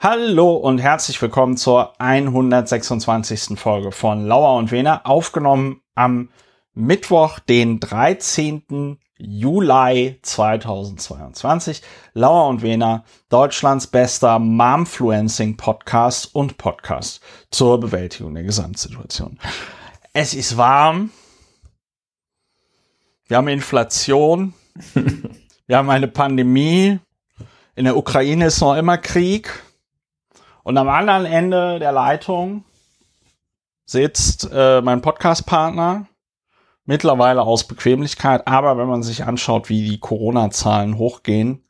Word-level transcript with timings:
Hallo 0.00 0.54
und 0.54 0.78
herzlich 0.78 1.20
willkommen 1.20 1.56
zur 1.56 2.00
126. 2.00 3.58
Folge 3.58 3.90
von 3.90 4.28
Lauer 4.28 4.56
und 4.56 4.70
Wener, 4.70 5.04
aufgenommen 5.04 5.80
am 5.96 6.28
Mittwoch, 6.72 7.40
den 7.40 7.80
13. 7.80 9.00
Juli 9.16 10.20
2022. 10.22 11.82
Lauer 12.14 12.46
und 12.46 12.62
Wener, 12.62 13.02
Deutschlands 13.28 13.88
bester 13.88 14.38
Momfluencing 14.38 15.56
Podcast 15.56 16.32
und 16.32 16.58
Podcast 16.58 17.20
zur 17.50 17.80
Bewältigung 17.80 18.34
der 18.34 18.44
Gesamtsituation. 18.44 19.36
Es 20.12 20.32
ist 20.32 20.56
warm. 20.56 21.10
Wir 23.26 23.38
haben 23.38 23.48
Inflation. 23.48 24.54
Wir 25.66 25.76
haben 25.76 25.90
eine 25.90 26.06
Pandemie. 26.06 27.00
In 27.74 27.84
der 27.84 27.96
Ukraine 27.96 28.46
ist 28.46 28.60
noch 28.60 28.76
immer 28.76 28.96
Krieg. 28.96 29.64
Und 30.68 30.76
am 30.76 30.90
anderen 30.90 31.24
Ende 31.24 31.78
der 31.78 31.92
Leitung 31.92 32.62
sitzt 33.86 34.50
äh, 34.52 34.82
mein 34.82 35.00
Podcast-Partner, 35.00 36.08
mittlerweile 36.84 37.40
aus 37.40 37.66
Bequemlichkeit, 37.66 38.46
aber 38.46 38.76
wenn 38.76 38.86
man 38.86 39.02
sich 39.02 39.24
anschaut, 39.24 39.70
wie 39.70 39.88
die 39.88 39.98
Corona-Zahlen 39.98 40.98
hochgehen, 40.98 41.64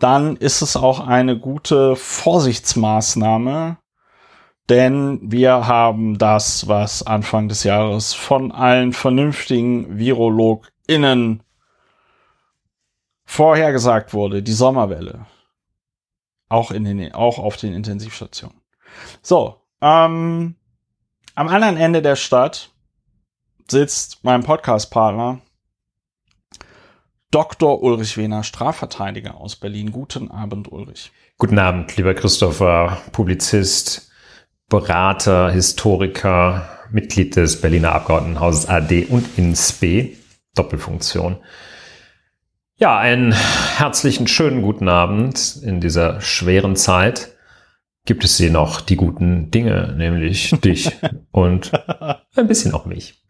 dann 0.00 0.34
ist 0.34 0.62
es 0.62 0.76
auch 0.76 0.98
eine 1.06 1.38
gute 1.38 1.94
Vorsichtsmaßnahme, 1.94 3.78
denn 4.68 5.20
wir 5.22 5.68
haben 5.68 6.18
das, 6.18 6.66
was 6.66 7.06
Anfang 7.06 7.46
des 7.46 7.62
Jahres 7.62 8.14
von 8.14 8.50
allen 8.50 8.92
vernünftigen 8.92 9.96
VirologInnen 9.96 11.44
vorhergesagt 13.26 14.12
wurde, 14.12 14.42
die 14.42 14.52
Sommerwelle. 14.52 15.24
Auch, 16.54 16.70
in 16.70 16.84
den, 16.84 17.12
auch 17.12 17.40
auf 17.40 17.56
den 17.56 17.74
Intensivstationen. 17.74 18.60
So, 19.22 19.56
ähm, 19.80 20.54
am 21.34 21.48
anderen 21.48 21.76
Ende 21.76 22.00
der 22.00 22.14
Stadt 22.14 22.70
sitzt 23.68 24.22
mein 24.22 24.44
Podcast-Partner 24.44 25.40
Dr. 27.32 27.82
Ulrich 27.82 28.16
Wehner, 28.16 28.44
Strafverteidiger 28.44 29.34
aus 29.34 29.56
Berlin. 29.56 29.90
Guten 29.90 30.30
Abend, 30.30 30.70
Ulrich. 30.70 31.10
Guten 31.38 31.58
Abend, 31.58 31.96
lieber 31.96 32.14
Christopher, 32.14 32.98
Publizist, 33.10 34.12
Berater, 34.68 35.50
Historiker, 35.50 36.68
Mitglied 36.92 37.34
des 37.34 37.60
Berliner 37.60 37.96
Abgeordnetenhauses 37.96 38.68
AD 38.68 39.06
und 39.06 39.36
INSB, 39.36 40.16
Doppelfunktion. 40.54 41.38
Ja, 42.84 42.98
einen 42.98 43.32
herzlichen, 43.32 44.26
schönen 44.26 44.60
guten 44.60 44.90
Abend 44.90 45.56
in 45.62 45.80
dieser 45.80 46.20
schweren 46.20 46.76
Zeit. 46.76 47.32
Gibt 48.04 48.24
es 48.24 48.36
hier 48.36 48.50
noch 48.50 48.82
die 48.82 48.96
guten 48.96 49.50
Dinge, 49.50 49.94
nämlich 49.96 50.50
dich 50.62 50.92
und 51.30 51.72
ein 52.36 52.46
bisschen 52.46 52.74
auch 52.74 52.84
mich. 52.84 53.23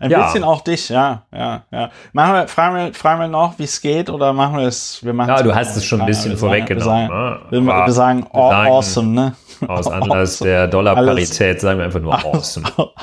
Ein 0.00 0.10
ja. 0.10 0.24
bisschen 0.24 0.44
auch 0.44 0.60
dich, 0.60 0.88
ja, 0.88 1.22
ja, 1.32 1.62
ja. 1.70 1.90
Machen 2.12 2.34
wir, 2.34 2.48
fragen 2.48 2.76
wir, 2.76 2.94
fragen 2.94 3.20
wir 3.20 3.28
noch, 3.28 3.58
wie 3.58 3.64
es 3.64 3.80
geht, 3.80 4.10
oder 4.10 4.32
machen 4.32 4.58
wir 4.58 4.66
es, 4.66 5.04
wir 5.04 5.12
machen 5.12 5.28
Ja, 5.28 5.42
du 5.42 5.54
hast 5.54 5.76
es 5.76 5.84
schon 5.84 6.00
ein 6.00 6.06
bisschen 6.06 6.36
vorweggenommen. 6.36 7.08
Wir, 7.08 7.60
sagen, 7.60 7.66
wir, 7.66 7.86
wir 7.86 7.92
sagen, 7.92 8.26
oh, 8.32 8.50
awesome, 8.50 9.08
ne? 9.08 9.34
Aus 9.68 9.86
Anlass 9.90 10.34
awesome. 10.34 10.50
der 10.50 10.68
Dollarparität 10.68 11.60
sagen 11.60 11.78
wir 11.78 11.86
einfach 11.86 12.00
nur 12.00 12.14
aus, 12.14 12.58
awesome. 12.58 12.66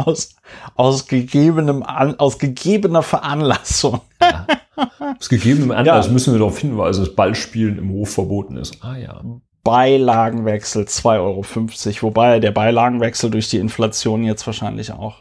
Aus, 0.00 0.34
aus, 0.76 1.06
gegebenem, 1.06 1.82
aus 1.82 2.38
gegebener 2.38 3.02
Veranlassung. 3.02 4.00
Ja. 4.20 4.46
Aus 5.18 5.28
gegebenem 5.28 5.72
Anlass 5.72 6.06
ja. 6.06 6.12
müssen 6.12 6.32
wir 6.32 6.38
darauf 6.38 6.58
hinweisen, 6.58 7.04
dass 7.04 7.14
Ballspielen 7.14 7.78
im 7.78 7.90
Hof 7.90 8.14
verboten 8.14 8.56
ist. 8.56 8.82
Ah 8.82 8.96
ja. 8.96 9.20
Beilagenwechsel 9.62 10.84
2,50 10.84 11.18
Euro. 11.20 12.02
Wobei 12.02 12.40
der 12.40 12.50
Beilagenwechsel 12.50 13.30
durch 13.30 13.50
die 13.50 13.58
Inflation 13.58 14.24
jetzt 14.24 14.46
wahrscheinlich 14.46 14.92
auch 14.92 15.16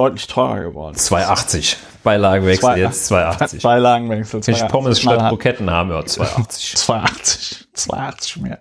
deutlich 0.00 0.26
teurer 0.26 0.60
geworden. 0.60 0.96
2,80. 0.96 1.76
Beilagenwechsel 2.02 2.60
zwei, 2.60 2.78
jetzt 2.78 3.12
2,80. 3.12 3.62
Beilagenwechsel 3.62 4.40
2,80. 4.40 4.46
Wenn 4.46 4.54
ich 4.54 4.68
Pommes 4.68 5.00
statt 5.00 5.28
Kroketten 5.28 5.70
haben, 5.70 5.90
ja, 5.90 5.98
2,80. 5.98 6.86
2,80. 6.86 7.66
2,80 7.76 8.40
mehr. 8.40 8.58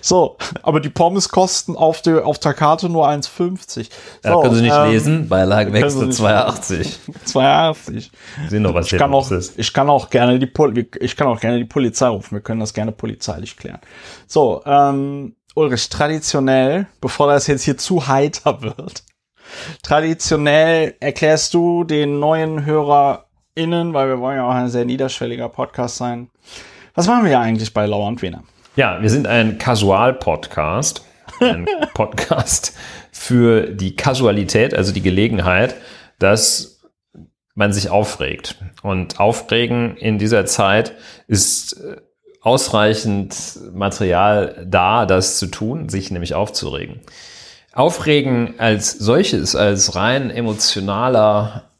So, 0.00 0.38
aber 0.62 0.80
die 0.80 0.88
Pommes 0.88 1.28
kosten 1.28 1.76
auf 1.76 2.00
der, 2.00 2.26
auf 2.26 2.38
der 2.38 2.54
Karte 2.54 2.88
nur 2.88 3.06
1,50. 3.06 3.68
So, 3.68 3.82
ja, 4.24 4.40
können 4.40 4.54
Sie 4.54 4.62
nicht 4.62 4.74
ähm, 4.74 4.90
lesen? 4.90 5.28
Beilagenwechsel 5.28 6.08
2,80. 6.08 6.96
2,80. 7.26 8.10
Sehen 8.48 8.62
doch, 8.62 8.72
was 8.72 8.90
ich 8.90 8.98
kann 8.98 9.12
auch, 9.12 9.30
ist. 9.30 9.58
Ich 9.58 9.72
kann 9.74 9.90
auch 9.90 10.08
gerne 10.08 10.38
die 10.38 10.46
Pol 10.46 10.72
ich 10.78 11.16
kann 11.16 11.26
auch 11.26 11.40
gerne 11.40 11.58
die 11.58 11.66
Polizei 11.66 12.08
rufen. 12.08 12.36
Wir 12.36 12.40
können 12.40 12.60
das 12.60 12.72
gerne 12.72 12.92
polizeilich 12.92 13.56
klären. 13.56 13.80
So, 14.26 14.62
ähm, 14.64 15.34
Ulrich, 15.54 15.88
traditionell, 15.88 16.86
bevor 17.00 17.26
das 17.26 17.48
jetzt 17.48 17.64
hier 17.64 17.76
zu 17.76 18.06
heiter 18.06 18.62
wird, 18.76 19.02
Traditionell 19.82 20.94
erklärst 21.00 21.54
du 21.54 21.84
den 21.84 22.18
neuen 22.18 22.64
HörerInnen, 22.64 23.94
weil 23.94 24.08
wir 24.08 24.20
wollen 24.20 24.36
ja 24.36 24.46
auch 24.46 24.54
ein 24.54 24.68
sehr 24.68 24.84
niederschwelliger 24.84 25.48
Podcast 25.48 25.96
sein. 25.96 26.30
Was 26.94 27.06
machen 27.06 27.24
wir 27.24 27.38
eigentlich 27.38 27.72
bei 27.72 27.86
Lauer 27.86 28.08
und 28.08 28.22
Wiener? 28.22 28.42
Ja, 28.76 29.00
wir 29.02 29.10
sind 29.10 29.26
ein 29.26 29.58
Casual-Podcast. 29.58 31.04
Ein 31.40 31.66
Podcast 31.94 32.76
für 33.12 33.70
die 33.70 33.96
Kasualität, 33.96 34.74
also 34.74 34.92
die 34.92 35.02
Gelegenheit, 35.02 35.74
dass 36.18 36.80
man 37.54 37.72
sich 37.72 37.90
aufregt. 37.90 38.56
Und 38.82 39.18
Aufregen 39.18 39.96
in 39.96 40.18
dieser 40.18 40.46
Zeit 40.46 40.94
ist 41.26 41.72
äh, 41.72 41.96
ausreichend 42.40 43.58
Material 43.72 44.64
da, 44.66 45.06
das 45.06 45.38
zu 45.38 45.46
tun, 45.48 45.88
sich 45.88 46.10
nämlich 46.10 46.34
aufzuregen. 46.34 47.00
Aufregen 47.78 48.58
als 48.58 48.90
solches, 48.90 49.54
als 49.54 49.94
rein 49.94 50.30
emotionaler 50.30 51.70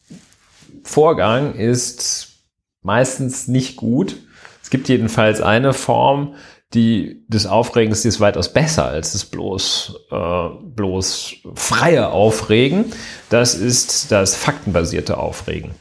Vorgang 0.85 1.57
ist 1.57 2.37
meistens 2.83 3.49
nicht 3.49 3.77
gut. 3.77 4.17
Es 4.63 4.71
gibt 4.71 4.89
jedenfalls 4.89 5.41
eine 5.41 5.73
Form, 5.73 6.37
die 6.73 7.25
des 7.27 7.47
Aufregens, 7.47 8.03
die 8.03 8.09
ist 8.09 8.21
weitaus 8.21 8.53
besser 8.53 8.85
als 8.85 9.11
das 9.13 9.25
bloß, 9.25 10.07
äh, 10.13 10.49
bloß 10.67 11.35
freie 11.55 12.11
Aufregen. 12.11 12.93
Das 13.29 13.57
ist 13.57 14.13
das 14.13 14.37
faktenbasierte 14.37 15.17
Aufregen. 15.17 15.73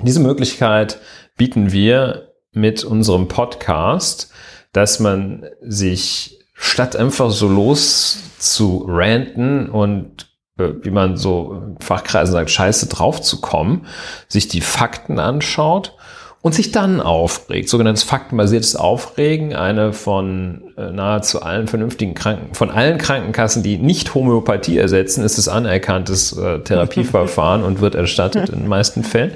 Diese 0.00 0.20
Möglichkeit 0.20 1.00
bieten 1.36 1.72
wir 1.72 2.34
mit 2.52 2.84
unserem 2.84 3.26
Podcast, 3.26 4.30
dass 4.72 5.00
man 5.00 5.44
sich 5.60 6.38
statt 6.64 6.96
einfach 6.96 7.30
so 7.30 7.48
los 7.48 8.18
zu 8.38 8.86
ranten 8.88 9.68
und 9.68 10.28
äh, 10.58 10.70
wie 10.82 10.90
man 10.90 11.16
so 11.16 11.62
in 11.66 11.76
Fachkreisen 11.80 12.32
sagt, 12.32 12.50
scheiße 12.50 12.88
drauf 12.88 13.20
zu 13.20 13.40
kommen, 13.40 13.86
sich 14.28 14.48
die 14.48 14.60
Fakten 14.60 15.18
anschaut 15.18 15.96
und 16.40 16.54
sich 16.54 16.72
dann 16.72 17.00
aufregt. 17.00 17.68
Sogenanntes 17.68 18.02
faktenbasiertes 18.02 18.76
Aufregen, 18.76 19.54
eine 19.54 19.92
von 19.92 20.72
äh, 20.76 20.90
nahezu 20.90 21.42
allen 21.42 21.68
vernünftigen 21.68 22.14
Kranken, 22.14 22.54
von 22.54 22.70
allen 22.70 22.98
Krankenkassen, 22.98 23.62
die 23.62 23.76
nicht 23.76 24.14
Homöopathie 24.14 24.78
ersetzen, 24.78 25.22
ist 25.22 25.38
es 25.38 25.48
anerkanntes 25.48 26.36
äh, 26.36 26.60
Therapieverfahren 26.60 27.62
und 27.62 27.80
wird 27.80 27.94
erstattet 27.94 28.48
in 28.48 28.60
den 28.60 28.68
meisten 28.68 29.04
Fällen. 29.04 29.32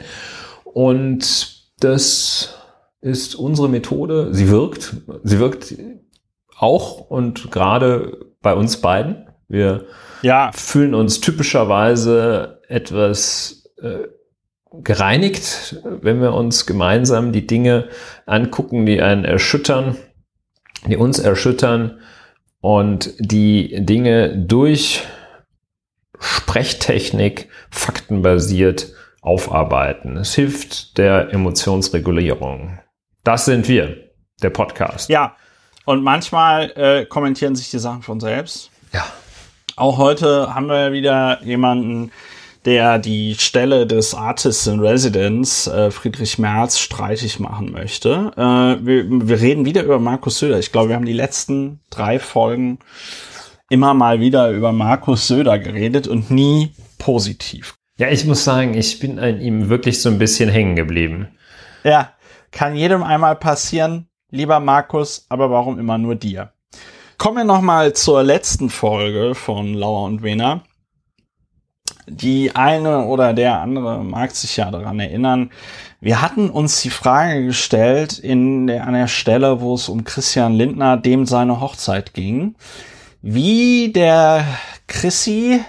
Und 0.64 1.62
das 1.80 2.54
ist 3.00 3.34
unsere 3.34 3.68
Methode. 3.68 4.28
Sie 4.32 4.50
wirkt. 4.50 4.96
Sie 5.22 5.38
wirkt 5.38 5.74
auch 6.58 7.00
und 7.00 7.50
gerade 7.50 8.26
bei 8.42 8.54
uns 8.54 8.80
beiden. 8.80 9.28
Wir 9.48 9.86
ja. 10.22 10.50
fühlen 10.52 10.94
uns 10.94 11.20
typischerweise 11.20 12.60
etwas 12.68 13.72
äh, 13.80 14.08
gereinigt, 14.72 15.82
wenn 15.84 16.20
wir 16.20 16.34
uns 16.34 16.66
gemeinsam 16.66 17.32
die 17.32 17.46
Dinge 17.46 17.88
angucken, 18.26 18.84
die 18.84 19.00
einen 19.00 19.24
erschüttern, 19.24 19.96
die 20.86 20.96
uns 20.96 21.18
erschüttern 21.18 22.00
und 22.60 23.14
die 23.18 23.84
Dinge 23.84 24.36
durch 24.36 25.04
Sprechtechnik 26.20 27.48
faktenbasiert 27.70 28.92
aufarbeiten. 29.22 30.16
Es 30.16 30.34
hilft 30.34 30.98
der 30.98 31.32
Emotionsregulierung. 31.32 32.80
Das 33.24 33.44
sind 33.44 33.68
wir, 33.68 33.96
der 34.42 34.50
Podcast. 34.50 35.08
Ja, 35.08 35.36
und 35.88 36.04
manchmal 36.04 36.70
äh, 36.76 37.06
kommentieren 37.06 37.56
sich 37.56 37.70
die 37.70 37.78
Sachen 37.78 38.02
von 38.02 38.20
selbst. 38.20 38.70
Ja. 38.92 39.06
Auch 39.74 39.96
heute 39.96 40.54
haben 40.54 40.66
wir 40.66 40.92
wieder 40.92 41.42
jemanden, 41.42 42.12
der 42.66 42.98
die 42.98 43.36
Stelle 43.36 43.86
des 43.86 44.14
Artists 44.14 44.66
in 44.66 44.80
Residence, 44.80 45.66
äh, 45.66 45.90
Friedrich 45.90 46.38
Merz, 46.38 46.78
streitig 46.78 47.40
machen 47.40 47.72
möchte. 47.72 48.32
Äh, 48.36 48.84
wir, 48.84 49.06
wir 49.08 49.40
reden 49.40 49.64
wieder 49.64 49.82
über 49.82 49.98
Markus 49.98 50.40
Söder. 50.40 50.58
Ich 50.58 50.72
glaube, 50.72 50.90
wir 50.90 50.96
haben 50.96 51.06
die 51.06 51.14
letzten 51.14 51.80
drei 51.88 52.18
Folgen 52.18 52.80
immer 53.70 53.94
mal 53.94 54.20
wieder 54.20 54.50
über 54.50 54.72
Markus 54.72 55.26
Söder 55.26 55.58
geredet 55.58 56.06
und 56.06 56.30
nie 56.30 56.74
positiv. 56.98 57.76
Ja, 57.96 58.10
ich 58.10 58.26
muss 58.26 58.44
sagen, 58.44 58.74
ich 58.74 58.98
bin 58.98 59.18
an 59.18 59.40
ihm 59.40 59.70
wirklich 59.70 60.02
so 60.02 60.10
ein 60.10 60.18
bisschen 60.18 60.50
hängen 60.50 60.76
geblieben. 60.76 61.28
Ja, 61.82 62.12
kann 62.50 62.76
jedem 62.76 63.02
einmal 63.02 63.36
passieren 63.36 64.07
lieber 64.30 64.60
Markus, 64.60 65.26
aber 65.28 65.50
warum 65.50 65.78
immer 65.78 65.98
nur 65.98 66.14
dir? 66.14 66.52
Kommen 67.16 67.38
wir 67.38 67.44
nochmal 67.44 67.94
zur 67.94 68.22
letzten 68.22 68.70
Folge 68.70 69.34
von 69.34 69.74
Lauer 69.74 70.04
und 70.04 70.22
Wena. 70.22 70.62
Die 72.06 72.54
eine 72.54 73.06
oder 73.06 73.34
der 73.34 73.60
andere 73.60 74.04
mag 74.04 74.30
sich 74.30 74.56
ja 74.56 74.70
daran 74.70 75.00
erinnern. 75.00 75.50
Wir 76.00 76.22
hatten 76.22 76.48
uns 76.48 76.80
die 76.80 76.90
Frage 76.90 77.44
gestellt 77.44 78.18
in 78.18 78.66
der, 78.66 78.86
an 78.86 78.94
der 78.94 79.08
Stelle, 79.08 79.60
wo 79.60 79.74
es 79.74 79.88
um 79.88 80.04
Christian 80.04 80.54
Lindner, 80.54 80.96
dem 80.96 81.26
seine 81.26 81.60
Hochzeit 81.60 82.14
ging, 82.14 82.54
wie 83.20 83.92
der 83.92 84.44
Chrissy 84.86 85.60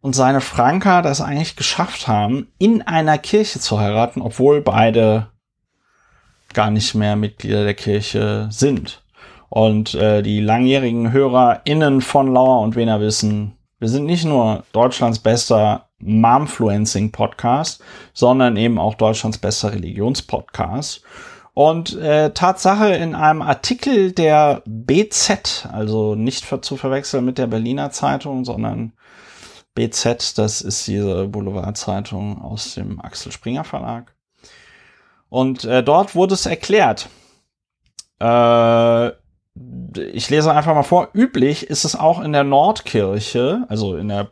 und 0.00 0.14
seine 0.14 0.40
Franka 0.40 1.02
das 1.02 1.20
eigentlich 1.20 1.56
geschafft 1.56 2.06
haben, 2.06 2.48
in 2.58 2.82
einer 2.82 3.18
Kirche 3.18 3.58
zu 3.58 3.80
heiraten, 3.80 4.20
obwohl 4.20 4.60
beide 4.60 5.28
gar 6.56 6.70
nicht 6.70 6.94
mehr 6.94 7.14
Mitglieder 7.16 7.64
der 7.64 7.74
Kirche 7.74 8.48
sind. 8.50 9.02
Und 9.50 9.94
äh, 9.94 10.22
die 10.22 10.40
langjährigen 10.40 11.12
HörerInnen 11.12 12.00
von 12.00 12.32
Lauer 12.32 12.62
und 12.62 12.74
Wener 12.74 12.98
wissen, 12.98 13.56
wir 13.78 13.88
sind 13.88 14.06
nicht 14.06 14.24
nur 14.24 14.64
Deutschlands 14.72 15.18
bester 15.18 15.88
Momfluencing 15.98 17.12
Podcast, 17.12 17.82
sondern 18.14 18.56
eben 18.56 18.78
auch 18.78 18.94
Deutschlands 18.94 19.38
bester 19.38 19.72
Religionspodcast. 19.72 21.02
Und 21.52 21.94
äh, 21.96 22.32
Tatsache 22.32 22.94
in 22.94 23.14
einem 23.14 23.42
Artikel 23.42 24.12
der 24.12 24.62
BZ, 24.66 25.68
also 25.70 26.14
nicht 26.14 26.44
für, 26.44 26.62
zu 26.62 26.76
verwechseln 26.76 27.24
mit 27.26 27.36
der 27.38 27.46
Berliner 27.46 27.90
Zeitung, 27.90 28.46
sondern 28.46 28.92
BZ, 29.74 30.38
das 30.38 30.62
ist 30.62 30.86
diese 30.86 31.28
Boulevardzeitung 31.28 32.40
aus 32.40 32.74
dem 32.74 32.98
Axel 33.00 33.30
Springer 33.30 33.64
Verlag. 33.64 34.15
Und 35.36 35.66
äh, 35.66 35.82
dort 35.82 36.14
wurde 36.14 36.32
es 36.32 36.46
erklärt. 36.46 37.10
Äh, 38.22 39.08
ich 40.14 40.30
lese 40.30 40.50
einfach 40.50 40.74
mal 40.74 40.82
vor. 40.82 41.10
Üblich 41.12 41.68
ist 41.68 41.84
es 41.84 41.94
auch 41.94 42.22
in 42.22 42.32
der 42.32 42.42
Nordkirche, 42.42 43.66
also 43.68 43.98
in 43.98 44.08
der 44.08 44.30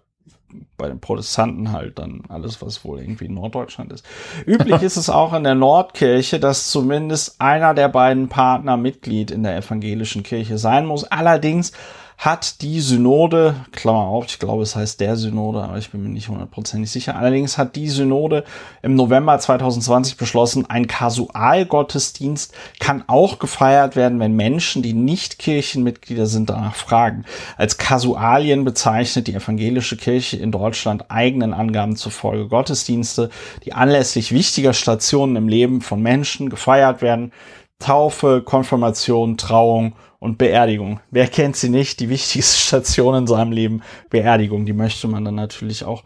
bei 0.79 0.89
den 0.89 1.01
Protestanten 1.01 1.73
halt 1.73 1.99
dann 1.99 2.23
alles, 2.31 2.63
was 2.63 2.87
wohl 2.87 3.01
irgendwie 3.01 3.27
in 3.27 3.35
Norddeutschland 3.35 3.93
ist. 3.93 4.07
Üblich 4.47 4.81
ist 4.83 4.97
es 4.97 5.11
auch 5.11 5.35
in 5.35 5.45
der 5.45 5.55
Nordkirche, 5.55 6.41
dass 6.41 6.71
zumindest 6.71 7.39
einer 7.39 7.75
der 7.75 7.89
beiden 7.89 8.31
Partner 8.31 8.79
Mitglied 8.79 9.31
in 9.31 9.43
der 9.43 9.59
evangelischen 9.59 10.23
Kirche 10.23 10.57
sein 10.57 10.87
muss. 10.87 11.05
Allerdings 11.05 11.73
hat 12.17 12.63
die 12.63 12.81
Synode, 12.81 13.57
Klammer 13.73 14.07
auf, 14.07 14.27
ich 14.27 14.39
glaube, 14.39 14.63
es 14.63 14.77
heißt 14.77 15.01
der 15.01 15.17
Synode, 15.17 15.63
aber 15.63 15.79
ich 15.79 15.91
bin 15.91 16.03
mir 16.03 16.09
nicht 16.09 16.29
hundertprozentig 16.29 16.91
sicher. 16.91 17.17
Allerdings 17.17 17.59
hat 17.59 17.77
die 17.77 17.89
Synode 17.89 18.45
im 18.83 18.95
November 18.95 19.39
2020 19.39 20.17
beschlossen, 20.17 20.69
ein 20.69 20.87
Kasualgottesdienst 20.87 22.55
kann 22.79 23.05
auch 23.09 23.39
gefeiert 23.39 23.97
werden, 23.97 24.21
wenn 24.21 24.37
Menschen, 24.37 24.83
die 24.83 24.95
nicht 24.95 25.39
Kirchenmitglieder 25.39 26.27
sind, 26.27 26.51
danach 26.51 26.77
fragen. 26.77 27.25
Als 27.57 27.79
Kasualien 27.79 28.65
bezeichnet 28.65 29.27
die 29.27 29.35
evangelische 29.35 29.97
Kirche 29.97 30.37
in 30.37 30.53
Deutschland 30.53 31.11
eigenen 31.11 31.53
Angaben 31.53 31.97
zufolge 31.97 32.49
Gottesdienste, 32.49 33.31
die 33.65 33.73
anlässlich 33.73 34.33
wichtiger 34.33 34.73
Stationen 34.73 35.37
im 35.37 35.49
Leben 35.49 35.81
von 35.81 36.01
Menschen 36.01 36.49
gefeiert 36.49 37.03
werden. 37.03 37.33
Taufe, 37.81 38.41
Konfirmation, 38.43 39.37
Trauung 39.37 39.95
und 40.25 40.39
Beerdigung. 40.39 41.01
Wer 41.11 41.29
kennt 41.29 41.55
sie 41.55 41.69
nicht? 41.69 42.01
Die 42.01 42.09
wichtigste 42.09 42.59
Station 42.59 43.15
in 43.15 43.27
seinem 43.27 43.53
Leben, 43.53 43.83
Beerdigung. 44.09 44.65
Die 44.65 44.73
möchte 44.73 45.07
man 45.07 45.23
dann 45.23 45.35
natürlich 45.35 45.85
auch 45.85 46.03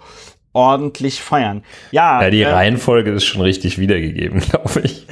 ordentlich 0.53 1.23
feiern. 1.23 1.63
Ja, 1.93 2.21
ja 2.23 2.31
die 2.31 2.43
äh, 2.43 2.49
Reihenfolge 2.49 3.13
ist 3.13 3.25
schon 3.25 3.43
richtig 3.43 3.79
wiedergegeben, 3.79 4.41
glaube 4.51 4.81
ich. 4.81 5.07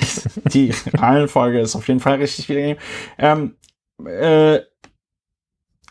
Die 0.53 0.75
Reihenfolge 0.93 1.61
ist 1.61 1.77
auf 1.77 1.87
jeden 1.87 2.01
Fall 2.01 2.17
richtig 2.17 2.49
wiedergegeben. 2.49 2.83
Ähm, 3.17 3.57
äh, 4.05 4.59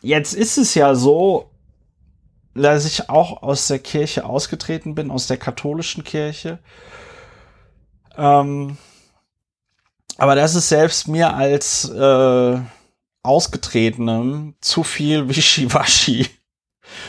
jetzt 0.01 0.33
ist 0.33 0.57
es 0.57 0.75
ja 0.75 0.93
so, 0.93 1.51
dass 2.53 2.85
ich 2.85 3.09
auch 3.09 3.43
aus 3.43 3.69
der 3.69 3.79
Kirche 3.79 4.25
ausgetreten 4.25 4.93
bin, 4.93 5.09
aus 5.09 5.27
der 5.27 5.37
katholischen 5.37 6.03
Kirche. 6.03 6.59
Ähm, 8.17 8.77
aber 10.17 10.35
das 10.35 10.55
ist 10.55 10.67
selbst 10.67 11.07
mir 11.07 11.33
als 11.33 11.89
äh, 11.89 12.59
Ausgetretenem 13.25 14.55
zu 14.61 14.83
viel 14.83 15.29
Wischiwaschi, 15.29 16.27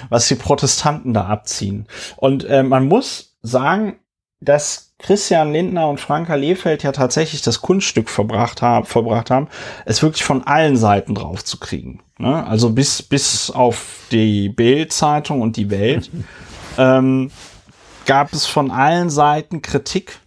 was 0.08 0.28
die 0.28 0.34
Protestanten 0.34 1.14
da 1.14 1.26
abziehen. 1.26 1.86
Und 2.16 2.44
äh, 2.44 2.62
man 2.62 2.86
muss 2.86 3.36
sagen, 3.42 3.98
dass 4.40 4.94
Christian 4.98 5.52
Lindner 5.52 5.88
und 5.88 6.00
Franka 6.00 6.34
Lehfeld 6.34 6.82
ja 6.82 6.92
tatsächlich 6.92 7.42
das 7.42 7.60
Kunststück 7.60 8.08
verbracht, 8.08 8.62
haben, 8.62 8.86
verbracht 8.86 9.30
haben, 9.30 9.48
es 9.84 10.02
wirklich 10.02 10.24
von 10.24 10.46
allen 10.46 10.76
Seiten 10.76 11.14
drauf 11.14 11.44
zu 11.44 11.58
kriegen. 11.58 12.02
Ne? 12.18 12.46
Also 12.46 12.70
bis, 12.70 13.02
bis 13.02 13.50
auf 13.50 14.06
die 14.10 14.48
Bild-Zeitung 14.48 15.42
und 15.42 15.56
die 15.56 15.70
Welt 15.70 16.10
ähm, 16.78 17.30
gab 18.06 18.32
es 18.32 18.46
von 18.46 18.70
allen 18.70 19.10
Seiten 19.10 19.62
Kritik. 19.62 20.18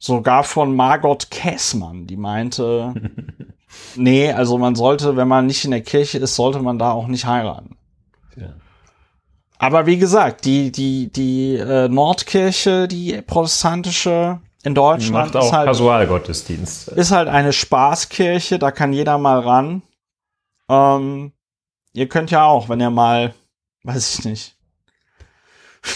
Sogar 0.00 0.42
von 0.42 0.74
Margot 0.74 1.30
Käßmann, 1.30 2.08
die 2.08 2.16
meinte, 2.16 2.94
Nee, 3.96 4.32
also 4.32 4.58
man 4.58 4.74
sollte, 4.74 5.16
wenn 5.16 5.28
man 5.28 5.46
nicht 5.46 5.64
in 5.64 5.70
der 5.70 5.82
Kirche 5.82 6.18
ist, 6.18 6.36
sollte 6.36 6.60
man 6.60 6.78
da 6.78 6.92
auch 6.92 7.06
nicht 7.06 7.26
heiraten. 7.26 7.76
Ja. 8.36 8.54
Aber 9.58 9.86
wie 9.86 9.98
gesagt, 9.98 10.44
die, 10.44 10.72
die, 10.72 11.12
die 11.12 11.56
äh, 11.56 11.88
Nordkirche, 11.88 12.88
die 12.88 13.20
protestantische 13.22 14.40
in 14.62 14.74
Deutschland 14.74 15.32
Macht 15.32 15.36
auch 15.36 15.46
ist 15.46 15.52
halt, 15.52 15.66
Kasualgottesdienst. 15.66 16.88
Ist 16.88 17.12
halt 17.12 17.28
eine 17.28 17.52
Spaßkirche, 17.52 18.58
da 18.58 18.70
kann 18.70 18.92
jeder 18.92 19.18
mal 19.18 19.40
ran. 19.40 19.82
Ähm, 20.68 21.32
ihr 21.92 22.08
könnt 22.08 22.30
ja 22.30 22.44
auch, 22.44 22.68
wenn 22.68 22.80
ihr 22.80 22.90
mal, 22.90 23.34
weiß 23.84 24.18
ich 24.18 24.24
nicht. 24.24 24.56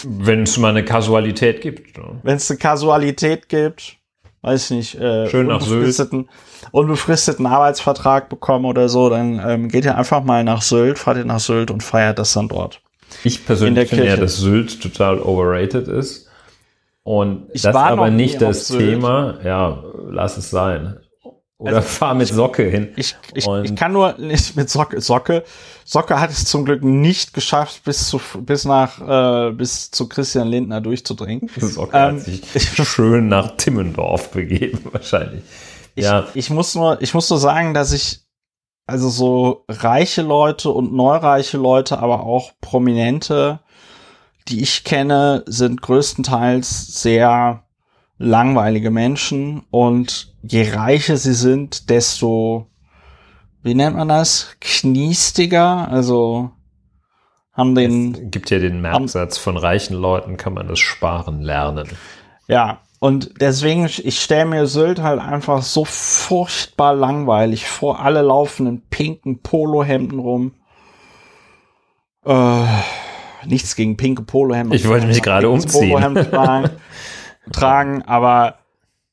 Wenn 0.03 0.43
es 0.43 0.57
mal 0.57 0.69
eine 0.69 0.83
Kasualität 0.83 1.61
gibt. 1.61 1.97
Ne? 1.97 2.19
Wenn 2.23 2.37
es 2.37 2.49
eine 2.49 2.57
Kasualität 2.57 3.49
gibt, 3.49 3.97
weiß 4.41 4.71
ich 4.71 4.77
nicht, 4.77 4.95
äh, 4.95 5.27
Schön 5.29 5.47
nach 5.47 5.61
unbefristeten, 5.61 6.29
unbefristeten 6.71 7.45
Arbeitsvertrag 7.45 8.29
bekommen 8.29 8.65
oder 8.65 8.89
so, 8.89 9.09
dann 9.09 9.41
ähm, 9.45 9.69
geht 9.69 9.85
ihr 9.85 9.97
einfach 9.97 10.23
mal 10.23 10.43
nach 10.43 10.61
Sylt, 10.61 10.99
fahrt 10.99 11.17
ihr 11.17 11.25
nach 11.25 11.39
Sylt 11.39 11.71
und 11.71 11.81
feiert 11.83 12.19
das 12.19 12.33
dann 12.33 12.47
dort. 12.47 12.81
Ich 13.23 13.45
persönlich 13.45 13.89
finde 13.89 14.07
ja, 14.07 14.17
dass 14.17 14.37
Sylt 14.37 14.81
total 14.81 15.19
overrated 15.19 15.87
ist. 15.87 16.29
Und 17.03 17.49
ich 17.53 17.61
das 17.61 17.75
aber 17.75 18.09
nicht 18.09 18.41
das 18.41 18.67
Thema. 18.67 19.39
Ja, 19.43 19.83
lass 20.09 20.37
es 20.37 20.49
sein. 20.49 20.97
Oder 21.57 21.77
also, 21.77 21.87
fahr 21.87 22.15
mit 22.15 22.27
Socke 22.27 22.63
hin. 22.63 22.89
Ich, 22.97 23.15
ich, 23.33 23.47
ich 23.47 23.75
kann 23.75 23.93
nur 23.93 24.17
nicht 24.17 24.57
mit 24.57 24.69
Socke. 24.69 24.99
Socke. 24.99 25.45
Socke 25.85 26.19
hat 26.19 26.29
es 26.29 26.43
zum 26.45 26.65
Glück 26.65 26.83
nicht 26.83 27.33
geschafft, 27.33 27.85
bis 27.85 28.09
zu, 28.09 28.19
bis 28.41 28.65
nach, 28.65 28.99
äh, 28.99 29.53
bis 29.53 29.89
zu 29.89 30.09
Christian 30.09 30.49
Lindner 30.49 30.81
durchzudringen. 30.81 31.49
Socke 31.57 31.95
ähm, 31.95 32.17
hat 32.17 32.21
sich 32.23 32.43
schön 32.87 33.29
nach 33.29 33.55
Timmendorf 33.55 34.31
begeben, 34.31 34.79
wahrscheinlich. 34.91 35.43
Ja. 35.95 36.27
Ich, 36.33 36.35
ich 36.35 36.49
muss 36.49 36.75
nur, 36.75 37.01
ich 37.01 37.13
muss 37.13 37.29
nur 37.29 37.39
sagen, 37.39 37.73
dass 37.73 37.93
ich, 37.93 38.19
also 38.85 39.07
so 39.09 39.63
reiche 39.69 40.23
Leute 40.23 40.71
und 40.71 40.93
neureiche 40.93 41.57
Leute, 41.57 41.99
aber 41.99 42.23
auch 42.23 42.51
Prominente, 42.59 43.59
die 44.49 44.61
ich 44.61 44.83
kenne, 44.83 45.43
sind 45.47 45.81
größtenteils 45.81 47.01
sehr 47.01 47.64
langweilige 48.17 48.91
Menschen 48.91 49.63
und 49.71 50.33
je 50.41 50.69
reicher 50.71 51.17
sie 51.17 51.33
sind, 51.33 51.89
desto, 51.89 52.67
wie 53.61 53.75
nennt 53.75 53.95
man 53.95 54.07
das? 54.07 54.55
Kniestiger, 54.61 55.87
also 55.89 56.51
haben 57.53 57.75
den. 57.75 58.13
Es 58.13 58.31
gibt 58.31 58.49
ja 58.49 58.59
den 58.59 58.81
Merksatz, 58.81 59.37
von 59.37 59.57
reichen 59.57 59.95
Leuten 59.95 60.37
kann 60.37 60.53
man 60.53 60.67
das 60.67 60.79
Sparen 60.79 61.41
lernen. 61.41 61.87
Ja, 62.47 62.81
und 62.99 63.41
deswegen, 63.41 63.85
ich 63.85 64.21
stelle 64.21 64.45
mir 64.45 64.67
Sylt 64.67 65.01
halt 65.01 65.19
einfach 65.19 65.61
so 65.61 65.85
furchtbar 65.85 66.93
langweilig 66.93 67.67
vor. 67.67 67.99
Alle 67.99 68.21
laufen 68.21 68.67
in 68.67 68.81
pinken 68.89 69.41
Polohemden 69.41 70.19
rum. 70.19 70.53
Äh, 72.25 72.65
nichts 73.45 73.75
gegen 73.75 73.97
pinke 73.97 74.23
Polohemden. 74.23 74.73
Ich 74.73 74.87
wollte 74.87 75.07
mich 75.07 75.21
gerade 75.21 75.49
umziehen. 75.49 76.17
Tragen. 77.51 78.01
aber, 78.03 78.59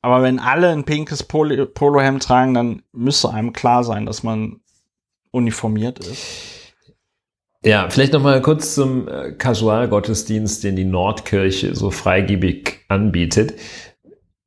aber 0.01 0.23
wenn 0.23 0.39
alle 0.39 0.69
ein 0.69 0.83
pinkes 0.83 1.23
Polo 1.23 1.65
Polohemd 1.65 2.23
tragen, 2.23 2.53
dann 2.53 2.81
müsste 2.91 3.29
einem 3.29 3.53
klar 3.53 3.83
sein, 3.83 4.05
dass 4.05 4.23
man 4.23 4.61
uniformiert 5.31 5.99
ist. 5.99 6.73
Ja, 7.65 7.89
vielleicht 7.89 8.11
noch 8.13 8.21
mal 8.21 8.41
kurz 8.41 8.75
zum 8.75 9.07
äh, 9.07 9.31
Kasualgottesdienst, 9.31 10.63
den 10.63 10.75
die 10.75 10.83
Nordkirche 10.83 11.75
so 11.75 11.91
freigebig 11.91 12.81
anbietet. 12.89 13.53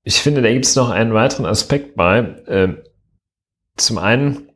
Ich 0.02 0.20
finde, 0.20 0.42
da 0.42 0.52
gibt 0.52 0.66
es 0.66 0.76
noch 0.76 0.90
einen 0.90 1.14
weiteren 1.14 1.46
Aspekt 1.46 1.96
bei. 1.96 2.18
Äh, 2.46 2.74
zum 3.76 3.98
einen, 3.98 4.50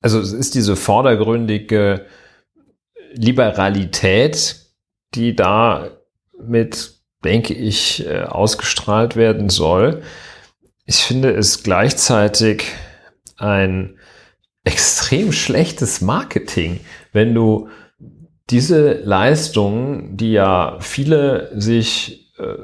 also 0.00 0.18
es 0.18 0.32
ist 0.32 0.56
diese 0.56 0.74
vordergründige 0.74 2.06
Liberalität, 3.12 4.56
die 5.14 5.34
da 5.34 5.90
mit 6.42 6.99
denke 7.24 7.54
ich, 7.54 8.06
äh, 8.06 8.22
ausgestrahlt 8.22 9.16
werden 9.16 9.48
soll. 9.48 10.02
Ich 10.86 10.96
finde 10.96 11.30
es 11.32 11.62
gleichzeitig 11.62 12.64
ein 13.36 13.98
extrem 14.64 15.32
schlechtes 15.32 16.00
Marketing, 16.00 16.80
wenn 17.12 17.34
du 17.34 17.68
diese 18.50 18.94
Leistungen, 19.04 20.16
die 20.16 20.32
ja 20.32 20.78
viele 20.80 21.50
sich 21.58 22.32
äh, 22.38 22.56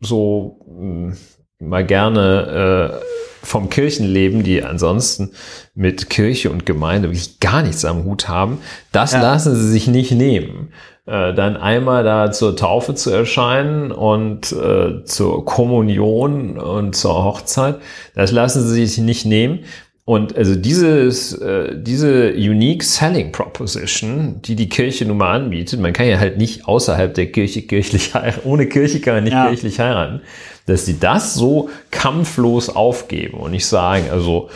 so 0.00 0.60
mh, 0.68 1.16
mal 1.60 1.86
gerne 1.86 3.00
äh, 3.00 3.04
vom 3.46 3.70
Kirchenleben, 3.70 4.42
die 4.42 4.62
ansonsten 4.62 5.32
mit 5.74 6.10
Kirche 6.10 6.50
und 6.50 6.66
Gemeinde 6.66 7.08
wirklich 7.08 7.40
gar 7.40 7.62
nichts 7.62 7.84
am 7.84 8.04
Hut 8.04 8.28
haben, 8.28 8.58
das 8.92 9.12
Ja. 9.12 9.22
lassen 9.22 9.54
sie 9.56 9.68
sich 9.68 9.86
nicht 9.86 10.12
nehmen. 10.12 10.72
Äh, 11.04 11.34
dann 11.34 11.56
einmal 11.56 12.04
da 12.04 12.30
zur 12.30 12.54
Taufe 12.56 12.94
zu 12.94 13.10
erscheinen 13.10 13.90
und 13.90 14.52
äh, 14.52 15.04
zur 15.04 15.44
Kommunion 15.44 16.58
und 16.58 16.94
zur 16.94 17.24
Hochzeit, 17.24 17.76
das 18.14 18.30
lassen 18.30 18.62
sie 18.68 18.86
sich 18.86 18.98
nicht 18.98 19.26
nehmen. 19.26 19.64
Und 20.04 20.36
also 20.36 20.54
dieses, 20.54 21.32
äh, 21.32 21.76
diese 21.76 22.32
Unique 22.34 22.82
Selling 22.84 23.32
Proposition, 23.32 24.42
die 24.42 24.54
die 24.56 24.68
Kirche 24.68 25.04
nun 25.04 25.16
mal 25.16 25.32
anbietet, 25.34 25.80
man 25.80 25.92
kann 25.92 26.06
ja 26.08 26.18
halt 26.18 26.38
nicht 26.38 26.66
außerhalb 26.66 27.14
der 27.14 27.26
Kirche 27.32 27.62
kirchlich 27.62 28.14
heiraten, 28.14 28.40
ohne 28.44 28.66
Kirche 28.66 29.00
kann 29.00 29.14
man 29.14 29.24
nicht 29.24 29.32
Ja. 29.32 29.48
kirchlich 29.48 29.80
heiraten, 29.80 30.20
dass 30.66 30.86
sie 30.86 31.00
das 31.00 31.34
so 31.34 31.68
kampflos 31.90 32.68
aufgeben 32.68 33.38
und 33.38 33.50
nicht 33.52 33.66
sagen, 33.66 34.04
also 34.10 34.50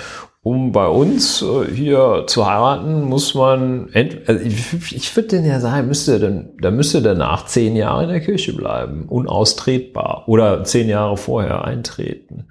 um 0.47 0.71
bei 0.71 0.87
uns 0.87 1.43
äh, 1.43 1.75
hier 1.75 2.23
zu 2.29 2.47
heiraten, 2.47 3.03
muss 3.03 3.35
man, 3.35 3.91
also 4.27 4.45
ich, 4.45 4.95
ich 4.95 5.17
würde 5.17 5.31
denn 5.31 5.45
ja 5.45 5.59
sagen, 5.59 5.89
müsste 5.89 6.21
dann, 6.21 6.51
da 6.63 6.71
müsste 6.71 7.03
danach 7.03 7.47
zehn 7.47 7.75
Jahre 7.75 8.05
in 8.05 8.11
der 8.11 8.21
Kirche 8.21 8.53
bleiben, 8.53 9.07
unaustretbar 9.09 10.23
oder 10.29 10.63
zehn 10.63 10.89
Jahre 10.89 11.17
vorher 11.17 11.65
eintreten. 11.65 12.47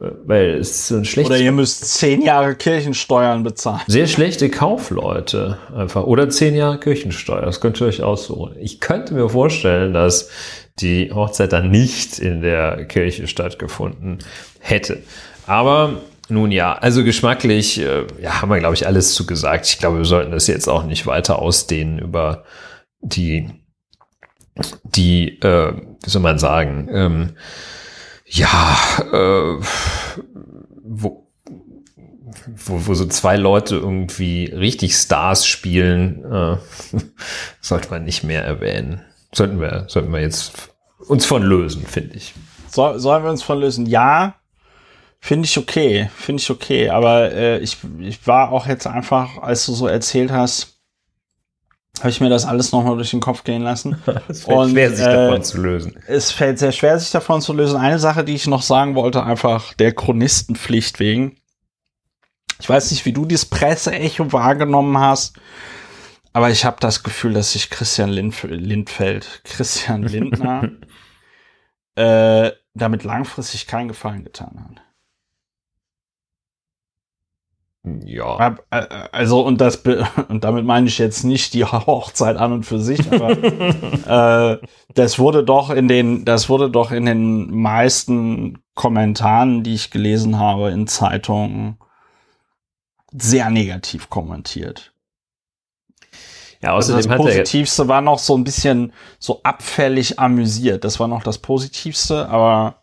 Äh, 0.00 0.10
Weil 0.24 0.50
es 0.50 0.70
ist 0.70 0.86
so 0.86 0.94
ein 0.94 1.04
schlechtes 1.04 1.34
Oder 1.34 1.44
ihr 1.44 1.50
müsst 1.50 1.84
zehn 1.98 2.22
Jahre 2.22 2.54
Kirchensteuern 2.54 3.42
bezahlen. 3.42 3.82
sehr 3.88 4.06
schlechte 4.06 4.48
Kaufleute 4.48 5.58
einfach. 5.74 6.04
Oder 6.04 6.28
zehn 6.28 6.54
Jahre 6.54 6.78
Kirchensteuer. 6.78 7.42
Das 7.42 7.60
könnt 7.60 7.80
ihr 7.80 7.88
euch 7.88 8.04
aussuchen. 8.04 8.54
Ich 8.60 8.78
könnte 8.78 9.12
mir 9.12 9.28
vorstellen, 9.28 9.92
dass 9.92 10.30
die 10.78 11.10
Hochzeit 11.12 11.52
dann 11.52 11.72
nicht 11.72 12.20
in 12.20 12.42
der 12.42 12.84
Kirche 12.84 13.26
stattgefunden 13.26 14.18
hätte. 14.60 15.02
Aber 15.48 15.94
nun 16.28 16.50
ja, 16.50 16.74
also 16.74 17.04
geschmacklich, 17.04 17.80
äh, 17.80 18.06
ja, 18.20 18.40
haben 18.40 18.50
wir, 18.50 18.58
glaube 18.58 18.74
ich, 18.74 18.86
alles 18.86 19.14
zu 19.14 19.26
gesagt. 19.26 19.66
Ich 19.66 19.78
glaube, 19.78 19.98
wir 19.98 20.04
sollten 20.04 20.32
das 20.32 20.46
jetzt 20.46 20.68
auch 20.68 20.84
nicht 20.84 21.06
weiter 21.06 21.38
ausdehnen 21.38 21.98
über 21.98 22.44
die, 23.00 23.50
die, 24.84 25.40
äh, 25.40 25.74
wie 26.02 26.10
soll 26.10 26.22
man 26.22 26.38
sagen, 26.38 26.88
ähm, 26.90 27.36
ja, 28.26 28.76
äh, 29.12 29.60
wo, 30.82 31.30
wo, 32.46 32.86
wo 32.86 32.94
so 32.94 33.06
zwei 33.06 33.36
Leute 33.36 33.76
irgendwie 33.76 34.46
richtig 34.46 34.94
Stars 34.96 35.46
spielen, 35.46 36.24
äh, 36.24 36.56
sollte 37.60 37.90
man 37.90 38.04
nicht 38.04 38.24
mehr 38.24 38.44
erwähnen. 38.44 39.02
Sollten 39.32 39.60
wir, 39.60 39.86
sollten 39.88 40.12
wir 40.12 40.20
jetzt 40.20 40.70
uns 41.06 41.26
von 41.26 41.42
lösen, 41.42 41.84
finde 41.86 42.16
ich. 42.16 42.34
Soll, 42.70 42.98
sollen 42.98 43.24
wir 43.24 43.30
uns 43.30 43.42
von 43.42 43.60
lösen? 43.60 43.86
Ja, 43.86 44.36
finde 45.24 45.46
ich 45.46 45.56
okay. 45.56 46.10
Finde 46.14 46.42
ich 46.42 46.50
okay. 46.50 46.90
Aber 46.90 47.32
äh, 47.32 47.58
ich, 47.60 47.78
ich 47.98 48.26
war 48.26 48.52
auch 48.52 48.66
jetzt 48.66 48.86
einfach, 48.86 49.38
als 49.38 49.64
du 49.64 49.72
so 49.72 49.86
erzählt 49.86 50.30
hast, 50.30 50.78
habe 52.00 52.10
ich 52.10 52.20
mir 52.20 52.28
das 52.28 52.44
alles 52.44 52.72
nochmal 52.72 52.96
durch 52.96 53.12
den 53.12 53.20
Kopf 53.20 53.42
gehen 53.42 53.62
lassen. 53.62 53.96
Es 54.28 54.44
fällt 54.44 54.58
Und, 54.58 54.70
schwer, 54.72 54.90
sich 54.90 55.06
äh, 55.06 55.12
davon 55.12 55.42
zu 55.42 55.62
lösen. 55.62 55.96
es 56.06 56.30
fällt 56.30 56.58
sehr 56.58 56.72
schwer, 56.72 56.98
sich 56.98 57.10
davon 57.10 57.40
zu 57.40 57.54
lösen. 57.54 57.78
Eine 57.78 57.98
Sache, 57.98 58.22
die 58.22 58.34
ich 58.34 58.46
noch 58.46 58.60
sagen 58.60 58.96
wollte, 58.96 59.22
einfach 59.22 59.72
der 59.74 59.94
Chronistenpflicht 59.94 61.00
wegen. 61.00 61.38
Ich 62.60 62.68
weiß 62.68 62.90
nicht, 62.90 63.06
wie 63.06 63.14
du 63.14 63.24
dieses 63.24 63.46
Presseecho 63.46 64.30
wahrgenommen 64.30 64.98
hast, 64.98 65.36
aber 66.34 66.50
ich 66.50 66.66
habe 66.66 66.76
das 66.80 67.02
Gefühl, 67.02 67.32
dass 67.32 67.52
sich 67.52 67.70
Christian 67.70 68.10
Lindf 68.10 68.42
Lindfeld, 68.42 69.40
Christian 69.44 70.02
Lindner, 70.02 70.70
äh, 71.94 72.52
damit 72.74 73.04
langfristig 73.04 73.66
keinen 73.66 73.88
Gefallen 73.88 74.24
getan 74.24 74.66
hat. 74.68 74.83
Ja. 78.04 78.36
Ab- 78.36 78.64
äh, 78.70 78.86
Also, 79.12 79.40
und 79.44 79.60
das, 79.60 79.76
und 80.28 80.44
damit 80.44 80.64
meine 80.64 80.86
ich 80.88 80.98
jetzt 80.98 81.22
nicht 81.24 81.52
die 81.54 81.64
Hochzeit 81.66 82.36
an 82.36 82.52
und 82.52 82.62
für 82.64 82.78
sich, 82.80 83.00
aber 83.12 83.30
äh, 84.62 84.66
das 84.94 85.18
wurde 85.18 85.44
doch 85.44 85.70
in 85.70 85.88
den, 85.88 86.24
das 86.24 86.48
wurde 86.48 86.70
doch 86.70 86.90
in 86.92 87.04
den 87.06 87.50
meisten 87.50 88.58
Kommentaren, 88.74 89.62
die 89.62 89.74
ich 89.74 89.90
gelesen 89.90 90.38
habe 90.38 90.70
in 90.70 90.86
Zeitungen, 90.86 91.78
sehr 93.12 93.50
negativ 93.50 94.10
kommentiert. 94.10 94.92
Ja, 96.62 96.74
Also 96.74 96.94
das 96.94 97.06
außerdem 97.06 97.10
hat 97.12 97.18
er, 97.18 97.24
Positivste 97.26 97.88
war 97.88 98.00
noch 98.00 98.18
so 98.18 98.36
ein 98.36 98.42
bisschen 98.44 98.92
so 99.18 99.40
abfällig 99.42 100.18
amüsiert. 100.18 100.82
Das 100.84 100.98
war 100.98 101.06
noch 101.06 101.22
das 101.22 101.38
Positivste, 101.38 102.28
aber 102.28 102.82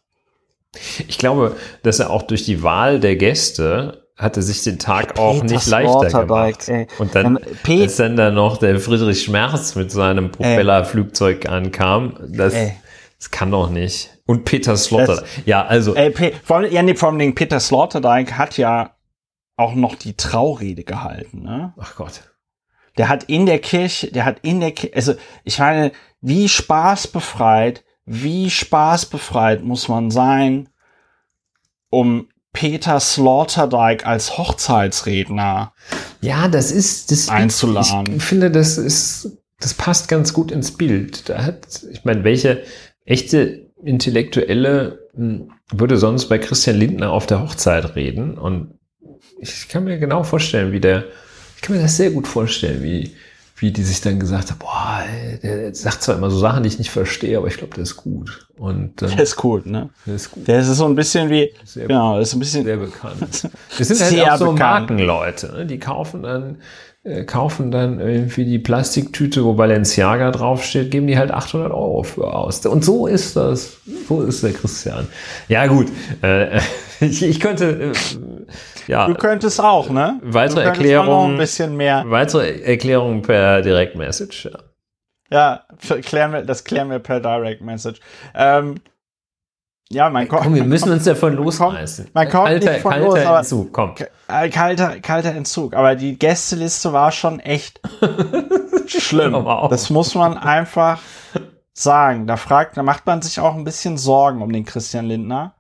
ich 1.08 1.17
glaube, 1.17 1.58
dass 1.84 2.00
er 2.00 2.12
auch 2.12 2.22
durch 2.22 2.46
die 2.46 2.62
Wahl 2.63 3.00
der 3.00 3.15
Gäste 3.15 4.08
hatte 4.21 4.41
sich 4.41 4.63
den 4.63 4.77
Tag 4.79 5.17
auch 5.17 5.41
Peter 5.41 5.53
nicht 5.55 5.67
leichter 5.67 6.09
Sloterdijk, 6.09 6.65
gemacht. 6.65 6.69
ey. 6.69 6.87
Und 6.99 7.15
dann, 7.15 7.39
Pe- 7.63 7.81
als 7.81 7.95
dann 7.97 8.15
da 8.15 8.29
noch 8.31 8.57
der 8.57 8.79
Friedrich 8.79 9.23
Schmerz 9.23 9.75
mit 9.75 9.91
seinem 9.91 10.31
Propellerflugzeug 10.31 11.47
ankam, 11.49 12.17
das, 12.29 12.53
Ey. 12.53 12.73
das 13.17 13.31
kann 13.31 13.49
doch 13.51 13.69
nicht. 13.69 14.09
Und 14.27 14.45
Peter 14.45 14.77
Slotter. 14.77 15.23
Ja, 15.45 15.65
also, 15.65 15.95
Ey, 15.95 16.11
Pe 16.11 16.33
vor 16.43 16.63
ja, 16.65 16.83
nee, 16.83 16.95
vor 16.95 17.09
allem 17.09 17.33
Peter 17.35 17.59
Sloterdijk 17.59 18.33
hat 18.33 18.57
ja 18.57 18.95
auch 19.57 19.73
noch 19.75 19.95
die 19.95 20.15
Traurede 20.15 20.83
gehalten, 20.83 21.41
ne? 21.41 21.73
ach 21.77 21.95
Gott. 21.95 22.21
Der 22.97 23.09
hat 23.09 23.23
in 23.25 23.45
der 23.45 23.59
Kirche, 23.59 24.11
der 24.11 24.25
hat 24.25 24.39
in 24.43 24.59
der 24.59 24.71
Kirche, 24.71 24.95
also 24.95 25.13
ich 25.43 25.57
meine, 25.59 25.91
wie 26.21 26.47
spaßbefreit, 26.47 27.83
wie 28.05 28.49
spaßbefreit 28.49 29.63
muss 29.63 29.87
man 29.87 30.11
sein, 30.11 30.69
um 31.89 32.27
Peter 32.53 33.00
Sloterdijk 33.00 34.05
als 34.05 34.38
Hochzeitsredner. 34.38 35.74
Ja, 36.20 36.48
das 36.48 36.72
ist 36.72 37.12
das 37.12 37.29
Einzuladen. 37.29 38.17
Ich 38.17 38.24
finde, 38.24 38.51
das 38.51 38.77
ist 38.77 39.38
das 39.62 39.75
passt 39.75 40.08
ganz 40.08 40.34
gut 40.34 40.51
ins 40.51 40.72
Bild. 40.72 41.29
Da 41.29 41.43
hat, 41.43 41.84
ich 41.91 42.03
meine, 42.03 42.24
welche 42.24 42.63
echte 43.05 43.67
Intellektuelle 43.84 45.08
hm, 45.15 45.51
würde 45.72 45.98
sonst 45.98 46.25
bei 46.25 46.38
Christian 46.38 46.77
Lindner 46.77 47.12
auf 47.12 47.27
der 47.27 47.41
Hochzeit 47.41 47.96
reden? 47.96 48.38
Und 48.38 48.74
ich 49.39 49.70
kann 49.70 49.86
mir 49.86 49.98
genau 49.98 50.24
vorstellen, 50.24 50.72
wie 50.72 50.79
der, 50.79 51.05
ich 51.55 51.62
kann 51.62 51.75
mir 51.75 51.81
das 51.81 51.98
sehr 51.98 52.12
gut 52.12 52.27
vorstellen, 52.27 52.84
wie 52.84 53.15
wie 53.62 53.72
die 53.72 53.84
sich 53.84 54.01
dann 54.01 54.20
gesagt 54.20 54.50
haben, 54.50 54.58
boah, 54.58 55.03
der 55.44 55.74
sagt 55.75 56.01
zwar 56.01 56.15
immer 56.15 56.32
so 56.32 56.39
Sachen, 56.39 56.63
die 56.63 56.70
ich 56.70 56.80
nicht 56.80 56.89
verstehe, 56.89 57.38
aber 57.38 57.46
ich 57.46 57.58
glaube, 57.58 57.75
der 57.75 57.84
ist 57.84 57.96
gut. 57.96 58.48
Und 58.58 59.00
Der 59.01 59.12
ähm, 59.12 59.20
ist 59.20 59.44
cool, 59.44 59.62
ne? 59.65 59.89
der 60.08 60.15
ist 60.15 60.32
gut. 60.32 60.48
Der 60.48 60.60
ist 60.62 60.68
so 60.68 60.86
ein 60.86 60.96
bisschen 60.96 61.30
wie, 61.30 61.53
Sehr 61.63 61.88
genau, 61.88 62.20
ist 62.20 62.34
ein 62.34 62.39
bisschen, 62.39 62.63
sehr 62.63 62.77
bekannt. 62.77 63.48
Das 63.77 63.88
sind 63.88 64.01
halt 64.20 64.32
auch 64.32 64.38
so 64.38 64.51
bekannt. 64.53 64.89
Markenleute, 64.89 65.51
ne? 65.53 65.65
die 65.68 65.77
kaufen 65.77 66.24
dann, 66.24 66.58
äh, 67.03 67.24
kaufen 67.24 67.72
dann 67.72 68.00
irgendwie 68.00 68.46
die 68.46 68.60
Plastiktüte, 68.60 69.43
wo 69.43 69.53
Balenciaga 69.53 70.31
draufsteht, 70.31 70.91
geben 70.91 71.08
die 71.08 71.17
halt 71.17 71.31
800 71.31 71.72
Euro 71.72 72.03
für 72.03 72.34
aus. 72.34 72.65
Und 72.65 72.86
so 72.86 73.08
ist 73.08 73.36
das. 73.36 73.77
So 74.08 74.22
ist 74.22 74.43
der 74.43 74.53
Christian. 74.53 75.08
Ja 75.48 75.65
gut, 75.67 75.88
äh, 76.22 76.60
ich, 77.00 77.24
ich 77.24 77.39
könnte, 77.39 77.91
äh, 77.91 77.93
ja, 78.88 79.08
du 79.08 79.15
könntest 79.15 79.60
auch, 79.60 79.89
ne? 79.89 80.20
Weitere 80.22 80.62
du 80.62 80.65
könntest 80.65 80.81
Erklärung- 80.81 81.08
auch 81.08 81.24
noch 81.27 81.31
ein 81.34 81.38
bisschen 81.38 81.75
mehr, 81.75 82.03
weitere 82.08 82.62
Erklärungen 82.62 83.22
per 83.24 83.62
Direktmessage. 83.62 84.50
Ja. 84.51 84.60
ja, 85.31 85.63
für- 85.79 86.01
klären 86.01 86.34
wir, 86.34 86.41
das 86.43 86.63
klären 86.63 86.89
wir 86.91 87.00
per 87.00 87.20
Direct 87.20 87.62
Message. 87.62 88.00
Ähm, 88.36 88.75
ja, 89.91 90.10
mein 90.10 90.27
Kopf. 90.27 90.41
Komm, 90.43 90.55
wir 90.55 90.63
müssen 90.63 90.91
uns 90.91 91.03
davon 91.03 91.33
losreißen. 91.38 92.10
man 92.13 92.29
kommt 92.29 92.45
kalter, 92.48 92.71
nicht 92.71 92.81
von 92.81 92.91
kalter 92.91 93.05
los, 93.07 93.19
aber- 93.25 93.38
Entzug, 93.39 93.74
komm. 93.74 93.95
Äh, 94.27 94.50
kalter, 94.50 95.00
kalter 95.00 95.33
Entzug. 95.36 95.74
Aber 95.75 95.95
die 95.95 96.17
Gästeliste 96.17 96.93
war 96.93 97.12
schon 97.12 97.39
echt 97.39 97.79
schlimm. 98.88 99.45
Das 99.69 99.89
muss 99.89 100.15
man 100.15 100.38
einfach 100.38 101.00
sagen. 101.74 102.27
Da 102.27 102.38
fragt, 102.38 102.77
da 102.77 102.83
macht 102.83 103.05
man 103.05 103.21
sich 103.21 103.39
auch 103.39 103.55
ein 103.55 103.63
bisschen 103.63 103.98
Sorgen 103.98 104.41
um 104.41 104.51
den 104.51 104.65
Christian 104.65 105.05
Lindner 105.05 105.53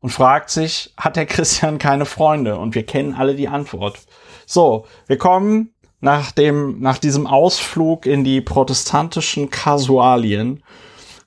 und 0.00 0.10
fragt 0.10 0.50
sich, 0.50 0.92
hat 0.96 1.16
der 1.16 1.26
Christian 1.26 1.78
keine 1.78 2.04
Freunde? 2.06 2.58
Und 2.58 2.74
wir 2.74 2.84
kennen 2.84 3.14
alle 3.14 3.34
die 3.34 3.48
Antwort. 3.48 3.98
So, 4.46 4.86
wir 5.06 5.18
kommen 5.18 5.72
nach 6.00 6.30
dem, 6.30 6.80
nach 6.80 6.98
diesem 6.98 7.26
Ausflug 7.26 8.06
in 8.06 8.22
die 8.22 8.40
protestantischen 8.40 9.50
Kasualien 9.50 10.62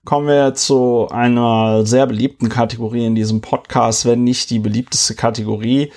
kommen 0.06 0.28
wir 0.28 0.54
zu 0.54 1.08
einer 1.10 1.86
sehr 1.86 2.08
beliebten 2.08 2.50
Kategorie 2.50 3.06
in 3.06 3.16
diesem 3.16 3.42
Podcast, 3.42 4.06
wenn 4.06 4.24
nicht 4.24 4.50
die 4.50 4.60
beliebteste 4.60 5.16
Kategorie, 5.16 5.92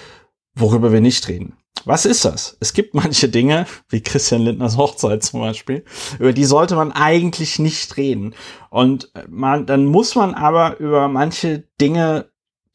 worüber 0.54 0.92
wir 0.92 1.00
nicht 1.00 1.28
reden. 1.28 1.56
Was 1.84 2.06
ist 2.06 2.24
das? 2.24 2.56
Es 2.60 2.72
gibt 2.72 2.94
manche 2.94 3.28
Dinge, 3.28 3.66
wie 3.88 4.02
Christian 4.02 4.42
Lindners 4.42 4.76
Hochzeit 4.76 5.22
zum 5.22 5.40
Beispiel, 5.40 5.84
über 6.18 6.32
die 6.32 6.44
sollte 6.44 6.76
man 6.76 6.92
eigentlich 6.92 7.58
nicht 7.58 7.96
reden. 7.96 8.34
Und 8.70 9.12
man, 9.28 9.66
dann 9.66 9.86
muss 9.86 10.14
man 10.14 10.34
aber 10.34 10.78
über 10.78 11.08
manche 11.08 11.64
Dinge 11.80 12.30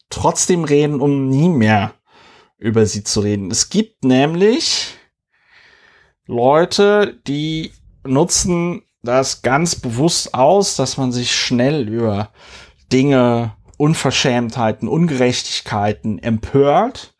trotzdem 0.09 0.63
reden, 0.63 0.99
um 1.01 1.27
nie 1.27 1.49
mehr 1.49 1.93
über 2.57 2.85
sie 2.85 3.03
zu 3.03 3.19
reden. 3.19 3.51
Es 3.51 3.69
gibt 3.69 4.03
nämlich 4.03 4.95
Leute, 6.25 7.19
die 7.27 7.71
nutzen 8.03 8.83
das 9.07 9.41
ganz 9.41 9.75
bewusst 9.75 10.33
aus, 10.33 10.75
dass 10.75 10.97
man 10.97 11.11
sich 11.11 11.35
schnell 11.35 11.87
über 11.87 12.29
Dinge, 12.91 13.53
Unverschämtheiten, 13.77 14.87
Ungerechtigkeiten 14.87 16.19
empört 16.19 17.15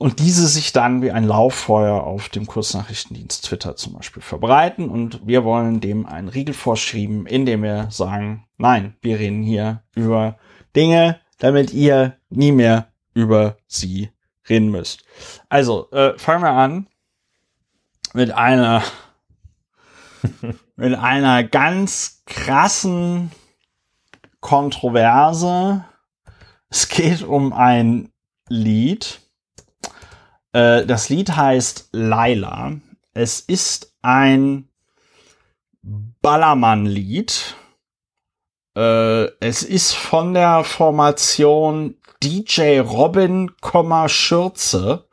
und 0.00 0.18
diese 0.18 0.46
sich 0.48 0.72
dann 0.72 1.02
wie 1.02 1.10
ein 1.10 1.24
Lauffeuer 1.24 2.02
auf 2.02 2.30
dem 2.30 2.46
Kurznachrichtendienst 2.46 3.44
Twitter 3.44 3.76
zum 3.76 3.92
Beispiel 3.92 4.22
verbreiten. 4.22 4.88
Und 4.88 5.26
wir 5.26 5.44
wollen 5.44 5.80
dem 5.80 6.06
einen 6.06 6.28
Riegel 6.28 6.54
vorschieben, 6.54 7.26
indem 7.26 7.62
wir 7.62 7.88
sagen, 7.90 8.46
nein, 8.56 8.96
wir 9.02 9.18
reden 9.18 9.42
hier 9.42 9.82
über 9.94 10.38
Dinge, 10.74 11.20
damit 11.38 11.74
ihr 11.74 12.16
nie 12.30 12.50
mehr 12.50 12.88
über 13.12 13.58
sie 13.66 14.08
reden 14.48 14.70
müsst. 14.70 15.04
Also, 15.50 15.90
äh, 15.90 16.18
fangen 16.18 16.44
wir 16.44 16.52
an 16.52 16.86
mit 18.14 18.32
einer 18.32 18.82
mit 20.76 20.94
einer 20.94 21.44
ganz 21.44 22.22
krassen 22.26 23.30
Kontroverse. 24.40 25.84
Es 26.68 26.88
geht 26.88 27.22
um 27.22 27.52
ein 27.52 28.12
Lied. 28.48 29.20
Äh, 30.52 30.86
das 30.86 31.08
Lied 31.08 31.36
heißt 31.36 31.90
Laila. 31.92 32.72
Es 33.12 33.40
ist 33.40 33.94
ein 34.02 34.68
Ballermann-Lied. 35.82 37.56
Äh, 38.76 39.24
es 39.40 39.62
ist 39.62 39.94
von 39.94 40.34
der 40.34 40.64
Formation 40.64 41.96
DJ 42.22 42.80
Robin, 42.80 43.50
Schürze. 44.08 45.08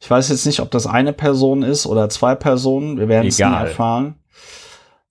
Ich 0.00 0.10
weiß 0.10 0.28
jetzt 0.28 0.46
nicht, 0.46 0.60
ob 0.60 0.70
das 0.70 0.86
eine 0.86 1.12
Person 1.12 1.62
ist 1.62 1.86
oder 1.86 2.08
zwei 2.08 2.34
Personen. 2.34 2.98
Wir 2.98 3.08
werden 3.08 3.28
es 3.28 3.38
nie 3.38 3.44
erfahren. 3.44 4.16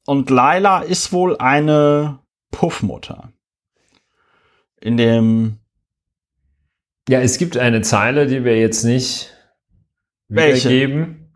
Und 0.06 0.30
Laila 0.30 0.82
ist 0.82 1.12
wohl 1.12 1.38
eine 1.38 2.20
Puffmutter. 2.52 3.32
In 4.80 4.98
dem. 4.98 5.58
Ja, 7.10 7.20
es 7.20 7.38
gibt 7.38 7.58
eine 7.58 7.82
Zeile, 7.82 8.28
die 8.28 8.44
wir 8.44 8.60
jetzt 8.60 8.84
nicht 8.84 9.32
Welche? 10.28 10.70
wiedergeben. 10.70 11.34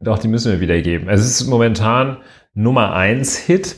Doch, 0.00 0.18
die 0.18 0.28
müssen 0.28 0.50
wir 0.50 0.60
wiedergeben. 0.60 1.08
Es 1.08 1.24
ist 1.24 1.46
momentan 1.46 2.18
Nummer 2.54 2.92
1 2.92 3.36
Hit. 3.38 3.76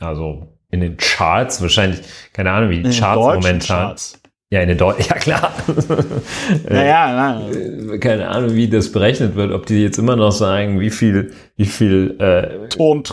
Also 0.00 0.58
in 0.70 0.80
den 0.80 0.96
Charts, 0.96 1.62
wahrscheinlich, 1.62 2.00
keine 2.32 2.50
Ahnung, 2.50 2.70
wie 2.70 2.82
die 2.82 2.98
Charts 2.98 3.36
momentan. 3.36 3.60
Charts. 3.60 4.19
Ja, 4.52 4.62
in 4.62 4.68
den 4.68 4.78
Deutschen, 4.78 5.04
ja 5.08 5.14
klar. 5.16 5.54
Naja, 6.68 7.40
äh, 7.50 7.98
keine 7.98 8.26
Ahnung, 8.28 8.56
wie 8.56 8.68
das 8.68 8.90
berechnet 8.90 9.36
wird, 9.36 9.52
ob 9.52 9.66
die 9.66 9.80
jetzt 9.80 9.96
immer 9.96 10.16
noch 10.16 10.32
sagen, 10.32 10.80
wie 10.80 10.90
viel, 10.90 11.32
wie 11.56 11.66
viel 11.66 12.16
äh, 12.18 12.66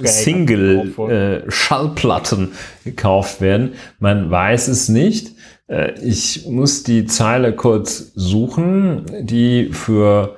Single-Schallplatten 0.04 2.46
äh, 2.46 2.50
gekauft 2.90 3.40
werden. 3.40 3.74
Man 4.00 4.32
weiß 4.32 4.68
es 4.70 4.90
nicht. 4.90 5.36
Äh, 5.68 5.92
ich 6.02 6.48
muss 6.48 6.82
die 6.82 7.06
Zeile 7.06 7.56
kurz 7.56 8.14
suchen, 8.16 9.06
die 9.22 9.70
für, 9.74 10.38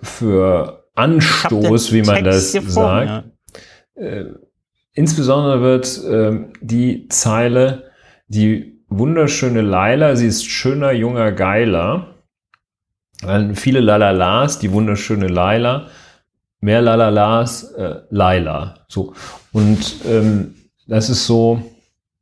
für 0.00 0.88
Anstoß, 0.96 1.92
wie 1.92 2.02
man 2.02 2.24
das 2.24 2.50
sagt. 2.50 2.72
Vor, 2.72 3.04
ja. 3.04 3.22
Äh, 3.94 4.24
insbesondere 4.92 5.60
wird 5.60 6.00
ähm, 6.04 6.52
die 6.60 7.06
Zeile, 7.08 7.92
die 8.26 8.71
wunderschöne 8.98 9.60
Laila, 9.60 10.16
sie 10.16 10.26
ist 10.26 10.44
schöner, 10.46 10.92
junger, 10.92 11.32
geiler. 11.32 12.14
Dann 13.20 13.54
viele 13.54 13.80
Lalalas, 13.80 14.58
die 14.58 14.72
wunderschöne 14.72 15.28
Laila. 15.28 15.88
Mehr 16.60 16.80
Lalalas, 16.80 17.72
äh, 17.72 17.96
Laila. 18.10 18.74
So. 18.88 19.14
Und 19.52 19.96
ähm, 20.06 20.54
das 20.86 21.10
ist 21.10 21.26
so, 21.26 21.62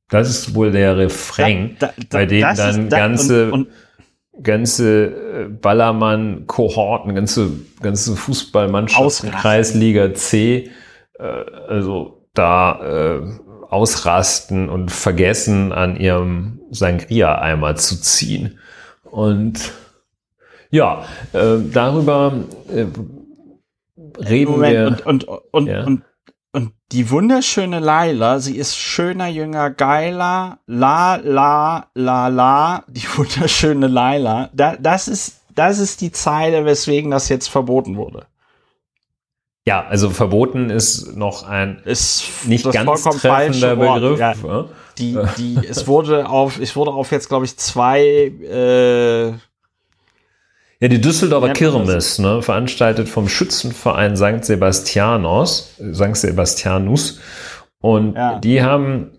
das 0.08 0.28
ist 0.28 0.54
wohl 0.54 0.70
der 0.70 0.96
Refrain, 0.96 1.76
da, 1.78 1.88
da, 1.88 2.18
bei 2.18 2.26
dem 2.26 2.42
dann 2.56 2.88
ganze, 2.88 3.46
und, 3.46 3.52
und 3.52 3.68
ganze 4.42 5.06
äh, 5.06 5.48
Ballermann-Kohorten, 5.48 7.14
ganze, 7.14 7.50
ganze 7.80 8.16
Fußballmannschaften, 8.16 9.30
Kreisliga 9.30 10.14
C, 10.14 10.70
äh, 11.18 11.22
also 11.68 12.26
da 12.34 13.18
äh, 13.18 13.49
ausrasten 13.70 14.68
und 14.68 14.90
vergessen, 14.90 15.72
an 15.72 15.96
ihrem 15.96 16.60
Sangria-Eimer 16.70 17.76
zu 17.76 18.00
ziehen. 18.00 18.58
Und 19.04 19.72
ja, 20.70 21.04
äh, 21.32 21.58
darüber 21.72 22.32
äh, 22.68 22.86
reden 24.18 24.52
Moment, 24.52 24.98
wir. 24.98 25.06
Und, 25.06 25.24
und, 25.24 25.42
und, 25.52 25.66
ja. 25.66 25.84
und, 25.84 26.02
und 26.52 26.72
die 26.92 27.10
wunderschöne 27.10 27.78
Laila, 27.78 28.40
sie 28.40 28.56
ist 28.56 28.76
schöner, 28.76 29.28
jünger, 29.28 29.70
geiler, 29.70 30.58
la, 30.66 31.16
la, 31.16 31.86
la, 31.94 32.28
la, 32.28 32.84
die 32.88 33.06
wunderschöne 33.16 33.86
Laila. 33.86 34.50
Da, 34.52 34.76
das 34.76 35.06
ist, 35.06 35.42
das 35.54 35.78
ist 35.78 36.00
die 36.00 36.10
Zeile, 36.10 36.64
weswegen 36.64 37.10
das 37.10 37.28
jetzt 37.28 37.48
verboten 37.48 37.96
wurde. 37.96 38.26
Ja, 39.66 39.86
also 39.86 40.10
verboten 40.10 40.70
ist 40.70 41.16
noch 41.16 41.46
ein 41.46 41.80
ist 41.84 42.46
nicht 42.46 42.70
ganz 42.70 43.02
treffender 43.02 43.76
Begriff. 43.76 44.42
Ja. 44.42 44.64
Die, 44.98 45.18
die, 45.36 45.58
es 45.68 45.86
wurde 45.86 46.28
auf, 46.28 46.60
ich 46.60 46.76
wurde 46.76 46.90
auf 46.90 47.12
jetzt, 47.12 47.28
glaube 47.28 47.44
ich, 47.44 47.56
zwei 47.56 48.00
äh, 48.00 49.32
ja, 50.82 50.88
die 50.88 51.00
Düsseldorfer 51.00 51.52
Kirmes, 51.52 52.18
ne, 52.18 52.40
veranstaltet 52.40 53.06
vom 53.06 53.28
Schützenverein 53.28 54.16
St. 54.16 54.46
Sebastianos, 54.46 55.74
St. 55.92 56.16
Sebastianus. 56.16 57.20
Und 57.82 58.14
ja. 58.14 58.38
die 58.38 58.62
haben, 58.62 59.10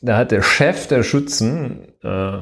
da 0.00 0.16
hat 0.16 0.30
der 0.30 0.42
Chef 0.42 0.86
der 0.86 1.02
Schützen, 1.02 1.88
äh, 2.04 2.38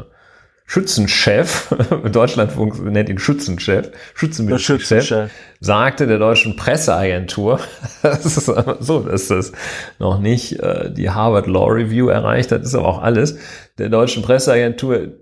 Schützenchef, 0.67 1.73
Deutschlandfunk 2.13 2.85
nennt 2.85 3.09
ihn 3.09 3.19
Schützenchef, 3.19 3.91
Schützenchef, 4.15 5.31
sagte 5.61 6.07
der 6.09 6.19
deutschen 6.19 6.57
Presseagentur, 6.57 7.61
das 8.03 8.25
ist 8.25 8.53
so, 8.81 9.01
dass 9.01 9.29
das 9.29 9.53
noch 10.01 10.19
nicht 10.19 10.59
äh, 10.61 10.93
die 10.93 11.11
Harvard 11.11 11.47
Law 11.47 11.69
Review 11.69 12.09
erreicht 12.09 12.51
hat, 12.51 12.63
ist 12.63 12.75
aber 12.75 12.89
auch 12.89 13.03
alles, 13.03 13.39
der 13.79 13.91
deutschen 13.91 14.25
Presseagentur 14.25 15.13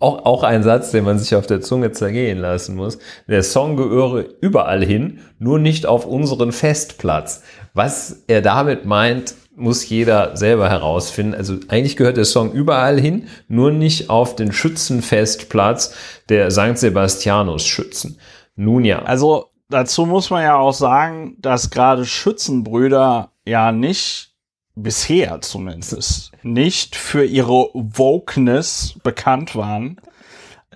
auch, 0.00 0.24
auch 0.24 0.42
ein 0.42 0.62
Satz, 0.62 0.90
den 0.90 1.04
man 1.04 1.18
sich 1.18 1.34
auf 1.34 1.46
der 1.46 1.60
Zunge 1.60 1.92
zergehen 1.92 2.38
lassen 2.38 2.74
muss. 2.74 2.98
Der 3.28 3.42
Song 3.42 3.76
gehöre 3.76 4.24
überall 4.40 4.84
hin, 4.84 5.20
nur 5.38 5.58
nicht 5.58 5.86
auf 5.86 6.04
unseren 6.04 6.52
Festplatz. 6.52 7.42
Was 7.72 8.24
er 8.26 8.42
damit 8.42 8.84
meint, 8.84 9.34
muss 9.56 9.88
jeder 9.88 10.36
selber 10.36 10.68
herausfinden. 10.68 11.34
Also 11.34 11.54
eigentlich 11.68 11.96
gehört 11.96 12.16
der 12.16 12.24
Song 12.24 12.52
überall 12.52 13.00
hin, 13.00 13.28
nur 13.48 13.70
nicht 13.70 14.10
auf 14.10 14.36
den 14.36 14.52
Schützenfestplatz 14.52 15.94
der 16.28 16.50
St. 16.50 16.78
Sebastianus 16.78 17.64
Schützen. 17.64 18.18
Nun 18.56 18.84
ja. 18.84 19.02
Also 19.02 19.50
dazu 19.68 20.06
muss 20.06 20.30
man 20.30 20.42
ja 20.42 20.56
auch 20.56 20.72
sagen, 20.72 21.36
dass 21.38 21.70
gerade 21.70 22.04
Schützenbrüder 22.04 23.32
ja 23.44 23.72
nicht 23.72 24.34
bisher 24.74 25.40
zumindest 25.40 26.32
nicht 26.42 26.96
für 26.96 27.24
ihre 27.24 27.70
Wokeness 27.74 28.94
bekannt 29.02 29.54
waren. 29.54 30.00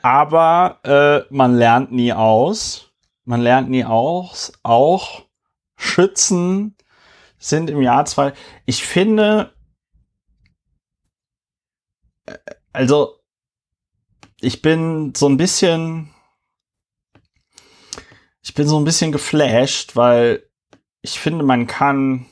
Aber 0.03 0.79
äh, 0.85 1.35
man 1.35 1.57
lernt 1.57 1.91
nie 1.93 2.13
aus. 2.13 2.93
Man 3.25 3.41
lernt 3.41 3.69
nie 3.69 3.85
aus. 3.85 4.53
Auch 4.63 5.23
Schützen 5.77 6.77
sind 7.39 7.71
im 7.71 7.83
Jahr 7.83 8.05
zwei. 8.05 8.33
Ich 8.67 8.85
finde, 8.85 9.55
äh, 12.27 12.39
also 12.73 13.21
ich 14.41 14.63
bin 14.63 15.15
so 15.17 15.29
ein 15.29 15.37
bisschen, 15.37 16.15
ich 18.43 18.55
bin 18.55 18.69
so 18.69 18.79
ein 18.79 18.85
bisschen 18.85 19.13
geflasht, 19.13 19.97
weil 19.97 20.49
ich 21.03 21.19
finde, 21.19 21.45
man 21.45 21.67
kann, 21.67 22.27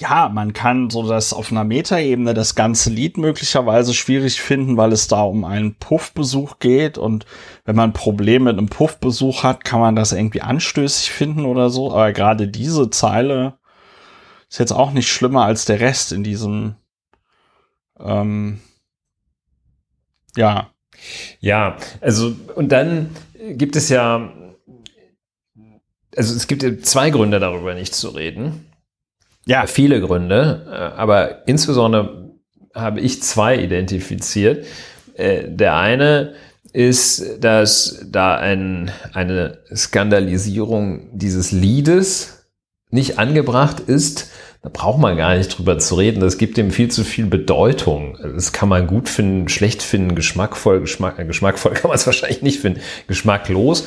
ja, 0.00 0.30
man 0.30 0.54
kann 0.54 0.88
so 0.88 1.06
das 1.06 1.34
auf 1.34 1.52
einer 1.52 1.64
Metaebene 1.64 2.32
das 2.32 2.54
ganze 2.54 2.88
Lied 2.88 3.18
möglicherweise 3.18 3.92
schwierig 3.92 4.40
finden, 4.40 4.78
weil 4.78 4.92
es 4.92 5.08
da 5.08 5.22
um 5.22 5.44
einen 5.44 5.74
Puffbesuch 5.74 6.58
geht 6.58 6.96
und 6.96 7.26
wenn 7.66 7.76
man 7.76 7.92
Probleme 7.92 8.46
mit 8.46 8.58
einem 8.58 8.68
Puffbesuch 8.68 9.42
hat, 9.42 9.62
kann 9.62 9.78
man 9.78 9.96
das 9.96 10.12
irgendwie 10.12 10.40
anstößig 10.40 11.10
finden 11.10 11.44
oder 11.44 11.68
so. 11.68 11.92
Aber 11.92 12.12
gerade 12.12 12.48
diese 12.48 12.88
Zeile 12.88 13.58
ist 14.48 14.58
jetzt 14.58 14.72
auch 14.72 14.92
nicht 14.92 15.12
schlimmer 15.12 15.44
als 15.44 15.66
der 15.66 15.80
Rest 15.80 16.12
in 16.12 16.24
diesem, 16.24 16.76
ähm, 17.98 18.60
ja. 20.34 20.70
Ja, 21.40 21.76
also, 22.00 22.34
und 22.54 22.72
dann 22.72 23.14
gibt 23.50 23.76
es 23.76 23.90
ja, 23.90 24.32
also 26.16 26.34
es 26.34 26.46
gibt 26.46 26.86
zwei 26.86 27.10
Gründe 27.10 27.38
darüber 27.38 27.74
nicht 27.74 27.94
zu 27.94 28.08
reden. 28.08 28.69
Ja. 29.46 29.66
Viele 29.66 30.00
Gründe, 30.00 30.66
äh, 30.70 30.98
aber 30.98 31.46
insbesondere 31.48 32.30
habe 32.74 33.00
ich 33.00 33.22
zwei 33.22 33.56
identifiziert. 33.56 34.66
Äh, 35.14 35.48
der 35.48 35.76
eine 35.76 36.34
ist, 36.72 37.42
dass 37.42 38.04
da 38.06 38.36
ein, 38.36 38.90
eine 39.12 39.58
Skandalisierung 39.74 41.08
dieses 41.12 41.52
Liedes 41.52 42.46
nicht 42.90 43.18
angebracht 43.18 43.80
ist. 43.80 44.30
Da 44.62 44.68
braucht 44.70 45.00
man 45.00 45.16
gar 45.16 45.36
nicht 45.36 45.56
drüber 45.56 45.78
zu 45.78 45.94
reden. 45.94 46.20
Das 46.20 46.36
gibt 46.36 46.56
dem 46.56 46.70
viel 46.70 46.90
zu 46.90 47.02
viel 47.02 47.26
Bedeutung. 47.26 48.18
Das 48.22 48.52
kann 48.52 48.68
man 48.68 48.86
gut 48.86 49.08
finden, 49.08 49.48
schlecht 49.48 49.82
finden, 49.82 50.14
geschmackvoll, 50.14 50.80
Geschmack, 50.80 51.18
äh, 51.18 51.24
geschmackvoll 51.24 51.72
kann 51.74 51.88
man 51.88 51.96
es 51.96 52.06
wahrscheinlich 52.06 52.42
nicht 52.42 52.60
finden, 52.60 52.80
geschmacklos. 53.06 53.86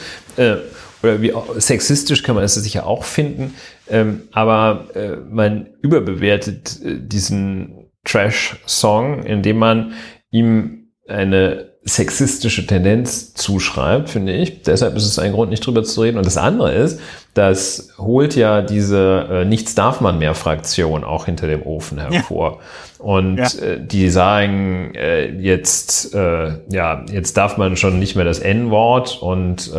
Äh, 1.03 1.07
oder 1.07 1.21
wie 1.21 1.33
sexistisch 1.57 2.23
kann 2.23 2.35
man 2.35 2.43
es 2.43 2.55
sicher 2.55 2.87
auch 2.87 3.03
finden. 3.03 3.53
Ähm, 3.89 4.23
aber 4.31 4.87
äh, 4.95 5.17
man 5.29 5.67
überbewertet 5.81 6.79
äh, 6.83 6.97
diesen 6.99 7.89
Trash-Song, 8.05 9.23
indem 9.23 9.57
man 9.57 9.93
ihm 10.31 10.87
eine 11.07 11.73
sexistische 11.85 12.65
Tendenz 12.65 13.33
zuschreibt, 13.33 14.09
finde 14.09 14.33
ich. 14.33 14.61
Deshalb 14.61 14.95
ist 14.95 15.05
es 15.05 15.19
ein 15.19 15.33
Grund, 15.33 15.49
nicht 15.49 15.65
drüber 15.65 15.83
zu 15.83 16.01
reden. 16.01 16.17
Und 16.17 16.25
das 16.25 16.37
andere 16.37 16.73
ist, 16.73 16.99
das 17.33 17.89
holt 17.97 18.35
ja 18.35 18.61
diese 18.61 19.27
äh, 19.29 19.45
Nichts 19.45 19.75
darf 19.75 19.99
man 19.99 20.17
mehr 20.17 20.33
Fraktion 20.33 21.03
auch 21.03 21.25
hinter 21.25 21.47
dem 21.47 21.63
Ofen 21.63 21.99
hervor. 21.99 22.59
Ja. 22.99 23.05
Und 23.05 23.37
ja. 23.37 23.61
äh, 23.61 23.85
die 23.85 24.09
sagen 24.09 24.93
äh, 24.95 25.25
jetzt, 25.25 26.15
äh, 26.15 26.53
ja, 26.69 27.05
jetzt 27.11 27.35
darf 27.35 27.57
man 27.57 27.75
schon 27.75 27.99
nicht 27.99 28.15
mehr 28.15 28.25
das 28.25 28.39
N-Wort 28.39 29.21
und 29.21 29.71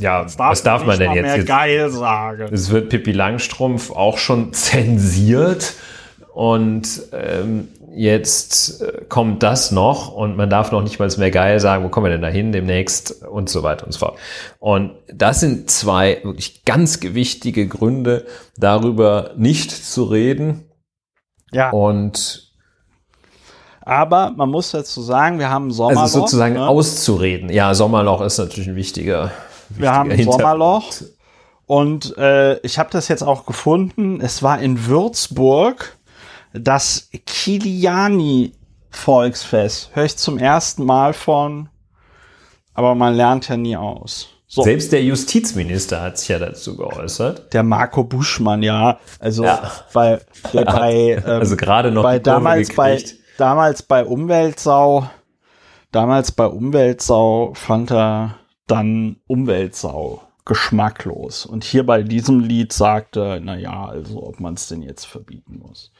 ja, 0.00 0.22
darf 0.24 0.38
was 0.38 0.62
darf 0.62 0.84
man 0.84 0.98
denn 0.98 1.12
jetzt? 1.12 1.46
geil 1.46 1.90
sagen. 1.90 2.48
Es 2.52 2.70
wird 2.70 2.88
Pippi 2.88 3.12
Langstrumpf 3.12 3.90
auch 3.90 4.18
schon 4.18 4.52
zensiert 4.52 5.74
und 6.34 7.02
ähm, 7.12 7.68
jetzt 7.92 8.82
äh, 8.82 9.04
kommt 9.08 9.42
das 9.42 9.72
noch 9.72 10.12
und 10.12 10.36
man 10.36 10.48
darf 10.48 10.72
noch 10.72 10.82
nicht 10.82 10.98
mal 10.98 11.10
mehr 11.18 11.30
geil 11.30 11.60
sagen, 11.60 11.84
wo 11.84 11.88
kommen 11.88 12.06
wir 12.06 12.10
denn 12.10 12.22
da 12.22 12.28
hin 12.28 12.52
demnächst 12.52 13.22
und 13.24 13.48
so 13.48 13.62
weiter 13.62 13.86
und 13.86 13.92
so 13.92 13.98
fort. 13.98 14.18
Und 14.58 14.92
das 15.12 15.40
sind 15.40 15.70
zwei 15.70 16.20
wirklich 16.22 16.64
ganz 16.64 17.00
gewichtige 17.00 17.66
Gründe, 17.66 18.26
darüber 18.56 19.32
nicht 19.36 19.70
zu 19.70 20.04
reden. 20.04 20.66
Ja. 21.52 21.70
Und 21.70 22.50
aber 23.82 24.32
man 24.36 24.50
muss 24.50 24.70
dazu 24.70 25.02
sagen, 25.02 25.38
wir 25.38 25.50
haben 25.50 25.72
Sommerloch. 25.72 26.02
Also 26.02 26.20
sozusagen 26.20 26.54
ne? 26.54 26.68
auszureden. 26.68 27.50
Ja, 27.50 27.74
Sommerloch 27.74 28.20
ist 28.20 28.38
natürlich 28.38 28.68
ein 28.68 28.76
wichtiger. 28.76 29.32
Wir 29.76 29.92
haben 29.92 30.22
Sommerloch. 30.22 30.92
Und 31.66 32.16
äh, 32.18 32.58
ich 32.60 32.78
habe 32.78 32.90
das 32.90 33.08
jetzt 33.08 33.22
auch 33.22 33.46
gefunden. 33.46 34.20
Es 34.20 34.42
war 34.42 34.60
in 34.60 34.86
Würzburg 34.86 35.96
das 36.52 37.08
Kiliani 37.26 38.52
Volksfest. 38.90 39.90
Höre 39.94 40.04
ich 40.04 40.16
zum 40.16 40.38
ersten 40.38 40.84
Mal 40.84 41.12
von, 41.12 41.68
aber 42.74 42.94
man 42.96 43.14
lernt 43.14 43.48
ja 43.48 43.56
nie 43.56 43.76
aus. 43.76 44.30
So. 44.48 44.64
Selbst 44.64 44.90
der 44.90 45.04
Justizminister 45.04 46.02
hat 46.02 46.18
sich 46.18 46.26
ja 46.26 46.40
dazu 46.40 46.76
geäußert. 46.76 47.52
Der 47.54 47.62
Marco 47.62 48.02
Buschmann, 48.02 48.64
ja. 48.64 48.98
Also 49.20 49.44
ja. 49.44 49.70
bei, 49.92 50.20
der 50.52 50.64
bei 50.64 51.22
ähm, 51.24 51.24
also 51.24 51.56
gerade 51.56 51.92
noch 51.92 52.02
bei 52.02 52.18
damals 52.18 52.74
bei 52.74 53.00
damals 53.38 53.84
bei 53.84 54.04
Umweltsau, 54.04 55.08
damals 55.92 56.32
bei 56.32 56.46
Umweltsau 56.46 57.52
fand 57.54 57.92
er 57.92 58.39
dann 58.70 59.16
Umweltsau 59.26 60.22
geschmacklos. 60.44 61.46
Und 61.46 61.64
hier 61.64 61.84
bei 61.84 62.02
diesem 62.02 62.40
Lied 62.40 62.72
sagte, 62.72 63.40
na 63.42 63.56
ja, 63.56 63.86
also 63.86 64.26
ob 64.26 64.40
man 64.40 64.54
es 64.54 64.68
denn 64.68 64.82
jetzt 64.82 65.04
verbieten 65.04 65.58
muss. 65.58 65.92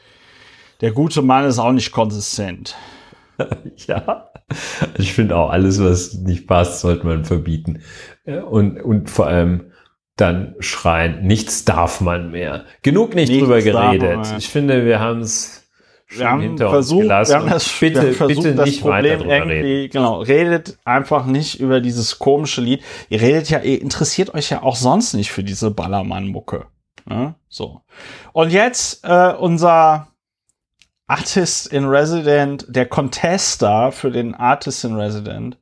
Der 0.81 0.93
gute 0.93 1.23
Mann 1.23 1.45
ist 1.45 1.59
auch 1.59 1.73
nicht 1.73 1.93
konsistent. 1.93 2.75
ja, 3.77 4.31
ich 4.97 5.13
finde 5.13 5.37
auch, 5.37 5.51
alles, 5.51 5.83
was 5.83 6.15
nicht 6.15 6.47
passt, 6.47 6.81
sollte 6.81 7.07
man 7.07 7.25
verbieten. 7.25 7.83
Und, 8.25 8.81
und 8.81 9.11
vor 9.11 9.27
allem 9.27 9.73
dann 10.17 10.55
schreien, 10.61 11.27
nichts 11.27 11.65
darf 11.65 12.01
man 12.01 12.31
mehr. 12.31 12.65
Genug 12.83 13.15
nicht 13.15 13.29
nichts 13.29 13.43
drüber 13.43 13.63
geredet. 13.63 14.35
Ich 14.39 14.49
finde, 14.49 14.85
wir 14.85 15.01
haben 15.01 15.21
es 15.21 15.60
wir 16.11 16.31
haben 16.31 16.59
versucht, 16.59 17.09
wir 17.09 17.15
haben 17.15 17.49
das, 17.49 17.73
bitte, 17.79 18.03
wir 18.03 18.09
haben 18.09 18.15
versucht, 18.15 18.43
bitte 18.43 18.55
das 18.55 18.79
Problem 18.79 19.21
irgendwie, 19.21 19.55
reden. 19.55 19.93
genau, 19.93 20.21
redet 20.21 20.79
einfach 20.85 21.27
nicht 21.27 21.61
über 21.61 21.81
dieses 21.81 22.19
komische 22.19 22.61
Lied. 22.61 22.83
Ihr 23.09 23.21
redet 23.21 23.49
ja, 23.51 23.61
ihr 23.61 23.81
interessiert 23.81 24.35
euch 24.35 24.51
ja 24.51 24.63
auch 24.63 24.77
sonst 24.77 25.15
nicht 25.15 25.31
für 25.31 25.45
diese 25.45 25.71
Ballermann-Mucke. 25.71 26.67
Ne? 27.07 27.35
So. 27.49 27.83
Und 28.33 28.51
jetzt 28.51 29.05
äh, 29.05 29.33
unser 29.39 30.09
Artist 31.07 31.67
in 31.69 31.87
Resident, 31.87 32.67
der 32.69 32.87
Contester 32.87 33.93
für 33.93 34.11
den 34.11 34.35
Artist 34.35 34.85
in 34.85 34.97
Resident, 34.97 35.59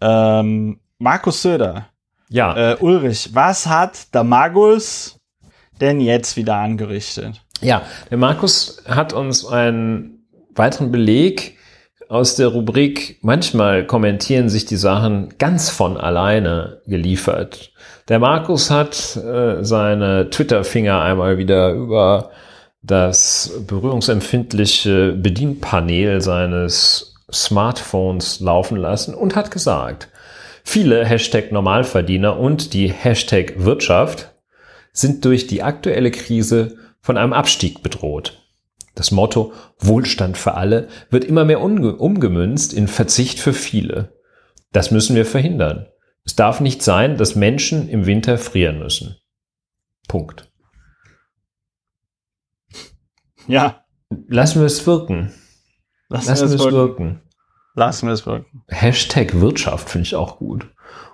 ähm, 0.00 0.80
Markus 0.98 1.42
Söder. 1.42 1.86
Ja. 2.28 2.72
Äh, 2.72 2.76
Ulrich, 2.80 3.30
was 3.32 3.66
hat 3.66 4.14
der 4.14 4.24
Magus 4.24 5.18
denn 5.80 6.00
jetzt 6.00 6.36
wieder 6.36 6.56
angerichtet? 6.56 7.44
Ja, 7.60 7.82
der 8.10 8.18
Markus 8.18 8.82
hat 8.86 9.12
uns 9.12 9.44
einen 9.44 10.24
weiteren 10.54 10.90
Beleg 10.90 11.58
aus 12.08 12.34
der 12.34 12.48
Rubrik 12.48 13.18
Manchmal 13.22 13.86
kommentieren 13.86 14.48
sich 14.48 14.64
die 14.64 14.76
Sachen 14.76 15.34
ganz 15.38 15.70
von 15.70 15.96
alleine 15.96 16.80
geliefert. 16.86 17.72
Der 18.08 18.18
Markus 18.18 18.70
hat 18.70 19.16
äh, 19.16 19.62
seine 19.62 20.30
Twitter-Finger 20.30 21.00
einmal 21.00 21.38
wieder 21.38 21.72
über 21.72 22.30
das 22.82 23.52
berührungsempfindliche 23.66 25.12
Bedienpanel 25.12 26.20
seines 26.20 27.14
Smartphones 27.30 28.40
laufen 28.40 28.76
lassen 28.76 29.14
und 29.14 29.36
hat 29.36 29.50
gesagt, 29.50 30.08
viele 30.64 31.04
Hashtag 31.04 31.52
Normalverdiener 31.52 32.38
und 32.38 32.72
die 32.72 32.88
Hashtag 32.88 33.52
Wirtschaft 33.58 34.32
sind 34.92 35.24
durch 35.24 35.46
die 35.46 35.62
aktuelle 35.62 36.10
Krise 36.10 36.76
von 37.00 37.16
einem 37.16 37.32
Abstieg 37.32 37.82
bedroht. 37.82 38.46
Das 38.94 39.10
Motto 39.10 39.52
Wohlstand 39.78 40.36
für 40.36 40.54
alle 40.54 40.88
wird 41.10 41.24
immer 41.24 41.44
mehr 41.44 41.60
umgemünzt 41.60 42.72
in 42.72 42.88
Verzicht 42.88 43.38
für 43.38 43.52
viele. 43.52 44.18
Das 44.72 44.90
müssen 44.90 45.16
wir 45.16 45.26
verhindern. 45.26 45.86
Es 46.24 46.36
darf 46.36 46.60
nicht 46.60 46.82
sein, 46.82 47.16
dass 47.16 47.34
Menschen 47.34 47.88
im 47.88 48.06
Winter 48.06 48.36
frieren 48.38 48.78
müssen. 48.78 49.16
Punkt. 50.06 50.50
Ja. 53.46 53.84
Lassen 54.28 54.60
wir 54.60 54.66
es 54.66 54.86
wirken. 54.86 55.32
Lassen, 56.08 56.28
Lassen 56.28 56.48
wir 56.48 56.54
es 56.56 56.60
wirken. 56.62 56.76
wirken. 56.76 57.22
Lassen 57.74 58.06
wir 58.06 58.12
es 58.12 58.26
wirken. 58.26 58.64
Hashtag 58.68 59.40
Wirtschaft 59.40 59.88
finde 59.88 60.06
ich 60.06 60.14
auch 60.16 60.38
gut. 60.38 60.68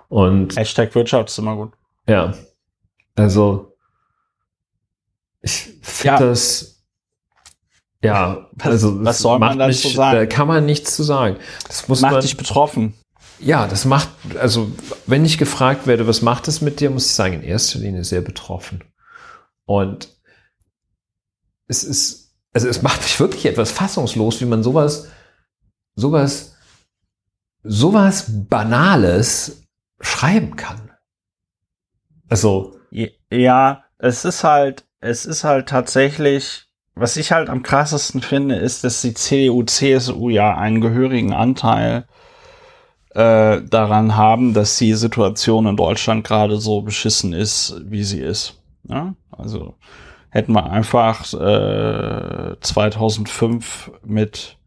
Und 0.09 0.55
Hashtag 0.57 0.93
Wirtschaft 0.95 1.29
ist 1.29 1.37
immer 1.37 1.55
gut. 1.55 1.73
Ja. 2.07 2.33
Also, 3.15 3.76
ich 5.47 5.79
finde 5.81 6.07
ja. 6.07 6.19
das, 6.19 6.83
ja, 8.03 8.49
also, 8.59 9.03
was 9.03 9.19
soll 9.19 9.39
man 9.39 9.57
dazu 9.57 9.87
sagen? 9.87 10.17
Da 10.17 10.25
kann 10.25 10.47
man 10.47 10.65
nichts 10.65 10.95
zu 10.95 11.03
sagen. 11.03 11.37
Das 11.67 11.87
muss 11.87 12.01
macht 12.01 12.13
man, 12.13 12.21
dich 12.21 12.37
betroffen. 12.37 12.93
Ja, 13.39 13.67
das 13.67 13.85
macht, 13.85 14.09
also, 14.39 14.71
wenn 15.07 15.25
ich 15.25 15.37
gefragt 15.37 15.87
werde, 15.87 16.05
was 16.07 16.21
macht 16.21 16.47
es 16.47 16.61
mit 16.61 16.79
dir, 16.79 16.89
muss 16.89 17.07
ich 17.07 17.13
sagen, 17.13 17.35
in 17.35 17.43
erster 17.43 17.79
Linie 17.79 18.03
sehr 18.03 18.21
betroffen. 18.21 18.83
Und 19.65 20.09
es 21.67 21.83
ist, 21.83 22.35
also 22.53 22.67
es 22.67 22.81
macht 22.81 23.01
mich 23.01 23.19
wirklich 23.19 23.45
etwas 23.45 23.71
fassungslos, 23.71 24.41
wie 24.41 24.45
man 24.45 24.63
sowas, 24.63 25.07
sowas, 25.95 26.55
sowas 27.63 28.25
Banales 28.27 29.63
schreiben 29.99 30.55
kann. 30.55 30.91
Also. 32.29 32.79
Ja, 33.31 33.83
es 33.97 34.23
ist 34.23 34.43
halt, 34.43 34.86
es 34.99 35.25
ist 35.25 35.43
halt 35.43 35.69
tatsächlich, 35.69 36.65
was 36.95 37.17
ich 37.17 37.31
halt 37.31 37.49
am 37.49 37.63
krassesten 37.63 38.21
finde, 38.21 38.55
ist, 38.55 38.83
dass 38.83 39.01
die 39.01 39.13
CDU, 39.13 39.63
CSU 39.63 40.29
ja 40.29 40.55
einen 40.57 40.81
gehörigen 40.81 41.33
Anteil 41.33 42.07
äh, 43.11 43.61
daran 43.61 44.15
haben, 44.15 44.53
dass 44.53 44.77
die 44.77 44.93
Situation 44.93 45.67
in 45.67 45.77
Deutschland 45.77 46.25
gerade 46.25 46.57
so 46.57 46.81
beschissen 46.81 47.33
ist, 47.33 47.75
wie 47.85 48.03
sie 48.03 48.21
ist. 48.21 48.59
Ja? 48.83 49.13
Also 49.31 49.75
hätten 50.29 50.53
wir 50.53 50.69
einfach 50.69 51.21
äh, 51.33 52.55
2005 52.59 53.91
mit 54.03 54.57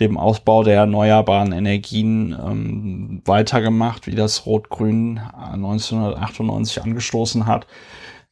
dem 0.00 0.16
Ausbau 0.16 0.64
der 0.64 0.76
erneuerbaren 0.76 1.52
Energien 1.52 2.32
ähm, 2.32 3.22
weitergemacht, 3.24 4.06
wie 4.06 4.14
das 4.14 4.46
Rot-Grün 4.46 5.18
1998 5.18 6.82
angestoßen 6.82 7.46
hat, 7.46 7.66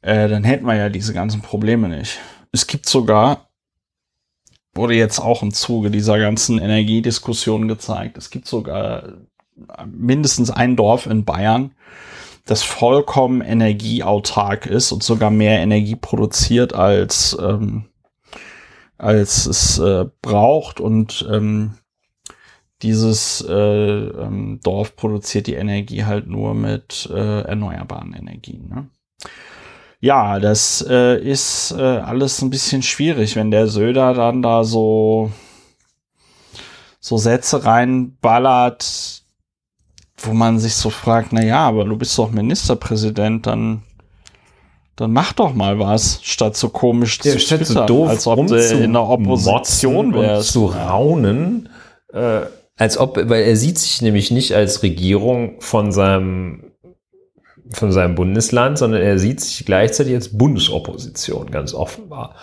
äh, 0.02 0.28
dann 0.28 0.44
hätten 0.44 0.66
wir 0.66 0.76
ja 0.76 0.88
diese 0.88 1.12
ganzen 1.12 1.42
Probleme 1.42 1.88
nicht. 1.88 2.18
Es 2.52 2.66
gibt 2.66 2.86
sogar, 2.86 3.50
wurde 4.74 4.94
jetzt 4.94 5.18
auch 5.18 5.42
im 5.42 5.52
Zuge 5.52 5.90
dieser 5.90 6.18
ganzen 6.18 6.58
Energiediskussion 6.58 7.68
gezeigt, 7.68 8.18
es 8.18 8.30
gibt 8.30 8.46
sogar 8.46 9.14
mindestens 9.86 10.50
ein 10.50 10.76
Dorf 10.76 11.06
in 11.06 11.24
Bayern, 11.24 11.72
das 12.46 12.62
vollkommen 12.62 13.42
energieautark 13.42 14.66
ist 14.66 14.92
und 14.92 15.02
sogar 15.02 15.30
mehr 15.30 15.60
Energie 15.60 15.96
produziert 15.96 16.74
als, 16.74 17.36
ähm, 17.40 17.84
als 18.98 19.46
es 19.46 19.78
äh, 19.78 20.06
braucht 20.22 20.80
und 20.80 21.26
ähm, 21.30 21.74
dieses 22.82 23.44
äh, 23.46 23.52
ähm, 23.52 24.58
Dorf 24.62 24.96
produziert 24.96 25.46
die 25.46 25.54
Energie 25.54 26.04
halt 26.04 26.26
nur 26.26 26.54
mit 26.54 27.08
äh, 27.12 27.42
erneuerbaren 27.42 28.14
Energien. 28.14 28.68
Ne? 28.68 28.88
Ja, 30.00 30.38
das 30.40 30.84
äh, 30.88 31.20
ist 31.20 31.72
äh, 31.76 31.82
alles 31.82 32.40
ein 32.40 32.48
bisschen 32.50 32.82
schwierig, 32.82 33.36
wenn 33.36 33.50
der 33.50 33.66
Söder 33.66 34.14
dann 34.14 34.40
da 34.40 34.64
so 34.64 35.30
so 37.00 37.16
Sätze 37.16 37.64
reinballert, 37.64 39.22
wo 40.18 40.32
man 40.32 40.58
sich 40.58 40.74
so 40.74 40.90
fragt, 40.90 41.32
na 41.32 41.42
ja, 41.42 41.66
aber 41.66 41.84
du 41.84 41.96
bist 41.96 42.16
doch 42.18 42.30
Ministerpräsident, 42.30 43.46
dann 43.46 43.82
dann 44.96 45.12
mach 45.12 45.32
doch 45.32 45.54
mal 45.54 45.78
was, 45.78 46.20
statt 46.22 46.56
so 46.56 46.68
komisch 46.68 47.20
ja, 47.22 47.32
zu 47.32 47.38
statt 47.38 47.64
so 47.64 47.86
doof 47.86 48.08
als 48.08 48.26
ob 48.26 48.46
du 48.46 48.54
in 48.54 48.92
der 48.92 49.08
Opposition 49.08 50.12
wärst. 50.14 50.52
zu 50.52 50.66
raunen, 50.66 51.70
äh, 52.12 52.42
als 52.76 52.98
ob, 52.98 53.16
weil 53.16 53.44
er 53.44 53.56
sieht 53.56 53.78
sich 53.78 54.02
nämlich 54.02 54.30
nicht 54.30 54.54
als 54.54 54.82
Regierung 54.82 55.60
von 55.60 55.92
seinem 55.92 56.69
von 57.72 57.92
seinem 57.92 58.14
Bundesland, 58.14 58.78
sondern 58.78 59.02
er 59.02 59.18
sieht 59.18 59.40
sich 59.40 59.64
gleichzeitig 59.64 60.14
als 60.14 60.36
Bundesopposition, 60.36 61.50
ganz 61.50 61.74
offenbar. 61.74 62.34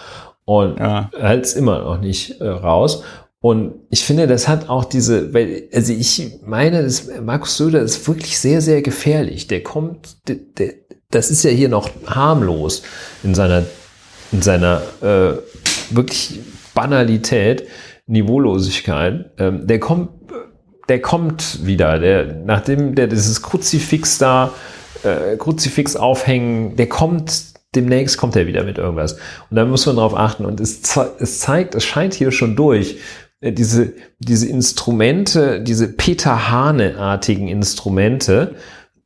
Und 0.46 0.80
ja. 0.80 1.10
hält 1.18 1.54
immer 1.56 1.80
noch 1.80 2.00
nicht 2.00 2.40
äh, 2.40 2.48
raus. 2.48 3.04
Und 3.40 3.76
ich 3.90 4.04
finde, 4.04 4.28
das 4.28 4.48
hat 4.48 4.70
auch 4.70 4.86
diese, 4.86 5.34
weil, 5.34 5.70
also 5.74 5.94
ich 5.94 6.40
meine, 6.46 6.84
das, 6.84 7.10
Markus 7.22 7.58
Söder 7.58 7.82
ist 7.82 8.08
wirklich 8.08 8.40
sehr, 8.40 8.62
sehr 8.62 8.82
gefährlich. 8.82 9.48
Der 9.48 9.62
kommt, 9.62 10.28
der, 10.28 10.38
der, 10.58 10.74
das 11.12 11.30
ist 11.30 11.44
ja 11.44 11.52
hier 11.52 11.70
noch 11.70 11.90
harmlos 12.08 12.84
in 13.24 13.36
seiner, 13.36 13.64
in 14.32 14.42
seiner 14.42 14.82
äh, 15.02 15.34
wirklich 15.92 16.40
Banalität, 16.74 17.68
Niveaulosigkeit. 18.08 19.32
Ähm, 19.38 19.68
der 19.68 19.80
kommt, 19.80 20.10
der 20.90 21.02
kommt 21.02 21.66
wieder. 21.66 22.00
Der, 22.00 22.26
nachdem 22.26 22.96
der 22.96 23.08
dieses 23.08 23.42
Kruzifix 23.42 24.18
da, 24.18 24.52
äh, 25.08 25.38
Kruzifix 25.38 25.96
aufhängen, 25.96 26.76
der 26.76 26.88
kommt 26.88 27.58
demnächst 27.76 28.18
kommt 28.18 28.36
er 28.36 28.48
wieder 28.48 28.64
mit 28.64 28.78
irgendwas. 28.78 29.14
Und 29.50 29.58
da 29.58 29.66
muss 29.66 29.86
man 29.86 29.98
drauf 29.98 30.18
achten. 30.18 30.46
Und 30.46 30.60
es, 30.60 30.82
es 31.20 31.40
zeigt, 31.40 31.76
es 31.76 31.86
scheint 31.86 32.14
hier 32.14 32.32
schon 32.32 32.56
durch, 32.56 32.98
äh, 33.40 33.52
diese, 33.52 33.94
diese 34.20 34.48
Instrumente, 34.48 35.62
diese 35.62 35.88
Peter 35.88 36.50
Hane-artigen 36.50 37.48
Instrumente, 37.48 38.56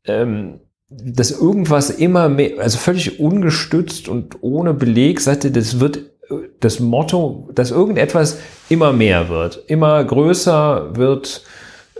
ähm, 0.06 0.62
dass 0.90 1.32
irgendwas 1.32 1.90
immer 1.90 2.28
mehr, 2.30 2.60
also 2.60 2.78
völlig 2.78 3.20
ungestützt 3.20 4.08
und 4.08 4.38
ohne 4.42 4.74
Beleg, 4.74 5.22
sagte, 5.22 5.52
das 5.52 5.80
wird 5.80 5.98
äh, 5.98 6.36
das 6.60 6.80
Motto, 6.80 7.50
dass 7.54 7.72
irgendetwas 7.72 8.40
immer 8.70 8.94
mehr 8.94 9.30
wird, 9.30 9.64
immer 9.68 10.04
größer 10.04 10.96
wird 10.96 11.44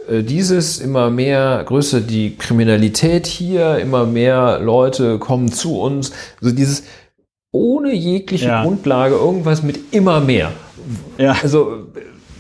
dieses, 0.10 0.80
immer 0.80 1.10
mehr 1.10 1.64
größer 1.66 2.02
die 2.02 2.36
Kriminalität 2.36 3.28
hier, 3.28 3.78
immer 3.78 4.06
mehr 4.06 4.60
Leute 4.60 5.20
kommen 5.20 5.52
zu 5.52 5.80
uns, 5.80 6.12
also 6.42 6.56
dieses 6.56 6.84
ohne 7.52 7.94
jegliche 7.94 8.48
ja. 8.48 8.64
Grundlage 8.64 9.16
irgendwas 9.16 9.62
mit 9.62 9.94
immer 9.94 10.22
mehr. 10.22 10.52
Ja. 11.18 11.36
Also 11.42 11.88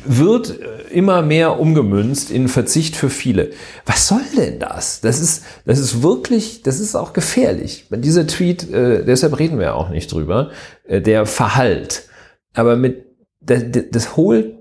wird 0.03 0.59
immer 0.89 1.21
mehr 1.21 1.59
umgemünzt 1.59 2.31
in 2.31 2.47
Verzicht 2.47 2.95
für 2.95 3.09
viele. 3.09 3.51
Was 3.85 4.07
soll 4.07 4.21
denn 4.35 4.59
das? 4.59 5.01
Das 5.01 5.19
ist, 5.19 5.43
das 5.65 5.79
ist 5.79 6.01
wirklich, 6.01 6.63
das 6.63 6.79
ist 6.79 6.95
auch 6.95 7.13
gefährlich. 7.13 7.85
Dieser 7.89 8.25
Tweet, 8.27 8.71
äh, 8.71 9.05
deshalb 9.05 9.37
reden 9.39 9.59
wir 9.59 9.75
auch 9.75 9.89
nicht 9.89 10.11
drüber, 10.11 10.51
äh, 10.87 11.01
der 11.01 11.25
verhallt. 11.25 12.09
Aber 12.53 12.75
mit, 12.75 13.05
das, 13.41 13.63
das 13.91 14.17
holt, 14.17 14.55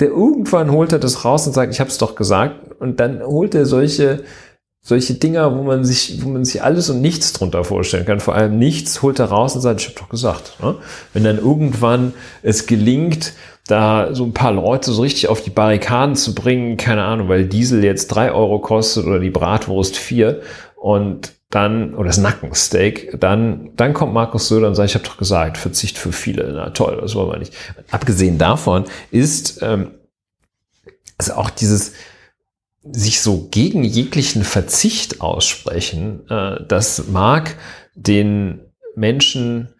der 0.00 0.08
irgendwann 0.08 0.70
holt 0.70 0.92
er 0.92 0.98
das 0.98 1.24
raus 1.24 1.46
und 1.46 1.52
sagt, 1.52 1.72
ich 1.72 1.80
habe 1.80 1.90
es 1.90 1.98
doch 1.98 2.14
gesagt. 2.14 2.80
Und 2.80 2.98
dann 3.00 3.22
holt 3.22 3.54
er 3.54 3.66
solche, 3.66 4.24
solche 4.80 5.14
Dinger, 5.14 5.56
wo 5.56 5.62
man 5.62 5.84
sich, 5.84 6.24
wo 6.24 6.28
man 6.28 6.44
sich 6.44 6.62
alles 6.62 6.90
und 6.90 7.00
nichts 7.00 7.32
drunter 7.32 7.62
vorstellen 7.64 8.04
kann. 8.04 8.20
Vor 8.20 8.34
allem 8.34 8.58
nichts 8.58 9.02
holt 9.02 9.18
er 9.18 9.26
raus 9.26 9.54
und 9.54 9.60
sagt, 9.60 9.80
ich 9.80 9.88
habe 9.88 9.98
doch 9.98 10.08
gesagt. 10.08 10.58
Ne? 10.62 10.76
Wenn 11.12 11.24
dann 11.24 11.38
irgendwann 11.38 12.14
es 12.42 12.66
gelingt, 12.66 13.34
da 13.68 14.12
so 14.12 14.24
ein 14.24 14.34
paar 14.34 14.52
Leute 14.52 14.92
so 14.92 15.02
richtig 15.02 15.28
auf 15.28 15.42
die 15.42 15.50
Barrikaden 15.50 16.16
zu 16.16 16.34
bringen, 16.34 16.76
keine 16.76 17.04
Ahnung, 17.04 17.28
weil 17.28 17.46
Diesel 17.46 17.84
jetzt 17.84 18.08
drei 18.08 18.32
Euro 18.32 18.58
kostet 18.58 19.06
oder 19.06 19.20
die 19.20 19.30
Bratwurst 19.30 19.96
vier 19.96 20.42
und 20.74 21.32
dann, 21.52 21.94
oder 21.94 22.06
das 22.06 22.16
Nackensteak, 22.16 23.20
dann, 23.20 23.70
dann 23.76 23.92
kommt 23.92 24.14
Markus 24.14 24.48
Söder 24.48 24.68
und 24.68 24.74
sagt, 24.74 24.88
ich 24.88 24.94
habe 24.94 25.04
doch 25.04 25.18
gesagt, 25.18 25.58
Verzicht 25.58 25.98
für 25.98 26.10
viele. 26.10 26.50
Na 26.54 26.70
toll, 26.70 26.98
das 27.00 27.14
wollen 27.14 27.30
wir 27.30 27.38
nicht. 27.38 27.54
Abgesehen 27.90 28.38
davon 28.38 28.84
ist 29.10 29.60
ähm, 29.62 29.90
also 31.18 31.34
auch 31.34 31.50
dieses 31.50 31.92
sich 32.82 33.20
so 33.20 33.48
gegen 33.50 33.84
jeglichen 33.84 34.44
Verzicht 34.44 35.20
aussprechen, 35.20 36.28
äh, 36.30 36.64
das 36.66 37.08
mag 37.08 37.56
den 37.94 38.60
Menschen 38.96 39.71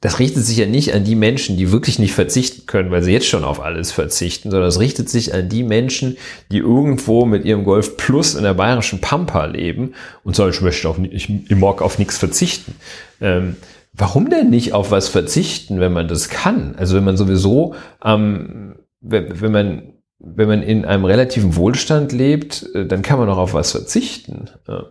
das 0.00 0.20
richtet 0.20 0.44
sich 0.44 0.56
ja 0.56 0.66
nicht 0.66 0.94
an 0.94 1.02
die 1.02 1.16
Menschen, 1.16 1.56
die 1.56 1.72
wirklich 1.72 1.98
nicht 1.98 2.12
verzichten 2.12 2.66
können, 2.66 2.92
weil 2.92 3.02
sie 3.02 3.12
jetzt 3.12 3.26
schon 3.26 3.42
auf 3.42 3.60
alles 3.60 3.90
verzichten, 3.90 4.50
sondern 4.50 4.68
es 4.68 4.78
richtet 4.78 5.08
sich 5.08 5.34
an 5.34 5.48
die 5.48 5.64
Menschen, 5.64 6.16
die 6.52 6.58
irgendwo 6.58 7.24
mit 7.24 7.44
ihrem 7.44 7.64
Golf 7.64 7.96
Plus 7.96 8.34
in 8.34 8.44
der 8.44 8.54
bayerischen 8.54 9.00
Pampa 9.00 9.46
leben 9.46 9.94
und 10.22 10.36
sagen, 10.36 10.52
ich 10.52 10.60
möchte 10.60 10.88
auf, 10.88 10.98
ich, 10.98 11.28
ich 11.28 11.56
mag 11.56 11.82
auf 11.82 11.98
nichts 11.98 12.16
verzichten. 12.16 12.76
Ähm, 13.20 13.56
warum 13.92 14.30
denn 14.30 14.50
nicht 14.50 14.72
auf 14.72 14.92
was 14.92 15.08
verzichten, 15.08 15.80
wenn 15.80 15.92
man 15.92 16.06
das 16.06 16.28
kann? 16.28 16.76
Also 16.76 16.96
wenn 16.96 17.04
man 17.04 17.16
sowieso, 17.16 17.74
ähm, 18.04 18.76
wenn, 19.00 19.40
wenn 19.40 19.52
man 19.52 19.92
wenn 20.20 20.48
man 20.48 20.62
in 20.62 20.84
einem 20.84 21.04
relativen 21.04 21.54
Wohlstand 21.54 22.12
lebt, 22.12 22.68
äh, 22.74 22.86
dann 22.86 23.02
kann 23.02 23.18
man 23.18 23.28
auch 23.28 23.38
auf 23.38 23.54
was 23.54 23.70
verzichten. 23.70 24.50
Ja. 24.66 24.86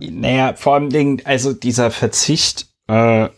Naja, 0.00 0.54
vor 0.56 0.74
allem 0.74 0.88
Dingen, 0.88 1.20
also 1.24 1.52
dieser 1.52 1.90
Verzicht 1.90 2.66
äh, 2.88 3.28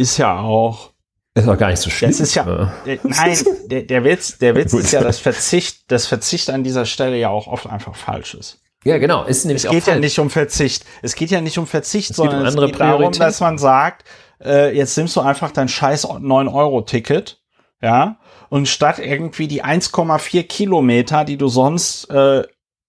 ist 0.00 0.16
ja 0.16 0.40
auch. 0.40 0.90
Ist 1.34 1.48
auch 1.48 1.58
gar 1.58 1.70
nicht 1.70 1.80
so 1.80 1.90
schlimm. 1.90 2.10
Das 2.10 2.18
ist 2.18 2.34
ja, 2.34 2.72
äh, 2.84 2.98
nein, 3.04 3.38
der, 3.66 3.82
der 3.82 4.04
Witz, 4.04 4.38
der 4.38 4.56
Witz 4.56 4.72
ist 4.74 4.92
ja, 4.92 5.00
dass 5.00 5.18
Verzicht, 5.18 5.90
das 5.90 6.06
Verzicht 6.06 6.50
an 6.50 6.64
dieser 6.64 6.86
Stelle 6.86 7.16
ja 7.16 7.28
auch 7.28 7.46
oft 7.46 7.66
einfach 7.66 7.94
falsch 7.94 8.34
ist. 8.34 8.60
Ja, 8.84 8.98
genau. 8.98 9.24
Ist 9.24 9.44
nämlich 9.44 9.64
es 9.64 9.70
geht 9.70 9.86
ja 9.86 9.96
nicht 9.96 10.18
um 10.18 10.30
Verzicht. 10.30 10.84
Es 11.02 11.14
geht 11.14 11.30
ja 11.30 11.40
nicht 11.40 11.58
um 11.58 11.66
Verzicht, 11.66 12.10
es 12.10 12.16
sondern 12.16 12.40
um 12.40 12.46
es 12.46 12.56
geht 12.56 12.80
darum, 12.80 13.12
dass 13.12 13.40
man 13.40 13.58
sagt, 13.58 14.04
äh, 14.42 14.74
jetzt 14.76 14.96
nimmst 14.96 15.14
du 15.16 15.20
einfach 15.20 15.50
dein 15.50 15.68
scheiß 15.68 16.06
9-Euro-Ticket, 16.06 17.42
ja, 17.82 18.18
und 18.48 18.66
statt 18.66 18.98
irgendwie 18.98 19.48
die 19.48 19.62
1,4 19.62 20.42
Kilometer, 20.44 21.24
die 21.24 21.36
du 21.36 21.48
sonst, 21.48 22.10
äh, 22.10 22.42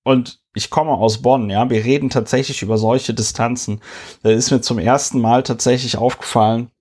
und 0.03 0.39
ich 0.53 0.69
komme 0.69 0.91
aus 0.91 1.21
Bonn, 1.21 1.49
ja, 1.49 1.69
wir 1.69 1.83
reden 1.83 2.09
tatsächlich 2.09 2.61
über 2.61 2.77
solche 2.77 3.13
Distanzen. 3.13 3.81
Da 4.23 4.31
ist 4.31 4.51
mir 4.51 4.61
zum 4.61 4.79
ersten 4.79 5.19
Mal 5.21 5.43
tatsächlich 5.43 5.97
aufgefallen, 5.97 6.71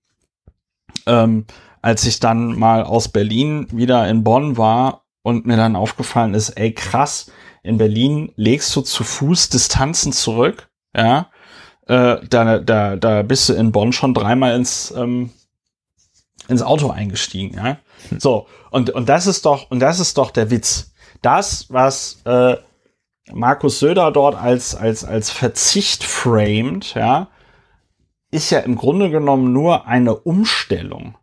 ähm, 1.07 1.47
als 1.83 2.05
ich 2.05 2.21
dann 2.21 2.59
mal 2.59 2.83
aus 2.85 3.09
Berlin 3.09 3.67
wieder 3.71 4.09
in 4.09 4.25
Bonn 4.25 4.57
war 4.57 5.03
und 5.23 5.47
mir 5.47 5.57
dann 5.57 5.77
aufgefallen 5.77 6.35
ist, 6.35 6.51
ey 6.51 6.73
krass, 6.73 7.31
in 7.63 7.79
Berlin 7.79 8.33
legst 8.37 8.75
du 8.75 8.81
zu 8.81 9.05
Fuß 9.05 9.49
Distanzen 9.51 10.13
zurück, 10.13 10.69
ja, 10.97 11.29
äh, 11.87 12.19
da, 12.29 12.59
da, 12.59 12.97
da 12.97 13.23
bist 13.23 13.49
du 13.49 13.55
in 13.55 13.73
Bonn 13.73 13.93
schon 13.93 14.15
dreimal 14.15 14.55
ins, 14.55 14.93
ähm, 14.97 15.31
ins 16.49 16.63
Auto 16.63 16.91
eingestiegen, 16.91 17.57
ja. 17.57 17.79
Hm. 18.09 18.21
So, 18.21 18.47
und, 18.71 18.91
und 18.91 19.09
das 19.09 19.27
ist 19.27 19.45
doch, 19.45 19.71
und 19.71 19.81
das 19.81 20.01
ist 20.01 20.17
doch 20.17 20.31
der 20.31 20.51
Witz. 20.51 20.93
Das, 21.23 21.67
was 21.69 22.23
äh, 22.25 22.57
Markus 23.33 23.79
Söder 23.79 24.11
dort 24.11 24.37
als, 24.37 24.75
als, 24.75 25.05
als 25.05 25.31
Verzicht 25.31 26.05
framed, 26.05 26.95
ja, 26.95 27.29
ist 28.31 28.51
ja 28.51 28.61
im 28.61 28.77
Grunde 28.77 29.11
genommen 29.11 29.53
nur 29.53 29.87
eine 29.87 30.15
Umstellung. 30.17 31.17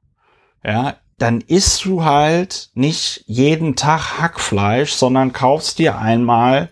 Ja, 0.64 0.98
dann 1.18 1.42
isst 1.42 1.86
du 1.86 2.04
halt 2.04 2.70
nicht 2.74 3.24
jeden 3.26 3.76
Tag 3.76 4.20
Hackfleisch, 4.20 4.94
sondern 4.94 5.34
kaufst 5.34 5.80
dir 5.80 5.98
einmal 5.98 6.72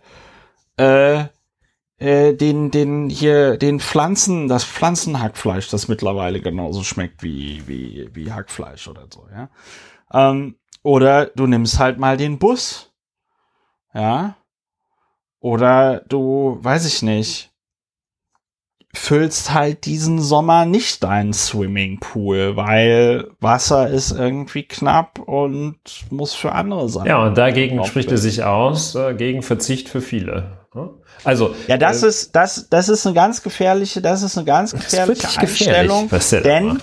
äh, 0.78 1.26
äh, 1.98 2.34
den, 2.34 2.72
den 2.72 3.10
hier, 3.10 3.58
den 3.58 3.80
Pflanzen, 3.80 4.48
das 4.48 4.66
Pflanzenhackfleisch, 4.66 5.70
das 5.70 5.88
mittlerweile 5.88 6.42
genauso 6.42 6.84
schmeckt 6.84 7.24
wie, 7.24 7.66
wie, 7.68 8.10
wie 8.14 8.32
Hackfleisch 8.32 8.88
oder 8.88 9.08
so, 9.12 9.28
ja. 9.32 9.50
Ähm, 10.14 10.58
oder 10.84 11.28
du 11.28 11.48
nimmst 11.48 11.80
halt 11.80 11.98
mal 11.98 12.16
den 12.16 12.38
Bus. 12.38 12.94
Ja. 13.94 14.36
Oder 15.40 16.02
du, 16.02 16.60
weiß 16.62 16.86
ich 16.86 17.02
nicht, 17.02 17.55
füllst 18.96 19.54
halt 19.54 19.86
diesen 19.86 20.22
Sommer 20.22 20.66
nicht 20.66 21.04
deinen 21.04 21.34
Swimmingpool, 21.34 22.56
weil 22.56 23.28
Wasser 23.40 23.90
ist 23.90 24.12
irgendwie 24.12 24.64
knapp 24.64 25.20
und 25.20 25.78
muss 26.10 26.34
für 26.34 26.52
andere 26.52 26.90
sein. 26.90 27.06
Ja, 27.06 27.26
und 27.26 27.38
dagegen 27.38 27.84
spricht 27.86 28.12
er 28.12 28.18
sich 28.18 28.44
aus, 28.44 28.96
äh, 28.96 29.14
gegen 29.14 29.42
Verzicht 29.42 29.90
für 29.90 30.02
viele. 30.02 30.66
Also 31.24 31.56
ja, 31.68 31.78
das 31.78 32.04
äh, 32.04 32.08
ist 32.08 32.36
das 32.36 32.68
das 32.70 32.90
ist 32.90 33.06
eine 33.06 33.16
ganz 33.16 33.42
gefährliche, 33.42 34.02
das 34.02 34.22
ist 34.22 34.38
eine 34.38 34.46
ganz 34.46 34.74
gefährliche 34.74 35.28
Einstellung, 35.40 36.10
gefährlich, 36.10 36.44
denn 36.44 36.80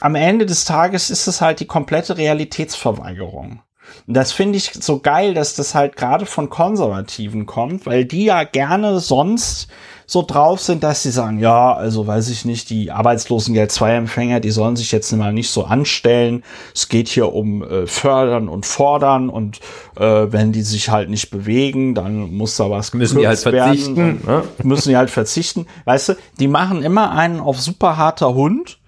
am 0.00 0.14
Ende 0.14 0.46
des 0.46 0.64
Tages 0.64 1.10
ist 1.10 1.26
es 1.26 1.40
halt 1.40 1.60
die 1.60 1.66
komplette 1.66 2.16
Realitätsverweigerung. 2.16 3.62
Und 4.06 4.14
das 4.14 4.32
finde 4.32 4.56
ich 4.56 4.72
so 4.72 5.00
geil, 5.00 5.34
dass 5.34 5.54
das 5.54 5.74
halt 5.74 5.96
gerade 5.96 6.26
von 6.26 6.50
Konservativen 6.50 7.46
kommt, 7.46 7.86
weil 7.86 8.04
die 8.04 8.24
ja 8.24 8.44
gerne 8.44 9.00
sonst 9.00 9.68
so 10.10 10.22
drauf 10.22 10.60
sind, 10.60 10.82
dass 10.82 11.04
sie 11.04 11.12
sagen, 11.12 11.38
ja, 11.38 11.72
also 11.72 12.04
weiß 12.04 12.30
ich 12.30 12.44
nicht, 12.44 12.68
die 12.68 12.90
Arbeitslosengeld 12.90 13.70
2 13.70 13.94
Empfänger, 13.94 14.40
die 14.40 14.50
sollen 14.50 14.74
sich 14.74 14.90
jetzt 14.90 15.12
mal 15.12 15.32
nicht 15.32 15.50
so 15.50 15.64
anstellen. 15.64 16.42
Es 16.74 16.88
geht 16.88 17.08
hier 17.08 17.32
um 17.32 17.62
äh, 17.62 17.86
fördern 17.86 18.48
und 18.48 18.66
fordern 18.66 19.28
und 19.30 19.60
äh, 19.96 20.02
wenn 20.02 20.50
die 20.50 20.62
sich 20.62 20.88
halt 20.88 21.10
nicht 21.10 21.30
bewegen, 21.30 21.94
dann 21.94 22.34
muss 22.34 22.56
da 22.56 22.68
was 22.68 22.92
müssen 22.92 23.20
die 23.20 23.28
halt 23.28 23.38
verzichten, 23.38 24.20
ne? 24.26 24.42
müssen 24.64 24.88
die 24.88 24.96
halt 24.96 25.10
verzichten. 25.10 25.66
Weißt 25.84 26.08
du, 26.08 26.14
die 26.40 26.48
machen 26.48 26.82
immer 26.82 27.12
einen 27.12 27.38
auf 27.38 27.60
super 27.60 27.96
harter 27.96 28.34
Hund 28.34 28.80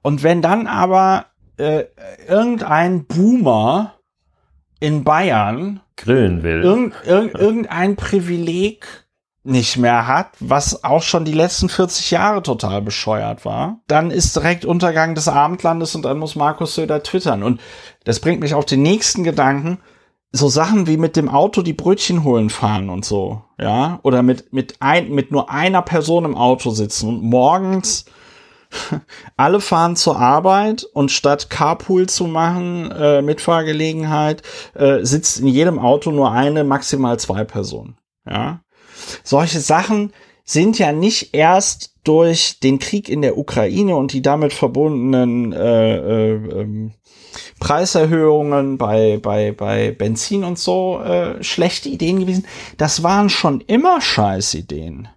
und 0.00 0.22
wenn 0.22 0.40
dann 0.40 0.66
aber 0.66 1.26
äh, 1.58 1.84
irgendein 2.26 3.04
Boomer 3.04 3.95
in 4.86 5.02
Bayern 5.02 5.80
grillen 5.96 6.44
will, 6.44 6.62
irgend, 6.62 6.94
irg 7.04 7.34
irgendein 7.36 7.96
Privileg 7.96 8.86
nicht 9.42 9.76
mehr 9.78 10.06
hat, 10.06 10.28
was 10.38 10.84
auch 10.84 11.02
schon 11.02 11.24
die 11.24 11.32
letzten 11.32 11.68
40 11.68 12.12
Jahre 12.12 12.40
total 12.40 12.82
bescheuert 12.82 13.44
war, 13.44 13.80
dann 13.88 14.12
ist 14.12 14.36
direkt 14.36 14.64
Untergang 14.64 15.16
des 15.16 15.26
Abendlandes 15.26 15.96
und 15.96 16.04
dann 16.04 16.20
muss 16.20 16.36
Markus 16.36 16.76
Söder 16.76 17.02
twittern. 17.02 17.42
Und 17.42 17.60
das 18.04 18.20
bringt 18.20 18.38
mich 18.38 18.54
auf 18.54 18.64
den 18.64 18.82
nächsten 18.82 19.24
Gedanken. 19.24 19.78
So 20.30 20.48
Sachen 20.48 20.86
wie 20.86 20.98
mit 20.98 21.16
dem 21.16 21.28
Auto 21.28 21.62
die 21.62 21.72
Brötchen 21.72 22.22
holen 22.22 22.48
fahren 22.48 22.88
und 22.88 23.04
so, 23.04 23.42
ja, 23.58 23.98
oder 24.04 24.22
mit, 24.22 24.52
mit 24.52 24.76
ein, 24.78 25.10
mit 25.10 25.32
nur 25.32 25.50
einer 25.50 25.82
Person 25.82 26.24
im 26.24 26.36
Auto 26.36 26.70
sitzen 26.70 27.08
und 27.08 27.22
morgens 27.24 28.04
alle 29.36 29.60
fahren 29.60 29.96
zur 29.96 30.18
Arbeit 30.18 30.84
und 30.84 31.10
statt 31.10 31.50
Carpool 31.50 32.08
zu 32.08 32.26
machen, 32.26 32.90
äh, 32.92 33.22
Mitfahrgelegenheit, 33.22 34.42
äh, 34.74 35.04
sitzt 35.04 35.40
in 35.40 35.48
jedem 35.48 35.78
Auto 35.78 36.10
nur 36.10 36.32
eine, 36.32 36.64
maximal 36.64 37.18
zwei 37.18 37.44
Personen, 37.44 37.98
ja 38.28 38.60
solche 39.22 39.60
Sachen 39.60 40.12
sind 40.44 40.78
ja 40.78 40.92
nicht 40.92 41.34
erst 41.34 41.94
durch 42.04 42.60
den 42.60 42.78
Krieg 42.78 43.08
in 43.08 43.22
der 43.22 43.36
Ukraine 43.36 43.96
und 43.96 44.12
die 44.12 44.22
damit 44.22 44.52
verbundenen 44.52 45.52
äh, 45.52 45.96
äh, 45.96 46.60
ähm, 46.60 46.92
Preiserhöhungen 47.58 48.78
bei, 48.78 49.18
bei, 49.20 49.52
bei 49.52 49.90
Benzin 49.90 50.44
und 50.44 50.58
so 50.58 51.00
äh, 51.00 51.42
schlechte 51.42 51.88
Ideen 51.88 52.20
gewesen. 52.20 52.46
Das 52.76 53.02
waren 53.02 53.28
schon 53.28 53.60
immer 53.62 54.00
Scheißideen. 54.00 55.08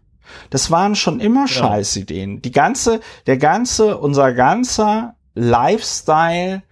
Das 0.50 0.72
waren 0.72 0.96
schon 0.96 1.20
immer 1.20 1.42
ja. 1.42 1.48
Scheißideen. 1.48 2.42
Die 2.42 2.52
ganze, 2.52 3.00
der 3.28 3.38
ganze, 3.38 3.98
unser 3.98 4.34
ganzer 4.34 5.16
Lifestyle 5.36 6.64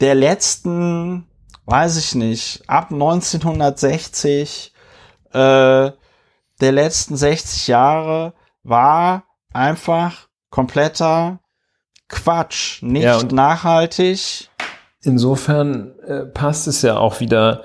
der 0.00 0.14
letzten, 0.14 1.26
weiß 1.66 1.96
ich 1.96 2.14
nicht, 2.14 2.62
ab 2.68 2.90
1960, 2.90 4.72
äh, 5.32 5.90
der 6.60 6.72
letzten 6.72 7.16
60 7.16 7.68
Jahre 7.68 8.34
war 8.62 9.24
einfach 9.52 10.28
kompletter 10.50 11.40
Quatsch, 12.08 12.82
nicht 12.82 13.04
ja, 13.04 13.22
nachhaltig. 13.22 14.50
Insofern 15.00 15.98
äh, 16.00 16.26
passt 16.26 16.66
es 16.66 16.82
ja 16.82 16.96
auch 16.96 17.20
wieder 17.20 17.64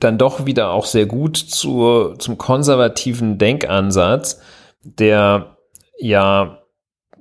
dann 0.00 0.18
doch 0.18 0.46
wieder 0.46 0.70
auch 0.70 0.86
sehr 0.86 1.06
gut 1.06 1.36
zur, 1.36 2.18
zum 2.18 2.38
konservativen 2.38 3.38
Denkansatz, 3.38 4.40
der 4.82 5.56
ja 5.98 6.62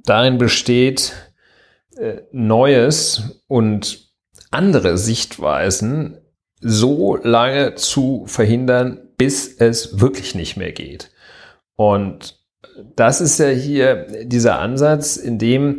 darin 0.05 0.37
besteht, 0.37 1.13
äh, 1.97 2.21
Neues 2.31 3.41
und 3.47 4.11
andere 4.51 4.97
Sichtweisen 4.97 6.17
so 6.61 7.15
lange 7.15 7.75
zu 7.75 8.25
verhindern, 8.27 9.09
bis 9.17 9.55
es 9.59 9.99
wirklich 9.99 10.35
nicht 10.35 10.57
mehr 10.57 10.71
geht. 10.71 11.11
Und 11.75 12.39
das 12.95 13.21
ist 13.21 13.39
ja 13.39 13.49
hier 13.49 14.25
dieser 14.25 14.59
Ansatz, 14.59 15.17
in 15.17 15.37
dem 15.37 15.77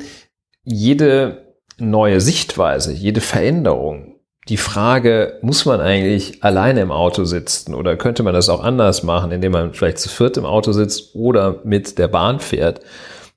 jede 0.62 1.54
neue 1.78 2.20
Sichtweise, 2.20 2.92
jede 2.92 3.20
Veränderung, 3.20 4.15
die 4.48 4.56
Frage, 4.56 5.38
muss 5.42 5.64
man 5.64 5.80
eigentlich 5.80 6.44
alleine 6.44 6.80
im 6.80 6.92
Auto 6.92 7.24
sitzen 7.24 7.74
oder 7.74 7.96
könnte 7.96 8.22
man 8.22 8.34
das 8.34 8.48
auch 8.48 8.62
anders 8.62 9.02
machen, 9.02 9.32
indem 9.32 9.52
man 9.52 9.74
vielleicht 9.74 9.98
zu 9.98 10.08
viert 10.08 10.36
im 10.36 10.44
Auto 10.44 10.72
sitzt 10.72 11.14
oder 11.14 11.60
mit 11.64 11.98
der 11.98 12.08
Bahn 12.08 12.38
fährt, 12.38 12.80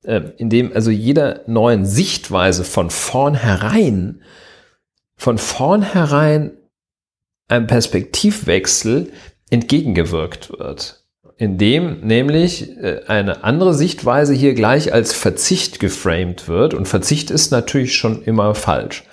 äh, 0.04 0.22
indem 0.38 0.72
also 0.74 0.92
jeder 0.92 1.42
neuen 1.48 1.86
Sichtweise 1.86 2.64
von 2.64 2.92
vornherein, 2.92 4.22
von 5.16 5.40
vornherein 5.40 6.52
ein 7.48 7.66
Perspektivwechsel 7.66 9.12
entgegengewirkt 9.50 10.52
wird. 10.52 11.04
Indem 11.38 12.02
nämlich 12.02 12.78
äh, 12.78 13.02
eine 13.08 13.44
andere 13.44 13.74
Sichtweise 13.74 14.34
hier 14.34 14.54
gleich 14.54 14.94
als 14.94 15.14
Verzicht 15.14 15.80
geframed 15.80 16.48
wird. 16.48 16.76
Und 16.76 16.88
Verzicht 16.88 17.32
ist 17.32 17.52
natürlich 17.52 17.96
schon 17.96 18.22
immer 18.24 18.54
falsch. 18.54 19.06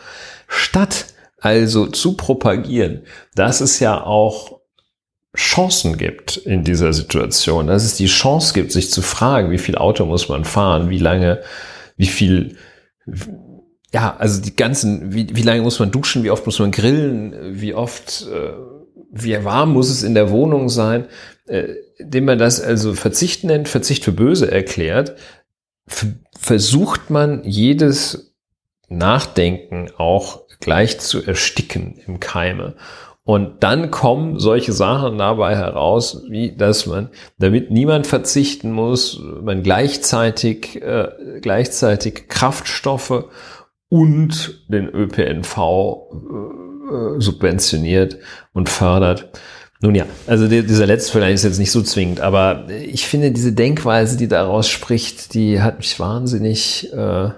Statt 0.46 1.06
also 1.38 1.86
zu 1.86 2.16
propagieren, 2.16 3.02
dass 3.34 3.60
es 3.60 3.80
ja 3.80 4.02
auch 4.02 4.60
Chancen 5.36 5.98
gibt 5.98 6.38
in 6.38 6.64
dieser 6.64 6.92
Situation, 6.92 7.66
dass 7.66 7.84
es 7.84 7.96
die 7.96 8.06
Chance 8.06 8.54
gibt, 8.54 8.72
sich 8.72 8.90
zu 8.90 9.02
fragen, 9.02 9.50
wie 9.50 9.58
viel 9.58 9.76
Auto 9.76 10.06
muss 10.06 10.28
man 10.28 10.44
fahren, 10.44 10.88
wie 10.88 10.98
lange, 10.98 11.42
wie 11.96 12.06
viel, 12.06 12.56
ja, 13.92 14.16
also 14.16 14.40
die 14.40 14.56
ganzen, 14.56 15.12
wie, 15.12 15.28
wie 15.36 15.42
lange 15.42 15.60
muss 15.60 15.78
man 15.78 15.90
duschen, 15.90 16.24
wie 16.24 16.30
oft 16.30 16.46
muss 16.46 16.58
man 16.58 16.70
grillen, 16.70 17.60
wie 17.60 17.74
oft 17.74 18.26
äh, 18.32 18.52
wie 19.22 19.44
warm 19.44 19.72
muss 19.72 19.90
es 19.90 20.02
in 20.02 20.14
der 20.14 20.30
Wohnung 20.30 20.68
sein, 20.68 21.06
äh, 21.46 21.74
indem 21.98 22.26
man 22.26 22.38
das 22.38 22.60
also 22.60 22.94
Verzicht 22.94 23.44
nennt, 23.44 23.68
Verzicht 23.68 24.04
für 24.04 24.12
böse 24.12 24.50
erklärt, 24.50 25.16
versucht 26.38 27.10
man 27.10 27.44
jedes 27.44 28.34
Nachdenken 28.88 29.90
auch 29.96 30.45
gleich 30.60 30.98
zu 31.00 31.24
ersticken 31.24 31.98
im 32.06 32.20
Keime. 32.20 32.74
Und 33.24 33.64
dann 33.64 33.90
kommen 33.90 34.38
solche 34.38 34.72
Sachen 34.72 35.18
dabei 35.18 35.56
heraus, 35.56 36.22
wie 36.28 36.56
dass 36.56 36.86
man, 36.86 37.08
damit 37.38 37.72
niemand 37.72 38.06
verzichten 38.06 38.70
muss, 38.70 39.20
man 39.42 39.64
gleichzeitig, 39.64 40.80
äh, 40.80 41.08
gleichzeitig 41.40 42.28
Kraftstoffe 42.28 43.24
und 43.88 44.64
den 44.68 44.88
ÖPNV 44.88 45.58
äh, 45.58 46.86
äh, 46.86 47.20
subventioniert 47.20 48.18
und 48.52 48.68
fördert. 48.68 49.28
Nun 49.80 49.96
ja, 49.96 50.06
also 50.28 50.46
die, 50.46 50.62
dieser 50.62 50.86
letzte 50.86 51.10
Vergleich 51.10 51.34
ist 51.34 51.44
jetzt 51.44 51.58
nicht 51.58 51.72
so 51.72 51.82
zwingend, 51.82 52.20
aber 52.20 52.68
ich 52.70 53.06
finde 53.06 53.32
diese 53.32 53.52
Denkweise, 53.52 54.16
die 54.16 54.28
daraus 54.28 54.68
spricht, 54.68 55.34
die 55.34 55.60
hat 55.60 55.78
mich 55.78 55.98
wahnsinnig, 55.98 56.92
äh, 56.92 57.30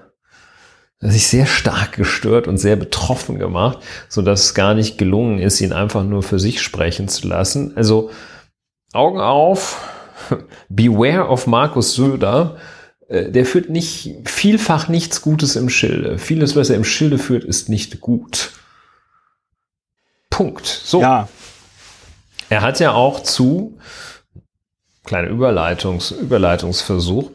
sich 1.01 1.29
sehr 1.29 1.47
stark 1.47 1.93
gestört 1.93 2.49
und 2.49 2.59
sehr 2.59 2.77
betroffen 2.77 3.39
gemacht, 3.39 3.79
so 4.09 4.23
dass 4.23 4.45
es 4.45 4.55
gar 4.55 4.75
nicht 4.75 4.99
gelungen 4.99 5.39
ist, 5.39 5.61
ihn 5.61 5.73
einfach 5.73 6.05
nur 6.05 6.23
für 6.23 6.41
sich 6.41 6.61
sprechen 6.61 7.09
zu 7.09 7.29
lassen. 7.29 7.77
Also 7.77 8.11
Augen 8.93 9.21
auf, 9.21 9.89
beware 10.69 11.29
of 11.29 11.47
Markus 11.47 11.95
Söder. 11.95 12.57
Äh, 13.09 13.31
der 13.31 13.47
führt 13.47 13.71
nicht 13.71 14.17
vielfach 14.25 14.89
nichts 14.89 15.23
Gutes 15.23 15.57
im 15.57 15.69
Schilde. 15.69 16.19
Vieles, 16.19 16.57
was 16.57 16.71
er 16.71 16.77
im 16.77 16.85
Schilde 16.85 17.19
führt, 17.19 17.45
ist 17.45 17.69
nicht 17.69 18.01
gut. 18.01 18.53
Punkt. 20.31 20.67
So. 20.67 21.01
Ja. 21.01 21.29
Er 22.51 22.63
hat 22.63 22.81
ja 22.81 22.93
auch 22.93 23.23
zu, 23.23 23.79
kleiner 25.05 25.29
Überleitungs, 25.29 26.11
Überleitungsversuch, 26.11 27.31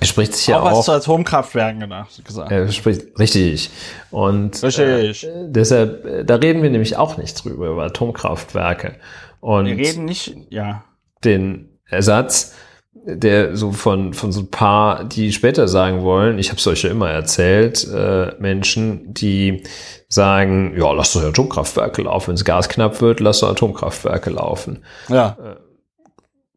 er 0.00 0.06
spricht 0.06 0.34
sich 0.34 0.46
ja 0.46 0.60
auch. 0.60 0.78
was 0.78 0.84
zu 0.84 0.92
Atomkraftwerken 0.92 1.80
gedacht, 1.80 2.24
gesagt. 2.24 2.52
Er 2.52 2.70
spricht 2.70 3.18
richtig. 3.18 3.70
Und 4.10 4.62
richtig. 4.62 5.24
Äh, 5.24 5.46
deshalb, 5.48 6.04
äh, 6.04 6.24
da 6.24 6.36
reden 6.36 6.62
wir 6.62 6.70
nämlich 6.70 6.96
auch 6.96 7.16
nicht 7.16 7.42
drüber, 7.42 7.68
über 7.68 7.84
Atomkraftwerke. 7.84 8.96
Und 9.40 9.66
wir 9.66 9.76
reden 9.76 10.04
nicht, 10.04 10.36
ja. 10.50 10.84
Den 11.24 11.68
Ersatz, 11.86 12.54
der 12.92 13.56
so 13.56 13.72
von, 13.72 14.14
von 14.14 14.32
so 14.32 14.40
ein 14.40 14.50
paar, 14.50 15.04
die 15.04 15.32
später 15.32 15.66
sagen 15.66 16.02
wollen, 16.02 16.38
ich 16.38 16.50
habe 16.50 16.58
es 16.58 16.66
euch 16.66 16.82
ja 16.82 16.90
immer 16.90 17.10
erzählt, 17.10 17.86
äh, 17.92 18.34
Menschen, 18.38 19.14
die 19.14 19.64
sagen, 20.08 20.74
ja, 20.76 20.92
lass 20.92 21.12
doch 21.12 21.22
Atomkraftwerke 21.22 22.02
laufen. 22.02 22.28
Wenn 22.28 22.34
es 22.34 22.44
Gas 22.44 22.68
knapp 22.68 23.00
wird, 23.00 23.20
lass 23.20 23.40
doch 23.40 23.50
Atomkraftwerke 23.50 24.30
laufen. 24.30 24.84
Ja. 25.08 25.36
Äh, 25.40 25.67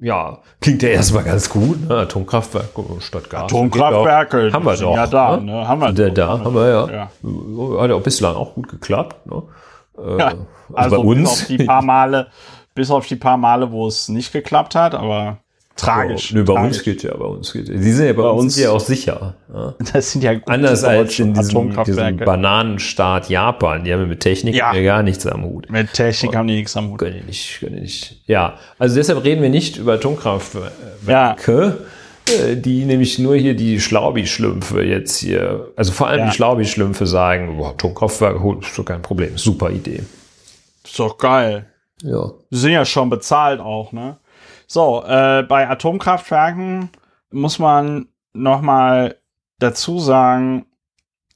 ja, 0.02 0.40
klingt 0.60 0.82
ja 0.82 0.90
erstmal 0.90 1.24
ganz 1.24 1.48
gut, 1.48 1.88
ne? 1.88 1.96
Atomkraftwerke 1.96 2.84
statt 3.02 3.30
Gas. 3.30 3.44
Atomkraftwerke, 3.44 4.48
auch, 4.50 4.54
haben 4.54 4.66
wir 4.66 4.76
doch. 4.76 4.96
Ja, 4.96 5.06
da, 5.08 5.38
ne? 5.38 5.44
ne? 5.44 5.68
Haben 5.68 5.82
wir 5.82 5.94
da, 5.94 6.10
da 6.10 6.28
haben 6.40 6.56
wir 6.56 6.68
ja. 6.68 6.92
ja. 6.92 7.82
Hat 7.82 7.90
ja 7.90 7.96
auch 7.96 8.02
bislang 8.02 8.36
auch 8.36 8.56
gut 8.56 8.68
geklappt. 8.68 9.28
Ne? 9.28 9.44
Äh, 9.98 10.18
ja, 10.18 10.28
also, 10.28 10.46
also 10.74 10.96
bei 10.98 11.04
uns. 11.04 11.30
Bis 11.30 11.42
auf 11.42 11.48
die 11.48 11.64
paar 11.66 11.82
Male, 11.84 12.28
bis 12.74 12.90
auf 12.90 13.06
die 13.06 13.16
paar 13.16 13.38
Male, 13.38 13.72
wo 13.72 13.86
es 13.88 14.10
nicht 14.10 14.34
geklappt 14.34 14.74
hat, 14.74 14.96
aber 14.96 15.38
tragisch. 15.76 16.32
Ja, 16.32 16.38
nö, 16.38 16.44
bei 16.44 16.54
tragisch. 16.54 16.78
uns 16.78 16.84
geht 16.84 17.04
ja, 17.04 17.16
bei 17.18 17.26
uns 17.26 17.54
geht 17.54 17.70
ja. 17.70 17.76
Die 17.76 17.92
sind 17.92 18.06
ja 18.08 18.14
bei, 18.14 18.22
Bei 18.24 18.30
uns, 18.30 18.44
uns- 18.44 18.60
ja 18.60 18.72
auch 18.72 18.80
sicher. 18.80 19.36
Ja. 19.54 19.74
Das 19.94 20.12
sind 20.12 20.24
ja 20.24 20.34
Anders 20.46 20.84
als 20.84 21.18
in 21.20 21.34
diesem, 21.34 21.84
diesem. 21.84 22.18
Bananenstaat 22.18 23.30
Japan. 23.30 23.84
Die 23.84 23.92
haben 23.94 24.02
ja 24.02 24.06
mit 24.08 24.20
Technik 24.20 24.56
Ja. 24.56 24.74
ja 24.74 24.82
gar 24.84 25.04
nichts 25.04 25.26
am 25.26 25.44
Hut. 25.44 25.70
Mit 25.70 25.94
Technik 25.94 26.36
haben 26.36 26.48
die 26.48 26.56
nichts 26.56 26.76
am 26.78 26.90
Hut. 26.92 27.00
Können 27.00 27.18
die 27.22 27.26
nicht, 27.28 27.60
können 27.60 27.76
die 27.76 27.82
nicht. 27.82 28.22
Ja, 28.28 28.56
also 28.80 28.96
deshalb 28.96 29.24
reden 29.24 29.42
wir 29.42 29.50
nicht 29.50 29.78
über 29.78 29.94
Atomkraftwerke, 29.94 31.78
äh, 32.28 32.56
die 32.56 32.86
nämlich 32.86 33.20
nur 33.20 33.36
hier 33.36 33.56
die 33.56 33.80
Schlaubi-Schlümpfe 33.80 34.84
jetzt 34.84 35.18
hier, 35.18 35.68
also 35.76 35.92
vor 35.92 36.08
allem 36.08 36.20
Ja. 36.22 36.26
die 36.30 36.36
Schlaubi-Schlümpfe 36.36 37.06
sagen, 37.08 37.58
boah, 37.58 37.70
Atomkraftwerke, 37.72 38.40
oh, 38.42 38.54
ist 38.60 38.78
doch 38.78 38.86
kein 38.86 39.02
Problem, 39.02 39.38
super 39.38 39.70
Idee. 39.72 40.04
Ist 40.84 40.98
doch 41.00 41.18
geil. 41.18 41.66
Ja. 42.04 42.32
Die 42.50 42.58
sind 42.58 42.72
ja 42.72 42.84
schon 42.86 43.10
bezahlt 43.10 43.60
auch, 43.60 43.92
ne? 43.92 44.18
So, 44.74 45.04
äh, 45.04 45.44
bei 45.44 45.68
Atomkraftwerken 45.68 46.92
muss 47.30 47.60
man 47.60 48.08
noch 48.32 48.62
mal 48.62 49.18
dazu 49.60 50.00
sagen, 50.00 50.66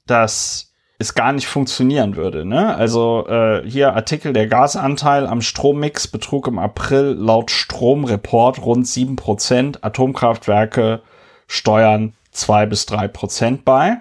dass 0.08 0.72
es 1.00 1.16
gar 1.16 1.34
nicht 1.34 1.48
funktionieren 1.48 2.16
würde, 2.16 2.46
ne? 2.46 2.74
Also 2.78 3.28
äh, 3.28 3.70
hier 3.70 3.94
Artikel, 3.94 4.32
der 4.32 4.48
Gasanteil 4.48 5.28
am 5.28 5.42
Strommix 5.42 6.08
betrug 6.08 6.48
im 6.48 6.58
April 6.58 7.18
laut 7.20 7.52
Stromreport 7.52 8.62
rund 8.62 8.86
7%. 8.86 9.80
Atomkraftwerke 9.82 11.02
steuern 11.46 12.14
2 12.32 12.68
bis 12.68 12.86
3 12.86 13.10
Prozent 13.10 13.66
bei. 13.66 13.98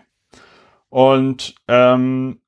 Und 0.91 1.57
ähm, 1.67 2.39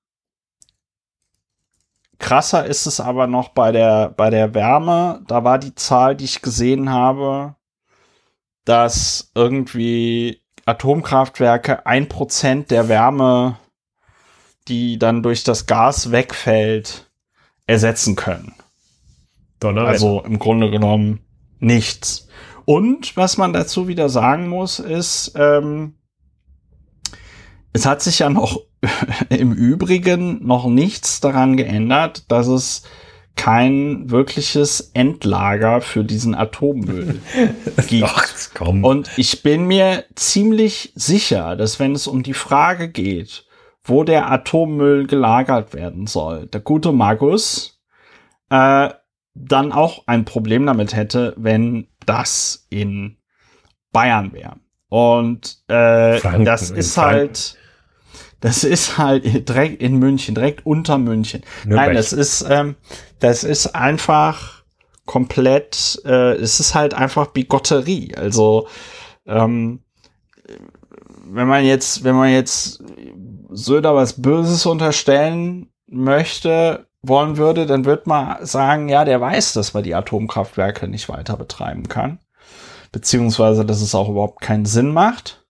Krasser 2.19 2.65
ist 2.65 2.87
es 2.87 3.01
aber 3.01 3.27
noch 3.27 3.51
bei 3.51 3.73
der, 3.73 4.11
bei 4.11 4.31
der 4.31 4.55
Wärme. 4.55 5.23
Da 5.27 5.45
war 5.45 5.59
die 5.59 5.75
Zahl, 5.75 6.17
die 6.17 6.25
ich 6.25 6.43
gesehen 6.43 6.91
habe, 6.91 7.57
dass 8.65 9.31
irgendwie 9.35 10.43
Atomkraftwerke 10.65 11.87
ein 11.87 12.09
Prozent 12.09 12.71
der 12.71 12.89
Wärme, 12.89 13.59
die 14.69 14.99
dann 14.99 15.23
durch 15.23 15.45
das 15.45 15.67
Gas 15.67 16.11
wegfällt, 16.11 17.11
ersetzen 17.67 18.17
können. 18.17 18.55
Donnerwetter. 19.61 19.93
Also 19.93 20.23
im 20.23 20.39
Grunde 20.39 20.71
genommen 20.71 21.21
nichts. 21.59 22.29
Und 22.65 23.17
was 23.17 23.37
man 23.37 23.53
dazu 23.53 23.89
wieder 23.89 24.09
sagen 24.09 24.49
muss, 24.49 24.81
ist, 24.81 25.33
ähm, 25.37 25.95
es 27.73 27.87
hat 27.87 28.03
sich 28.03 28.19
ja 28.19 28.29
noch 28.29 28.61
im 29.29 29.53
Übrigen 29.53 30.47
noch 30.47 30.67
nichts 30.67 31.21
daran 31.21 31.57
geändert, 31.57 32.31
dass 32.31 32.47
es 32.47 32.83
kein 33.37 34.11
wirkliches 34.11 34.93
Endlager 34.95 35.83
für 35.83 36.05
diesen 36.05 36.35
Atommüll 36.35 37.21
gibt. 37.87 38.11
Ach, 38.15 38.27
komm. 38.55 38.83
Und 38.83 39.11
ich 39.17 39.43
bin 39.43 39.67
mir 39.67 40.05
ziemlich 40.15 40.93
sicher, 40.95 41.55
dass 41.55 41.79
wenn 41.79 41.93
es 41.93 42.07
um 42.07 42.23
die 42.23 42.35
Frage 42.35 42.89
geht, 42.89 43.45
wo 43.85 44.05
der 44.05 44.31
Atommüll 44.31 45.07
gelagert 45.07 45.75
werden 45.75 46.07
soll, 46.07 46.47
der 46.47 46.61
gute 46.61 46.93
Magus 46.93 47.79
äh, 48.51 48.89
dann 49.35 49.73
auch 49.73 50.05
ein 50.07 50.25
Problem 50.25 50.67
damit 50.67 50.97
hätte, 50.97 51.35
wenn 51.37 51.89
das 52.07 52.67
in 52.71 53.19
Bayern 53.93 54.33
wäre. 54.33 54.57
Und 54.89 55.59
äh, 55.69 56.19
Franken, 56.19 56.45
das 56.45 56.71
ist 56.71 56.97
halt, 56.97 57.57
das 58.47 58.63
ist 58.63 58.97
halt 58.97 59.49
direkt 59.49 59.83
in 59.83 59.97
München, 59.97 60.37
direkt 60.37 60.65
unter 60.65 60.99
München. 60.99 61.43
Nürnberg. 61.65 61.89
Nein, 61.89 61.97
das 61.97 62.13
ist, 62.13 62.47
ähm, 62.49 62.77
das 63.19 63.43
ist 63.43 63.75
einfach 63.75 64.63
komplett, 65.05 66.01
äh, 66.05 66.35
es 66.35 66.61
ist 66.61 66.77
halt 66.77 66.95
einfach 66.95 67.27
Bigotterie. 67.33 68.15
Also, 68.15 68.69
ähm, 69.27 69.81
wenn 71.25 71.49
man 71.49 71.65
jetzt, 71.65 72.05
wenn 72.05 72.15
man 72.15 72.31
jetzt 72.31 72.85
Söder 73.51 73.97
was 73.97 74.23
Böses 74.23 74.65
unterstellen 74.65 75.73
möchte, 75.89 76.87
wollen 77.03 77.39
würde, 77.39 77.67
dann 77.67 77.85
wird 77.85 78.07
man 78.07 78.47
sagen, 78.47 78.89
ja, 78.89 79.05
der 79.05 79.21
weiß, 79.21 79.55
dass 79.55 79.75
man 79.75 79.83
die 79.83 79.97
Atomkraftwerke 79.97 80.87
nicht 80.87 81.09
weiter 81.09 81.37
betreiben 81.37 81.89
kann. 81.89 82.21
Beziehungsweise, 82.93 83.65
dass 83.65 83.83
es 83.83 83.97
auch 83.97 84.09
überhaupt 84.09 84.41
keinen 84.41 84.67
Sinn 84.67 84.93
macht. 84.93 85.46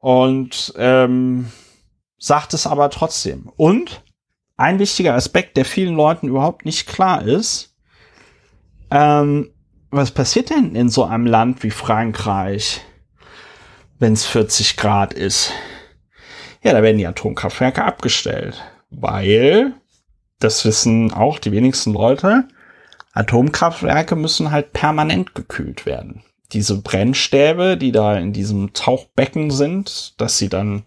Und 0.00 0.72
ähm, 0.76 1.50
sagt 2.18 2.54
es 2.54 2.66
aber 2.66 2.90
trotzdem. 2.90 3.50
Und 3.56 4.02
ein 4.56 4.78
wichtiger 4.78 5.14
Aspekt, 5.14 5.56
der 5.56 5.64
vielen 5.64 5.94
Leuten 5.94 6.28
überhaupt 6.28 6.64
nicht 6.64 6.86
klar 6.86 7.22
ist, 7.22 7.76
ähm, 8.90 9.50
was 9.90 10.10
passiert 10.10 10.50
denn 10.50 10.74
in 10.74 10.88
so 10.88 11.04
einem 11.04 11.26
Land 11.26 11.62
wie 11.62 11.70
Frankreich, 11.70 12.80
wenn 13.98 14.12
es 14.12 14.26
40 14.26 14.76
Grad 14.76 15.14
ist? 15.14 15.52
Ja, 16.62 16.72
da 16.72 16.82
werden 16.82 16.98
die 16.98 17.06
Atomkraftwerke 17.06 17.84
abgestellt, 17.84 18.62
weil, 18.90 19.74
das 20.40 20.64
wissen 20.64 21.12
auch 21.12 21.38
die 21.38 21.52
wenigsten 21.52 21.92
Leute, 21.92 22.48
Atomkraftwerke 23.12 24.16
müssen 24.16 24.50
halt 24.50 24.72
permanent 24.72 25.34
gekühlt 25.34 25.86
werden. 25.86 26.22
Diese 26.52 26.80
Brennstäbe, 26.80 27.76
die 27.76 27.92
da 27.92 28.16
in 28.16 28.32
diesem 28.32 28.72
Tauchbecken 28.72 29.50
sind, 29.50 30.20
dass 30.20 30.38
sie 30.38 30.48
dann, 30.48 30.84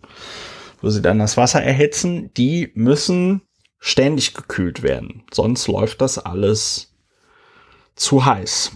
wo 0.81 0.89
sie 0.89 1.01
dann 1.01 1.19
das 1.19 1.37
Wasser 1.37 1.61
erhitzen, 1.61 2.33
die 2.33 2.71
müssen 2.73 3.41
ständig 3.77 4.33
gekühlt 4.33 4.83
werden. 4.83 5.23
Sonst 5.31 5.67
läuft 5.67 6.01
das 6.01 6.17
alles 6.17 6.93
zu 7.95 8.25
heiß. 8.25 8.71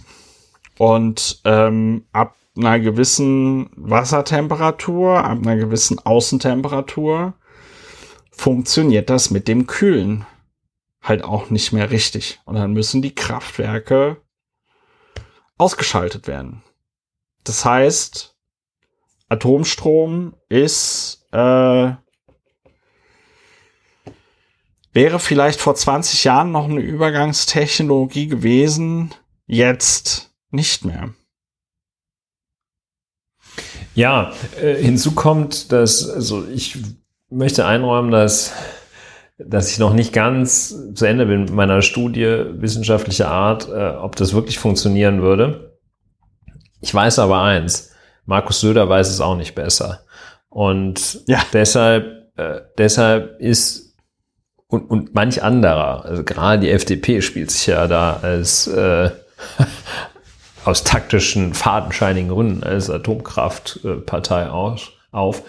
Und 0.78 1.40
ähm, 1.44 2.04
ab 2.12 2.36
einer 2.56 2.80
gewissen 2.80 3.70
Wassertemperatur, 3.76 5.24
ab 5.24 5.38
einer 5.38 5.56
gewissen 5.56 5.98
Außentemperatur 5.98 7.34
funktioniert 8.30 9.10
das 9.10 9.30
mit 9.30 9.48
dem 9.48 9.66
Kühlen 9.66 10.26
halt 11.02 11.24
auch 11.24 11.50
nicht 11.50 11.72
mehr 11.72 11.90
richtig. 11.90 12.40
Und 12.44 12.56
dann 12.56 12.72
müssen 12.72 13.02
die 13.02 13.14
Kraftwerke 13.14 14.20
ausgeschaltet 15.58 16.26
werden. 16.26 16.62
Das 17.46 17.64
heißt, 17.64 18.36
Atomstrom 19.28 20.34
ist 20.48 21.26
äh, 21.32 21.92
wäre 24.96 25.18
vielleicht 25.18 25.60
vor 25.60 25.74
20 25.74 26.24
Jahren 26.24 26.50
noch 26.50 26.64
eine 26.64 26.80
Übergangstechnologie 26.80 28.28
gewesen, 28.28 29.14
jetzt 29.46 30.30
nicht 30.50 30.84
mehr. 30.86 31.10
Ja, 33.94 34.32
äh, 34.60 34.74
hinzu 34.74 35.12
kommt, 35.12 35.70
dass, 35.70 36.08
also 36.08 36.46
ich 36.48 36.78
möchte 37.30 37.66
einräumen, 37.66 38.10
dass, 38.10 38.52
dass 39.38 39.70
ich 39.70 39.78
noch 39.78 39.92
nicht 39.92 40.12
ganz 40.12 40.74
zu 40.94 41.04
Ende 41.04 41.26
bin 41.26 41.42
mit 41.42 41.52
meiner 41.52 41.82
Studie 41.82 42.44
wissenschaftlicher 42.52 43.28
Art, 43.28 43.68
äh, 43.68 43.96
ob 43.96 44.16
das 44.16 44.32
wirklich 44.32 44.58
funktionieren 44.58 45.20
würde. 45.22 45.75
Ich 46.80 46.94
weiß 46.94 47.18
aber 47.18 47.42
eins, 47.42 47.92
Markus 48.26 48.60
Söder 48.60 48.88
weiß 48.88 49.08
es 49.08 49.20
auch 49.20 49.36
nicht 49.36 49.54
besser. 49.54 50.00
Und 50.48 51.20
Ja. 51.26 51.40
deshalb, 51.52 52.32
äh, 52.36 52.60
deshalb 52.78 53.40
ist 53.40 53.94
und, 54.68 54.90
und 54.90 55.14
manch 55.14 55.42
anderer, 55.42 56.04
also 56.04 56.24
gerade 56.24 56.60
die 56.60 56.70
FDP 56.70 57.22
spielt 57.22 57.50
sich 57.52 57.66
ja 57.68 57.86
da 57.86 58.18
als 58.22 58.66
äh, 58.66 59.10
aus 60.64 60.82
taktischen, 60.82 61.54
fadenscheinigen 61.54 62.30
Gründen 62.30 62.64
als 62.64 62.90
Atomkraftpartei 62.90 64.48
aus, 64.48 64.90
auf. 65.12 65.42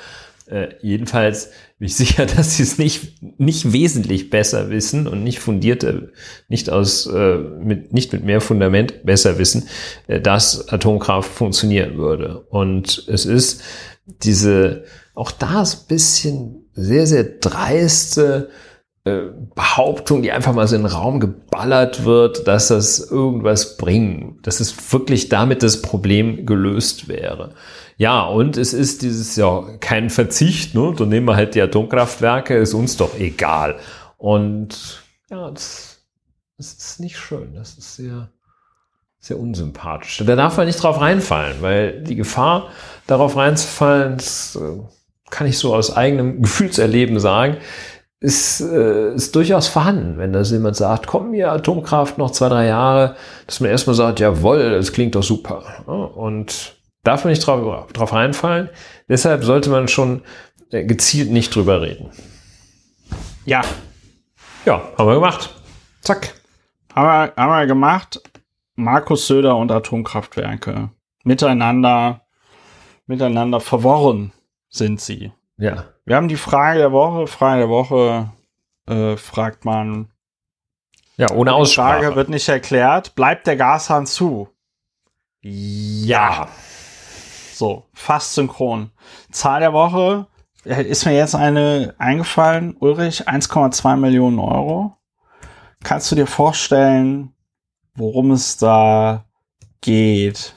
Äh, 0.45 0.75
jedenfalls 0.81 1.49
bin 1.79 1.87
ich 1.87 1.95
sicher, 1.95 2.25
dass 2.37 2.57
sie 2.57 2.63
es 2.63 2.77
nicht, 2.77 3.21
nicht 3.39 3.71
wesentlich 3.71 4.29
besser 4.29 4.69
wissen 4.69 5.07
und 5.07 5.23
nicht 5.23 5.39
fundierte, 5.39 6.11
nicht 6.47 6.69
aus, 6.69 7.07
äh, 7.07 7.37
mit, 7.37 7.93
nicht 7.93 8.13
mit 8.13 8.23
mehr 8.23 8.41
Fundament 8.41 9.03
besser 9.05 9.37
wissen, 9.37 9.67
äh, 10.07 10.19
dass 10.19 10.69
Atomkraft 10.69 11.31
funktionieren 11.31 11.97
würde. 11.97 12.41
Und 12.49 13.05
es 13.07 13.25
ist 13.25 13.61
diese, 14.05 14.85
auch 15.13 15.31
da 15.31 15.61
ist 15.61 15.83
ein 15.83 15.87
bisschen 15.87 16.55
sehr, 16.73 17.07
sehr 17.07 17.23
dreiste 17.23 18.49
Behauptung, 19.55 20.21
die 20.21 20.31
einfach 20.31 20.53
mal 20.53 20.67
so 20.67 20.75
in 20.75 20.83
den 20.83 20.91
Raum 20.91 21.19
geballert 21.19 22.05
wird, 22.05 22.47
dass 22.47 22.67
das 22.67 22.99
irgendwas 22.99 23.77
bringt, 23.77 24.45
dass 24.45 24.59
es 24.59 24.91
wirklich 24.93 25.29
damit 25.29 25.63
das 25.63 25.81
Problem 25.81 26.45
gelöst 26.45 27.07
wäre. 27.07 27.53
Ja, 27.97 28.23
und 28.23 28.57
es 28.57 28.73
ist 28.73 29.01
dieses 29.01 29.35
ja 29.35 29.63
kein 29.79 30.09
Verzicht, 30.09 30.75
ne? 30.75 30.93
Dann 30.95 31.09
nehmen 31.09 31.27
wir 31.27 31.35
halt 31.35 31.55
die 31.55 31.61
Atomkraftwerke, 31.61 32.55
ist 32.55 32.73
uns 32.73 32.97
doch 32.97 33.17
egal. 33.17 33.77
Und 34.17 35.03
ja, 35.29 35.49
das, 35.49 36.05
das 36.57 36.73
ist 36.73 36.99
nicht 36.99 37.17
schön. 37.17 37.55
Das 37.55 37.77
ist 37.77 37.95
sehr, 37.95 38.29
sehr 39.19 39.39
unsympathisch. 39.39 40.21
Da 40.25 40.35
darf 40.35 40.57
man 40.57 40.67
nicht 40.67 40.81
drauf 40.81 41.01
reinfallen, 41.01 41.61
weil 41.61 42.03
die 42.03 42.15
Gefahr, 42.15 42.69
darauf 43.07 43.35
reinzufallen, 43.35 44.17
das, 44.17 44.55
äh, 44.55 44.79
kann 45.29 45.47
ich 45.47 45.57
so 45.57 45.75
aus 45.75 45.95
eigenem 45.95 46.41
Gefühlserleben 46.41 47.19
sagen, 47.19 47.57
ist, 48.19 48.61
äh, 48.61 49.13
ist 49.13 49.35
durchaus 49.35 49.67
vorhanden, 49.67 50.17
wenn 50.17 50.33
da 50.33 50.41
jemand 50.41 50.75
sagt, 50.75 51.07
komm 51.07 51.31
mir 51.31 51.51
Atomkraft 51.51 52.17
noch 52.17 52.31
zwei, 52.31 52.49
drei 52.49 52.65
Jahre, 52.67 53.15
dass 53.45 53.59
man 53.59 53.69
erstmal 53.69 53.95
sagt, 53.95 54.19
jawohl, 54.19 54.71
das 54.71 54.91
klingt 54.91 55.15
doch 55.15 55.23
super. 55.23 55.63
Und 55.87 56.75
darf 57.03 57.23
man 57.23 57.31
nicht 57.31 57.45
drauf, 57.45 57.87
drauf 57.93 58.13
reinfallen. 58.13 58.69
Deshalb 59.07 59.43
sollte 59.43 59.69
man 59.69 59.87
schon 59.87 60.23
äh, 60.71 60.83
gezielt 60.83 61.31
nicht 61.31 61.55
drüber 61.55 61.81
reden. 61.81 62.09
Ja. 63.45 63.61
Ja, 64.65 64.81
haben 64.97 65.07
wir 65.07 65.15
gemacht. 65.15 65.53
Zack. 66.01 66.33
Haben 66.93 67.07
wir, 67.07 67.41
haben 67.41 67.51
wir 67.51 67.67
gemacht. 67.67 68.21
Markus 68.75 69.27
Söder 69.27 69.55
und 69.55 69.71
Atomkraftwerke. 69.71 70.89
Miteinander, 71.23 72.21
miteinander 73.05 73.59
verworren 73.59 74.33
sind 74.69 74.99
sie. 74.99 75.31
Ja. 75.57 75.85
Wir 76.07 76.15
haben 76.15 76.29
die 76.29 76.37
Frage 76.37 76.79
der 76.79 76.93
Woche. 76.93 77.27
Frage 77.27 77.59
der 77.59 77.69
Woche 77.69 78.31
äh, 78.87 79.17
fragt 79.17 79.65
man. 79.65 80.09
Ja, 81.17 81.29
ohne 81.31 81.51
Die 81.51 81.55
Aussprache. 81.55 81.99
Frage 81.99 82.15
wird 82.15 82.29
nicht 82.29 82.47
erklärt. 82.47 83.13
Bleibt 83.13 83.45
der 83.45 83.57
Gashahn 83.57 84.05
zu? 84.07 84.47
ja. 85.41 86.47
So, 87.53 87.87
fast 87.91 88.35
synchron. 88.35 88.91
Zahl 89.31 89.59
der 89.59 89.73
Woche 89.73 90.27
äh, 90.63 90.83
ist 90.83 91.05
mir 91.05 91.13
jetzt 91.13 91.35
eine 91.35 91.93
eingefallen. 91.97 92.77
Ulrich, 92.79 93.27
1,2 93.27 93.97
Millionen 93.97 94.39
Euro. 94.39 94.95
Kannst 95.83 96.09
du 96.09 96.15
dir 96.15 96.27
vorstellen, 96.27 97.33
worum 97.95 98.31
es 98.31 98.57
da 98.57 99.25
geht? 99.81 100.53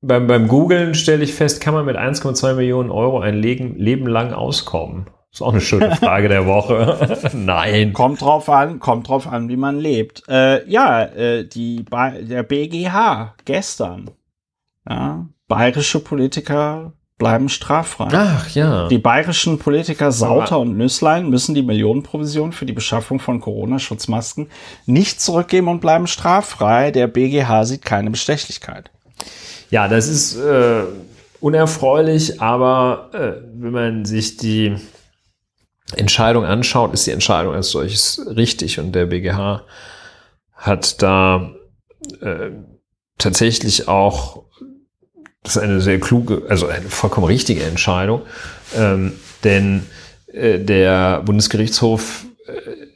Beim, 0.00 0.26
beim 0.28 0.46
Googlen 0.46 0.94
stelle 0.94 1.24
ich 1.24 1.34
fest, 1.34 1.60
kann 1.60 1.74
man 1.74 1.84
mit 1.84 1.96
1,2 1.96 2.54
Millionen 2.54 2.90
Euro 2.90 3.18
ein 3.20 3.34
Leben, 3.34 3.76
Leben 3.76 4.06
lang 4.06 4.32
auskommen? 4.32 5.06
Ist 5.32 5.42
auch 5.42 5.50
eine 5.52 5.60
schöne 5.60 5.94
Frage 5.96 6.28
der 6.28 6.46
Woche. 6.46 7.30
Nein. 7.34 7.92
Kommt 7.92 8.20
drauf 8.22 8.48
an, 8.48 8.78
kommt 8.78 9.08
drauf 9.08 9.26
an, 9.26 9.48
wie 9.48 9.56
man 9.56 9.78
lebt. 9.78 10.22
Äh, 10.28 10.68
ja, 10.70 11.02
äh, 11.02 11.44
die, 11.46 11.82
Ba- 11.82 12.10
der 12.12 12.44
BGH 12.44 13.34
gestern. 13.44 14.10
Ja, 14.88 15.26
bayerische 15.48 15.98
Politiker 16.00 16.92
bleiben 17.18 17.48
straffrei. 17.48 18.08
Ach 18.12 18.48
ja. 18.50 18.86
Die 18.88 18.98
bayerischen 18.98 19.58
Politiker 19.58 20.12
Sauter 20.12 20.60
und 20.60 20.76
Nüsslein 20.78 21.28
müssen 21.28 21.54
die 21.56 21.62
Millionenprovision 21.64 22.52
für 22.52 22.64
die 22.64 22.72
Beschaffung 22.72 23.18
von 23.18 23.40
Corona-Schutzmasken 23.40 24.48
nicht 24.86 25.20
zurückgeben 25.20 25.66
und 25.68 25.80
bleiben 25.80 26.06
straffrei. 26.06 26.92
Der 26.92 27.08
BGH 27.08 27.64
sieht 27.64 27.84
keine 27.84 28.10
Bestechlichkeit. 28.10 28.92
Ja, 29.70 29.88
das 29.88 30.08
ist 30.08 30.36
äh, 30.36 30.84
unerfreulich, 31.40 32.40
aber 32.40 33.10
äh, 33.12 33.42
wenn 33.54 33.72
man 33.72 34.04
sich 34.04 34.36
die 34.36 34.76
Entscheidung 35.96 36.44
anschaut, 36.44 36.92
ist 36.94 37.06
die 37.06 37.12
Entscheidung 37.12 37.54
als 37.54 37.70
solches 37.70 38.20
richtig 38.36 38.78
und 38.78 38.92
der 38.92 39.06
BGH 39.06 39.62
hat 40.54 41.02
da 41.02 41.52
äh, 42.20 42.50
tatsächlich 43.16 43.88
auch, 43.88 44.44
das 45.42 45.56
ist 45.56 45.62
eine 45.62 45.80
sehr 45.80 46.00
kluge, 46.00 46.42
also 46.48 46.66
eine 46.66 46.88
vollkommen 46.88 47.26
richtige 47.26 47.62
Entscheidung, 47.62 48.22
ähm, 48.76 49.12
denn 49.44 49.86
äh, 50.32 50.58
der 50.58 51.22
Bundesgerichtshof 51.22 52.26
äh, 52.46 52.88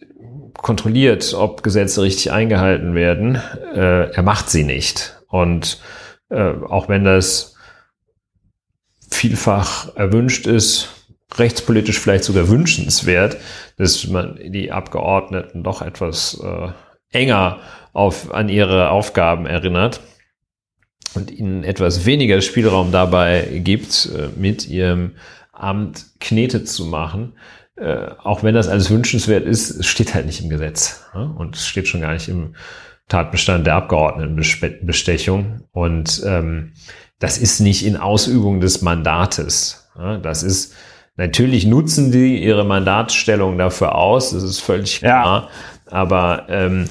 kontrolliert, 0.54 1.34
ob 1.34 1.62
Gesetze 1.62 2.02
richtig 2.02 2.30
eingehalten 2.30 2.94
werden. 2.94 3.36
Äh, 3.74 4.10
er 4.12 4.22
macht 4.22 4.50
sie 4.50 4.64
nicht. 4.64 5.16
Und 5.28 5.80
äh, 6.32 6.54
auch 6.68 6.88
wenn 6.88 7.04
das 7.04 7.54
vielfach 9.10 9.94
erwünscht 9.96 10.46
ist, 10.46 10.88
rechtspolitisch 11.36 11.98
vielleicht 11.98 12.24
sogar 12.24 12.48
wünschenswert, 12.48 13.36
dass 13.76 14.06
man 14.06 14.38
die 14.42 14.72
Abgeordneten 14.72 15.62
doch 15.62 15.82
etwas 15.82 16.40
äh, 16.42 16.68
enger 17.10 17.60
auf, 17.92 18.32
an 18.32 18.48
ihre 18.48 18.90
Aufgaben 18.90 19.46
erinnert 19.46 20.00
und 21.14 21.30
ihnen 21.30 21.64
etwas 21.64 22.06
weniger 22.06 22.40
Spielraum 22.40 22.92
dabei 22.92 23.60
gibt, 23.62 24.06
äh, 24.06 24.28
mit 24.36 24.66
ihrem 24.66 25.12
Amt 25.52 26.06
Knete 26.20 26.64
zu 26.64 26.86
machen. 26.86 27.34
Äh, 27.76 28.08
auch 28.22 28.42
wenn 28.42 28.54
das 28.54 28.68
alles 28.68 28.90
wünschenswert 28.90 29.44
ist, 29.44 29.84
steht 29.84 30.14
halt 30.14 30.26
nicht 30.26 30.42
im 30.42 30.48
Gesetz. 30.48 31.04
Ja? 31.14 31.22
Und 31.22 31.56
es 31.56 31.66
steht 31.66 31.88
schon 31.88 32.00
gar 32.00 32.12
nicht 32.14 32.28
im 32.28 32.54
Tatbestand 33.12 33.66
der 33.66 33.76
Abgeordnetenbestechung. 33.76 35.60
Und 35.72 36.22
ähm, 36.26 36.72
das 37.18 37.38
ist 37.38 37.60
nicht 37.60 37.84
in 37.84 37.96
Ausübung 37.96 38.60
des 38.60 38.82
Mandates. 38.82 39.88
Ja? 39.96 40.18
Das 40.18 40.42
ist 40.42 40.74
Natürlich 41.16 41.66
nutzen 41.66 42.10
die 42.10 42.42
ihre 42.42 42.64
Mandatsstellung 42.64 43.58
dafür 43.58 43.94
aus, 43.94 44.30
das 44.30 44.42
ist 44.42 44.60
völlig 44.60 45.00
klar. 45.00 45.42
Ja. 45.42 45.94
Aber 45.94 46.46
ähm, 46.48 46.88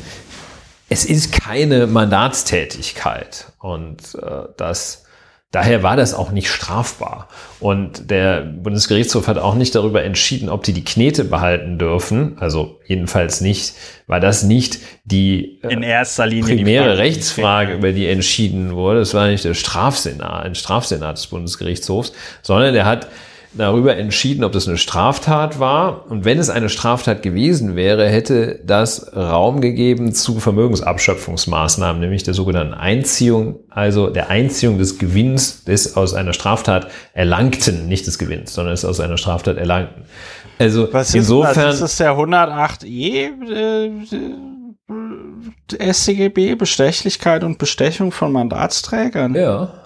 es 0.89 1.05
ist 1.05 1.31
keine 1.31 1.87
Mandatstätigkeit 1.87 3.51
und 3.59 4.15
äh, 4.15 4.43
das 4.57 5.00
daher 5.51 5.83
war 5.83 5.97
das 5.97 6.13
auch 6.13 6.31
nicht 6.31 6.49
strafbar. 6.49 7.27
Und 7.59 8.09
der 8.09 8.41
Bundesgerichtshof 8.41 9.27
hat 9.27 9.37
auch 9.37 9.55
nicht 9.55 9.75
darüber 9.75 10.03
entschieden, 10.03 10.49
ob 10.49 10.63
die 10.63 10.73
die 10.73 10.83
Knete 10.83 11.25
behalten 11.25 11.77
dürfen. 11.77 12.37
Also 12.39 12.79
jedenfalls 12.87 13.41
nicht, 13.41 13.73
war 14.07 14.19
das 14.19 14.43
nicht 14.43 14.79
die 15.03 15.59
äh, 15.61 15.73
in 15.73 15.83
erster 15.83 16.25
Linie 16.25 16.55
primäre 16.55 16.95
die 16.95 17.01
Rechtsfrage, 17.01 17.73
über 17.73 17.91
die 17.91 18.07
entschieden 18.07 18.73
wurde. 18.73 18.99
Das 18.99 19.13
war 19.13 19.27
nicht 19.27 19.43
der 19.43 19.53
Strafsenat, 19.53 20.45
ein 20.45 20.55
Strafsenat 20.55 21.17
des 21.17 21.27
Bundesgerichtshofs, 21.27 22.13
sondern 22.41 22.73
der 22.73 22.85
hat 22.85 23.07
darüber 23.53 23.97
entschieden, 23.97 24.43
ob 24.43 24.53
das 24.53 24.67
eine 24.67 24.77
Straftat 24.77 25.59
war. 25.59 26.09
Und 26.09 26.25
wenn 26.25 26.39
es 26.39 26.49
eine 26.49 26.69
Straftat 26.69 27.21
gewesen 27.21 27.75
wäre, 27.75 28.07
hätte 28.07 28.61
das 28.65 29.15
Raum 29.15 29.61
gegeben 29.61 30.13
zu 30.13 30.39
Vermögensabschöpfungsmaßnahmen, 30.39 31.99
nämlich 32.01 32.23
der 32.23 32.33
sogenannten 32.33 32.73
Einziehung, 32.73 33.59
also 33.69 34.09
der 34.09 34.29
Einziehung 34.29 34.77
des 34.77 34.97
Gewinns 34.97 35.65
des 35.65 35.97
aus 35.97 36.13
einer 36.13 36.33
Straftat 36.33 36.87
erlangten, 37.13 37.87
nicht 37.87 38.07
des 38.07 38.17
Gewinns, 38.17 38.53
sondern 38.53 38.73
des 38.73 38.85
aus 38.85 38.99
einer 38.99 39.17
Straftat 39.17 39.57
erlangten. 39.57 40.03
Also 40.57 40.87
Was 40.91 41.13
insofern. 41.13 41.71
Ist 41.71 41.81
das, 41.81 41.91
ist 41.91 41.99
der 41.99 42.13
108e 42.13 43.31
äh, 45.79 45.93
StGB, 45.93 46.55
Bestechlichkeit 46.55 47.43
und 47.43 47.57
Bestechung 47.57 48.11
von 48.11 48.31
Mandatsträgern? 48.31 49.35
Ja. 49.35 49.80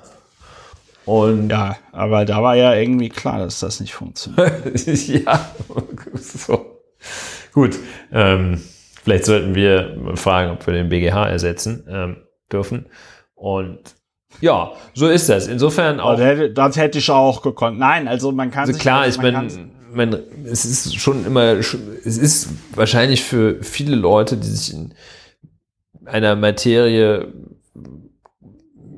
Und 1.06 1.50
ja, 1.50 1.78
aber 1.92 2.26
da 2.26 2.42
war 2.42 2.56
ja 2.56 2.74
irgendwie 2.74 3.10
klar, 3.10 3.40
dass 3.40 3.60
das 3.60 3.80
nicht 3.80 3.94
funktioniert. 3.94 4.88
ja, 5.08 5.52
so. 6.16 6.82
Gut. 7.54 7.78
Ähm, 8.12 8.62
vielleicht 9.04 9.26
sollten 9.26 9.56
wir 9.56 10.16
fragen, 10.16 10.52
ob 10.52 10.66
wir 10.66 10.74
den 10.74 10.90
BGH 10.90 11.28
ersetzen 11.28 11.86
ähm, 11.88 12.18
dürfen. 12.52 12.88
Und 13.36 13.96
ja, 14.42 14.72
so 14.94 15.08
ist 15.08 15.30
das. 15.30 15.48
Insofern 15.48 16.00
auch. 16.00 16.18
Das, 16.18 16.40
das 16.54 16.78
hätte 16.78 16.98
ich 16.98 17.10
auch 17.10 17.42
gekonnt. 17.42 17.78
Nein, 17.80 18.08
also 18.08 18.32
man 18.32 18.52
kann. 18.52 18.68
Also 18.68 18.78
klar, 18.78 19.08
ich 19.08 19.18
meine, 19.18 19.48
man, 19.94 20.20
es 20.46 20.66
ist 20.66 20.96
schon 20.96 21.26
immer, 21.26 21.54
es 21.54 21.74
ist 22.18 22.50
wahrscheinlich 22.76 23.24
für 23.24 23.62
viele 23.64 23.96
Leute, 23.96 24.38
die 24.38 24.48
sich 24.48 24.74
in 24.74 24.94
einer 26.06 26.36
Materie 26.36 27.34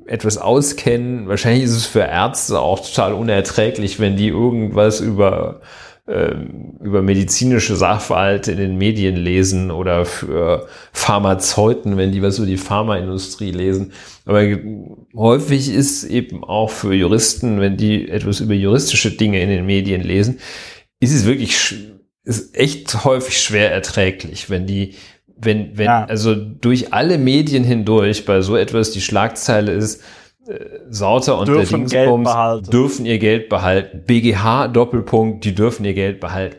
etwas 0.08 0.38
auskennen. 0.38 1.28
Wahrscheinlich 1.28 1.64
ist 1.64 1.76
es 1.76 1.86
für 1.86 2.02
Ärzte 2.02 2.60
auch 2.60 2.80
total 2.80 3.14
unerträglich, 3.14 4.00
wenn 4.00 4.16
die 4.16 4.28
irgendwas 4.28 5.00
über, 5.00 5.62
ähm, 6.08 6.78
über 6.82 7.02
medizinische 7.02 7.76
Sachverhalte 7.76 8.52
in 8.52 8.58
den 8.58 8.78
Medien 8.78 9.16
lesen 9.16 9.72
oder 9.72 10.06
für 10.06 10.68
Pharmazeuten, 10.94 11.98
wenn 11.98 12.12
die 12.12 12.22
was 12.22 12.38
über 12.38 12.48
die 12.48 12.58
Pharmaindustrie 12.58 13.52
lesen. 13.52 13.94
Aber 14.26 14.44
häufig 15.16 15.70
ist 15.74 16.04
eben 16.04 16.44
auch 16.44 16.70
für 16.70 16.94
Juristen, 16.94 17.60
wenn 17.60 17.78
die 17.78 18.10
etwas 18.10 18.40
über 18.40 18.54
juristische 18.54 19.12
Dinge 19.12 19.42
in 19.42 19.50
den 19.50 19.66
Medien 19.66 20.02
lesen, 20.02 20.40
ist 21.00 21.14
es 21.14 21.26
wirklich 21.26 21.76
ist 22.28 22.58
echt 22.58 23.06
häufig 23.06 23.42
schwer 23.42 23.72
erträglich, 23.72 24.50
wenn 24.50 24.68
die 24.68 24.96
wenn, 25.40 25.78
wenn, 25.78 25.86
ja. 25.86 26.06
also 26.06 26.36
durch 26.36 26.94
alle 26.94 27.18
Medien 27.18 27.64
hindurch 27.64 28.26
bei 28.26 28.42
so 28.42 28.56
etwas 28.56 28.92
die 28.92 29.02
Schlagzeile 29.02 29.72
ist, 29.72 30.02
äh, 30.48 30.60
Sauter 30.90 31.38
und 31.38 31.48
dürfen 31.48 31.88
der 31.88 32.06
Dingsbums 32.06 32.70
dürfen 32.70 33.06
ihr 33.06 33.20
Geld 33.20 33.50
behalten. 33.50 34.04
BGH 34.06 34.70
Doppelpunkt, 34.70 35.44
die 35.44 35.54
dürfen 35.54 35.86
ihr 35.86 35.94
Geld 35.94 36.20
behalten. 36.20 36.58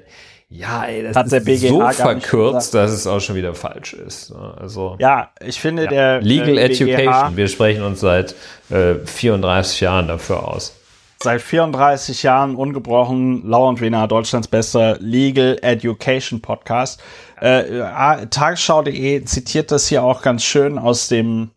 Ja, 0.51 0.85
ey, 0.85 1.03
das 1.03 1.15
Hat 1.15 1.27
ist 1.27 1.33
der 1.33 1.41
BGH 1.41 1.93
so 1.93 2.03
verkürzt, 2.03 2.73
dass 2.73 2.91
es 2.91 3.07
auch 3.07 3.21
schon 3.21 3.37
wieder 3.37 3.55
falsch 3.55 3.93
ist. 3.93 4.33
Also 4.33 4.97
ja, 4.99 5.31
ich 5.45 5.61
finde 5.61 5.85
ja. 5.85 5.91
der 5.91 6.23
Legal 6.23 6.57
äh, 6.57 6.65
Education. 6.65 7.37
Wir 7.37 7.49
sprechen 7.49 7.83
uns 7.83 8.01
seit 8.01 8.35
äh, 8.71 8.95
34 9.05 9.81
Jahren 9.81 10.09
dafür 10.09 10.49
aus. 10.49 10.75
Seit 11.21 11.43
34 11.43 12.23
Jahren 12.23 12.55
ungebrochen 12.55 13.45
Lau 13.45 13.69
und 13.69 13.81
Wiener, 13.81 14.07
Deutschlands 14.07 14.47
bester 14.47 14.99
Legal 15.01 15.59
Education 15.63 16.41
Podcast. 16.41 17.03
Äh, 17.41 18.29
Tagesschau.de 18.29 19.25
zitiert 19.25 19.73
das 19.73 19.89
hier 19.89 20.05
auch 20.05 20.23
ganz 20.23 20.45
schön 20.45 20.79
aus 20.79 21.09
dem, 21.09 21.51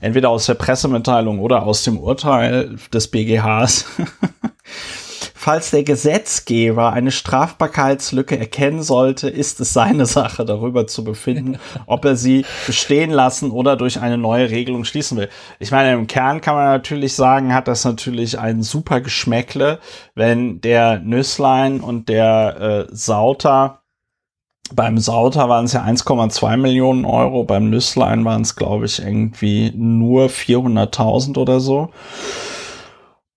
entweder 0.00 0.30
aus 0.30 0.46
der 0.46 0.54
Pressemitteilung 0.54 1.38
oder 1.38 1.62
aus 1.62 1.84
dem 1.84 1.98
Urteil 2.00 2.78
des 2.92 3.06
BGHs. 3.06 3.84
falls 5.40 5.70
der 5.70 5.84
Gesetzgeber 5.84 6.92
eine 6.92 7.10
Strafbarkeitslücke 7.10 8.38
erkennen 8.38 8.82
sollte, 8.82 9.30
ist 9.30 9.58
es 9.60 9.72
seine 9.72 10.04
Sache, 10.04 10.44
darüber 10.44 10.86
zu 10.86 11.02
befinden, 11.02 11.58
ob 11.86 12.04
er 12.04 12.14
sie 12.14 12.44
bestehen 12.66 13.10
lassen 13.10 13.50
oder 13.50 13.76
durch 13.76 14.02
eine 14.02 14.18
neue 14.18 14.50
Regelung 14.50 14.84
schließen 14.84 15.16
will. 15.16 15.30
Ich 15.58 15.70
meine, 15.70 15.94
im 15.94 16.06
Kern 16.06 16.42
kann 16.42 16.56
man 16.56 16.66
natürlich 16.66 17.14
sagen, 17.14 17.54
hat 17.54 17.68
das 17.68 17.86
natürlich 17.86 18.38
ein 18.38 18.62
super 18.62 19.00
Geschmäckle, 19.00 19.78
wenn 20.14 20.60
der 20.60 20.98
Nüsslein 20.98 21.80
und 21.80 22.10
der 22.10 22.88
äh, 22.90 22.94
Sauter 22.94 23.78
beim 24.72 24.98
Sauter 24.98 25.48
waren 25.48 25.64
es 25.64 25.72
ja 25.72 25.82
1,2 25.82 26.56
Millionen 26.58 27.04
Euro, 27.04 27.42
beim 27.44 27.70
Nüsslein 27.70 28.24
waren 28.24 28.42
es, 28.42 28.54
glaube 28.54 28.84
ich, 28.84 29.00
irgendwie 29.00 29.72
nur 29.74 30.26
400.000 30.26 31.38
oder 31.38 31.58
so. 31.58 31.90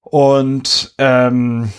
Und 0.04 0.94
ähm, 1.00 1.72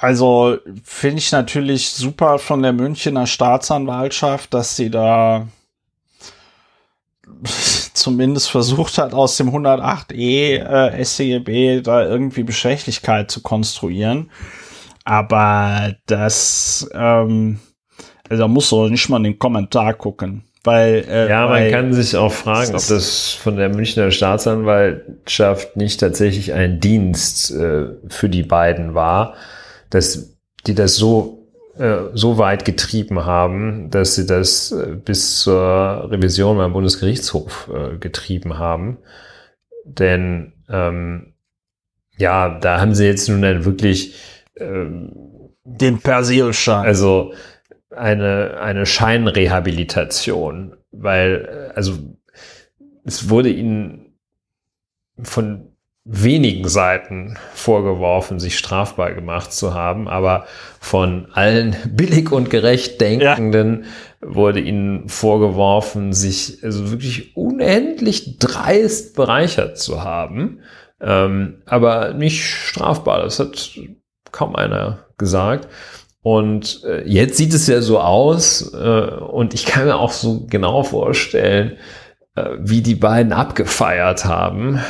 also 0.00 0.56
finde 0.82 1.18
ich 1.18 1.30
natürlich 1.30 1.90
super 1.90 2.38
von 2.38 2.62
der 2.62 2.72
Münchner 2.72 3.26
Staatsanwaltschaft, 3.26 4.54
dass 4.54 4.74
sie 4.74 4.90
da 4.90 5.46
zumindest 7.92 8.50
versucht 8.50 8.96
hat, 8.96 9.12
aus 9.12 9.36
dem 9.36 9.50
108e 9.50 10.56
äh, 10.56 11.04
SCGB 11.04 11.82
da 11.82 12.06
irgendwie 12.06 12.44
Beschäftigkeit 12.44 13.30
zu 13.30 13.42
konstruieren. 13.42 14.30
Aber 15.04 15.94
das, 16.06 16.88
ähm, 16.94 17.60
also 18.30 18.42
da 18.44 18.48
muss 18.48 18.70
doch 18.70 18.88
nicht 18.88 19.06
mal 19.10 19.18
in 19.18 19.24
den 19.24 19.38
Kommentar 19.38 19.92
gucken. 19.94 20.44
Weil, 20.64 21.04
äh, 21.10 21.28
ja, 21.28 21.42
man 21.42 21.50
weil, 21.50 21.70
kann 21.70 21.92
sich 21.92 22.16
auch 22.16 22.32
fragen, 22.32 22.74
ob 22.74 22.86
das 22.86 23.32
von 23.32 23.56
der 23.56 23.68
Münchner 23.68 24.10
Staatsanwaltschaft 24.10 25.76
nicht 25.76 26.00
tatsächlich 26.00 26.54
ein 26.54 26.80
Dienst 26.80 27.50
äh, 27.50 27.88
für 28.08 28.30
die 28.30 28.42
beiden 28.42 28.94
war, 28.94 29.34
dass 29.90 30.36
die 30.66 30.74
das 30.74 30.96
so 30.96 31.40
äh, 31.78 32.10
so 32.14 32.36
weit 32.36 32.64
getrieben 32.64 33.24
haben, 33.24 33.90
dass 33.90 34.14
sie 34.14 34.26
das 34.26 34.72
äh, 34.72 34.96
bis 34.96 35.40
zur 35.40 36.10
Revision 36.10 36.56
beim 36.56 36.72
Bundesgerichtshof 36.72 37.70
äh, 37.72 37.96
getrieben 37.96 38.58
haben. 38.58 38.98
Denn 39.84 40.52
ähm, 40.68 41.34
ja, 42.18 42.58
da 42.58 42.80
haben 42.80 42.94
sie 42.94 43.06
jetzt 43.06 43.28
nun 43.28 43.42
dann 43.42 43.64
wirklich 43.64 44.14
ähm, 44.56 45.12
den 45.64 46.00
Persilschein. 46.00 46.84
Also 46.84 47.32
eine, 47.90 48.58
eine 48.60 48.84
Scheinrehabilitation, 48.86 50.76
weil, 50.90 51.72
also, 51.74 51.98
es 53.04 53.30
wurde 53.30 53.48
ihnen 53.48 54.18
von 55.22 55.69
wenigen 56.04 56.68
Seiten 56.68 57.36
vorgeworfen, 57.52 58.40
sich 58.40 58.56
strafbar 58.56 59.12
gemacht 59.14 59.52
zu 59.52 59.74
haben, 59.74 60.08
aber 60.08 60.46
von 60.80 61.26
allen 61.32 61.76
billig 61.90 62.32
und 62.32 62.50
gerecht 62.50 63.00
Denkenden 63.00 63.84
ja. 64.22 64.34
wurde 64.34 64.60
ihnen 64.60 65.08
vorgeworfen, 65.08 66.12
sich 66.12 66.64
also 66.64 66.90
wirklich 66.90 67.36
unendlich 67.36 68.38
dreist 68.38 69.14
bereichert 69.14 69.78
zu 69.78 70.02
haben, 70.02 70.60
ähm, 71.00 71.62
aber 71.66 72.14
nicht 72.14 72.44
strafbar. 72.44 73.22
Das 73.22 73.38
hat 73.38 73.78
kaum 74.32 74.56
einer 74.56 75.06
gesagt. 75.18 75.68
Und 76.22 76.84
äh, 76.84 77.02
jetzt 77.08 77.36
sieht 77.38 77.54
es 77.54 77.66
ja 77.66 77.80
so 77.80 77.98
aus, 77.98 78.74
äh, 78.74 78.76
und 78.76 79.54
ich 79.54 79.64
kann 79.64 79.86
mir 79.86 79.96
auch 79.96 80.12
so 80.12 80.46
genau 80.46 80.82
vorstellen, 80.82 81.78
äh, 82.34 82.56
wie 82.58 82.82
die 82.82 82.94
beiden 82.94 83.32
abgefeiert 83.32 84.26
haben, 84.26 84.80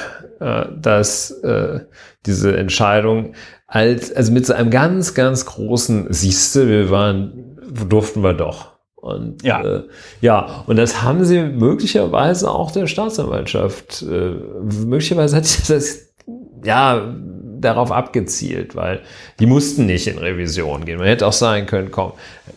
dass 0.41 1.31
äh, 1.43 1.81
diese 2.27 2.57
Entscheidung 2.57 3.35
als, 3.67 4.13
also 4.13 4.33
mit 4.33 4.47
so 4.47 4.55
einem 4.55 4.71
ganz, 4.71 5.15
ganz 5.15 5.47
großen, 5.47 6.13
siehste, 6.13 6.69
wir 6.69 6.91
waren, 6.91 7.59
durften 7.89 8.23
wir 8.23 8.35
doch. 8.35 8.71
Und 8.97 9.43
ja. 9.43 9.63
Äh, 9.63 9.83
ja, 10.21 10.65
und 10.67 10.77
das 10.77 11.03
haben 11.03 11.25
sie 11.25 11.43
möglicherweise 11.43 12.51
auch 12.51 12.71
der 12.71 12.87
Staatsanwaltschaft, 12.87 14.03
äh, 14.03 14.31
möglicherweise 14.87 15.37
hat 15.37 15.47
sich 15.47 15.67
das 15.67 16.13
ja 16.65 17.15
darauf 17.61 17.93
abgezielt, 17.93 18.75
weil 18.77 19.01
die 19.39 19.47
mussten 19.47 19.87
nicht 19.87 20.07
in 20.07 20.19
Revision 20.19 20.85
gehen. 20.85 20.99
Man 20.99 21.07
hätte 21.07 21.27
auch 21.27 21.33
sagen 21.33 21.67
können, 21.67 21.91
komm, 21.91 22.13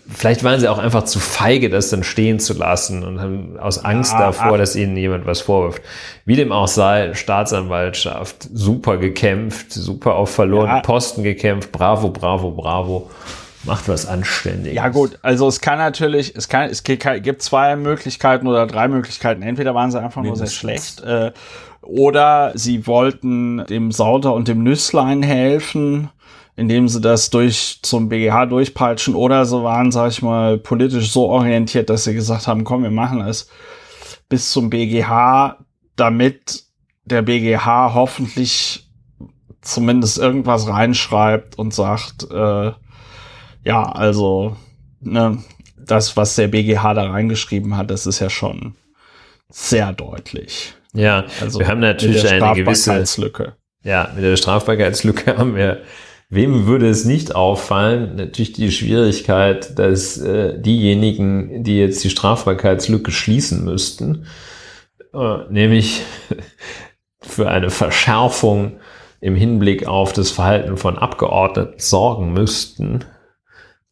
vielleicht 0.07 0.43
waren 0.43 0.59
sie 0.59 0.67
auch 0.67 0.77
einfach 0.77 1.05
zu 1.05 1.19
feige, 1.19 1.69
das 1.69 1.89
dann 1.89 2.03
stehen 2.03 2.39
zu 2.39 2.53
lassen 2.53 3.03
und 3.03 3.19
haben 3.19 3.59
aus 3.59 3.83
Angst 3.83 4.13
ja, 4.13 4.19
davor, 4.19 4.57
dass 4.57 4.75
ihnen 4.75 4.97
jemand 4.97 5.25
was 5.25 5.41
vorwirft. 5.41 5.81
Wie 6.25 6.35
dem 6.35 6.51
auch 6.51 6.67
sei, 6.67 7.13
Staatsanwaltschaft, 7.13 8.49
super 8.53 8.97
gekämpft, 8.97 9.71
super 9.71 10.15
auf 10.15 10.29
verlorenen 10.31 10.77
ja. 10.77 10.81
Posten 10.81 11.23
gekämpft, 11.23 11.71
bravo, 11.71 12.09
bravo, 12.09 12.51
bravo. 12.51 13.09
Macht 13.65 13.87
was 13.87 14.05
Anständiges. 14.05 14.75
Ja 14.75 14.89
gut, 14.89 15.17
also 15.21 15.47
es 15.47 15.61
kann 15.61 15.77
natürlich, 15.77 16.35
es 16.35 16.49
kann, 16.49 16.69
es 16.69 16.83
gibt 16.83 17.41
zwei 17.41 17.77
Möglichkeiten 17.77 18.45
oder 18.45 18.67
drei 18.67 18.89
Möglichkeiten. 18.89 19.41
Entweder 19.41 19.73
waren 19.73 19.89
sie 19.89 20.01
einfach 20.01 20.21
Mindestens. 20.21 20.63
nur 20.63 20.71
sehr 20.71 20.77
schlecht 20.77 21.01
äh, 21.01 21.31
oder 21.83 22.51
sie 22.55 22.87
wollten 22.87 23.65
dem 23.65 23.91
Sauter 23.91 24.33
und 24.33 24.47
dem 24.47 24.63
Nüsslein 24.63 25.21
helfen, 25.23 26.09
indem 26.55 26.87
sie 26.87 27.01
das 27.01 27.29
durch 27.29 27.79
zum 27.81 28.09
BGH 28.09 28.45
durchpeitschen. 28.45 29.15
Oder 29.15 29.45
sie 29.45 29.63
waren, 29.63 29.91
sag 29.91 30.11
ich 30.11 30.21
mal, 30.21 30.57
politisch 30.57 31.11
so 31.11 31.29
orientiert, 31.29 31.89
dass 31.89 32.03
sie 32.03 32.13
gesagt 32.13 32.47
haben, 32.47 32.63
komm, 32.63 32.83
wir 32.83 32.91
machen 32.91 33.21
es 33.21 33.49
bis 34.29 34.51
zum 34.51 34.69
BGH, 34.69 35.57
damit 35.95 36.63
der 37.05 37.21
BGH 37.21 37.93
hoffentlich 37.93 38.89
zumindest 39.61 40.17
irgendwas 40.17 40.67
reinschreibt 40.67 41.57
und 41.57 41.73
sagt, 41.73 42.29
äh, 42.31 42.71
ja, 43.63 43.83
also, 43.83 44.57
ne, 44.99 45.37
das, 45.77 46.17
was 46.17 46.35
der 46.35 46.47
BGH 46.47 46.93
da 46.93 47.09
reingeschrieben 47.09 47.77
hat, 47.77 47.91
das 47.91 48.05
ist 48.05 48.19
ja 48.19 48.29
schon 48.29 48.75
sehr 49.49 49.93
deutlich. 49.93 50.73
Ja, 50.93 51.25
also 51.41 51.59
wir 51.59 51.67
haben 51.67 51.79
natürlich 51.79 52.27
eine 52.29 52.53
gewisse 52.53 53.03
Lücke. 53.19 53.53
Ja, 53.83 54.11
mit 54.15 54.23
der 54.23 54.37
Strafbarkeitslücke 54.37 55.37
haben 55.37 55.55
wir, 55.55 55.81
wem 56.29 56.67
würde 56.67 56.89
es 56.89 57.05
nicht 57.05 57.35
auffallen? 57.35 58.15
Natürlich 58.15 58.53
die 58.53 58.71
Schwierigkeit, 58.71 59.77
dass 59.77 60.17
äh, 60.17 60.59
diejenigen, 60.59 61.63
die 61.63 61.79
jetzt 61.79 62.03
die 62.03 62.09
Strafbarkeitslücke 62.09 63.11
schließen 63.11 63.65
müssten, 63.65 64.25
äh, 65.13 65.37
nämlich 65.49 66.03
für 67.21 67.49
eine 67.49 67.69
Verschärfung 67.69 68.77
im 69.19 69.35
Hinblick 69.35 69.87
auf 69.87 70.13
das 70.13 70.31
Verhalten 70.31 70.77
von 70.77 70.97
Abgeordneten 70.97 71.79
sorgen 71.79 72.33
müssten. 72.33 73.05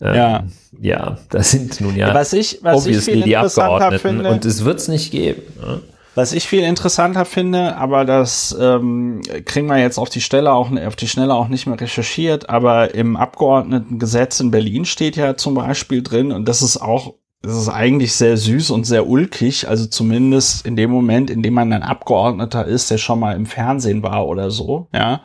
Ähm, 0.02 0.16
ja. 0.16 0.44
Ja, 0.80 1.18
das 1.30 1.52
sind 1.52 1.80
nun 1.80 1.96
ja 1.96 2.14
was 2.14 2.34
ich, 2.34 2.60
was 2.64 2.78
obviously 2.78 3.20
ich 3.20 3.24
die 3.24 3.38
Abgeordneten 3.38 4.00
finde, 4.00 4.30
und 4.30 4.46
es 4.46 4.66
wird 4.66 4.80
es 4.80 4.88
nicht 4.88 5.12
geben. 5.12 5.42
Ne? 5.60 5.82
Was 6.14 6.34
ich 6.34 6.46
viel 6.46 6.64
interessanter 6.64 7.24
finde, 7.24 7.78
aber 7.78 8.04
das 8.04 8.56
ähm, 8.60 9.22
kriegen 9.46 9.68
wir 9.68 9.78
jetzt 9.78 9.98
auf 9.98 10.10
die 10.10 10.20
Stelle 10.20 10.52
auch 10.52 10.70
auf 10.72 10.96
die 10.98 11.08
Schnelle 11.08 11.34
auch 11.34 11.48
nicht 11.48 11.68
mehr 11.68 11.80
recherchiert, 11.80 12.50
aber 12.50 12.94
im 12.94 13.16
Abgeordnetengesetz 13.16 14.42
in 14.42 14.52
Berlin 14.52 14.84
steht 14.84 15.16
ja 15.16 15.38
zum 15.38 15.54
Beispiel 15.54 16.04
drin, 16.04 16.34
und 16.34 16.50
das 16.50 16.62
ist 16.62 16.78
auch, 16.78 17.14
das 17.42 17.56
ist 17.56 17.70
eigentlich 17.70 18.14
sehr 18.14 18.36
süß 18.36 18.72
und 18.72 18.84
sehr 18.84 19.08
ulkig, 19.08 19.70
also 19.70 19.86
zumindest 19.86 20.66
in 20.66 20.76
dem 20.76 20.92
Moment, 20.92 21.30
in 21.30 21.44
dem 21.44 21.54
man 21.54 21.72
ein 21.72 21.84
Abgeordneter 21.84 22.66
ist, 22.66 22.92
der 22.92 22.98
schon 22.98 23.20
mal 23.20 23.36
im 23.36 23.46
Fernsehen 23.46 24.04
war 24.04 24.28
oder 24.28 24.52
so, 24.52 24.90
ja. 24.94 25.22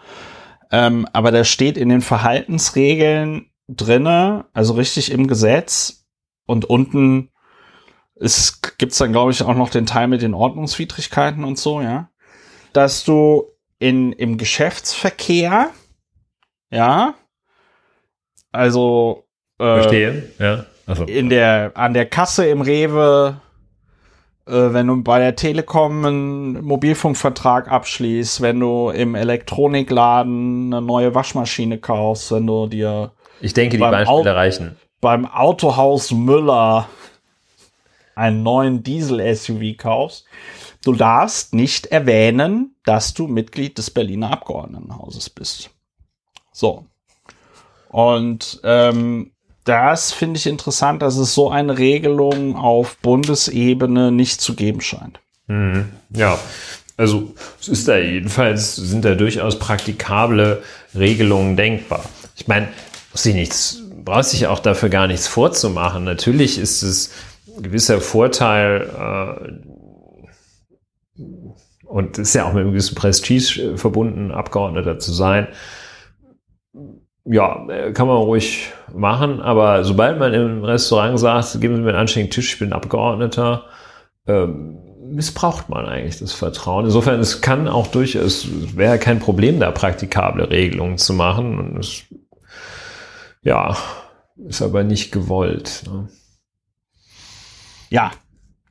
Ähm, 0.70 1.06
aber 1.12 1.32
da 1.32 1.42
steht 1.42 1.76
in 1.76 1.88
den 1.88 2.00
Verhaltensregeln 2.00 3.46
drinne, 3.68 4.46
also 4.52 4.74
richtig 4.74 5.10
im 5.10 5.26
Gesetz 5.26 6.06
und 6.46 6.64
unten 6.64 7.30
es 8.18 8.60
gibt's 8.78 8.98
dann, 8.98 9.12
glaube 9.12 9.30
ich, 9.30 9.42
auch 9.42 9.54
noch 9.54 9.70
den 9.70 9.86
Teil 9.86 10.08
mit 10.08 10.22
den 10.22 10.34
Ordnungswidrigkeiten 10.34 11.44
und 11.44 11.58
so, 11.58 11.80
ja. 11.80 12.08
Dass 12.72 13.04
du 13.04 13.44
in, 13.78 14.12
im 14.12 14.38
Geschäftsverkehr, 14.38 15.70
ja, 16.70 17.14
also 18.52 19.26
äh, 19.58 19.64
Verstehe, 19.64 20.30
ja. 20.38 20.66
Also. 20.86 21.04
In 21.04 21.28
der, 21.30 21.72
an 21.74 21.94
der 21.94 22.06
Kasse 22.06 22.46
im 22.46 22.60
Rewe, 22.60 23.40
äh, 24.46 24.52
wenn 24.52 24.86
du 24.86 25.02
bei 25.02 25.18
der 25.18 25.34
Telekom 25.34 26.04
einen 26.04 26.64
Mobilfunkvertrag 26.64 27.68
abschließt, 27.68 28.40
wenn 28.40 28.60
du 28.60 28.90
im 28.90 29.16
Elektronikladen 29.16 30.72
eine 30.72 30.84
neue 30.84 31.14
Waschmaschine 31.14 31.78
kaufst, 31.78 32.30
wenn 32.30 32.46
du 32.46 32.66
dir 32.68 33.12
ich 33.40 33.52
denke, 33.52 33.76
die 33.76 33.80
Beispiele 33.80 34.34
reichen. 34.34 34.76
Beim 35.00 35.26
Autohaus 35.26 36.12
Müller 36.12 36.88
einen 38.16 38.42
neuen 38.42 38.82
Diesel-SUV 38.82 39.76
kaufst, 39.76 40.24
du 40.84 40.94
darfst 40.94 41.54
nicht 41.54 41.86
erwähnen, 41.86 42.74
dass 42.84 43.14
du 43.14 43.28
Mitglied 43.28 43.78
des 43.78 43.90
Berliner 43.90 44.32
Abgeordnetenhauses 44.32 45.30
bist. 45.30 45.70
So. 46.52 46.86
Und 47.90 48.60
ähm, 48.64 49.30
das 49.64 50.12
finde 50.12 50.38
ich 50.38 50.46
interessant, 50.46 51.02
dass 51.02 51.16
es 51.16 51.34
so 51.34 51.50
eine 51.50 51.78
Regelung 51.78 52.56
auf 52.56 52.96
Bundesebene 52.98 54.10
nicht 54.10 54.40
zu 54.40 54.54
geben 54.54 54.80
scheint. 54.80 55.20
Mhm. 55.46 55.90
Ja, 56.10 56.38
also 56.96 57.34
es 57.60 57.68
ist 57.68 57.88
da 57.88 57.98
jedenfalls, 57.98 58.76
sind 58.76 59.04
da 59.04 59.14
durchaus 59.14 59.58
praktikable 59.58 60.62
Regelungen 60.94 61.56
denkbar. 61.56 62.04
Ich 62.36 62.48
meine, 62.48 62.68
brauchst 64.04 64.32
dich 64.32 64.46
auch 64.46 64.60
dafür 64.60 64.88
gar 64.88 65.06
nichts 65.06 65.26
vorzumachen. 65.26 66.04
Natürlich 66.04 66.58
ist 66.58 66.82
es 66.82 67.10
gewisser 67.60 68.00
Vorteil, 68.00 68.90
äh, 71.16 71.22
und 71.86 72.18
ist 72.18 72.34
ja 72.34 72.44
auch 72.44 72.52
mit 72.52 72.62
einem 72.62 72.72
gewissen 72.72 72.94
Prestige 72.94 73.76
verbunden, 73.76 74.32
Abgeordneter 74.32 74.98
zu 74.98 75.12
sein. 75.12 75.48
Ja, 77.24 77.66
kann 77.92 78.06
man 78.06 78.18
ruhig 78.18 78.72
machen, 78.94 79.40
aber 79.40 79.82
sobald 79.84 80.18
man 80.18 80.34
im 80.34 80.64
Restaurant 80.64 81.18
sagt, 81.18 81.60
geben 81.60 81.76
Sie 81.76 81.82
mir 81.82 81.88
einen 81.88 81.98
anständigen 81.98 82.32
Tisch, 82.32 82.52
ich 82.54 82.58
bin 82.58 82.72
Abgeordneter, 82.72 83.64
ähm, 84.26 84.78
missbraucht 85.10 85.68
man 85.68 85.86
eigentlich 85.86 86.18
das 86.18 86.32
Vertrauen. 86.32 86.84
Insofern, 86.84 87.20
es 87.20 87.40
kann 87.40 87.68
auch 87.68 87.86
durchaus, 87.88 88.44
es 88.44 88.76
wäre 88.76 88.98
kein 88.98 89.18
Problem, 89.18 89.60
da 89.60 89.70
praktikable 89.70 90.50
Regelungen 90.50 90.98
zu 90.98 91.14
machen. 91.14 91.58
Und 91.58 91.78
es, 91.78 92.04
ja, 93.42 93.76
ist 94.36 94.62
aber 94.62 94.84
nicht 94.84 95.12
gewollt. 95.12 95.84
Ne? 95.86 96.08
Ja, 97.90 98.12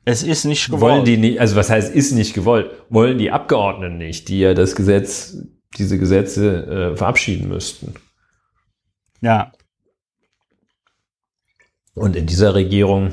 es 0.04 0.22
ist 0.22 0.44
nicht 0.44 0.66
gewollt. 0.66 0.82
Wollen 0.82 1.04
die 1.04 1.16
nicht, 1.16 1.40
also 1.40 1.56
was 1.56 1.70
heißt, 1.70 1.94
ist 1.94 2.12
nicht 2.12 2.34
gewollt? 2.34 2.70
Wollen 2.88 3.18
die 3.18 3.30
Abgeordneten 3.30 3.98
nicht, 3.98 4.28
die 4.28 4.40
ja 4.40 4.54
das 4.54 4.76
Gesetz, 4.76 5.36
diese 5.76 5.98
Gesetze 5.98 6.92
äh, 6.92 6.96
verabschieden 6.96 7.48
müssten. 7.48 7.94
Ja. 9.20 9.52
Und 11.94 12.14
in 12.14 12.26
dieser 12.26 12.54
Regierung 12.54 13.10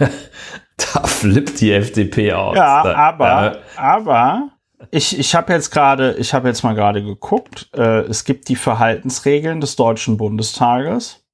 da 0.94 1.06
flippt 1.06 1.60
die 1.60 1.72
FDP 1.72 2.32
aus. 2.32 2.56
Ja, 2.56 2.82
da, 2.82 2.94
aber, 2.94 3.54
äh, 3.54 3.58
aber 3.76 4.50
ich, 4.90 5.18
ich 5.18 5.34
habe 5.34 5.52
jetzt 5.52 5.70
gerade, 5.70 6.14
ich 6.18 6.32
habe 6.34 6.48
jetzt 6.48 6.62
mal 6.62 6.74
gerade 6.74 7.02
geguckt, 7.02 7.68
äh, 7.74 8.00
es 8.00 8.24
gibt 8.24 8.48
die 8.48 8.56
Verhaltensregeln 8.56 9.60
des 9.60 9.76
Deutschen 9.76 10.16
Bundestages 10.16 11.24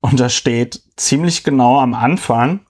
und 0.00 0.20
da 0.20 0.28
steht 0.28 0.82
ziemlich 0.96 1.44
genau 1.44 1.80
am 1.80 1.94
Anfang, 1.94 2.60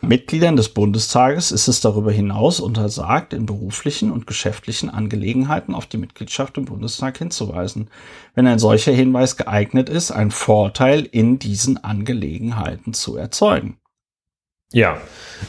Mitgliedern 0.00 0.54
des 0.54 0.68
Bundestages 0.68 1.50
ist 1.50 1.66
es 1.66 1.80
darüber 1.80 2.12
hinaus 2.12 2.60
untersagt, 2.60 3.32
in 3.32 3.46
beruflichen 3.46 4.12
und 4.12 4.28
geschäftlichen 4.28 4.90
Angelegenheiten 4.90 5.74
auf 5.74 5.86
die 5.86 5.98
Mitgliedschaft 5.98 6.56
im 6.56 6.66
Bundestag 6.66 7.18
hinzuweisen, 7.18 7.90
wenn 8.34 8.46
ein 8.46 8.60
solcher 8.60 8.92
Hinweis 8.92 9.36
geeignet 9.36 9.88
ist, 9.88 10.12
einen 10.12 10.30
Vorteil 10.30 11.00
in 11.04 11.40
diesen 11.40 11.82
Angelegenheiten 11.82 12.94
zu 12.94 13.16
erzeugen. 13.16 13.76
Ja, 14.72 14.98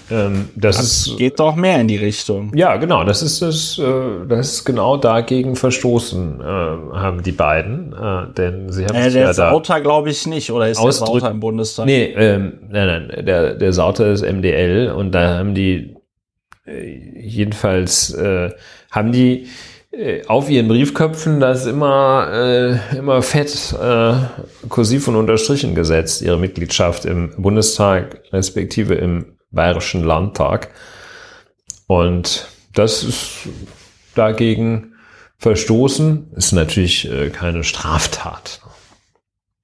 ähm, 0.09 0.49
das, 0.55 0.77
das 0.77 0.85
ist, 0.85 1.17
geht 1.17 1.39
doch 1.39 1.55
mehr 1.55 1.81
in 1.81 1.89
die 1.89 1.97
Richtung. 1.97 2.51
Ja, 2.55 2.77
genau. 2.77 3.03
Das 3.03 3.21
ist 3.21 3.41
das, 3.41 3.77
äh, 3.77 4.25
das 4.27 4.53
ist 4.53 4.65
genau 4.65 4.95
dagegen 4.95 5.57
verstoßen 5.57 6.39
äh, 6.39 6.43
haben 6.43 7.21
die 7.23 7.33
beiden, 7.33 7.93
äh, 7.93 8.33
denn 8.33 8.71
sie 8.71 8.85
haben 8.85 8.95
äh, 8.95 9.11
der 9.11 9.23
ja 9.23 9.33
Sauter 9.33 9.81
glaube 9.81 10.09
ich 10.09 10.25
nicht, 10.25 10.51
oder 10.51 10.69
ist 10.69 10.81
der 10.81 10.91
Sauter 10.93 11.31
im 11.31 11.41
Bundestag? 11.41 11.85
Nee, 11.85 12.13
ähm, 12.15 12.59
nein, 12.69 13.07
nein, 13.09 13.25
der 13.25 13.55
der 13.55 13.73
Sauter 13.73 14.07
ist 14.11 14.21
MDL 14.21 14.91
und 14.91 15.11
da 15.11 15.39
haben 15.39 15.53
die 15.53 15.97
äh, 16.65 17.19
jedenfalls 17.19 18.13
äh, 18.13 18.51
haben 18.91 19.11
die 19.11 19.47
auf 20.27 20.49
ihren 20.49 20.67
Briefköpfen 20.67 21.39
das 21.39 21.65
immer, 21.65 22.29
äh, 22.31 22.97
immer 22.97 23.21
fett 23.21 23.73
äh, 23.73 24.13
kursiv 24.69 25.07
und 25.07 25.15
unterstrichen 25.15 25.73
gesetzt, 25.73 26.21
ihre 26.21 26.37
Mitgliedschaft 26.37 27.05
im 27.05 27.33
Bundestag 27.37 28.21
respektive 28.31 28.95
im 28.95 29.37
Bayerischen 29.51 30.03
Landtag. 30.03 30.69
Und 31.87 32.47
das 32.73 33.03
ist 33.03 33.49
dagegen 34.13 34.93
verstoßen, 35.37 36.33
ist 36.35 36.51
natürlich 36.51 37.11
äh, 37.11 37.29
keine 37.29 37.63
Straftat. 37.63 38.61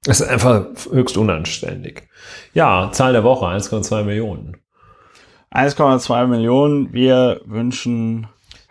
Es 0.07 0.21
ist 0.21 0.27
einfach 0.27 0.65
höchst 0.91 1.17
unanständig. 1.17 2.07
Ja, 2.53 2.89
Zahl 2.91 3.13
der 3.13 3.23
Woche, 3.23 3.45
1,2 3.45 4.03
Millionen. 4.03 4.57
1,2 5.51 6.27
Millionen. 6.27 6.93
Wir 6.93 7.41
wünschen 7.45 8.27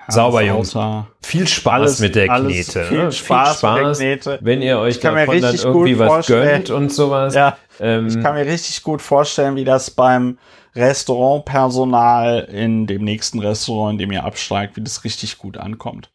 Sauber, 0.09 0.43
Jungs. 0.43 0.77
Viel 1.23 1.47
Spaß 1.47 1.73
alles, 1.73 2.01
mit 2.01 2.15
der 2.15 2.29
Knete. 2.29 2.85
Viel? 2.85 3.13
Spaß 3.13 3.49
viel 3.49 3.59
Spaß, 3.59 3.99
mit 3.99 4.09
der 4.09 4.17
Knete. 4.19 4.39
wenn 4.43 4.63
ihr 4.63 4.79
euch 4.79 5.01
davon 5.01 5.41
dann 5.41 5.55
irgendwie 5.55 5.99
was 5.99 6.27
gönnt 6.27 6.71
und 6.71 6.93
sowas. 6.93 7.35
Ja, 7.45 7.57
ähm, 7.81 8.07
ich 8.07 8.21
kann 8.21 8.35
mir 8.35 8.47
richtig 8.47 8.83
gut 8.83 9.03
vorstellen, 9.03 9.57
wie 9.57 9.65
das 9.65 9.91
beim 9.91 10.39
Restaurantpersonal 10.77 12.41
in 12.51 12.87
dem 12.87 13.03
nächsten 13.03 13.39
Restaurant, 13.41 13.95
in 13.95 13.99
dem 13.99 14.13
ihr 14.13 14.25
absteigt, 14.25 14.77
wie 14.77 14.83
das 14.83 15.05
richtig 15.05 15.39
gut 15.39 15.57
ankommt. 15.57 16.11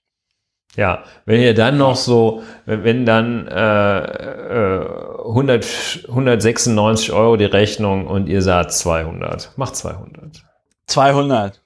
Ja, 0.76 1.04
wenn 1.26 1.42
ihr 1.42 1.56
dann 1.56 1.78
noch 1.78 1.96
so, 1.96 2.44
wenn 2.66 3.06
dann 3.06 3.48
äh, 3.48 4.00
äh, 4.00 4.86
100, 5.28 6.06
196 6.08 7.12
Euro 7.12 7.38
die 7.38 7.46
Rechnung 7.46 8.08
und 8.08 8.28
ihr 8.30 8.42
sagt 8.42 8.72
200, 8.74 9.58
macht 9.58 9.76
200. 9.76 10.44
200. 10.88 11.59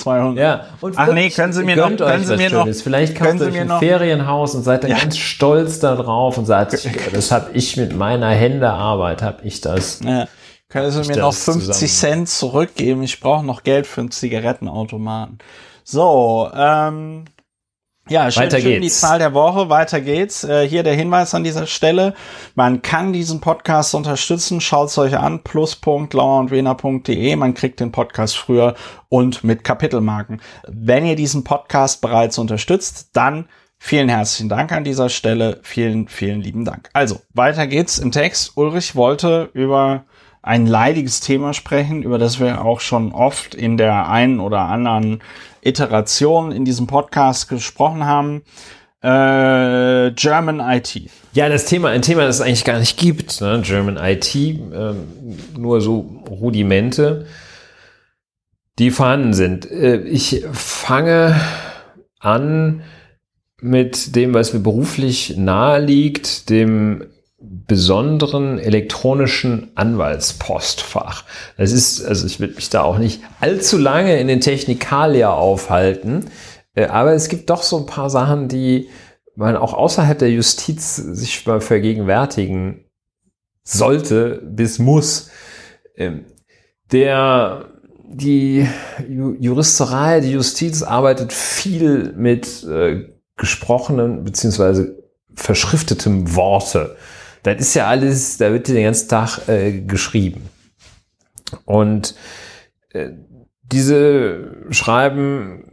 200. 0.00 0.38
Ja, 0.38 0.66
und 0.80 0.94
Ach 0.96 1.12
nee, 1.12 1.30
können 1.30 1.52
Sie 1.52 1.62
mir 1.62 1.76
noch, 1.76 1.96
können 1.96 2.24
Sie 2.24 2.36
mir 2.36 2.50
noch, 2.50 2.66
vielleicht 2.66 3.16
kauft 3.16 3.38
Sie 3.38 3.44
euch 3.46 3.60
ein 3.60 3.68
noch, 3.68 3.78
Ferienhaus 3.78 4.54
und 4.54 4.62
seid 4.62 4.84
dann 4.84 4.90
ja. 4.90 4.98
ganz 4.98 5.16
stolz 5.16 5.78
darauf 5.80 6.38
und 6.38 6.46
sagt, 6.46 6.76
das 7.12 7.30
habe 7.30 7.50
ich 7.52 7.76
mit 7.76 7.94
meiner 7.94 8.30
Händearbeit, 8.30 9.22
habe 9.22 9.42
ich 9.44 9.60
das. 9.60 10.00
Ja. 10.00 10.26
Können 10.68 10.90
Sie 10.90 11.12
mir 11.12 11.18
noch 11.18 11.34
50 11.34 11.72
zusammen. 11.72 11.88
Cent 11.88 12.28
zurückgeben? 12.28 13.02
Ich 13.02 13.20
brauche 13.20 13.44
noch 13.44 13.64
Geld 13.64 13.86
für 13.86 14.02
einen 14.02 14.10
Zigarettenautomaten. 14.10 15.38
So, 15.82 16.48
ähm, 16.54 17.24
ja, 18.10 18.30
schön, 18.30 18.42
Weiter 18.42 18.60
schön 18.60 18.80
geht's. 18.80 18.82
die 18.82 19.00
Zahl 19.00 19.18
der 19.18 19.32
Woche. 19.32 19.70
Weiter 19.70 20.00
geht's. 20.00 20.44
Äh, 20.44 20.68
hier 20.68 20.82
der 20.82 20.94
Hinweis 20.94 21.32
an 21.34 21.44
dieser 21.44 21.66
Stelle. 21.66 22.14
Man 22.54 22.82
kann 22.82 23.12
diesen 23.12 23.40
Podcast 23.40 23.94
unterstützen. 23.94 24.60
Schaut's 24.60 24.98
euch 24.98 25.16
an. 25.16 25.42
plus.lauerundwener.de. 25.42 27.36
Man 27.36 27.54
kriegt 27.54 27.80
den 27.80 27.92
Podcast 27.92 28.36
früher 28.36 28.74
und 29.08 29.44
mit 29.44 29.64
Kapitelmarken. 29.64 30.42
Wenn 30.66 31.06
ihr 31.06 31.16
diesen 31.16 31.44
Podcast 31.44 32.00
bereits 32.00 32.36
unterstützt, 32.36 33.10
dann 33.14 33.48
vielen 33.78 34.08
herzlichen 34.08 34.48
Dank 34.48 34.72
an 34.72 34.84
dieser 34.84 35.08
Stelle. 35.08 35.60
Vielen, 35.62 36.08
vielen 36.08 36.40
lieben 36.40 36.64
Dank. 36.64 36.90
Also, 36.92 37.20
weiter 37.32 37.66
geht's 37.66 37.98
im 37.98 38.10
Text. 38.12 38.56
Ulrich 38.56 38.96
wollte 38.96 39.50
über 39.54 40.04
ein 40.42 40.66
leidiges 40.66 41.20
Thema 41.20 41.52
sprechen, 41.52 42.02
über 42.02 42.18
das 42.18 42.40
wir 42.40 42.64
auch 42.64 42.80
schon 42.80 43.12
oft 43.12 43.54
in 43.54 43.76
der 43.76 44.08
einen 44.08 44.40
oder 44.40 44.60
anderen 44.60 45.22
Iteration 45.62 46.52
in 46.52 46.64
diesem 46.64 46.86
Podcast 46.86 47.48
gesprochen 47.48 48.04
haben. 48.04 48.42
Äh, 49.02 50.12
German 50.12 50.60
IT. 50.60 51.08
Ja, 51.32 51.48
das 51.48 51.64
Thema, 51.64 51.88
ein 51.88 52.02
Thema, 52.02 52.26
das 52.26 52.36
es 52.36 52.42
eigentlich 52.42 52.64
gar 52.64 52.78
nicht 52.78 52.98
gibt. 52.98 53.40
Ne? 53.40 53.62
German 53.64 53.96
IT, 53.96 54.34
ähm, 54.34 55.06
nur 55.56 55.80
so 55.80 56.24
Rudimente, 56.28 57.26
die 58.78 58.90
vorhanden 58.90 59.32
sind. 59.32 59.70
Äh, 59.70 60.02
ich 60.02 60.44
fange 60.52 61.40
an 62.18 62.82
mit 63.60 64.16
dem, 64.16 64.34
was 64.34 64.52
mir 64.52 64.60
beruflich 64.60 65.36
nahe 65.36 65.80
liegt, 65.80 66.50
dem 66.50 67.06
besonderen 67.40 68.58
elektronischen 68.58 69.70
Anwaltspostfach. 69.74 71.24
Das 71.56 71.72
ist, 71.72 72.04
also 72.04 72.26
ich 72.26 72.38
will 72.38 72.52
mich 72.54 72.68
da 72.68 72.82
auch 72.82 72.98
nicht 72.98 73.22
allzu 73.40 73.78
lange 73.78 74.20
in 74.20 74.28
den 74.28 74.40
Technikalia 74.40 75.32
aufhalten, 75.32 76.26
äh, 76.74 76.86
aber 76.86 77.14
es 77.14 77.28
gibt 77.28 77.48
doch 77.50 77.62
so 77.62 77.78
ein 77.78 77.86
paar 77.86 78.10
Sachen, 78.10 78.48
die 78.48 78.88
man 79.36 79.56
auch 79.56 79.72
außerhalb 79.72 80.18
der 80.18 80.30
Justiz 80.30 80.96
sich 80.96 81.46
mal 81.46 81.60
vergegenwärtigen 81.60 82.84
sollte 83.62 84.42
bis 84.44 84.78
muss. 84.78 85.30
Ähm, 85.96 86.26
der 86.92 87.66
die 88.12 88.66
Juristerei, 89.08 90.20
die 90.20 90.32
Justiz 90.32 90.82
arbeitet 90.82 91.32
viel 91.32 92.12
mit 92.16 92.64
äh, 92.64 93.08
gesprochenen 93.36 94.24
beziehungsweise 94.24 94.98
verschriftetem 95.34 96.34
Worte 96.34 96.96
das 97.42 97.60
ist 97.60 97.74
ja 97.74 97.86
alles, 97.86 98.38
da 98.38 98.52
wird 98.52 98.68
den 98.68 98.84
ganzen 98.84 99.08
Tag 99.08 99.48
äh, 99.48 99.80
geschrieben. 99.80 100.48
Und 101.64 102.14
äh, 102.92 103.10
diese 103.62 104.56
Schreiben 104.70 105.64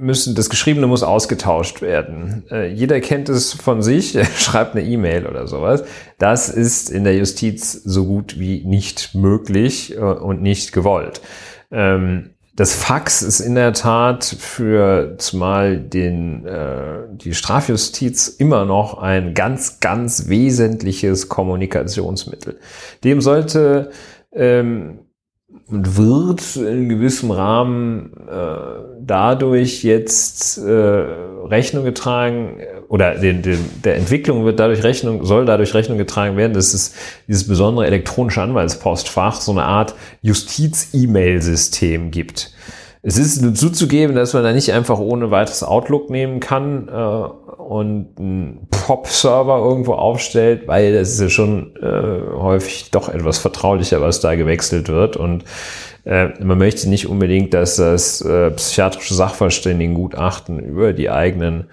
müssen, 0.00 0.34
das 0.34 0.48
Geschriebene 0.48 0.86
muss 0.86 1.02
ausgetauscht 1.02 1.82
werden. 1.82 2.44
Äh, 2.50 2.72
jeder 2.72 3.00
kennt 3.00 3.28
es 3.28 3.52
von 3.52 3.82
sich, 3.82 4.18
schreibt 4.38 4.74
eine 4.74 4.84
E-Mail 4.84 5.26
oder 5.26 5.46
sowas. 5.46 5.84
Das 6.18 6.48
ist 6.48 6.90
in 6.90 7.04
der 7.04 7.16
Justiz 7.16 7.72
so 7.72 8.06
gut 8.06 8.38
wie 8.38 8.64
nicht 8.64 9.14
möglich 9.14 9.96
äh, 9.96 10.00
und 10.00 10.42
nicht 10.42 10.72
gewollt. 10.72 11.20
Ähm, 11.70 12.30
das 12.56 12.74
Fax 12.74 13.22
ist 13.22 13.40
in 13.40 13.54
der 13.54 13.72
Tat 13.72 14.24
für 14.24 15.14
zumal 15.18 15.78
den, 15.78 16.46
äh, 16.46 17.04
die 17.12 17.34
Strafjustiz 17.34 18.28
immer 18.28 18.64
noch 18.64 18.98
ein 18.98 19.34
ganz, 19.34 19.80
ganz 19.80 20.28
wesentliches 20.28 21.28
Kommunikationsmittel. 21.28 22.58
Dem 23.04 23.20
sollte 23.20 23.90
ähm, 24.32 25.00
wird 25.70 26.56
in 26.56 26.88
gewissem 26.88 27.30
Rahmen 27.30 28.12
äh, 28.28 29.00
dadurch 29.00 29.82
jetzt 29.84 30.58
äh, 30.58 30.70
Rechnung 30.70 31.84
getragen 31.84 32.58
oder 32.88 33.14
den, 33.14 33.42
den, 33.42 33.58
der 33.84 33.96
Entwicklung 33.96 34.44
wird 34.44 34.58
dadurch 34.58 34.82
Rechnung, 34.82 35.24
soll 35.24 35.44
dadurch 35.46 35.74
Rechnung 35.74 35.96
getragen 35.96 36.36
werden, 36.36 36.52
dass 36.52 36.74
es 36.74 36.94
dieses 37.28 37.46
besondere 37.46 37.86
elektronische 37.86 38.42
Anwaltspostfach 38.42 39.40
so 39.40 39.52
eine 39.52 39.64
Art 39.64 39.94
Justiz-E-Mail-System 40.22 42.10
gibt. 42.10 42.52
Es 43.02 43.16
ist 43.16 43.40
nur 43.40 43.54
zuzugeben, 43.54 44.14
dass 44.14 44.34
man 44.34 44.42
da 44.42 44.52
nicht 44.52 44.72
einfach 44.72 44.98
ohne 44.98 45.30
weiteres 45.30 45.62
Outlook 45.62 46.10
nehmen 46.10 46.38
kann 46.38 46.88
äh, 46.88 47.62
und 47.62 48.18
einen 48.18 48.68
Pop-Server 48.70 49.58
irgendwo 49.58 49.94
aufstellt, 49.94 50.68
weil 50.68 50.92
das 50.92 51.10
ist 51.10 51.20
ja 51.20 51.28
schon 51.30 51.76
äh, 51.76 52.36
häufig 52.36 52.90
doch 52.90 53.08
etwas 53.08 53.38
vertraulicher, 53.38 54.02
was 54.02 54.20
da 54.20 54.34
gewechselt 54.34 54.88
wird. 54.88 55.16
Und 55.16 55.44
äh, 56.04 56.28
man 56.44 56.58
möchte 56.58 56.90
nicht 56.90 57.06
unbedingt, 57.06 57.54
dass 57.54 57.76
das 57.76 58.20
äh, 58.20 58.50
psychiatrische 58.50 59.14
Sachverständigengutachten 59.14 60.58
über 60.58 60.92
die 60.92 61.08
eigenen, 61.08 61.70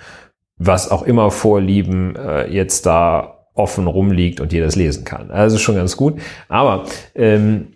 was 0.58 0.90
auch 0.90 1.04
immer 1.04 1.30
Vorlieben, 1.30 2.16
äh, 2.16 2.48
jetzt 2.50 2.86
da 2.86 3.46
offen 3.54 3.88
rumliegt 3.88 4.40
und 4.40 4.54
jeder 4.54 4.66
das 4.66 4.76
lesen 4.76 5.04
kann. 5.04 5.32
Also 5.32 5.58
schon 5.58 5.76
ganz 5.76 5.98
gut. 5.98 6.22
Aber 6.48 6.86
ähm, 7.16 7.74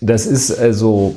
das 0.00 0.26
ist 0.26 0.58
also 0.58 1.14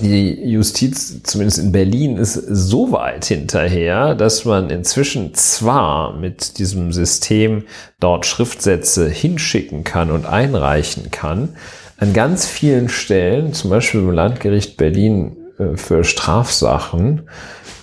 die 0.00 0.50
Justiz, 0.50 1.22
zumindest 1.22 1.58
in 1.58 1.72
Berlin, 1.72 2.16
ist 2.16 2.34
so 2.34 2.92
weit 2.92 3.24
hinterher, 3.24 4.14
dass 4.14 4.44
man 4.44 4.70
inzwischen 4.70 5.34
zwar 5.34 6.16
mit 6.16 6.58
diesem 6.58 6.92
System 6.92 7.64
dort 7.98 8.26
Schriftsätze 8.26 9.08
hinschicken 9.08 9.84
kann 9.84 10.10
und 10.10 10.26
einreichen 10.26 11.10
kann, 11.10 11.56
an 11.98 12.12
ganz 12.12 12.46
vielen 12.46 12.88
Stellen, 12.88 13.52
zum 13.52 13.70
Beispiel 13.70 14.00
im 14.00 14.10
Landgericht 14.10 14.76
Berlin 14.76 15.36
äh, 15.58 15.76
für 15.76 16.04
Strafsachen 16.04 17.28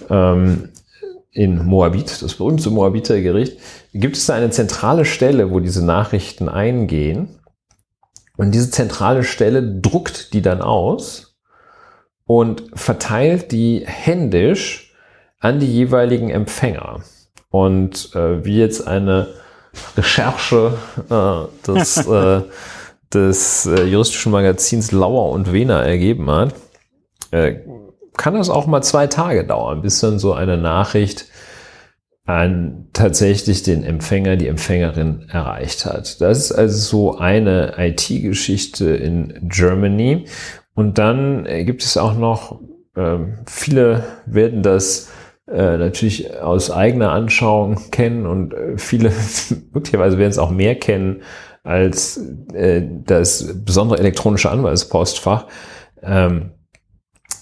ähm, 0.10 0.70
in 1.32 1.64
Moabit, 1.64 2.24
das 2.24 2.34
berühmte 2.34 2.72
Moabiter 2.72 3.22
Gericht, 3.22 3.60
gibt 3.93 4.18
es 4.18 4.26
da 4.26 4.34
eine 4.34 4.49
zentrale 4.49 5.05
Stelle, 5.05 5.51
wo 5.51 5.60
diese 5.60 5.86
Nachrichten 5.86 6.49
eingehen. 6.49 7.39
Und 8.38 8.53
diese 8.53 8.72
zentrale 8.72 9.24
Stelle 9.24 9.80
druckt 9.82 10.34
die 10.34 10.41
dann 10.41 10.62
aus 10.62 11.26
und 12.28 12.63
verteilt 12.73 13.51
die 13.51 13.84
händisch 13.86 14.93
an 15.39 15.59
die 15.59 15.71
jeweiligen 15.71 16.30
Empfänger. 16.30 17.01
Und 17.49 18.13
äh, 18.13 18.45
wie 18.45 18.59
jetzt 18.59 18.88
eine 18.88 19.28
Recherche 19.95 20.78
äh, 21.09 21.65
des, 21.65 21.97
äh, 22.07 22.41
des 23.13 23.65
äh, 23.65 23.84
juristischen 23.86 24.32
Magazins 24.32 24.91
Lauer 24.91 25.32
und 25.32 25.51
Wehner 25.53 25.82
ergeben 25.82 26.30
hat, 26.30 26.53
äh, 27.32 27.55
kann 28.17 28.34
das 28.34 28.49
auch 28.49 28.67
mal 28.67 28.82
zwei 28.82 29.07
Tage 29.07 29.45
dauern, 29.45 29.82
bis 29.82 29.99
dann 29.99 30.19
so 30.19 30.34
eine 30.34 30.57
Nachricht 30.57 31.28
an 32.25 32.89
tatsächlich 32.91 33.63
den 33.63 33.84
Empfänger, 33.84 34.36
die 34.36 34.47
Empfängerin 34.47 35.30
erreicht 35.30 35.86
hat. 35.86 36.19
Das 36.19 36.38
ist 36.39 36.51
also 36.51 36.78
so 36.78 37.17
eine 37.17 37.75
IT-Geschichte 37.78 38.89
in 38.89 39.47
Germany. 39.47 40.25
Und 40.78 40.99
dann 40.99 41.47
äh, 41.47 41.65
gibt 41.65 41.84
es 41.84 41.97
auch 41.97 42.13
noch, 42.15 42.61
äh, 42.95 43.17
viele 43.47 44.03
werden 44.28 44.61
das 44.61 45.09
äh, 45.47 45.75
natürlich 45.75 46.39
aus 46.39 46.69
eigener 46.69 47.13
Anschauung 47.13 47.89
kennen 47.89 48.28
und 48.28 48.53
äh, 48.53 48.78
viele 48.78 49.11
möglicherweise 49.73 50.19
werden 50.19 50.30
es 50.30 50.38
auch 50.38 50.51
mehr 50.51 50.75
kennen 50.75 51.23
als 51.63 52.23
äh, 52.53 52.84
das 53.05 53.55
besondere 53.65 53.97
elektronische 53.97 54.51
Anwaltspostfach. 54.51 55.47
Ähm, 56.03 56.51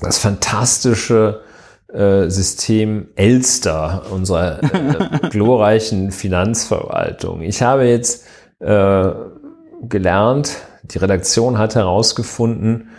das 0.02 0.18
fantastische 0.18 1.42
System 1.88 3.10
Elster 3.16 4.04
unserer 4.12 4.60
glorreichen 5.30 6.12
Finanzverwaltung. 6.12 7.42
Ich 7.42 7.62
habe 7.62 7.86
jetzt 7.86 8.26
gelernt, 8.60 10.58
die 10.84 10.98
Redaktion 10.98 11.58
hat 11.58 11.76
herausgefunden, 11.76 12.90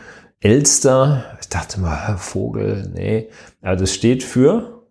Elster, 0.40 1.24
ich 1.40 1.48
dachte 1.48 1.80
mal, 1.80 2.16
Vogel, 2.18 2.90
nee. 2.94 3.28
Aber 3.62 3.76
das 3.76 3.92
steht 3.92 4.22
für 4.22 4.84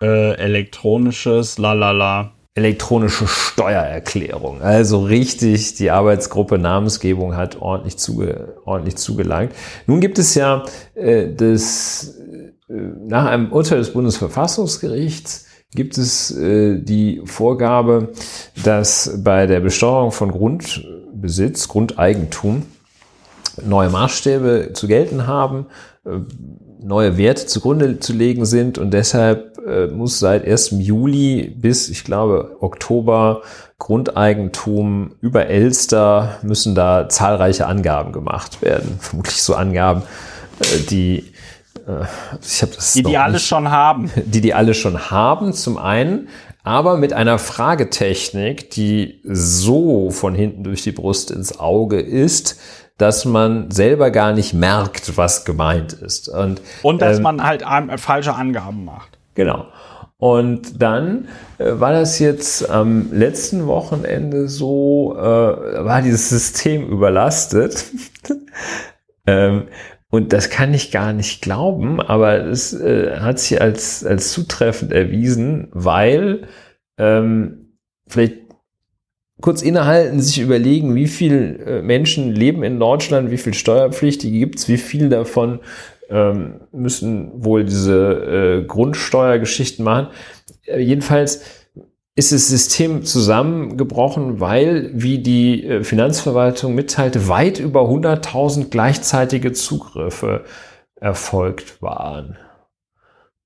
äh, 0.00 0.34
elektronisches 0.36 1.58
Lalala. 1.58 2.32
Elektronische 2.54 3.26
Steuererklärung. 3.26 4.62
Also 4.62 5.04
richtig, 5.04 5.74
die 5.74 5.90
Arbeitsgruppe 5.90 6.56
Namensgebung 6.56 7.36
hat 7.36 7.60
ordentlich, 7.60 7.98
zuge, 7.98 8.56
ordentlich 8.64 8.96
zugelangt. 8.96 9.52
Nun 9.86 10.00
gibt 10.00 10.18
es 10.18 10.34
ja 10.34 10.64
äh, 10.94 11.34
das, 11.34 12.16
äh, 12.68 12.72
nach 12.72 13.26
einem 13.26 13.52
Urteil 13.52 13.78
des 13.78 13.92
Bundesverfassungsgerichts 13.92 15.44
gibt 15.74 15.98
es 15.98 16.30
äh, 16.34 16.78
die 16.80 17.20
Vorgabe, 17.26 18.12
dass 18.64 19.20
bei 19.22 19.46
der 19.46 19.60
Besteuerung 19.60 20.10
von 20.10 20.30
Grundbesitz, 20.30 21.68
Grundeigentum, 21.68 22.62
neue 23.64 23.90
Maßstäbe 23.90 24.70
zu 24.74 24.86
gelten 24.86 25.26
haben, 25.26 25.66
äh, 26.04 26.18
neue 26.80 27.16
Werte 27.16 27.46
zugrunde 27.46 27.98
zu 27.98 28.12
legen 28.12 28.44
sind 28.44 28.78
und 28.78 28.92
deshalb 28.92 29.58
äh, 29.66 29.88
muss 29.88 30.18
seit 30.18 30.46
1. 30.46 30.76
Juli 30.78 31.54
bis, 31.56 31.88
ich 31.88 32.04
glaube, 32.04 32.56
Oktober 32.60 33.42
Grundeigentum 33.78 35.16
über 35.20 35.46
Elster 35.46 36.38
müssen 36.42 36.74
da 36.74 37.08
zahlreiche 37.08 37.66
Angaben 37.66 38.12
gemacht 38.12 38.62
werden. 38.62 38.96
Vermutlich 39.00 39.42
so 39.42 39.54
Angaben, 39.54 40.02
äh, 40.60 40.80
die 40.88 41.24
ich 42.42 42.62
habe 42.62 42.72
das 42.74 42.94
die 42.94 43.04
die 43.04 43.16
alle 43.16 43.38
schon 43.38 43.70
haben, 43.70 44.10
die 44.24 44.40
die 44.40 44.54
alle 44.54 44.74
schon 44.74 45.10
haben 45.10 45.52
zum 45.52 45.78
einen, 45.78 46.28
aber 46.64 46.96
mit 46.96 47.12
einer 47.12 47.38
Fragetechnik, 47.38 48.70
die 48.70 49.20
so 49.22 50.10
von 50.10 50.34
hinten 50.34 50.64
durch 50.64 50.82
die 50.82 50.90
Brust 50.90 51.30
ins 51.30 51.60
Auge 51.60 52.00
ist, 52.00 52.58
dass 52.98 53.24
man 53.24 53.70
selber 53.70 54.10
gar 54.10 54.32
nicht 54.32 54.54
merkt, 54.54 55.16
was 55.16 55.44
gemeint 55.44 55.92
ist. 55.92 56.28
Und, 56.28 56.60
und 56.82 57.02
dass 57.02 57.18
ähm, 57.18 57.22
man 57.22 57.42
halt 57.44 57.64
falsche 58.00 58.34
Angaben 58.34 58.84
macht. 58.84 59.18
Genau. 59.34 59.66
Und 60.18 60.80
dann 60.80 61.28
äh, 61.58 61.72
war 61.72 61.92
das 61.92 62.18
jetzt 62.18 62.70
am 62.70 63.12
letzten 63.12 63.66
Wochenende 63.66 64.48
so, 64.48 65.14
äh, 65.14 65.20
war 65.20 66.00
dieses 66.00 66.30
System 66.30 66.88
überlastet. 66.88 67.84
ähm, 69.26 69.68
und 70.10 70.32
das 70.32 70.48
kann 70.48 70.72
ich 70.72 70.90
gar 70.90 71.12
nicht 71.12 71.42
glauben, 71.42 72.00
aber 72.00 72.46
es 72.46 72.72
äh, 72.72 73.18
hat 73.18 73.38
sich 73.38 73.60
als, 73.60 74.06
als 74.06 74.32
zutreffend 74.32 74.92
erwiesen, 74.92 75.68
weil 75.72 76.48
ähm, 76.96 77.76
vielleicht 78.08 78.45
kurz 79.40 79.62
innehalten, 79.62 80.20
sich 80.20 80.40
überlegen, 80.40 80.94
wie 80.94 81.06
viele 81.06 81.58
äh, 81.58 81.82
Menschen 81.82 82.32
leben 82.32 82.62
in 82.62 82.80
Deutschland, 82.80 83.30
wie 83.30 83.38
viele 83.38 83.54
Steuerpflichtige 83.54 84.38
gibt 84.38 84.58
es, 84.58 84.68
wie 84.68 84.78
viel 84.78 85.08
davon 85.08 85.60
ähm, 86.08 86.60
müssen 86.72 87.44
wohl 87.44 87.64
diese 87.64 88.62
äh, 88.62 88.64
Grundsteuergeschichten 88.64 89.84
machen. 89.84 90.08
Äh, 90.64 90.80
jedenfalls 90.80 91.42
ist 92.14 92.32
das 92.32 92.48
System 92.48 93.04
zusammengebrochen, 93.04 94.40
weil, 94.40 94.90
wie 94.94 95.18
die 95.18 95.64
äh, 95.64 95.84
Finanzverwaltung 95.84 96.74
mitteilte, 96.74 97.28
weit 97.28 97.58
über 97.58 97.82
100.000 97.82 98.70
gleichzeitige 98.70 99.52
Zugriffe 99.52 100.44
erfolgt 100.98 101.82
waren. 101.82 102.38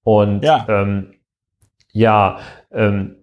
Und 0.04 0.44
ja, 0.44 0.66
ähm, 0.68 1.14
ja 1.92 2.38
ähm, 2.70 3.16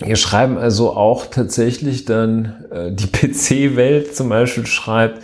wir 0.00 0.16
schreiben 0.16 0.58
also 0.58 0.96
auch 0.96 1.26
tatsächlich 1.26 2.04
dann, 2.04 2.64
äh, 2.70 2.92
die 2.92 3.06
PC-Welt 3.12 4.14
zum 4.16 4.28
Beispiel 4.28 4.66
schreibt, 4.66 5.22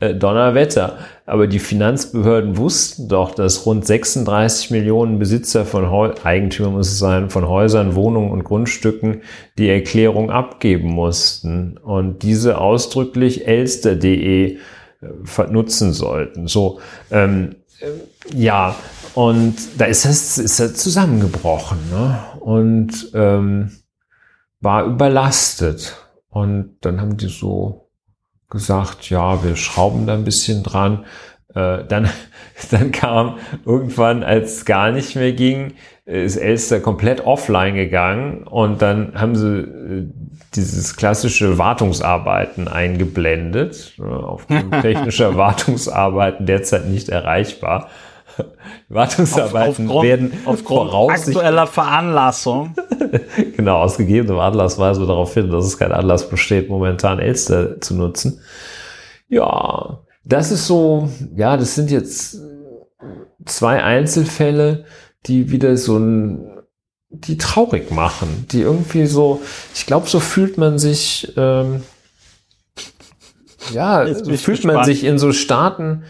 äh, 0.00 0.14
Donnerwetter. 0.14 0.98
Aber 1.26 1.46
die 1.46 1.58
Finanzbehörden 1.58 2.56
wussten 2.56 3.08
doch, 3.08 3.34
dass 3.34 3.66
rund 3.66 3.84
36 3.86 4.70
Millionen 4.70 5.18
Besitzer 5.18 5.64
von 5.64 5.90
Heu 5.90 6.12
Eigentümer 6.22 6.70
muss 6.70 6.88
es 6.88 6.98
sein, 6.98 7.30
von 7.30 7.48
Häusern, 7.48 7.94
Wohnungen 7.94 8.30
und 8.30 8.44
Grundstücken 8.44 9.22
die 9.58 9.68
Erklärung 9.68 10.30
abgeben 10.30 10.88
mussten 10.88 11.78
und 11.78 12.22
diese 12.22 12.58
ausdrücklich 12.58 13.46
elster.de 13.46 14.56
äh, 14.56 14.58
nutzen 15.50 15.92
sollten. 15.92 16.46
So, 16.46 16.80
ähm, 17.10 17.56
äh, 17.80 18.36
ja, 18.36 18.76
und 19.14 19.56
da 19.78 19.86
ist 19.86 20.04
das, 20.04 20.38
ist 20.38 20.60
das 20.60 20.74
zusammengebrochen. 20.74 21.78
Ne? 21.90 22.18
Und 22.40 23.10
ähm, 23.14 23.72
war 24.60 24.84
überlastet. 24.84 25.96
Und 26.28 26.76
dann 26.82 27.00
haben 27.00 27.16
die 27.16 27.28
so 27.28 27.88
gesagt, 28.50 29.10
ja, 29.10 29.42
wir 29.44 29.56
schrauben 29.56 30.06
da 30.06 30.14
ein 30.14 30.24
bisschen 30.24 30.62
dran. 30.62 31.04
Äh, 31.54 31.84
dann, 31.84 32.08
dann 32.70 32.92
kam 32.92 33.38
irgendwann, 33.64 34.22
als 34.22 34.58
es 34.58 34.64
gar 34.64 34.90
nicht 34.90 35.16
mehr 35.16 35.32
ging, 35.32 35.74
ist 36.04 36.36
Elster 36.36 36.80
komplett 36.80 37.26
offline 37.26 37.74
gegangen 37.74 38.44
und 38.44 38.80
dann 38.80 39.12
haben 39.20 39.36
sie 39.36 39.58
äh, 39.58 40.06
dieses 40.54 40.96
klassische 40.96 41.58
Wartungsarbeiten 41.58 42.66
eingeblendet. 42.68 43.94
Aufgrund 44.00 44.72
technischer 44.80 45.36
Wartungsarbeiten 45.36 46.46
derzeit 46.46 46.86
nicht 46.86 47.10
erreichbar. 47.10 47.90
Wartungsarbeiten 48.88 49.90
Auf, 49.90 50.02
werden 50.02 50.32
aufgrund 50.44 50.92
aktueller 51.10 51.66
Veranlassung. 51.66 52.74
genau, 53.56 53.78
aus 53.78 53.96
gegebenem 53.96 54.38
Anlass 54.38 54.78
weisen 54.78 55.02
wir 55.02 55.06
darauf 55.06 55.34
hin, 55.34 55.50
dass 55.50 55.64
es 55.66 55.78
kein 55.78 55.92
Anlass 55.92 56.28
besteht, 56.28 56.68
momentan 56.68 57.18
Elster 57.18 57.80
zu 57.80 57.94
nutzen. 57.94 58.40
Ja, 59.28 60.00
das 60.24 60.50
ist 60.52 60.66
so, 60.66 61.08
ja, 61.36 61.56
das 61.56 61.74
sind 61.74 61.90
jetzt 61.90 62.38
zwei 63.44 63.82
Einzelfälle, 63.82 64.84
die 65.26 65.50
wieder 65.50 65.76
so 65.76 65.98
ein, 65.98 66.62
die 67.10 67.38
traurig 67.38 67.90
machen, 67.90 68.46
die 68.50 68.60
irgendwie 68.60 69.06
so, 69.06 69.40
ich 69.74 69.86
glaube, 69.86 70.08
so 70.08 70.20
fühlt 70.20 70.58
man 70.58 70.78
sich, 70.78 71.32
ähm, 71.36 71.82
ja, 73.72 74.12
so 74.14 74.32
fühlt 74.36 74.64
man 74.64 74.84
sich 74.84 75.04
in 75.04 75.18
so 75.18 75.32
Staaten, 75.32 76.04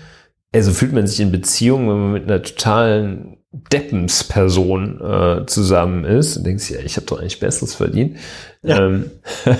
also 0.54 0.72
fühlt 0.72 0.92
man 0.92 1.06
sich 1.06 1.20
in 1.20 1.32
Beziehungen, 1.32 1.88
wenn 1.88 2.00
man 2.00 2.12
mit 2.12 2.24
einer 2.24 2.42
totalen 2.42 3.38
Deppensperson 3.50 5.00
äh, 5.00 5.46
zusammen 5.46 6.04
ist 6.04 6.36
und 6.36 6.44
denkt 6.44 6.60
sich, 6.60 6.76
ja, 6.76 6.82
ich 6.84 6.96
habe 6.96 7.06
doch 7.06 7.18
eigentlich 7.18 7.40
Besseres 7.40 7.74
verdient. 7.74 8.18
Ja. 8.62 8.86
Ähm, 8.86 9.10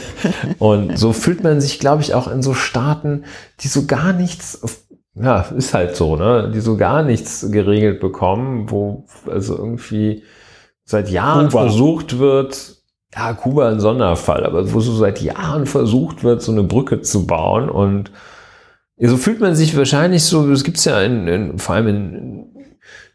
und 0.59 0.99
so 0.99 1.13
fühlt 1.13 1.43
man 1.43 1.61
sich, 1.61 1.79
glaube 1.79 2.03
ich, 2.03 2.15
auch 2.15 2.29
in 2.29 2.43
so 2.43 2.53
Staaten, 2.55 3.25
die 3.61 3.69
so 3.69 3.87
gar 3.87 4.13
nichts, 4.13 4.61
ja, 5.15 5.41
ist 5.57 5.73
halt 5.73 5.97
so, 5.97 6.17
ne, 6.17 6.51
die 6.55 6.61
so 6.61 6.77
gar 6.77 7.03
nichts 7.03 7.51
geregelt 7.51 8.01
bekommen, 8.01 8.71
wo 8.71 9.07
also 9.27 9.57
irgendwie 9.57 10.23
seit 10.85 11.11
Jahren 11.11 11.49
Kuba. 11.49 11.63
versucht 11.63 12.19
wird, 12.19 12.77
ja, 13.15 13.33
Kuba 13.33 13.71
ein 13.71 13.81
Sonderfall, 13.81 14.45
aber 14.45 14.73
wo 14.73 14.81
so 14.81 14.95
seit 14.95 15.23
Jahren 15.23 15.65
versucht 15.65 16.25
wird, 16.25 16.43
so 16.43 16.53
eine 16.53 16.63
Brücke 16.63 17.01
zu 17.01 17.27
bauen 17.27 17.71
und 17.71 18.11
so 19.01 19.17
fühlt 19.17 19.41
man 19.41 19.55
sich 19.55 19.77
wahrscheinlich 19.77 20.25
so, 20.25 20.49
das 20.49 20.65
gibt's 20.65 20.85
ja 20.85 21.01
in, 21.03 21.29
in, 21.29 21.59
vor 21.59 21.77
allem 21.77 21.89
in, 21.89 22.47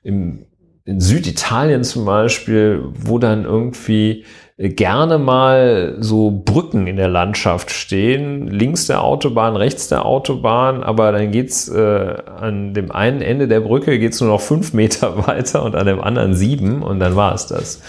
in, 0.04 0.46
in 0.86 1.00
Süditalien 1.00 1.84
zum 1.84 2.06
Beispiel, 2.06 2.84
wo 2.94 3.20
dann 3.20 3.46
irgendwie 3.46 4.26
gerne 4.58 5.18
mal 5.18 5.96
so 6.00 6.44
Brücken 6.46 6.86
in 6.86 6.96
der 6.96 7.08
Landschaft 7.08 7.72
stehen, 7.72 8.48
links 8.48 8.86
der 8.86 9.04
Autobahn, 9.04 9.56
rechts 9.56 9.88
der 9.88 10.06
Autobahn, 10.06 10.84
aber 10.84 11.12
dann 11.12 11.32
geht's 11.32 11.68
äh, 11.68 12.16
an 12.38 12.74
dem 12.74 12.92
einen 12.92 13.22
Ende 13.22 13.48
der 13.48 13.62
Brücke 13.62 13.98
geht's 13.98 14.22
nur 14.22 14.30
noch 14.30 14.42
fünf 14.42 14.74
Meter 14.74 15.28
weiter 15.28 15.64
und 15.64 15.76
an 15.76 15.88
dem 15.88 16.00
anderen 16.00 16.36
sieben 16.36 16.84
und 16.84 17.00
dann 17.00 17.16
war 17.16 17.34
es 17.34 17.48
das. 17.48 17.82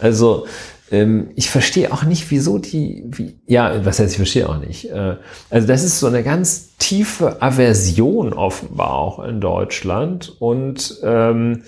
Also 0.00 0.46
ähm, 0.90 1.30
ich 1.34 1.50
verstehe 1.50 1.92
auch 1.92 2.04
nicht, 2.04 2.30
wieso 2.30 2.58
die, 2.58 3.04
wie, 3.06 3.38
ja, 3.46 3.84
was 3.84 3.98
heißt, 3.98 4.12
ich 4.12 4.16
verstehe 4.16 4.48
auch 4.48 4.58
nicht. 4.58 4.90
Äh, 4.90 5.16
also 5.50 5.66
das 5.66 5.82
ist 5.82 6.00
so 6.00 6.06
eine 6.06 6.22
ganz 6.22 6.76
tiefe 6.78 7.40
Aversion 7.42 8.32
offenbar 8.32 8.92
auch 8.92 9.24
in 9.24 9.40
Deutschland 9.40 10.34
und 10.40 10.98
ähm, 11.02 11.62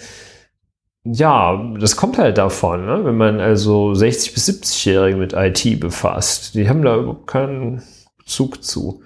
ja, 1.05 1.73
das 1.79 1.97
kommt 1.97 2.19
halt 2.19 2.37
davon, 2.37 2.85
ne? 2.85 3.05
wenn 3.05 3.17
man 3.17 3.41
also 3.41 3.93
60- 3.93 4.35
bis 4.35 4.49
70-Jährige 4.49 5.17
mit 5.17 5.35
IT 5.35 5.79
befasst. 5.79 6.55
Die 6.55 6.69
haben 6.69 6.83
da 6.83 6.97
überhaupt 6.97 7.29
keinen 7.29 7.83
Bezug 8.19 8.65
zu. 8.65 9.03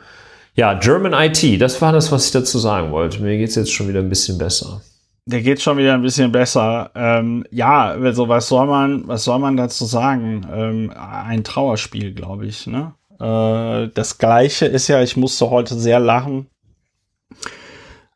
Ja, 0.55 0.75
German 0.75 1.13
IT, 1.13 1.61
das 1.61 1.81
war 1.83 1.93
das, 1.93 2.11
was 2.11 2.27
ich 2.27 2.33
dazu 2.33 2.59
sagen 2.59 2.91
wollte. 2.91 3.23
Mir 3.23 3.37
geht's 3.37 3.55
jetzt 3.55 3.73
schon 3.73 3.89
wieder 3.89 4.01
ein 4.01 4.09
bisschen 4.09 4.39
besser. 4.39 4.81
Der 5.27 5.43
geht 5.43 5.61
schon 5.61 5.79
wieder 5.79 5.95
ein 5.95 6.03
bisschen 6.03 6.33
besser. 6.33 6.91
Ähm, 6.95 7.45
ja, 7.51 7.91
also 7.91 8.29
was 8.29 8.49
soll 8.49 8.67
man, 8.67 9.07
was 9.07 9.25
soll 9.25 9.39
man 9.39 9.57
dazu 9.57 9.85
sagen? 9.85 10.47
Ähm, 10.53 10.93
ein 10.97 11.45
Trauerspiel, 11.45 12.15
glaube 12.15 12.47
ich. 12.47 12.67
Ne? 12.67 12.95
Äh, 13.21 13.89
das 13.95 14.19
Gleiche 14.19 14.67
ist 14.67 14.89
ja, 14.89 15.03
ich 15.03 15.17
musste 15.17 15.51
heute 15.51 15.75
sehr 15.75 16.01
lachen, 16.01 16.49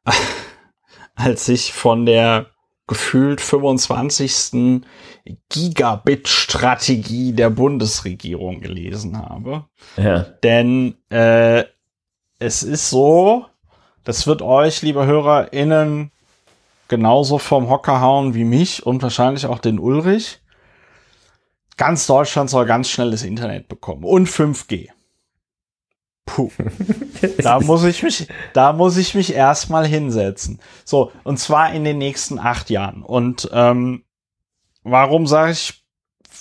als 1.15 1.49
ich 1.49 1.73
von 1.73 2.07
der 2.07 2.47
gefühlt 2.87 3.41
25. 3.41 4.83
Gigabit-Strategie 5.49 7.33
der 7.33 7.51
Bundesregierung 7.51 8.61
gelesen 8.61 9.19
habe. 9.19 9.65
Ja. 9.97 10.21
Denn 10.43 10.97
äh, 11.09 11.65
es 12.39 12.63
ist 12.63 12.91
so, 12.91 13.47
das 14.05 14.27
wird 14.27 14.43
euch, 14.43 14.83
liebe 14.83 15.07
HörerInnen, 15.07 16.11
genauso 16.89 17.39
vom 17.39 17.69
Hocker 17.69 18.01
hauen 18.01 18.35
wie 18.35 18.45
mich 18.45 18.85
und 18.85 19.03
wahrscheinlich 19.03 19.47
auch 19.47 19.59
den 19.59 19.79
Ulrich. 19.79 20.41
Ganz 21.77 22.07
Deutschland 22.07 22.51
soll 22.51 22.67
ganz 22.67 22.89
schnelles 22.89 23.23
Internet 23.25 23.69
bekommen 23.69 24.05
und 24.05 24.29
5G. 24.29 24.91
Puh. 26.27 26.51
da 27.39 27.61
muss 27.61 27.85
ich 27.85 28.03
mich, 28.03 28.29
da 28.53 28.73
muss 28.73 28.97
ich 28.97 29.15
mich 29.15 29.35
erstmal 29.35 29.87
hinsetzen. 29.87 30.61
So, 30.85 31.13
und 31.23 31.39
zwar 31.39 31.73
in 31.73 31.85
den 31.85 31.99
nächsten 31.99 32.39
acht 32.39 32.71
Jahren. 32.71 33.03
Und 33.03 33.49
ähm, 33.53 34.05
warum 34.83 35.27
sage 35.27 35.53
ich, 35.53 35.85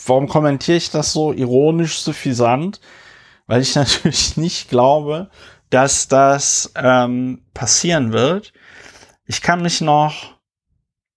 warum 0.06 0.28
kommentiere 0.28 0.78
ich 0.78 0.92
das 0.92 1.12
so 1.12 1.34
ironisch, 1.34 2.00
suffisant? 2.00 2.80
Weil 3.48 3.62
ich 3.62 3.76
natürlich 3.76 4.38
nicht 4.38 4.70
glaube, 4.70 5.30
dass 5.70 6.08
das 6.08 6.72
ähm, 6.76 7.46
passieren 7.54 8.14
wird. 8.14 8.54
Ich 9.26 9.42
kann 9.42 9.62
mich 9.62 9.82
noch 9.82 10.33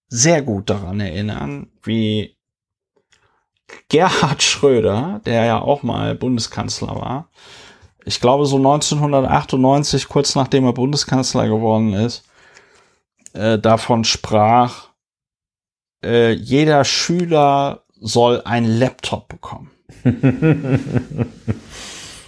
sehr 0.09 0.43
gut 0.43 0.71
daran 0.71 1.01
erinnern, 1.01 1.71
wie 1.83 2.37
Gerhard 3.89 4.43
Schröder, 4.43 5.21
der 5.25 5.45
ja 5.45 5.61
auch 5.61 5.83
mal 5.83 6.15
Bundeskanzler 6.15 6.95
war, 6.97 7.29
ich 8.05 8.21
glaube 8.21 8.47
so 8.47 8.57
1998, 8.57 10.09
kurz 10.09 10.37
nachdem 10.37 10.65
er 10.65 10.73
Bundeskanzler 10.73 11.49
geworden 11.49 11.93
ist, 11.93 12.25
äh, 13.33 13.59
davon 13.59 14.05
sprach, 14.05 14.91
äh, 16.05 16.31
jeder 16.31 16.85
Schüler 16.85 17.83
soll 18.01 18.43
einen 18.45 18.79
Laptop 18.79 19.27
bekommen. 19.29 19.73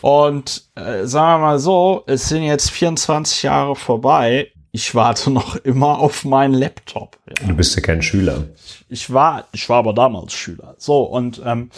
Und 0.01 0.69
äh, 0.75 1.05
sagen 1.05 1.41
wir 1.41 1.47
mal 1.47 1.59
so, 1.59 2.03
es 2.07 2.29
sind 2.29 2.43
jetzt 2.43 2.71
24 2.71 3.45
Jahre 3.45 3.77
vorbei. 3.77 4.53
Ich 4.79 4.95
warte 4.95 5.33
noch 5.33 5.57
immer 5.57 5.99
auf 5.99 6.25
meinen 6.25 6.55
Laptop. 6.55 7.19
Ja. 7.27 7.49
Du 7.49 7.57
bist 7.57 7.75
ja 7.75 7.83
kein 7.83 8.01
Schüler. 8.01 8.45
Ich 8.89 9.13
war, 9.13 9.49
ich 9.51 9.69
war 9.69 9.79
aber 9.79 9.93
damals 9.93 10.35
Schüler. 10.35 10.77
So, 10.79 11.03
und 11.03 11.43
ähm, 11.45 11.71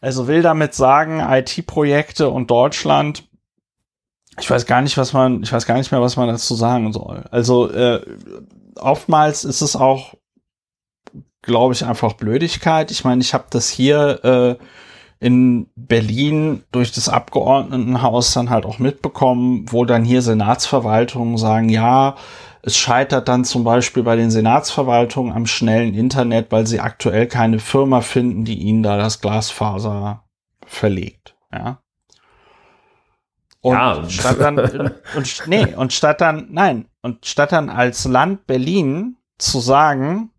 also 0.00 0.26
will 0.26 0.42
damit 0.42 0.74
sagen, 0.74 1.20
IT-Projekte 1.20 2.28
und 2.28 2.50
Deutschland, 2.50 3.22
ich 4.36 4.50
weiß 4.50 4.66
gar 4.66 4.82
nicht, 4.82 4.98
was 4.98 5.12
man, 5.12 5.44
ich 5.44 5.52
weiß 5.52 5.64
gar 5.64 5.76
nicht 5.78 5.92
mehr, 5.92 6.00
was 6.00 6.16
man 6.16 6.26
dazu 6.26 6.56
sagen 6.56 6.92
soll. 6.92 7.24
Also 7.30 7.70
äh, 7.70 8.04
oftmals 8.74 9.44
ist 9.44 9.60
es 9.60 9.76
auch, 9.76 10.14
glaube 11.40 11.72
ich, 11.72 11.84
einfach 11.84 12.14
Blödigkeit. 12.14 12.90
Ich 12.90 13.04
meine, 13.04 13.20
ich 13.20 13.32
habe 13.32 13.44
das 13.50 13.68
hier 13.68 14.24
äh, 14.58 14.64
in 15.18 15.68
Berlin 15.76 16.62
durch 16.72 16.92
das 16.92 17.08
Abgeordnetenhaus 17.08 18.34
dann 18.34 18.50
halt 18.50 18.66
auch 18.66 18.78
mitbekommen, 18.78 19.64
wo 19.68 19.84
dann 19.84 20.04
hier 20.04 20.22
Senatsverwaltungen 20.22 21.38
sagen, 21.38 21.68
ja, 21.68 22.16
es 22.62 22.76
scheitert 22.76 23.28
dann 23.28 23.44
zum 23.44 23.64
Beispiel 23.64 24.02
bei 24.02 24.16
den 24.16 24.30
Senatsverwaltungen 24.30 25.32
am 25.32 25.46
schnellen 25.46 25.94
Internet, 25.94 26.50
weil 26.50 26.66
sie 26.66 26.80
aktuell 26.80 27.28
keine 27.28 27.60
Firma 27.60 28.00
finden, 28.00 28.44
die 28.44 28.58
ihnen 28.58 28.82
da 28.82 28.96
das 28.96 29.20
Glasfaser 29.20 30.24
verlegt. 30.66 31.36
Ja. 31.52 31.78
Und 33.60 33.72
ja. 33.72 34.08
statt 34.08 34.36
dann, 34.40 34.58
und, 35.16 35.42
nee, 35.46 35.74
und 35.74 35.92
statt 35.92 36.20
dann, 36.20 36.48
nein, 36.50 36.88
und 37.02 37.24
statt 37.24 37.52
dann 37.52 37.70
als 37.70 38.04
Land 38.04 38.46
Berlin 38.46 39.16
zu 39.38 39.60
sagen, 39.60 40.30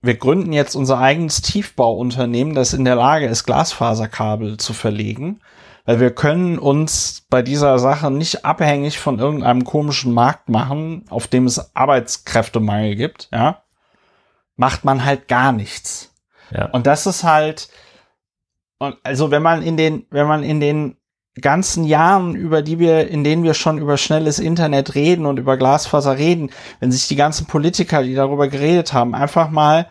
wir 0.00 0.16
gründen 0.16 0.52
jetzt 0.52 0.74
unser 0.74 0.98
eigenes 0.98 1.42
Tiefbauunternehmen, 1.42 2.54
das 2.54 2.72
in 2.72 2.84
der 2.84 2.94
Lage 2.94 3.26
ist, 3.26 3.44
Glasfaserkabel 3.44 4.56
zu 4.56 4.72
verlegen, 4.72 5.40
weil 5.84 6.00
wir 6.00 6.14
können 6.14 6.58
uns 6.58 7.26
bei 7.30 7.42
dieser 7.42 7.78
Sache 7.78 8.10
nicht 8.10 8.44
abhängig 8.44 8.98
von 8.98 9.18
irgendeinem 9.18 9.64
komischen 9.64 10.12
Markt 10.12 10.48
machen, 10.48 11.04
auf 11.08 11.26
dem 11.26 11.46
es 11.46 11.74
Arbeitskräftemangel 11.74 12.94
gibt, 12.94 13.28
ja, 13.32 13.62
macht 14.56 14.84
man 14.84 15.04
halt 15.04 15.28
gar 15.28 15.52
nichts. 15.52 16.14
Ja. 16.50 16.66
Und 16.66 16.86
das 16.86 17.06
ist 17.06 17.24
halt, 17.24 17.68
also 19.02 19.30
wenn 19.30 19.42
man 19.42 19.62
in 19.62 19.76
den, 19.76 20.06
wenn 20.10 20.26
man 20.26 20.42
in 20.42 20.60
den 20.60 20.96
ganzen 21.40 21.84
Jahren, 21.84 22.34
über 22.34 22.62
die 22.62 22.78
wir, 22.78 23.08
in 23.08 23.24
denen 23.24 23.42
wir 23.42 23.54
schon 23.54 23.78
über 23.78 23.96
schnelles 23.96 24.38
Internet 24.38 24.94
reden 24.94 25.26
und 25.26 25.38
über 25.38 25.56
Glasfaser 25.56 26.18
reden, 26.18 26.50
wenn 26.80 26.92
sich 26.92 27.08
die 27.08 27.16
ganzen 27.16 27.46
Politiker, 27.46 28.02
die 28.02 28.14
darüber 28.14 28.48
geredet 28.48 28.92
haben, 28.92 29.14
einfach 29.14 29.50
mal 29.50 29.88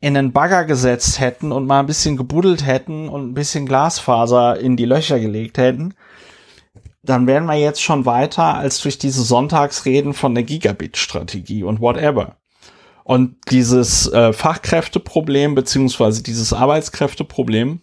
in 0.00 0.16
einen 0.16 0.32
Bagger 0.32 0.64
gesetzt 0.64 1.20
hätten 1.20 1.50
und 1.50 1.66
mal 1.66 1.80
ein 1.80 1.86
bisschen 1.86 2.16
gebuddelt 2.16 2.64
hätten 2.64 3.08
und 3.08 3.30
ein 3.30 3.34
bisschen 3.34 3.66
Glasfaser 3.66 4.58
in 4.58 4.76
die 4.76 4.84
Löcher 4.84 5.18
gelegt 5.18 5.58
hätten, 5.58 5.94
dann 7.02 7.26
wären 7.26 7.46
wir 7.46 7.56
jetzt 7.56 7.82
schon 7.82 8.06
weiter 8.06 8.54
als 8.54 8.80
durch 8.80 8.98
diese 8.98 9.22
Sonntagsreden 9.22 10.14
von 10.14 10.34
der 10.34 10.44
Gigabit-Strategie 10.44 11.64
und 11.64 11.80
whatever. 11.80 12.36
Und 13.02 13.36
dieses 13.50 14.06
äh, 14.12 14.32
Fachkräfteproblem 14.32 15.54
beziehungsweise 15.54 16.22
dieses 16.22 16.52
Arbeitskräfteproblem 16.52 17.80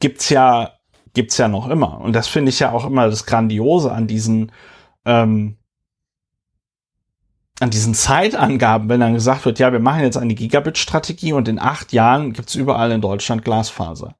gibt's 0.00 0.28
ja 0.30 0.75
gibt's 1.16 1.38
ja 1.38 1.48
noch 1.48 1.68
immer. 1.68 1.98
Und 2.02 2.12
das 2.12 2.28
finde 2.28 2.50
ich 2.50 2.60
ja 2.60 2.72
auch 2.72 2.84
immer 2.84 3.08
das 3.08 3.24
Grandiose 3.24 3.90
an 3.90 4.06
diesen 4.06 4.52
ähm, 5.06 5.56
an 7.58 7.70
diesen 7.70 7.94
Zeitangaben, 7.94 8.90
wenn 8.90 9.00
dann 9.00 9.14
gesagt 9.14 9.46
wird, 9.46 9.58
ja, 9.58 9.72
wir 9.72 9.80
machen 9.80 10.02
jetzt 10.02 10.18
eine 10.18 10.34
Gigabit-Strategie 10.34 11.32
und 11.32 11.48
in 11.48 11.58
acht 11.58 11.94
Jahren 11.94 12.34
gibt's 12.34 12.54
überall 12.54 12.92
in 12.92 13.00
Deutschland 13.00 13.46
Glasfaser. 13.46 14.14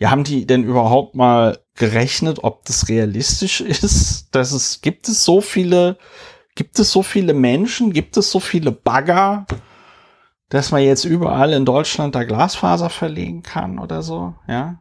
Ja, 0.00 0.10
haben 0.10 0.24
die 0.24 0.46
denn 0.46 0.64
überhaupt 0.64 1.14
mal 1.14 1.58
gerechnet, 1.76 2.42
ob 2.42 2.64
das 2.64 2.88
realistisch 2.88 3.60
ist? 3.60 4.34
Dass 4.34 4.50
es, 4.50 4.80
gibt 4.80 5.06
es 5.08 5.24
so 5.24 5.40
viele, 5.40 5.96
gibt 6.56 6.76
es 6.80 6.90
so 6.90 7.04
viele 7.04 7.34
Menschen, 7.34 7.92
gibt 7.92 8.16
es 8.16 8.32
so 8.32 8.40
viele 8.40 8.72
Bagger, 8.72 9.46
dass 10.48 10.72
man 10.72 10.82
jetzt 10.82 11.04
überall 11.04 11.52
in 11.52 11.64
Deutschland 11.64 12.16
da 12.16 12.24
Glasfaser 12.24 12.90
verlegen 12.90 13.44
kann 13.44 13.78
oder 13.78 14.02
so, 14.02 14.34
ja? 14.48 14.80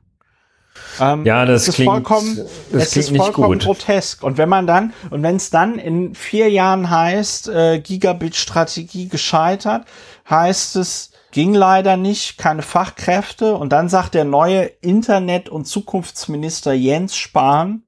Ähm, 0.99 1.25
ja, 1.25 1.45
das, 1.45 1.65
das 1.65 1.75
klingt, 1.75 1.91
vollkommen, 1.91 2.37
das 2.71 2.83
es 2.83 2.91
klingt 2.91 3.09
ist 3.09 3.17
vollkommen 3.17 3.57
nicht 3.57 3.65
gut. 3.65 3.79
grotesk. 3.79 4.23
Und 4.23 4.37
wenn 4.37 4.49
man 4.49 4.67
dann, 4.67 4.93
und 5.09 5.23
wenn 5.23 5.37
es 5.37 5.49
dann 5.49 5.79
in 5.79 6.15
vier 6.15 6.49
Jahren 6.49 6.89
heißt, 6.89 7.47
äh, 7.49 7.79
Gigabit-Strategie 7.79 9.07
gescheitert, 9.07 9.85
heißt 10.29 10.75
es, 10.75 11.11
ging 11.31 11.53
leider 11.53 11.97
nicht, 11.97 12.37
keine 12.37 12.61
Fachkräfte. 12.61 13.55
Und 13.55 13.71
dann 13.71 13.89
sagt 13.89 14.13
der 14.13 14.25
neue 14.25 14.63
Internet- 14.63 15.49
und 15.49 15.65
Zukunftsminister 15.65 16.73
Jens 16.73 17.15
Spahn, 17.15 17.83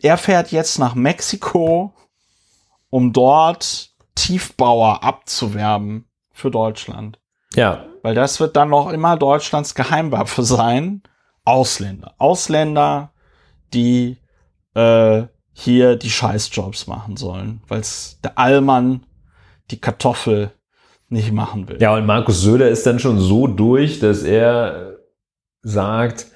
er 0.00 0.16
fährt 0.18 0.50
jetzt 0.50 0.78
nach 0.78 0.94
Mexiko, 0.94 1.94
um 2.90 3.12
dort 3.12 3.90
Tiefbauer 4.14 5.04
abzuwerben 5.04 6.06
für 6.32 6.50
Deutschland. 6.50 7.18
Ja. 7.54 7.84
Weil 8.02 8.14
das 8.14 8.40
wird 8.40 8.56
dann 8.56 8.70
noch 8.70 8.90
immer 8.90 9.16
Deutschlands 9.16 9.74
Geheimwaffe 9.74 10.42
sein. 10.42 11.02
Ausländer. 11.44 12.14
Ausländer, 12.18 13.12
die 13.72 14.18
äh, 14.74 15.22
hier 15.52 15.96
die 15.96 16.10
Scheißjobs 16.10 16.86
machen 16.86 17.16
sollen, 17.16 17.62
weil 17.68 17.80
es 17.80 18.18
der 18.22 18.38
Allmann 18.38 19.04
die 19.70 19.80
Kartoffel 19.80 20.52
nicht 21.08 21.32
machen 21.32 21.68
will. 21.68 21.80
Ja, 21.80 21.94
und 21.94 22.06
Markus 22.06 22.40
Söder 22.40 22.68
ist 22.68 22.86
dann 22.86 22.98
schon 22.98 23.18
so 23.18 23.46
durch, 23.46 24.00
dass 24.00 24.22
er 24.22 24.96
sagt, 25.62 26.26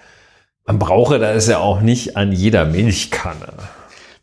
man 0.67 0.79
brauche 0.79 1.19
das 1.19 1.47
ja 1.47 1.59
auch 1.59 1.81
nicht 1.81 2.17
an 2.17 2.33
jeder 2.33 2.65
Milchkanne. 2.67 3.53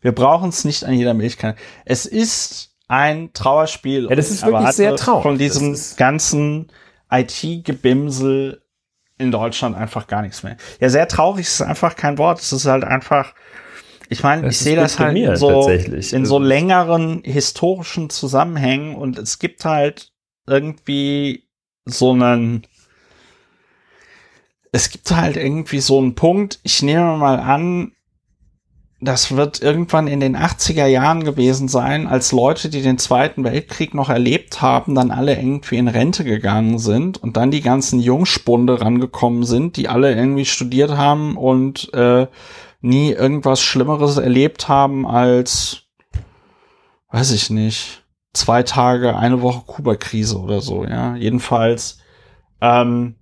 Wir 0.00 0.12
brauchen 0.12 0.50
es 0.50 0.64
nicht 0.64 0.84
an 0.84 0.94
jeder 0.94 1.14
Milchkanne. 1.14 1.56
Es 1.84 2.06
ist 2.06 2.76
ein 2.88 3.32
Trauerspiel. 3.32 4.08
Ja, 4.08 4.14
das 4.14 4.30
ist 4.30 4.44
wirklich 4.44 4.70
sehr 4.72 4.96
traurig. 4.96 5.22
Von 5.22 5.38
diesem 5.38 5.76
ganzen 5.96 6.70
IT-Gebimsel 7.10 8.62
in 9.18 9.30
Deutschland 9.30 9.76
einfach 9.76 10.06
gar 10.06 10.22
nichts 10.22 10.42
mehr. 10.42 10.56
Ja, 10.80 10.88
sehr 10.88 11.08
traurig 11.08 11.46
ist 11.46 11.62
einfach 11.62 11.96
kein 11.96 12.18
Wort. 12.18 12.40
Es 12.40 12.52
ist 12.52 12.66
halt 12.66 12.84
einfach, 12.84 13.34
ich 14.08 14.22
meine, 14.22 14.48
ich 14.48 14.58
sehe 14.58 14.76
das 14.76 14.98
halt 14.98 15.16
in 15.16 15.36
so, 15.36 15.68
in 15.68 16.26
so 16.26 16.38
längeren 16.38 17.22
historischen 17.24 18.10
Zusammenhängen 18.10 18.94
und 18.94 19.18
es 19.18 19.38
gibt 19.38 19.64
halt 19.64 20.12
irgendwie 20.46 21.48
so 21.84 22.12
einen, 22.12 22.66
es 24.72 24.90
gibt 24.90 25.10
halt 25.10 25.36
irgendwie 25.36 25.80
so 25.80 25.98
einen 25.98 26.14
Punkt, 26.14 26.58
ich 26.64 26.82
nehme 26.82 27.16
mal 27.16 27.38
an, 27.38 27.92
das 29.00 29.36
wird 29.36 29.60
irgendwann 29.60 30.06
in 30.06 30.20
den 30.20 30.36
80er 30.36 30.86
Jahren 30.86 31.24
gewesen 31.24 31.68
sein, 31.68 32.06
als 32.06 32.32
Leute, 32.32 32.70
die 32.70 32.80
den 32.80 32.98
Zweiten 32.98 33.44
Weltkrieg 33.44 33.92
noch 33.92 34.08
erlebt 34.08 34.62
haben, 34.62 34.94
dann 34.94 35.10
alle 35.10 35.36
irgendwie 35.36 35.76
in 35.76 35.88
Rente 35.88 36.24
gegangen 36.24 36.78
sind 36.78 37.22
und 37.22 37.36
dann 37.36 37.50
die 37.50 37.60
ganzen 37.60 38.00
Jungspunde 38.00 38.80
rangekommen 38.80 39.44
sind, 39.44 39.76
die 39.76 39.88
alle 39.88 40.14
irgendwie 40.14 40.46
studiert 40.46 40.92
haben 40.92 41.36
und 41.36 41.92
äh, 41.92 42.28
nie 42.80 43.10
irgendwas 43.10 43.60
Schlimmeres 43.60 44.16
erlebt 44.16 44.68
haben 44.68 45.06
als, 45.06 45.82
weiß 47.10 47.32
ich 47.32 47.50
nicht, 47.50 48.04
zwei 48.32 48.62
Tage, 48.62 49.16
eine 49.16 49.42
Woche 49.42 49.64
Kuba-Krise 49.66 50.38
oder 50.38 50.60
so, 50.60 50.84
ja. 50.84 51.16
Jedenfalls, 51.16 51.98
ähm, 52.60 53.16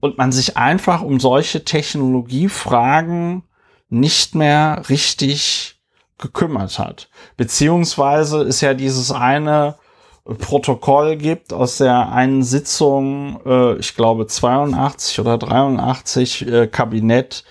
und 0.00 0.16
man 0.16 0.32
sich 0.32 0.56
einfach 0.56 1.02
um 1.02 1.20
solche 1.20 1.64
Technologiefragen 1.64 3.42
nicht 3.90 4.34
mehr 4.34 4.82
richtig 4.88 5.80
gekümmert 6.18 6.78
hat. 6.78 7.08
Beziehungsweise 7.36 8.42
ist 8.42 8.60
ja 8.60 8.74
dieses 8.74 9.10
eine 9.10 9.76
Protokoll 10.24 11.16
gibt 11.16 11.52
aus 11.52 11.78
der 11.78 12.12
einen 12.12 12.42
Sitzung, 12.42 13.40
äh, 13.44 13.76
ich 13.76 13.96
glaube 13.96 14.26
82 14.26 15.18
oder 15.20 15.38
83 15.38 16.46
äh, 16.46 16.66
Kabinett 16.66 17.44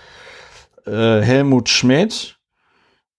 äh, 0.86 1.20
Helmut 1.20 1.68
Schmidt, 1.68 2.38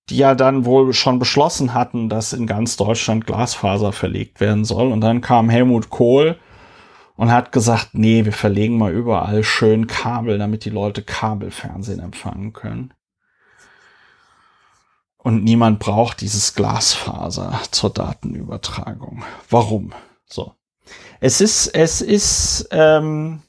die 0.10 0.18
ja 0.18 0.36
dann 0.36 0.66
wohl 0.66 0.94
schon 0.94 1.20
beschlossen 1.20 1.74
hatten, 1.74 2.10
dass 2.10 2.34
in 2.34 2.48
ganz 2.48 2.78
Deutschland 2.78 3.28
Glasfaser 3.28 3.92
verlegt 3.92 4.40
werden 4.40 4.66
soll. 4.66 4.92
Und 4.92 5.02
dann 5.02 5.22
kam 5.22 5.50
Helmut 5.50 5.90
Kohl 5.90 6.38
und 7.18 7.32
hat 7.32 7.52
gesagt, 7.52 7.90
nee, 7.94 8.26
wir 8.26 8.34
verlegen 8.34 8.78
mal 8.78 8.92
überall 8.92 9.44
schön 9.44 9.86
Kabel, 9.86 10.38
damit 10.38 10.66
die 10.66 10.70
Leute 10.70 11.04
Kabelfernsehen 11.04 12.00
empfangen 12.00 12.54
können. 12.54 12.94
Und 15.24 15.44
niemand 15.44 15.80
braucht 15.80 16.22
dieses 16.22 16.56
Glasfaser 16.56 17.60
zur 17.70 17.92
Datenübertragung. 17.92 19.24
Warum? 19.50 19.94
So. 20.26 20.56
Es 21.20 21.42
ist, 21.42 21.68
es 21.68 22.02
ist, 22.02 22.68
ähm, 22.72 23.44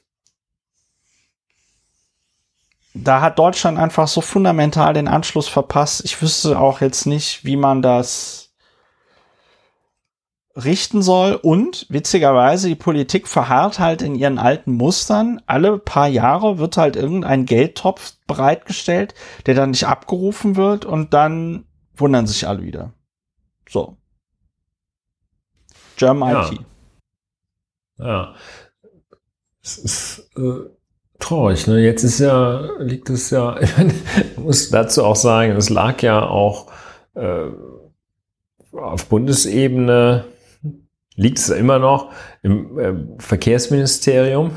da 2.93 3.21
hat 3.21 3.39
Deutschland 3.39 3.79
einfach 3.79 4.07
so 4.07 4.21
fundamental 4.21 4.93
den 4.93 5.07
Anschluss 5.07 5.47
verpasst. 5.47 6.05
Ich 6.05 6.21
wüsste 6.21 6.59
auch 6.59 6.79
jetzt 6.79 7.07
nicht, 7.07 7.43
wie 7.43 7.55
man 7.55 7.81
das 7.81 8.42
richten 10.55 11.01
soll. 11.01 11.35
Und 11.35 11.85
witzigerweise, 11.89 12.67
die 12.67 12.75
Politik 12.75 13.27
verharrt 13.27 13.79
halt 13.79 14.01
in 14.01 14.15
ihren 14.15 14.37
alten 14.37 14.73
Mustern. 14.73 15.41
Alle 15.45 15.77
paar 15.77 16.07
Jahre 16.07 16.59
wird 16.59 16.77
halt 16.77 16.95
irgendein 16.95 17.45
Geldtopf 17.45 18.13
bereitgestellt, 18.27 19.15
der 19.45 19.55
dann 19.55 19.71
nicht 19.71 19.87
abgerufen 19.87 20.55
wird 20.55 20.85
und 20.85 21.13
dann 21.13 21.65
wundern 21.95 22.27
sich 22.27 22.47
alle 22.47 22.63
wieder. 22.63 22.93
So. 23.67 23.97
German 25.95 26.31
ja. 26.31 26.51
IT. 26.51 26.59
Ja. 27.99 28.35
Es 29.63 29.77
ist 29.77 30.31
äh, 30.35 30.69
traurig, 31.19 31.67
ne? 31.67 31.79
Jetzt 31.79 32.03
ist 32.03 32.19
ja, 32.19 32.69
liegt 32.79 33.09
es 33.09 33.29
ja, 33.29 33.57
ich 33.59 34.37
muss 34.37 34.69
dazu 34.69 35.03
auch 35.05 35.15
sagen, 35.15 35.53
es 35.53 35.69
lag 35.69 36.01
ja 36.01 36.27
auch 36.27 36.71
äh, 37.13 37.45
auf 38.73 39.05
Bundesebene 39.05 40.25
liegt 41.15 41.39
es 41.39 41.49
immer 41.49 41.79
noch 41.79 42.11
im 42.41 42.79
äh, 42.79 42.93
Verkehrsministerium. 43.19 44.51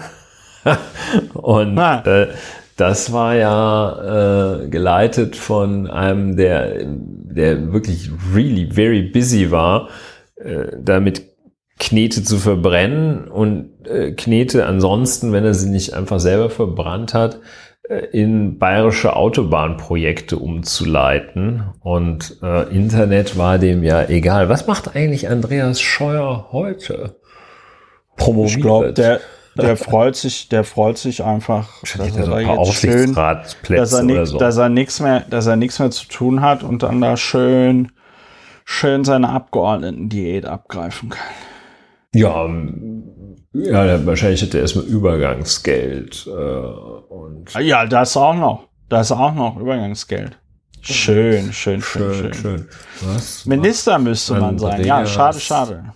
Und 1.35 1.79
äh, 1.79 2.29
das 2.77 3.13
war 3.13 3.35
ja 3.35 4.63
äh, 4.63 4.69
geleitet 4.69 5.37
von 5.37 5.87
einem, 5.87 6.37
der, 6.37 6.85
der 6.85 7.73
wirklich 7.73 8.11
really 8.35 8.69
very 8.71 9.03
busy 9.03 9.51
war, 9.51 9.89
äh, 10.37 10.67
damit 10.79 11.23
Knete 11.79 12.23
zu 12.23 12.39
verbrennen 12.39 13.29
und 13.29 13.87
äh, 13.87 14.13
Knete 14.13 14.64
ansonsten, 14.64 15.33
wenn 15.33 15.45
er 15.45 15.53
sie 15.53 15.68
nicht 15.68 15.93
einfach 15.93 16.21
selber 16.21 16.49
verbrannt 16.49 17.13
hat, 17.13 17.41
in 18.13 18.58
bayerische 18.58 19.14
Autobahnprojekte 19.14 20.38
umzuleiten. 20.38 21.64
Und 21.80 22.38
äh, 22.42 22.68
Internet 22.75 23.38
war 23.38 23.58
dem 23.58 23.83
ja 23.83 24.08
egal. 24.08 24.49
Was 24.49 24.67
macht 24.67 24.96
eigentlich 24.96 25.29
Andreas 25.29 25.80
Scheuer 25.80 26.49
heute? 26.53 27.17
Promoviert. 28.17 28.57
Ich 28.57 28.63
glaube, 28.63 28.92
der, 28.92 29.21
der 29.57 29.76
freut 29.76 30.17
sich, 30.17 30.49
der 30.49 30.64
freut 30.64 30.99
sich 30.99 31.22
einfach, 31.22 31.68
dass 31.83 32.17
er, 32.17 32.26
da 32.26 32.41
jetzt 32.41 32.75
schön, 32.75 33.14
dass 33.14 33.92
er, 33.92 34.03
nix, 34.03 34.30
so. 34.30 34.38
dass 34.38 34.57
er 34.57 34.68
nichts 34.68 35.00
mehr, 35.00 35.21
dass 35.29 35.46
er 35.46 35.57
nichts 35.57 35.79
mehr 35.79 35.91
zu 35.91 36.08
tun 36.08 36.41
hat 36.41 36.63
und 36.63 36.83
dann 36.83 37.00
da 37.00 37.17
schön, 37.17 37.92
schön 38.64 39.04
seine 39.04 39.29
Abgeordneten-Diät 39.29 40.46
abgreifen 40.46 41.11
kann. 41.11 41.34
Ja, 42.14 42.49
ja, 43.64 44.07
wahrscheinlich 44.07 44.42
hätte 44.42 44.58
er 44.58 44.62
erstmal 44.62 44.84
Übergangsgeld. 44.84 46.26
Äh, 46.26 46.30
und 46.30 47.53
ja, 47.61 47.87
das 47.87 48.16
auch 48.16 48.34
noch. 48.34 48.68
Das 48.88 49.11
auch 49.12 49.34
noch 49.34 49.57
Übergangsgeld. 49.58 50.38
Schön, 50.80 51.53
schön, 51.53 51.83
schön, 51.83 52.14
schön. 52.14 52.34
schön. 52.34 52.68
Was? 53.03 53.45
Minister 53.46 53.99
müsste 53.99 54.34
man 54.34 54.58
sein. 54.58 54.84
Ja, 54.84 55.04
schade, 55.04 55.41
schade. 55.41 55.92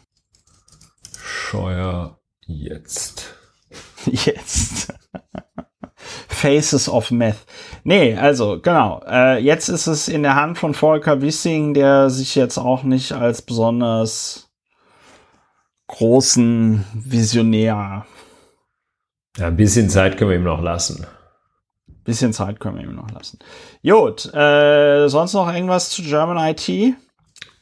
Scheuer 1.23 2.19
jetzt. 2.47 3.37
Jetzt. 4.07 4.95
Faces 6.29 6.89
of 6.89 7.11
Meth. 7.11 7.37
Nee, 7.85 8.17
also 8.17 8.59
genau. 8.61 9.03
Äh, 9.07 9.43
jetzt 9.43 9.69
ist 9.69 9.87
es 9.87 10.09
in 10.09 10.23
der 10.23 10.37
Hand 10.37 10.59
von 10.59 10.73
Volker 10.73 11.21
Wissing, 11.21 11.75
der 11.75 12.09
sich 12.09 12.35
jetzt 12.35 12.57
auch 12.57 12.83
nicht 12.83 13.13
als 13.13 13.43
besonders 13.43 14.50
großen 15.91 16.85
Visionär. 16.95 18.07
Ja, 19.37 19.47
ein 19.47 19.57
bisschen 19.57 19.91
Zeit 19.91 20.17
können 20.17 20.31
wir 20.31 20.37
ihm 20.37 20.45
noch 20.45 20.63
lassen. 20.63 21.07
Bisschen 22.05 22.33
Zeit 22.33 22.61
können 22.61 22.77
wir 22.77 22.85
ihm 22.85 22.95
noch 22.95 23.11
lassen. 23.11 23.39
Gut, 23.83 24.33
äh, 24.35 25.09
sonst 25.09 25.35
noch 25.35 25.53
irgendwas 25.53 25.91
zu 25.91 26.03
German 26.03 26.39
IT? 26.39 26.95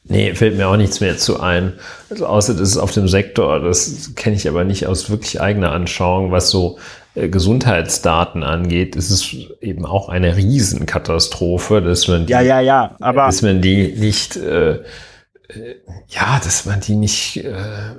Nee, 0.03 0.33
fällt 0.33 0.57
mir 0.57 0.67
auch 0.67 0.77
nichts 0.77 1.01
mehr 1.01 1.17
zu 1.17 1.39
ein. 1.39 1.73
Also 2.09 2.25
außer 2.25 2.53
das 2.53 2.69
ist 2.69 2.77
auf 2.77 2.91
dem 2.91 3.07
Sektor, 3.07 3.59
das 3.59 4.15
kenne 4.15 4.35
ich 4.35 4.47
aber 4.47 4.63
nicht 4.63 4.87
aus 4.87 5.09
wirklich 5.09 5.41
eigener 5.41 5.71
Anschauung, 5.71 6.31
was 6.31 6.49
so 6.49 6.79
äh, 7.15 7.29
Gesundheitsdaten 7.29 8.43
angeht, 8.43 8.95
ist 8.95 9.11
es 9.11 9.35
eben 9.61 9.85
auch 9.85 10.09
eine 10.09 10.35
Riesenkatastrophe, 10.35 11.81
dass 11.81 12.07
man 12.07 12.25
die, 12.25 12.31
ja, 12.31 12.41
ja, 12.41 12.59
ja, 12.59 12.95
aber 12.99 13.25
dass 13.25 13.41
man 13.41 13.61
die 13.61 13.93
nicht, 13.93 14.37
äh, 14.37 14.75
äh, 14.75 14.81
ja, 16.07 16.39
dass 16.43 16.65
man 16.65 16.79
die 16.79 16.95
nicht, 16.95 17.43
äh, 17.43 17.95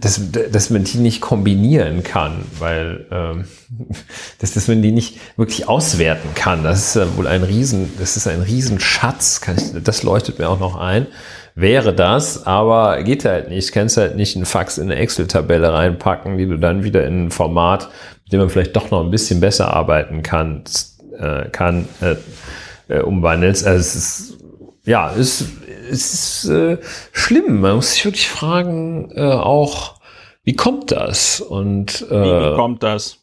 dass, 0.00 0.20
dass 0.30 0.70
man 0.70 0.84
die 0.84 0.98
nicht 0.98 1.20
kombinieren 1.20 2.02
kann, 2.02 2.44
weil 2.58 3.06
ähm, 3.10 3.44
dass, 4.38 4.52
dass 4.52 4.68
man 4.68 4.82
die 4.82 4.92
nicht 4.92 5.18
wirklich 5.36 5.68
auswerten 5.68 6.30
kann. 6.34 6.62
Das 6.62 6.88
ist 6.88 6.96
ja 6.96 7.16
wohl 7.16 7.26
ein 7.26 7.42
Riesen, 7.42 7.90
das 7.98 8.16
ist 8.16 8.26
ein 8.26 8.42
Riesenschatz, 8.42 9.40
kann 9.40 9.56
ich, 9.56 9.82
das 9.82 10.02
leuchtet 10.02 10.38
mir 10.38 10.48
auch 10.48 10.60
noch 10.60 10.76
ein. 10.76 11.06
Wäre 11.54 11.92
das, 11.92 12.46
aber 12.46 13.02
geht 13.02 13.24
halt 13.24 13.48
nicht. 13.48 13.72
Kannst 13.72 13.96
halt 13.96 14.14
nicht 14.14 14.36
einen 14.36 14.46
Fax 14.46 14.78
in 14.78 14.84
eine 14.84 15.00
Excel-Tabelle 15.00 15.72
reinpacken, 15.72 16.38
die 16.38 16.46
du 16.46 16.56
dann 16.56 16.84
wieder 16.84 17.04
in 17.04 17.26
ein 17.26 17.30
Format, 17.32 17.88
mit 18.24 18.32
dem 18.32 18.40
man 18.40 18.48
vielleicht 18.48 18.76
doch 18.76 18.92
noch 18.92 19.02
ein 19.02 19.10
bisschen 19.10 19.40
besser 19.40 19.74
arbeiten 19.74 20.22
kann, 20.22 20.62
äh, 21.18 21.48
kann 21.50 21.88
äh, 22.00 22.14
äh, 22.94 23.00
umwandelst. 23.00 23.66
Also 23.66 23.80
es 23.80 23.94
ist 23.96 24.38
ja, 24.84 25.12
es, 25.18 25.44
es 25.90 26.12
ist 26.12 26.50
äh, 26.50 26.78
schlimm. 27.12 27.60
Man 27.60 27.76
muss 27.76 27.92
sich 27.92 28.04
wirklich 28.04 28.28
fragen, 28.28 29.10
äh, 29.14 29.22
auch, 29.22 29.94
wie 30.44 30.56
kommt 30.56 30.92
das? 30.92 31.40
Und 31.40 32.06
äh, 32.10 32.14
wie, 32.14 32.56
kommt 32.56 32.82
das? 32.82 33.18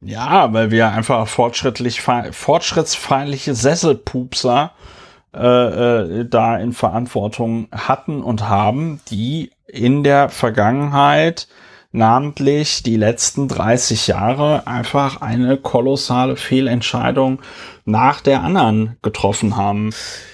Ja, 0.00 0.52
weil 0.52 0.70
wir 0.70 0.90
einfach 0.90 1.26
fortschrittlich, 1.26 2.00
fortschrittsfeindliche 2.00 3.54
Sesselpupser 3.54 4.72
äh, 5.34 5.40
äh, 6.20 6.24
da 6.24 6.56
in 6.56 6.72
Verantwortung 6.72 7.68
hatten 7.72 8.22
und 8.22 8.48
haben, 8.48 9.00
die 9.10 9.50
in 9.66 10.04
der 10.04 10.28
Vergangenheit 10.30 11.48
namentlich 11.92 12.82
die 12.82 12.96
letzten 12.96 13.48
30 13.48 14.08
Jahre 14.08 14.66
einfach 14.66 15.22
eine 15.22 15.56
kolossale 15.56 16.36
Fehlentscheidung 16.36 17.40
nach 17.84 18.20
der 18.20 18.42
anderen 18.42 18.96
getroffen 19.02 19.56
haben. 19.56 19.90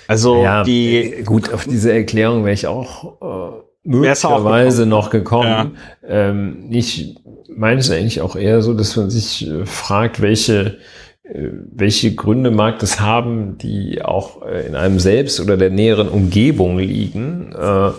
Also 0.09 0.43
ja, 0.43 0.65
die 0.65 0.97
äh, 0.97 1.23
gut 1.23 1.53
auf 1.53 1.65
diese 1.65 1.93
Erklärung 1.93 2.45
wäre 2.45 2.55
ich 2.55 2.67
auch 2.67 3.21
äh, 3.23 3.63
möglicherweise 3.85 4.87
noch 4.87 5.11
gekommen. 5.11 5.77
Ja. 6.03 6.09
Ähm, 6.09 6.67
ich 6.71 7.17
meine 7.49 7.81
es 7.81 7.91
eigentlich 7.91 8.21
auch 8.21 8.35
eher 8.35 8.61
so, 8.63 8.75
dass 8.75 8.97
man 8.97 9.11
sich 9.11 9.49
äh, 9.49 9.65
fragt, 9.65 10.21
welche 10.21 10.79
äh, 11.23 11.49
welche 11.73 12.15
Gründe 12.15 12.51
mag 12.51 12.81
das 12.81 13.01
haben, 13.01 13.57
die 13.59 14.03
auch 14.03 14.43
äh, 14.43 14.67
in 14.67 14.75
einem 14.75 14.99
selbst 14.99 15.41
oder 15.41 15.57
der 15.57 15.71
näheren 15.71 16.09
Umgebung 16.09 16.79
liegen. 16.79 17.53
Äh, 17.53 17.91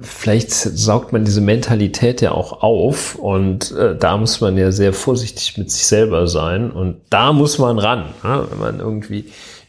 vielleicht 0.00 0.50
saugt 0.50 1.12
man 1.12 1.24
diese 1.24 1.40
Mentalität 1.40 2.20
ja 2.20 2.32
auch 2.32 2.62
auf 2.62 3.14
und 3.14 3.70
äh, 3.72 3.96
da 3.96 4.16
muss 4.16 4.40
man 4.40 4.56
ja 4.56 4.72
sehr 4.72 4.92
vorsichtig 4.92 5.56
mit 5.56 5.70
sich 5.70 5.86
selber 5.86 6.26
sein 6.26 6.70
und 6.70 7.00
da 7.10 7.32
muss 7.32 7.58
man 7.58 7.78
ran, 7.78 8.14
ne? 8.22 8.46
wenn 8.50 8.58
man 8.58 8.80
irgendwie 8.80 9.26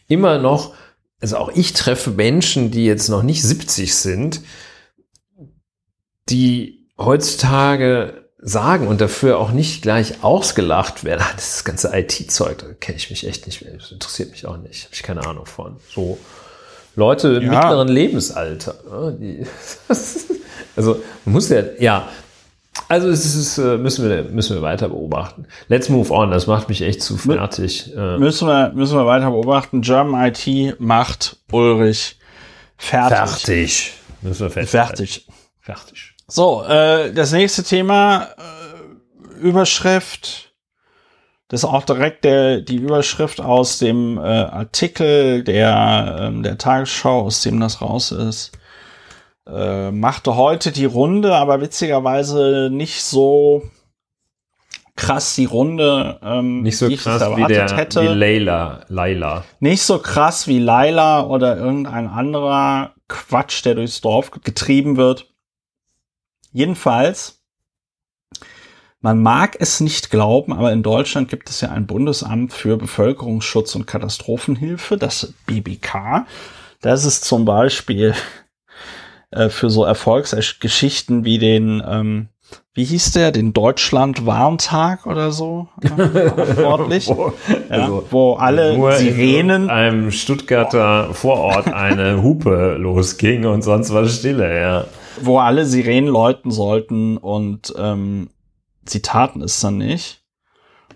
immer 0.08 0.40
noch, 0.40 0.74
also 1.22 1.38
auch 1.38 1.52
ich 1.54 1.74
treffe 1.74 2.12
Menschen, 2.12 2.72
die 2.72 2.86
jetzt 2.86 3.10
noch 3.10 3.24
nicht 3.24 3.44
70 3.44 3.96
sind, 3.96 4.42
die 6.30 6.88
heutzutage 6.98 8.30
sagen 8.42 8.88
und 8.88 9.02
dafür 9.02 9.38
auch 9.38 9.52
nicht 9.52 9.82
gleich 9.82 10.24
ausgelacht 10.24 11.04
werden. 11.04 11.22
Ah, 11.22 11.34
das, 11.36 11.64
ganze 11.66 11.92
IT-Zeug, 11.94 12.58
da 12.60 12.68
kenne 12.80 12.98
ich 12.98 13.10
mich 13.10 13.28
echt 13.28 13.46
nicht 13.46 13.62
mehr. 13.64 13.74
Das 13.74 13.92
interessiert 13.92 14.32
mich 14.32 14.46
auch 14.46 14.58
nicht. 14.58 14.86
Habe 14.86 14.96
ich 14.96 15.04
keine 15.04 15.26
Ahnung 15.26 15.46
von. 15.46 15.78
So 15.94 16.18
Leute 16.96 17.40
ja. 17.42 17.50
mittleren 17.50 17.88
Lebensalter. 17.88 18.76
Ne, 19.20 19.46
also 20.76 21.02
man 21.26 21.34
muss 21.34 21.50
ja, 21.50 21.64
ja. 21.80 22.08
Also 22.88 23.10
es 23.10 23.36
ist, 23.36 23.58
äh, 23.58 23.78
müssen 23.78 24.10
wir, 24.10 24.24
müssen 24.24 24.56
wir 24.56 24.62
weiter 24.62 24.90
beobachten. 24.90 25.46
Let's 25.68 25.90
move 25.90 26.12
on. 26.12 26.32
Das 26.32 26.48
macht 26.48 26.70
mich 26.70 26.82
echt 26.82 27.02
zu 27.02 27.18
fertig. 27.18 27.94
Äh. 27.96 28.18
Müssen 28.18 28.48
wir, 28.48 28.72
müssen 28.74 28.98
wir 28.98 29.06
weiter 29.06 29.32
beobachten. 29.32 29.82
German 29.82 30.34
IT 30.34 30.80
macht 30.80 31.38
Ulrich 31.52 32.18
fertig. 32.78 33.18
Fertig. 33.18 33.94
Müssen 34.22 34.42
wir 34.54 34.66
fertig. 34.66 35.26
Fertig. 35.60 36.16
So, 36.28 36.64
äh, 36.64 37.12
das 37.12 37.32
nächste 37.32 37.64
Thema, 37.64 38.30
äh, 38.38 39.40
Überschrift, 39.42 40.49
das 41.50 41.64
ist 41.64 41.70
auch 41.70 41.84
direkt 41.84 42.26
der, 42.26 42.62
die 42.62 42.76
Überschrift 42.78 43.42
aus 43.42 43.80
dem 43.80 44.18
äh, 44.18 44.22
Artikel 44.22 45.44
der, 45.44 46.32
äh, 46.32 46.42
der 46.44 46.58
Tagesschau, 46.60 47.22
aus 47.22 47.42
dem 47.42 47.60
das 47.60 47.82
raus 47.82 48.12
ist. 48.12 48.52
Äh, 49.48 49.90
machte 49.90 50.36
heute 50.36 50.72
die 50.72 50.86
Runde, 50.86 51.36
aber 51.36 51.60
witzigerweise 51.60 52.70
nicht 52.72 53.04
so 53.04 53.64
krass 54.96 55.34
die 55.34 55.46
Runde, 55.46 56.20
ähm, 56.22 56.62
nicht 56.62 56.78
so 56.78 56.88
krass 56.88 57.24
wie, 57.36 57.46
der, 57.46 57.76
hätte. 57.76 58.04
wie 58.04 58.08
Layla, 58.08 58.82
Laila. 58.90 59.44
Nicht 59.60 59.82
so 59.82 59.98
krass 59.98 60.48
wie 60.48 60.60
Laila 60.60 61.26
oder 61.26 61.58
irgendein 61.58 62.08
anderer 62.08 62.94
Quatsch, 63.08 63.66
der 63.66 63.74
durchs 63.74 64.02
Dorf 64.02 64.30
getrieben 64.30 64.98
wird. 64.98 65.34
Jedenfalls, 66.52 67.39
man 69.02 69.22
mag 69.22 69.56
es 69.60 69.80
nicht 69.80 70.10
glauben, 70.10 70.52
aber 70.54 70.74
in 70.74 70.84
Deutschland 70.84 71.30
gibt 71.30 71.50
es 71.50 71.62
ja 71.62 71.70
ein 71.70 71.88
Bundesamt 71.88 72.52
für 72.52 72.78
Bevölkerungsschutz 72.78 73.76
und 73.76 73.88
Katastrophenhilfe, 73.88 74.98
das 74.98 75.34
BBK. 75.46 76.26
Das 76.82 77.06
ist 77.06 77.24
zum 77.24 77.46
Beispiel 77.46 78.14
äh, 79.32 79.50
für 79.50 79.70
so 79.70 79.86
Erfolgsgeschichten 79.86 81.24
wie 81.24 81.38
den, 81.38 81.82
ähm, 81.88 82.28
wie 82.74 82.84
hieß 82.84 83.14
der, 83.14 83.32
den 83.32 83.54
Deutschland-Warntag 83.54 85.06
oder 85.06 85.32
so? 85.32 85.70
Verantwortlich, 85.82 87.08
wo, 87.08 87.34
ja, 87.48 87.56
also 87.70 88.06
wo 88.10 88.34
alle 88.34 88.98
Sirenen 88.98 89.64
in 89.64 89.70
einem 89.70 90.12
Stuttgarter 90.12 91.14
Vorort 91.14 91.68
eine 91.68 92.22
Hupe 92.22 92.76
losging 92.80 93.46
und 93.46 93.62
sonst 93.62 93.94
war 93.94 94.06
Stille, 94.08 94.60
ja. 94.60 94.86
Wo 95.22 95.40
alle 95.40 95.66
Sirenen 95.66 96.10
läuten 96.10 96.52
sollten 96.52 97.18
und 97.18 97.74
ähm, 97.78 98.30
sie 98.90 99.02
taten 99.02 99.42
es 99.42 99.60
dann 99.60 99.78
nicht. 99.78 100.24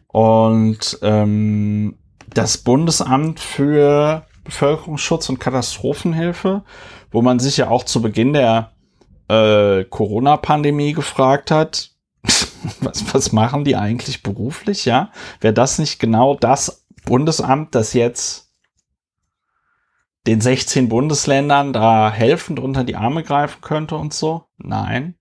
Und 0.08 1.00
ähm, 1.02 1.98
das 2.34 2.58
Bundesamt 2.58 3.40
für 3.40 4.26
Bevölkerungsschutz 4.44 5.30
und 5.30 5.40
Katastrophenhilfe, 5.40 6.64
wo 7.12 7.22
man 7.22 7.40
sich 7.40 7.58
ja 7.58 7.70
auch 7.70 7.84
zu 7.84 8.02
Beginn 8.02 8.34
der 8.34 8.74
äh, 9.30 9.86
Corona-Pandemie 9.86 10.94
gefragt 10.94 11.52
hat, 11.52 11.92
was, 12.82 13.14
was 13.14 13.32
machen 13.32 13.64
die 13.64 13.76
eigentlich 13.76 14.24
beruflich, 14.24 14.86
ja? 14.86 15.12
Wäre 15.42 15.54
das 15.54 15.80
nicht 15.80 16.00
genau 16.00 16.36
das 16.36 16.86
Bundesamt, 17.06 17.76
das 17.76 17.94
jetzt 17.94 18.52
den 20.26 20.40
16 20.40 20.88
Bundesländern 20.88 21.74
da 21.74 22.12
helfend 22.12 22.60
unter 22.60 22.84
die 22.84 22.96
Arme 22.96 23.24
greifen 23.24 23.62
könnte 23.62 23.96
und 23.96 24.14
so? 24.14 24.46
Nein. 24.58 25.16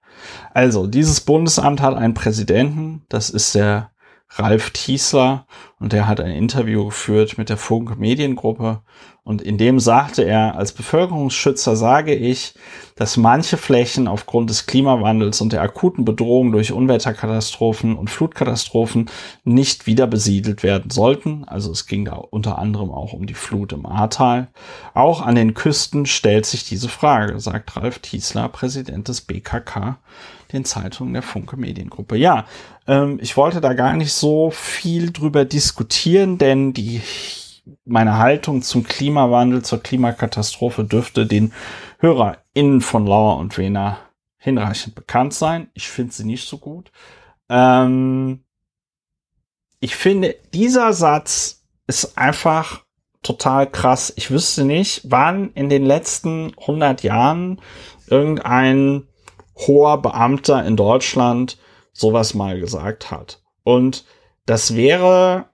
Also, 0.55 0.87
dieses 0.87 1.21
Bundesamt 1.21 1.81
hat 1.81 1.95
einen 1.95 2.15
Präsidenten, 2.15 3.03
das 3.09 3.31
ist 3.31 3.55
der 3.55 3.91
Ralf 4.31 4.71
Tiesler 4.71 5.47
und 5.79 5.93
der 5.93 6.09
hat 6.09 6.21
ein 6.21 6.33
Interview 6.33 6.87
geführt 6.87 7.37
mit 7.37 7.51
der 7.51 7.59
Funk 7.59 7.99
Mediengruppe 7.99 8.83
und 9.25 9.41
in 9.41 9.57
dem 9.57 9.79
sagte 9.79 10.23
er, 10.23 10.57
als 10.57 10.73
Bevölkerungsschützer 10.73 11.77
sage 11.77 12.13
ich, 12.13 12.55
dass 12.97 13.17
manche 13.17 13.57
Flächen 13.57 14.09
aufgrund 14.09 14.51
des 14.51 14.67
Klimawandels 14.67 15.41
und 15.41 15.53
der 15.53 15.63
akuten 15.63 16.05
Bedrohung 16.05 16.51
durch 16.51 16.73
Unwetterkatastrophen 16.73 17.97
und 17.97 18.11
Flutkatastrophen 18.11 19.09
nicht 19.45 19.87
wieder 19.87 20.09
besiedelt 20.09 20.65
werden 20.65 20.91
sollten. 20.91 21.45
Also 21.45 21.71
es 21.71 21.87
ging 21.87 22.05
da 22.05 22.15
unter 22.15 22.59
anderem 22.59 22.91
auch 22.91 23.13
um 23.13 23.27
die 23.27 23.35
Flut 23.35 23.73
im 23.73 23.87
Ahrtal. 23.87 24.49
Auch 24.93 25.23
an 25.23 25.37
den 25.37 25.55
Küsten 25.55 26.05
stellt 26.07 26.45
sich 26.45 26.65
diese 26.65 26.89
Frage, 26.89 27.39
sagt 27.39 27.77
Ralf 27.77 28.01
Tiesler, 28.01 28.49
Präsident 28.49 29.07
des 29.07 29.21
BKK, 29.21 29.99
den 30.53 30.65
Zeitungen 30.65 31.13
der 31.13 31.23
Funke 31.23 31.57
Mediengruppe. 31.57 32.17
Ja, 32.17 32.47
ähm, 32.89 33.21
ich 33.23 33.37
wollte 33.37 33.61
da 33.61 33.73
gar 33.75 33.95
nicht 33.95 34.13
so 34.13 34.51
viel 34.51 35.13
drüber 35.13 35.45
diskutieren, 35.45 36.39
denn 36.39 36.73
die 36.73 37.01
meine 37.85 38.19
Haltung 38.19 38.63
zum 38.63 38.85
Klimawandel, 38.85 39.63
zur 39.63 39.83
Klimakatastrophe 39.83 40.85
dürfte 40.85 41.27
den 41.27 41.53
HörerInnen 41.99 42.81
von 42.81 43.07
Lauer 43.07 43.39
und 43.39 43.59
Wena 43.59 43.99
hinreichend 44.39 44.95
bekannt 44.95 45.35
sein. 45.35 45.71
Ich 45.75 45.89
finde 45.89 46.13
sie 46.13 46.25
nicht 46.25 46.49
so 46.49 46.59
gut. 46.59 46.91
Ähm, 47.49 48.45
ich 49.81 49.97
finde, 49.97 50.37
dieser 50.53 50.93
Satz 50.93 51.65
ist 51.87 52.17
einfach 52.17 52.85
total 53.23 53.71
krass. 53.71 54.13
Ich 54.17 54.31
wüsste 54.31 54.65
nicht, 54.65 55.03
wann 55.05 55.53
in 55.53 55.69
den 55.69 55.85
letzten 55.85 56.55
100 56.59 57.03
Jahren 57.03 57.61
irgendein 58.07 59.09
hoher 59.57 60.01
Beamter 60.01 60.65
in 60.65 60.77
Deutschland 60.77 61.59
sowas 61.93 62.35
mal 62.35 62.59
gesagt 62.59 63.11
hat. 63.11 63.43
Und 63.65 64.05
das 64.47 64.75
wäre 64.75 65.51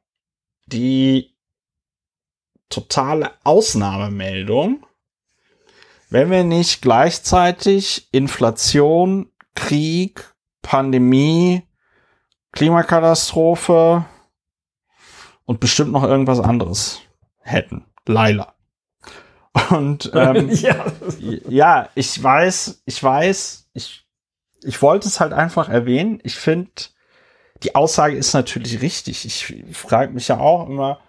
die 0.67 1.35
totale 2.69 3.33
Ausnahmemeldung, 3.45 4.85
wenn 6.11 6.31
wir 6.31 6.45
nicht 6.45 6.83
gleichzeitig 6.83 8.09
Inflation, 8.13 9.31
Krieg, 9.55 10.35
Pandemie, 10.63 11.63
Klimakatastrophe 12.53 14.05
und 15.45 15.61
bestimmt 15.61 15.93
noch 15.93 16.05
irgendwas 16.05 16.41
anderes 16.41 17.01
hätten. 17.41 17.87
Leila. 18.07 18.55
Und 19.71 20.11
ähm, 20.15 20.51
ja. 20.51 20.87
ja, 21.49 21.89
ich 21.95 22.23
weiß, 22.23 22.83
ich 22.85 23.03
weiß, 23.03 23.71
ich, 23.75 24.07
ich 24.63 24.83
wollte 24.83 25.09
es 25.09 25.21
halt 25.21 25.33
einfach 25.33 25.69
erwähnen. 25.69 26.21
Ich 26.23 26.37
finde, 26.37 26.71
die 27.63 27.75
Aussage 27.75 28.17
ist 28.17 28.35
natürlich 28.35 28.81
richtig. 28.83 29.25
Ich 29.25 29.77
frage 29.77 30.13
mich 30.13 30.29
ja 30.29 30.39
auch 30.39 30.69
immer, 30.69 31.01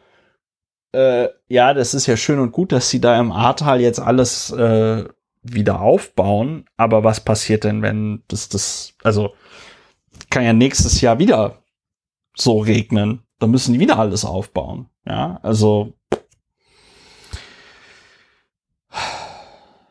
äh, 0.92 1.30
ja, 1.48 1.74
das 1.74 1.94
ist 1.94 2.08
ja 2.08 2.18
schön 2.18 2.40
und 2.40 2.52
gut, 2.52 2.72
dass 2.72 2.90
sie 2.90 3.02
da 3.02 3.20
im 3.20 3.32
Ahrtal 3.32 3.82
jetzt 3.82 4.00
alles 4.00 4.52
äh, 4.52 5.06
wieder 5.44 5.82
aufbauen. 5.82 6.66
Aber 6.78 7.04
was 7.04 7.22
passiert 7.22 7.64
denn, 7.64 7.82
wenn 7.82 8.24
das, 8.28 8.50
das, 8.50 8.94
also 9.04 9.34
kann 10.30 10.44
ja 10.44 10.54
nächstes 10.54 11.02
Jahr 11.02 11.20
wieder 11.20 11.64
so 12.36 12.60
regnen. 12.60 13.24
Dann 13.40 13.52
müssen 13.52 13.74
die 13.74 13.80
wieder 13.80 13.98
alles 14.00 14.26
aufbauen. 14.26 14.90
Ja, 15.06 15.40
also 15.44 15.94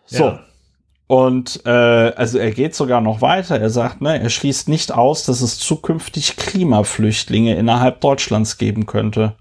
So. 0.08 0.24
Ja. 0.24 0.40
Und 1.06 1.64
äh, 1.64 1.70
also 1.70 2.38
er 2.38 2.50
geht 2.50 2.74
sogar 2.74 3.00
noch 3.00 3.22
weiter. 3.22 3.58
Er 3.58 3.70
sagt, 3.70 4.02
ne, 4.02 4.20
er 4.20 4.28
schließt 4.28 4.68
nicht 4.68 4.92
aus, 4.92 5.24
dass 5.24 5.40
es 5.40 5.58
zukünftig 5.58 6.36
Klimaflüchtlinge 6.36 7.56
innerhalb 7.56 8.00
Deutschlands 8.00 8.58
geben 8.58 8.84
könnte. 8.84 9.36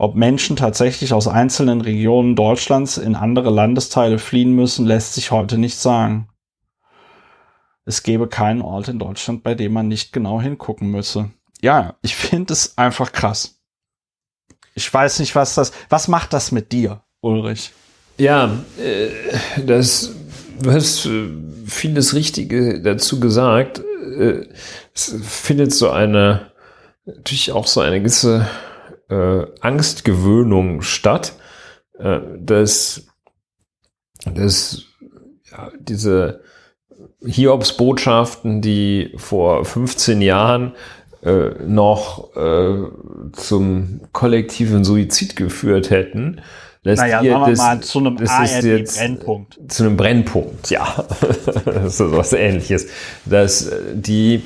Ob 0.00 0.14
Menschen 0.14 0.56
tatsächlich 0.56 1.12
aus 1.12 1.28
einzelnen 1.28 1.82
Regionen 1.82 2.34
Deutschlands 2.34 2.96
in 2.96 3.14
andere 3.14 3.50
Landesteile 3.50 4.18
fliehen 4.18 4.54
müssen, 4.54 4.86
lässt 4.86 5.12
sich 5.12 5.30
heute 5.30 5.58
nicht 5.58 5.76
sagen. 5.76 6.26
Es 7.84 8.02
gäbe 8.02 8.26
keinen 8.26 8.62
Ort 8.62 8.88
in 8.88 8.98
Deutschland, 8.98 9.42
bei 9.42 9.54
dem 9.54 9.74
man 9.74 9.88
nicht 9.88 10.14
genau 10.14 10.40
hingucken 10.40 10.90
müsse. 10.90 11.28
Ja, 11.60 11.96
ich 12.00 12.16
finde 12.16 12.54
es 12.54 12.78
einfach 12.78 13.12
krass. 13.12 13.60
Ich 14.74 14.90
weiß 14.90 15.18
nicht, 15.18 15.34
was 15.34 15.54
das, 15.54 15.70
was 15.90 16.08
macht 16.08 16.32
das 16.32 16.50
mit 16.50 16.72
dir, 16.72 17.02
Ulrich? 17.20 17.72
Ja, 18.16 18.58
äh, 18.78 19.10
das, 19.66 20.14
du 20.62 20.72
hast 20.72 21.04
äh, 21.04 21.28
vieles 21.66 22.14
Richtige 22.14 22.80
dazu 22.80 23.20
gesagt. 23.20 23.82
Äh, 24.18 24.46
es 24.94 25.14
findet 25.20 25.74
so 25.74 25.90
eine, 25.90 26.52
natürlich 27.04 27.52
auch 27.52 27.66
so 27.66 27.82
eine 27.82 27.98
gewisse 27.98 28.48
äh, 29.10 29.46
Angstgewöhnung 29.60 30.82
statt, 30.82 31.34
äh, 31.98 32.20
dass, 32.38 33.06
dass 34.24 34.84
ja, 35.50 35.70
diese 35.78 36.42
Hiobs-Botschaften, 37.24 38.62
die 38.62 39.12
vor 39.16 39.64
15 39.64 40.22
Jahren 40.22 40.74
äh, 41.22 41.50
noch 41.66 42.34
äh, 42.36 42.76
zum 43.32 44.00
kollektiven 44.12 44.84
Suizid 44.84 45.36
geführt 45.36 45.90
hätten, 45.90 46.40
lässt 46.82 47.02
naja, 47.02 47.20
ihr, 47.20 47.38
das, 47.46 47.58
mal 47.58 47.80
zu 47.80 47.98
einem 47.98 48.16
ARD-Brennpunkt. 48.16 49.58
Zu 49.68 49.84
einem 49.84 49.96
Brennpunkt, 49.96 50.70
ja. 50.70 51.04
das 51.64 52.00
ist 52.00 52.12
was 52.12 52.32
ähnliches. 52.32 52.86
Dass 53.26 53.66
äh, 53.66 53.80
die 53.94 54.44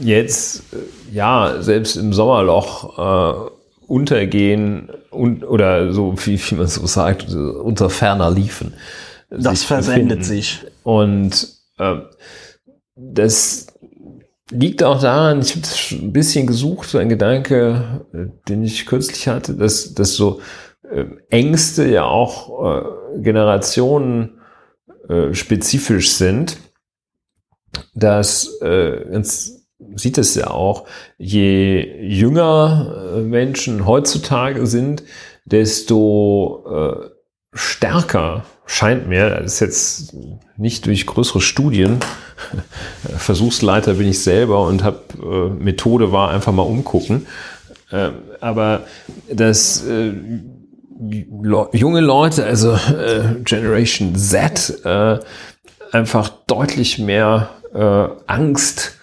jetzt, 0.00 0.62
äh, 0.72 1.14
ja, 1.14 1.56
selbst 1.60 1.96
im 1.96 2.12
Sommerloch 2.12 3.50
untergehen 3.90 4.88
und, 5.10 5.42
oder 5.42 5.92
so, 5.92 6.14
wie, 6.24 6.38
wie 6.38 6.54
man 6.54 6.68
so 6.68 6.86
sagt, 6.86 7.34
unter 7.34 7.90
ferner 7.90 8.30
liefen. 8.30 8.74
Das 9.30 9.64
versendet 9.64 10.24
sich. 10.24 10.60
Und 10.84 11.48
äh, 11.76 11.96
das 12.94 13.66
liegt 14.50 14.84
auch 14.84 15.00
daran, 15.00 15.40
ich 15.40 15.56
habe 15.56 15.66
ein 16.04 16.12
bisschen 16.12 16.46
gesucht, 16.46 16.88
so 16.88 16.98
ein 16.98 17.08
Gedanke, 17.08 18.06
äh, 18.14 18.26
den 18.48 18.62
ich 18.62 18.86
kürzlich 18.86 19.26
hatte, 19.26 19.54
dass, 19.54 19.92
dass 19.92 20.14
so 20.14 20.40
äh, 20.88 21.06
Ängste 21.28 21.88
ja 21.88 22.04
auch 22.04 22.64
äh, 22.64 23.20
Generationen 23.20 24.38
äh, 25.08 25.34
spezifisch 25.34 26.12
sind, 26.12 26.58
dass 27.94 28.60
äh, 28.62 29.04
uns 29.10 29.59
sieht 29.96 30.18
es 30.18 30.34
ja 30.34 30.48
auch, 30.50 30.86
je 31.18 31.82
jünger 32.02 33.14
äh, 33.16 33.20
Menschen 33.20 33.86
heutzutage 33.86 34.66
sind, 34.66 35.02
desto 35.44 36.64
äh, 36.70 37.06
stärker 37.52 38.44
scheint 38.66 39.08
mir, 39.08 39.30
das 39.30 39.54
ist 39.54 39.60
jetzt 39.60 40.16
nicht 40.56 40.86
durch 40.86 41.06
größere 41.06 41.40
Studien, 41.40 41.98
Versuchsleiter 43.16 43.94
bin 43.94 44.08
ich 44.08 44.22
selber 44.22 44.64
und 44.66 44.84
habe 44.84 45.00
äh, 45.20 45.62
Methode 45.62 46.12
war 46.12 46.30
einfach 46.30 46.52
mal 46.52 46.62
umgucken, 46.62 47.26
äh, 47.90 48.10
aber 48.40 48.82
das 49.30 49.84
äh, 49.86 50.12
junge 51.72 52.00
Leute, 52.00 52.44
also 52.44 52.76
Generation 53.44 54.14
Z, 54.16 54.84
einfach 55.92 56.28
deutlich 56.46 56.98
mehr 56.98 57.48
Angst 58.26 58.99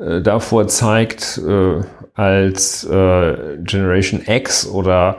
äh, 0.00 0.22
davor 0.22 0.68
zeigt 0.68 1.38
äh, 1.38 1.80
als 2.14 2.84
äh, 2.84 3.58
Generation 3.62 4.22
X 4.26 4.66
oder, 4.66 5.18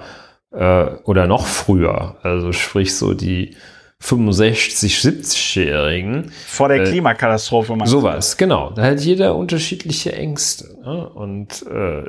äh, 0.52 0.86
oder 1.04 1.28
noch 1.28 1.48
früher. 1.48 2.18
Also 2.24 2.52
sprich 2.52 2.96
so 2.96 3.14
die 3.14 3.56
65, 4.00 4.96
70-Jährigen. 4.98 6.32
Vor 6.48 6.70
der 6.70 6.82
äh, 6.82 6.90
Klimakatastrophe. 6.90 7.74
Äh, 7.74 7.86
sowas, 7.86 8.36
genau. 8.36 8.72
Da 8.72 8.84
hat 8.84 9.00
jeder 9.02 9.36
unterschiedliche 9.36 10.14
Ängste. 10.14 10.76
Ne? 10.84 11.08
Und 11.10 11.66
äh, 11.68 12.04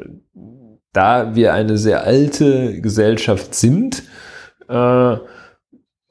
da 0.93 1.35
wir 1.35 1.53
eine 1.53 1.77
sehr 1.77 2.05
alte 2.05 2.81
Gesellschaft 2.81 3.55
sind, 3.55 4.03
äh, 4.69 5.17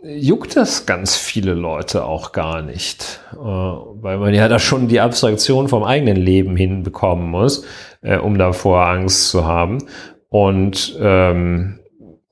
juckt 0.04 0.56
das 0.56 0.86
ganz 0.86 1.16
viele 1.16 1.54
Leute 1.54 2.06
auch 2.06 2.32
gar 2.32 2.62
nicht, 2.62 3.22
äh, 3.34 3.38
weil 3.38 4.18
man 4.18 4.34
ja 4.34 4.48
da 4.48 4.60
schon 4.60 4.88
die 4.88 5.00
Abstraktion 5.00 5.68
vom 5.68 5.84
eigenen 5.84 6.18
Leben 6.18 6.56
hinbekommen 6.56 7.30
muss, 7.30 7.66
äh, 8.02 8.18
um 8.18 8.38
davor 8.38 8.88
Angst 8.88 9.30
zu 9.30 9.46
haben. 9.46 9.80
Und 10.30 10.98
ähm, 11.00 11.80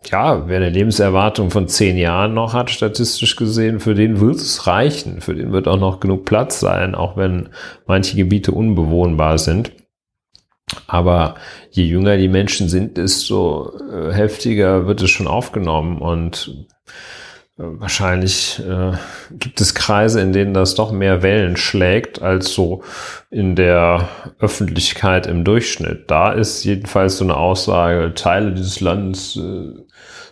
ja, 0.05 0.47
wer 0.47 0.57
eine 0.57 0.69
Lebenserwartung 0.69 1.51
von 1.51 1.67
zehn 1.67 1.97
Jahren 1.97 2.33
noch 2.33 2.53
hat, 2.53 2.69
statistisch 2.69 3.35
gesehen, 3.35 3.79
für 3.79 3.95
den 3.95 4.19
wird 4.19 4.35
es 4.35 4.65
reichen. 4.65 5.21
Für 5.21 5.35
den 5.35 5.51
wird 5.51 5.67
auch 5.67 5.79
noch 5.79 5.99
genug 5.99 6.25
Platz 6.25 6.59
sein, 6.59 6.95
auch 6.95 7.17
wenn 7.17 7.49
manche 7.85 8.15
Gebiete 8.15 8.51
unbewohnbar 8.53 9.37
sind. 9.37 9.73
Aber 10.87 11.35
je 11.71 11.83
jünger 11.83 12.15
die 12.17 12.27
Menschen 12.27 12.69
sind, 12.69 12.97
desto 12.97 13.73
äh, 13.91 14.13
heftiger 14.13 14.87
wird 14.87 15.01
es 15.01 15.09
schon 15.09 15.27
aufgenommen 15.27 15.97
und 15.99 16.67
wahrscheinlich 17.59 18.59
äh, 18.59 18.93
gibt 19.31 19.59
es 19.59 19.75
Kreise, 19.75 20.21
in 20.21 20.31
denen 20.31 20.53
das 20.53 20.75
doch 20.75 20.91
mehr 20.91 21.21
Wellen 21.21 21.57
schlägt 21.57 22.21
als 22.21 22.53
so 22.53 22.83
in 23.29 23.55
der 23.55 24.07
Öffentlichkeit 24.39 25.27
im 25.27 25.43
Durchschnitt. 25.43 26.09
Da 26.09 26.31
ist 26.31 26.63
jedenfalls 26.63 27.17
so 27.17 27.25
eine 27.25 27.35
Aussage, 27.35 28.13
Teile 28.15 28.53
dieses 28.53 28.79
Landes 28.79 29.35
äh, 29.35 29.73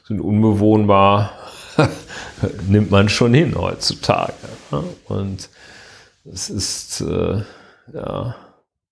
sind 0.07 0.21
unbewohnbar, 0.21 1.33
nimmt 2.69 2.91
man 2.91 3.09
schon 3.09 3.33
hin 3.33 3.55
heutzutage. 3.55 4.33
Und 5.09 5.49
es 6.23 6.49
ist 6.49 7.01
äh, 7.01 7.41
ja 7.93 8.35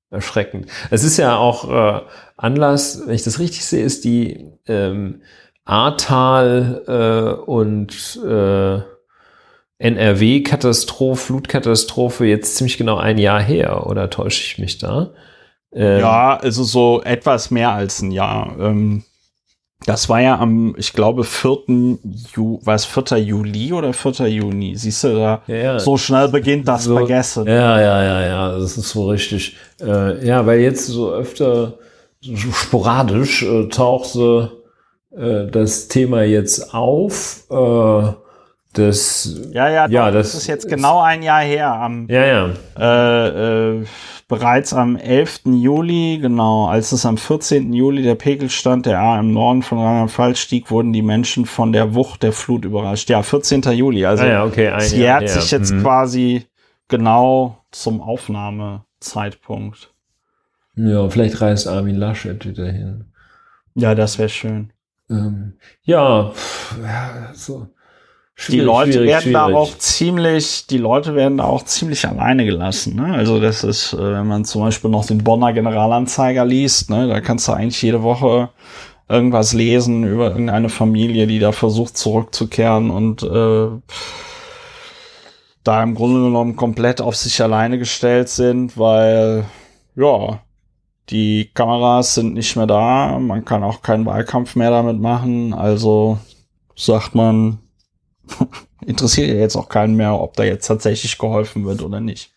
erschreckend. 0.10 0.68
Es 0.92 1.06
ist 1.06 1.18
ja 1.18 1.38
auch 1.38 1.70
äh, 1.70 2.02
Anlass, 2.36 3.02
wenn 3.06 3.16
ich 3.16 3.24
das 3.24 3.40
richtig 3.40 3.66
sehe, 3.66 3.86
ist 3.86 4.04
die 4.04 4.52
ähm, 4.68 5.22
Ahrtal 5.66 6.84
äh, 6.88 7.42
und 7.42 8.20
äh, 8.24 8.80
NRW-Katastrophe, 9.78 11.22
Flutkatastrophe 11.22 12.26
jetzt 12.26 12.56
ziemlich 12.56 12.78
genau 12.78 12.98
ein 12.98 13.18
Jahr 13.18 13.42
her, 13.42 13.88
oder 13.88 14.10
täusche 14.10 14.44
ich 14.44 14.58
mich 14.58 14.78
da? 14.78 15.12
Ähm, 15.74 16.00
ja, 16.00 16.38
also 16.38 16.64
so 16.64 17.02
etwas 17.04 17.52
mehr 17.52 17.72
als 17.72 18.02
ein 18.02 18.12
Jahr. 18.12 18.56
Ähm, 18.60 19.04
das 19.86 20.08
war 20.08 20.22
ja 20.22 20.40
am, 20.40 20.76
ich 20.78 20.94
glaube, 20.94 21.24
4. 21.26 21.98
Ju 22.34 22.60
war 22.64 22.76
es 22.76 22.86
4. 22.86 23.18
Juli 23.18 23.74
oder 23.74 23.92
4. 23.92 24.28
Juni? 24.28 24.76
Siehst 24.76 25.04
du 25.04 25.16
da? 25.16 25.42
Ja, 25.48 25.56
ja. 25.56 25.80
So 25.80 25.98
schnell 25.98 26.30
beginnt 26.30 26.68
das 26.68 26.86
so, 26.86 26.96
Vergessen. 26.96 27.46
Ja, 27.46 27.80
ja, 27.82 28.04
ja, 28.04 28.26
ja, 28.26 28.58
das 28.58 28.78
ist 28.78 28.90
so 28.90 29.10
richtig. 29.10 29.58
Äh, 29.82 30.26
ja, 30.26 30.46
weil 30.46 30.62
jetzt 30.62 30.88
so 30.88 31.12
öfter, 31.12 31.74
so 32.22 32.52
sporadisch 32.52 33.44
äh, 33.44 33.68
taucht 33.68 34.12
sie 34.12 34.50
äh, 35.18 35.48
das 35.48 35.88
Thema 35.88 36.24
jetzt 36.24 36.74
auf. 36.74 37.44
Äh, 37.50 38.14
das, 38.74 39.40
Ja, 39.54 39.70
ja, 39.70 39.88
Ja, 39.88 40.12
das 40.12 40.34
das 40.34 40.42
ist 40.42 40.48
jetzt 40.48 40.68
genau 40.68 41.00
ein 41.02 41.24
Jahr 41.24 41.42
her. 41.42 41.72
Am, 41.72 42.08
ja, 42.10 42.26
ja. 42.26 42.50
äh, 42.78 43.78
äh, 43.80 43.86
bereits 44.28 44.74
am 44.74 44.98
11. 44.98 45.42
Juli, 45.46 46.20
genau, 46.22 46.68
als 46.68 46.92
es 46.92 47.06
am 47.06 47.18
14. 47.18 47.72
Juli 47.72 48.02
der 48.04 48.16
Pegelstand 48.16 48.86
der 48.86 49.00
A 49.00 49.18
im 49.20 49.32
Norden 49.32 49.62
von 49.64 49.78
Rheinland-Pfalz 49.80 50.40
stieg, 50.40 50.72
wurden 50.72 50.92
die 50.92 51.04
Menschen 51.04 51.46
von 51.46 51.72
der 51.72 51.96
Wucht 51.96 52.22
der 52.24 52.34
Flut 52.34 52.66
überrascht. 52.66 53.10
Ja, 53.10 53.24
14. 53.24 53.62
Juli, 53.62 54.06
also 54.06 54.24
Ah, 54.24 54.28
ja, 54.28 54.44
okay. 54.44 54.68
Ein 54.68 54.80
es 54.80 54.92
jährt 54.92 55.22
her. 55.22 55.30
sich 55.30 55.52
jetzt 55.52 55.72
Mhm. 55.72 55.82
quasi 55.82 56.46
genau 56.90 57.58
zum 57.72 58.02
Aufnahmezeitpunkt. 58.02 59.94
Ja, 60.76 61.10
vielleicht 61.10 61.40
reist 61.40 61.68
Armin 61.68 61.96
Laschet 61.96 62.46
wieder 62.46 62.70
hin. 62.70 63.06
Ja, 63.76 63.96
das 63.96 64.20
wäre 64.20 64.30
schön. 64.30 64.72
Ähm, 65.10 65.58
ja, 65.84 66.32
ja, 66.82 67.32
so. 67.34 67.68
Die 68.50 68.60
Leute 68.60 68.94
schwierig, 68.94 69.08
werden 69.08 69.34
da 69.34 69.46
schwierig. 69.46 69.56
auch 69.58 69.78
ziemlich, 69.78 70.68
die 70.68 70.78
Leute 70.78 71.16
werden 71.16 71.38
da 71.38 71.46
auch 71.46 71.64
ziemlich 71.64 72.06
alleine 72.06 72.44
gelassen. 72.44 72.96
Ne? 72.98 73.14
Also 73.14 73.40
das 73.40 73.64
ist, 73.64 73.94
äh, 73.94 73.98
wenn 73.98 74.28
man 74.28 74.44
zum 74.44 74.62
Beispiel 74.62 74.90
noch 74.90 75.06
den 75.06 75.24
Bonner 75.24 75.54
Generalanzeiger 75.54 76.44
liest, 76.44 76.90
ne, 76.90 77.08
da 77.08 77.22
kannst 77.22 77.48
du 77.48 77.54
eigentlich 77.54 77.82
jede 77.82 78.04
Woche 78.04 78.50
irgendwas 79.08 79.54
lesen 79.54 80.04
über 80.04 80.32
irgendeine 80.32 80.68
Familie, 80.68 81.28
die 81.28 81.40
da 81.40 81.54
versucht 81.54 81.96
zurückzukehren 81.96 82.90
und 82.90 83.24
äh, 83.24 83.68
da 85.64 85.84
im 85.84 85.96
Grunde 85.96 86.22
genommen 86.22 86.58
komplett 86.58 87.00
auf 87.00 87.16
sich 87.16 87.42
alleine 87.42 87.80
gestellt 87.80 88.28
sind, 88.28 88.78
weil 88.78 89.46
ja, 89.96 90.42
die 91.10 91.52
Kameras 91.54 92.16
sind 92.16 92.34
nicht 92.34 92.56
mehr 92.56 92.68
da, 92.68 93.20
man 93.20 93.46
kann 93.46 93.64
auch 93.64 93.82
keinen 93.82 94.06
Wahlkampf 94.06 94.56
mehr 94.56 94.72
damit 94.72 95.00
machen, 95.00 95.54
also 95.54 96.18
sagt 96.76 97.14
man, 97.16 97.60
interessiert 98.86 99.30
ja 99.30 99.36
jetzt 99.36 99.56
auch 99.56 99.70
keinen 99.70 99.96
mehr, 99.96 100.20
ob 100.20 100.36
da 100.36 100.44
jetzt 100.44 100.68
tatsächlich 100.68 101.18
geholfen 101.18 101.66
wird 101.66 101.82
oder 101.84 102.00
nicht. 102.00 102.32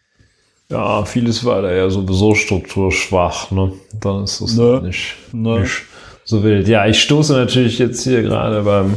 Ja, 0.71 1.05
vieles 1.07 1.45
war 1.47 1.63
da 1.63 1.73
ja 1.73 1.89
sowieso 1.89 2.35
strukturschwach, 2.35 3.51
ne? 3.51 3.73
Dann 3.99 4.25
ist 4.25 4.41
es 4.43 4.55
Ne. 4.57 4.83
nicht, 4.83 5.15
Ne. 5.33 5.61
nicht 5.61 5.83
so 6.25 6.43
wild. 6.43 6.69
Ja, 6.69 6.87
ich 6.87 7.01
stoße 7.03 7.33
natürlich 7.33 7.79
jetzt 7.79 8.05
hier 8.05 8.21
gerade 8.23 8.63
beim, 8.63 8.97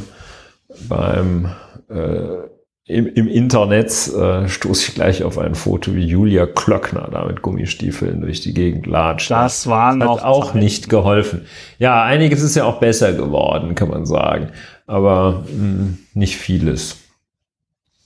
beim 0.90 1.46
äh, 1.90 2.50
im, 2.86 3.08
im 3.08 3.28
Internet 3.28 3.88
äh, 4.14 4.48
stoße 4.50 4.90
ich 4.90 4.96
gleich 4.96 5.24
auf 5.24 5.38
ein 5.38 5.56
Foto, 5.56 5.94
wie 5.96 6.06
Julia 6.06 6.46
Klöckner 6.46 7.08
da 7.12 7.26
mit 7.26 7.42
Gummistiefeln 7.42 8.22
durch 8.22 8.42
die 8.42 8.54
Gegend 8.54 8.86
latscht. 8.88 9.32
Das 9.32 9.68
war 9.68 9.92
hat 9.92 9.98
noch 9.98 10.24
auch 10.24 10.48
Zeiten. 10.48 10.60
nicht 10.60 10.90
geholfen. 10.90 11.46
Ja, 11.80 12.04
einiges 12.04 12.42
ist 12.42 12.56
ja 12.56 12.66
auch 12.66 12.80
besser 12.80 13.14
geworden, 13.14 13.76
kann 13.76 13.90
man 13.90 14.06
sagen. 14.06 14.50
Aber 14.88 15.44
mh, 15.56 15.94
nicht 16.16 16.36
vieles. 16.38 16.98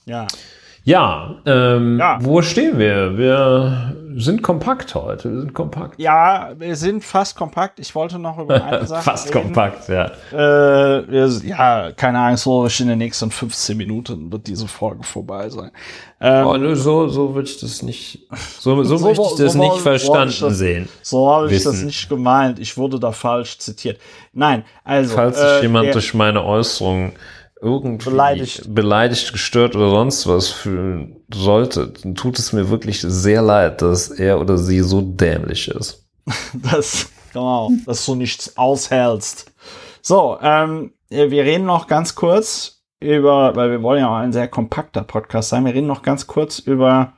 Ja. 0.04 0.26
Ja, 0.84 1.36
ähm, 1.46 1.98
Ja. 1.98 2.18
wo 2.22 2.42
stehen 2.42 2.78
wir? 2.78 3.18
Wir 3.18 3.96
sind 4.22 4.42
kompakt 4.42 4.94
heute. 4.94 5.30
Wir 5.32 5.40
sind 5.40 5.54
kompakt. 5.54 5.98
ja, 5.98 6.52
wir 6.58 6.76
sind 6.76 7.04
fast 7.04 7.36
kompakt. 7.36 7.78
Ich 7.78 7.94
wollte 7.94 8.18
noch 8.18 8.38
über 8.38 8.62
eine 8.64 8.86
Sache 8.86 9.02
Fast 9.02 9.28
reden. 9.34 9.42
kompakt, 9.44 9.88
ja. 9.88 10.06
Äh, 10.32 11.10
wir, 11.10 11.28
ja, 11.44 11.92
keine 11.92 12.18
Angst, 12.20 12.44
so 12.44 12.66
in 12.66 12.88
den 12.88 12.98
nächsten 12.98 13.30
15 13.30 13.76
Minuten 13.76 14.30
wird 14.32 14.46
diese 14.46 14.68
Folge 14.68 15.02
vorbei 15.02 15.48
sein. 15.50 15.70
Ähm, 16.20 16.46
Oh, 16.46 16.74
so, 16.74 17.08
so 17.08 17.34
würde 17.34 17.48
ich 17.48 17.60
das 17.60 17.82
nicht, 17.82 18.26
so, 18.58 18.82
so, 18.84 18.96
So- 18.96 19.06
möchte 19.06 19.22
ich 19.22 19.34
das 19.38 19.52
so- 19.52 19.58
nicht 19.58 19.76
verstanden 19.82 20.32
so- 20.32 20.50
sehen. 20.50 20.88
so 21.02 21.30
habe 21.30 21.52
ich 21.52 21.62
das 21.62 21.82
nicht 21.82 22.08
gemeint. 22.08 22.58
Ich 22.58 22.76
wurde 22.78 22.98
da 22.98 23.12
falsch 23.12 23.58
zitiert. 23.58 24.00
Nein, 24.32 24.64
also. 24.84 25.14
Falls 25.14 25.36
sich 25.38 25.46
äh, 25.46 25.62
jemand 25.62 25.86
der- 25.86 25.92
durch 25.92 26.14
meine 26.14 26.42
Äußerung 26.44 27.12
irgendwie 27.60 28.10
Beleidigt. 28.10 28.74
beleidigt, 28.74 29.32
gestört 29.32 29.74
oder 29.76 29.90
sonst 29.90 30.26
was 30.26 30.48
fühlen 30.48 31.16
sollte, 31.32 31.88
dann 31.88 32.14
tut 32.14 32.38
es 32.38 32.52
mir 32.52 32.68
wirklich 32.68 33.00
sehr 33.00 33.42
leid, 33.42 33.82
dass 33.82 34.10
er 34.10 34.40
oder 34.40 34.58
sie 34.58 34.80
so 34.80 35.00
dämlich 35.00 35.68
ist. 35.68 36.06
Das, 36.52 37.08
genau, 37.32 37.70
dass 37.86 38.04
du 38.04 38.14
nichts 38.14 38.56
aushältst. 38.56 39.52
So, 40.02 40.38
ähm, 40.42 40.92
wir 41.08 41.44
reden 41.44 41.66
noch 41.66 41.86
ganz 41.86 42.14
kurz 42.14 42.82
über, 43.00 43.54
weil 43.54 43.70
wir 43.70 43.82
wollen 43.82 44.00
ja 44.00 44.08
auch 44.08 44.16
ein 44.16 44.32
sehr 44.32 44.48
kompakter 44.48 45.02
Podcast 45.02 45.50
sein, 45.50 45.64
wir 45.64 45.74
reden 45.74 45.86
noch 45.86 46.02
ganz 46.02 46.26
kurz 46.26 46.58
über 46.58 47.14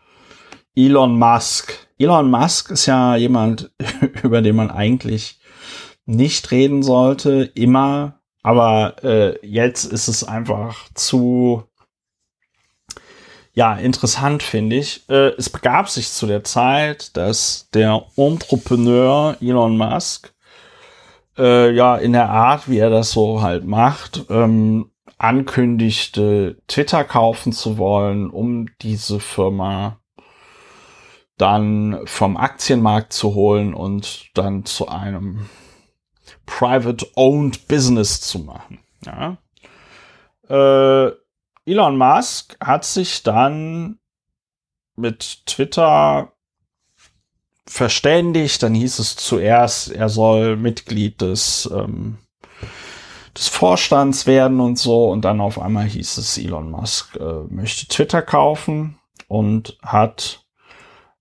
Elon 0.75 1.19
Musk. 1.19 1.89
Elon 1.99 2.31
Musk 2.31 2.71
ist 2.71 2.87
ja 2.87 3.17
jemand, 3.17 3.73
über 4.23 4.43
den 4.43 4.57
man 4.57 4.71
eigentlich 4.71 5.41
nicht 6.07 6.51
reden 6.51 6.83
sollte, 6.83 7.51
immer, 7.55 8.18
aber 8.49 9.05
äh, 9.05 9.47
jetzt 9.47 9.85
ist 9.85 10.09
es 10.09 10.25
einfach 10.25 10.89
zu 10.95 11.65
ja, 13.53 13.75
interessant 13.75 14.43
finde 14.43 14.77
ich. 14.77 15.07
Äh, 15.11 15.35
es 15.37 15.51
begab 15.51 15.91
sich 15.91 16.09
zu 16.09 16.27
der 16.27 16.45
Zeit, 16.45 17.15
dass 17.19 17.69
der 17.75 18.07
Entrepreneur 18.17 19.37
Elon 19.43 19.77
Musk 19.77 20.33
äh, 21.37 21.71
ja 21.75 21.97
in 21.97 22.15
der 22.15 22.31
Art, 22.31 22.71
wie 22.71 22.79
er 22.79 22.89
das 22.89 23.11
so 23.11 23.43
halt 23.43 23.67
macht, 23.67 24.25
ähm, 24.31 24.93
ankündigte, 25.19 26.57
Twitter 26.69 27.05
kaufen 27.05 27.53
zu 27.53 27.77
wollen, 27.77 28.31
um 28.31 28.69
diese 28.81 29.21
Firma 29.21 30.01
dann 31.37 32.01
vom 32.07 32.39
Aktienmarkt 32.39 33.13
zu 33.13 33.35
holen 33.35 33.75
und 33.75 34.31
dann 34.33 34.65
zu 34.65 34.89
einem 34.89 35.51
private-owned 36.47 37.69
Business 37.69 38.21
zu 38.21 38.41
machen. 38.41 38.81
Ja. 39.05 39.39
Äh, 40.49 41.13
Elon 41.67 41.99
Musk 41.99 42.57
hat 42.61 42.85
sich 42.85 43.23
dann 43.23 43.99
mit 44.97 45.47
Twitter 45.47 46.33
verständigt. 47.67 48.63
Dann 48.63 48.75
hieß 48.75 48.99
es 48.99 49.17
zuerst, 49.17 49.93
er 49.93 50.09
soll 50.09 50.57
Mitglied 50.57 51.21
des, 51.21 51.71
ähm, 51.73 52.19
des 53.37 53.49
Vorstands 53.49 54.27
werden 54.27 54.61
und 54.61 54.79
so. 54.79 55.11
Und 55.11 55.25
dann 55.25 55.41
auf 55.41 55.61
einmal 55.61 55.85
hieß 55.85 56.19
es, 56.19 56.39
Elon 56.39 56.71
Musk 56.71 57.17
äh, 57.17 57.45
möchte 57.51 57.87
Twitter 57.87 58.23
kaufen 58.23 58.99
und 59.29 59.79
hat 59.83 60.45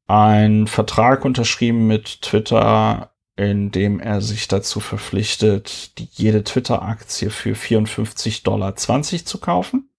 einen 0.07 0.67
Vertrag 0.67 1.25
unterschrieben 1.25 1.87
mit 1.87 2.21
Twitter, 2.21 3.11
in 3.37 3.69
dem 3.69 3.99
er 3.99 4.21
sich 4.21 4.47
dazu 4.47 4.79
verpflichtet, 4.79 5.97
die, 5.99 6.09
jede 6.11 6.43
Twitter-Aktie 6.43 7.29
für 7.29 7.53
54,20 7.53 8.43
Dollar 8.43 8.75
zu 8.75 9.37
kaufen. 9.37 9.89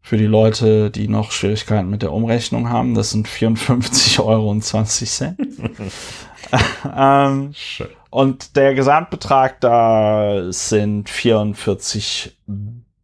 Für 0.00 0.16
die 0.16 0.26
Leute, 0.26 0.90
die 0.90 1.08
noch 1.08 1.30
Schwierigkeiten 1.30 1.88
mit 1.88 2.02
der 2.02 2.12
Umrechnung 2.12 2.70
haben, 2.70 2.94
das 2.94 3.10
sind 3.10 3.28
54,20 3.28 4.24
Euro. 4.24 4.52
ähm, 6.96 7.52
Schön. 7.54 7.88
und 8.10 8.56
der 8.56 8.74
Gesamtbetrag 8.74 9.60
da 9.60 10.52
sind 10.52 11.10
44 11.10 12.38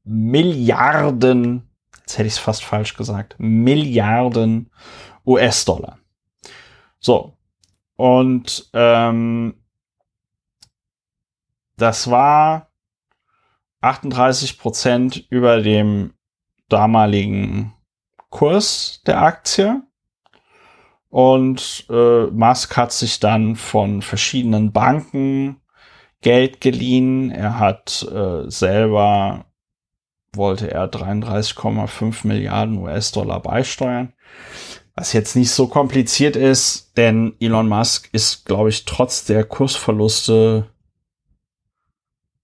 Milliarden, 0.04 1.68
jetzt 2.00 2.18
hätte 2.18 2.26
ich 2.26 2.34
es 2.34 2.38
fast 2.38 2.64
falsch 2.64 2.96
gesagt, 2.96 3.36
Milliarden 3.38 4.70
US-Dollar. 5.26 5.98
So. 6.98 7.34
Und 8.00 8.70
ähm, 8.72 9.62
das 11.76 12.10
war 12.10 12.70
38 13.82 14.58
Prozent 14.58 15.26
über 15.28 15.60
dem 15.60 16.14
damaligen 16.70 17.74
Kurs 18.30 19.02
der 19.06 19.20
Aktie. 19.20 19.82
Und 21.10 21.84
äh, 21.90 22.24
Musk 22.28 22.74
hat 22.78 22.92
sich 22.92 23.20
dann 23.20 23.54
von 23.54 24.00
verschiedenen 24.00 24.72
Banken 24.72 25.60
Geld 26.22 26.62
geliehen. 26.62 27.30
Er 27.30 27.58
hat 27.58 28.02
äh, 28.10 28.50
selber, 28.50 29.44
wollte 30.34 30.70
er 30.70 30.90
33,5 30.90 32.26
Milliarden 32.26 32.78
US-Dollar 32.78 33.40
beisteuern. 33.40 34.14
Was 34.94 35.12
jetzt 35.12 35.36
nicht 35.36 35.50
so 35.50 35.68
kompliziert 35.68 36.36
ist, 36.36 36.96
denn 36.96 37.34
Elon 37.40 37.68
Musk 37.68 38.08
ist, 38.12 38.44
glaube 38.44 38.68
ich, 38.68 38.84
trotz 38.84 39.24
der 39.24 39.44
Kursverluste 39.44 40.68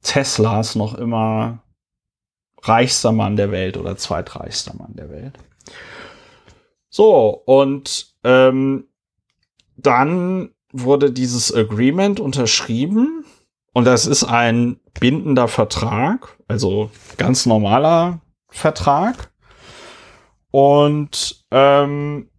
Teslas 0.02 0.76
noch 0.76 0.94
immer 0.94 1.62
reichster 2.62 3.12
Mann 3.12 3.36
der 3.36 3.50
Welt 3.50 3.76
oder 3.76 3.96
zweitreichster 3.96 4.74
Mann 4.74 4.94
der 4.94 5.10
Welt. 5.10 5.38
So, 6.88 7.42
und 7.44 8.14
ähm, 8.24 8.84
dann 9.76 10.50
wurde 10.72 11.12
dieses 11.12 11.54
Agreement 11.54 12.20
unterschrieben 12.20 13.24
und 13.72 13.84
das 13.84 14.06
ist 14.06 14.24
ein 14.24 14.80
bindender 14.98 15.48
Vertrag, 15.48 16.38
also 16.48 16.90
ganz 17.18 17.44
normaler 17.44 18.20
Vertrag. 18.48 19.30
Und 20.50 21.44
ähm, 21.50 22.30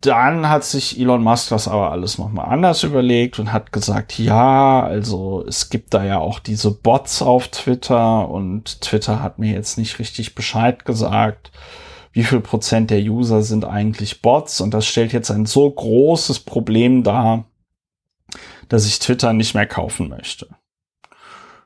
dann 0.00 0.48
hat 0.48 0.64
sich 0.64 0.98
Elon 0.98 1.22
Musk 1.22 1.50
das 1.50 1.68
aber 1.68 1.90
alles 1.90 2.18
nochmal 2.18 2.46
anders 2.46 2.82
überlegt 2.82 3.38
und 3.38 3.52
hat 3.52 3.72
gesagt, 3.72 4.18
ja, 4.18 4.82
also 4.82 5.44
es 5.46 5.70
gibt 5.70 5.94
da 5.94 6.04
ja 6.04 6.18
auch 6.18 6.38
diese 6.38 6.70
Bots 6.70 7.22
auf 7.22 7.48
Twitter 7.48 8.28
und 8.28 8.80
Twitter 8.80 9.22
hat 9.22 9.38
mir 9.38 9.52
jetzt 9.52 9.78
nicht 9.78 9.98
richtig 9.98 10.34
Bescheid 10.34 10.84
gesagt, 10.84 11.52
wie 12.12 12.24
viel 12.24 12.40
Prozent 12.40 12.90
der 12.90 13.00
User 13.00 13.42
sind 13.42 13.64
eigentlich 13.64 14.22
Bots 14.22 14.60
und 14.60 14.72
das 14.72 14.86
stellt 14.86 15.12
jetzt 15.12 15.30
ein 15.30 15.46
so 15.46 15.70
großes 15.70 16.40
Problem 16.40 17.02
dar, 17.02 17.44
dass 18.68 18.86
ich 18.86 19.00
Twitter 19.00 19.32
nicht 19.32 19.54
mehr 19.54 19.66
kaufen 19.66 20.08
möchte. 20.08 20.48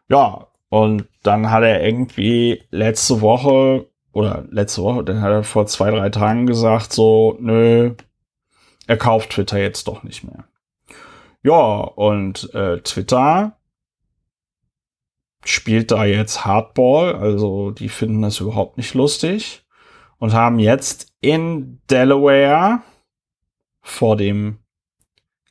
Ja, 0.08 0.46
und 0.70 1.06
dann 1.22 1.50
hat 1.50 1.62
er 1.62 1.84
irgendwie 1.84 2.62
letzte 2.70 3.20
Woche 3.20 3.86
oder 4.12 4.44
letzte 4.50 4.82
Woche, 4.82 5.04
dann 5.04 5.20
hat 5.20 5.30
er 5.30 5.42
vor 5.44 5.66
zwei, 5.66 5.90
drei 5.90 6.10
Tagen 6.10 6.46
gesagt, 6.46 6.92
so, 6.92 7.36
nö, 7.40 7.94
er 8.88 8.96
kauft 8.96 9.30
Twitter 9.30 9.58
jetzt 9.58 9.86
doch 9.86 10.02
nicht 10.02 10.24
mehr. 10.24 10.48
Ja, 11.42 11.52
und 11.54 12.52
äh, 12.54 12.80
Twitter 12.80 13.56
spielt 15.44 15.92
da 15.92 16.04
jetzt 16.04 16.44
Hardball, 16.44 17.14
also 17.14 17.70
die 17.70 17.88
finden 17.88 18.22
das 18.22 18.40
überhaupt 18.40 18.76
nicht 18.76 18.94
lustig 18.94 19.64
und 20.18 20.32
haben 20.32 20.58
jetzt 20.58 21.12
in 21.20 21.80
Delaware 21.88 22.82
vor 23.82 24.16
dem 24.16 24.58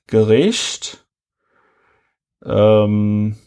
Gericht, 0.07 1.07
ähm, 2.43 3.37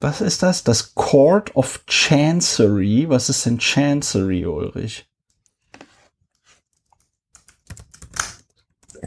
was 0.00 0.20
ist 0.20 0.42
das? 0.42 0.62
Das 0.62 0.94
Court 0.94 1.56
of 1.56 1.84
Chancery. 1.86 3.06
Was 3.08 3.28
ist 3.28 3.44
denn 3.46 3.58
Chancery, 3.58 4.46
Ulrich? 4.46 5.07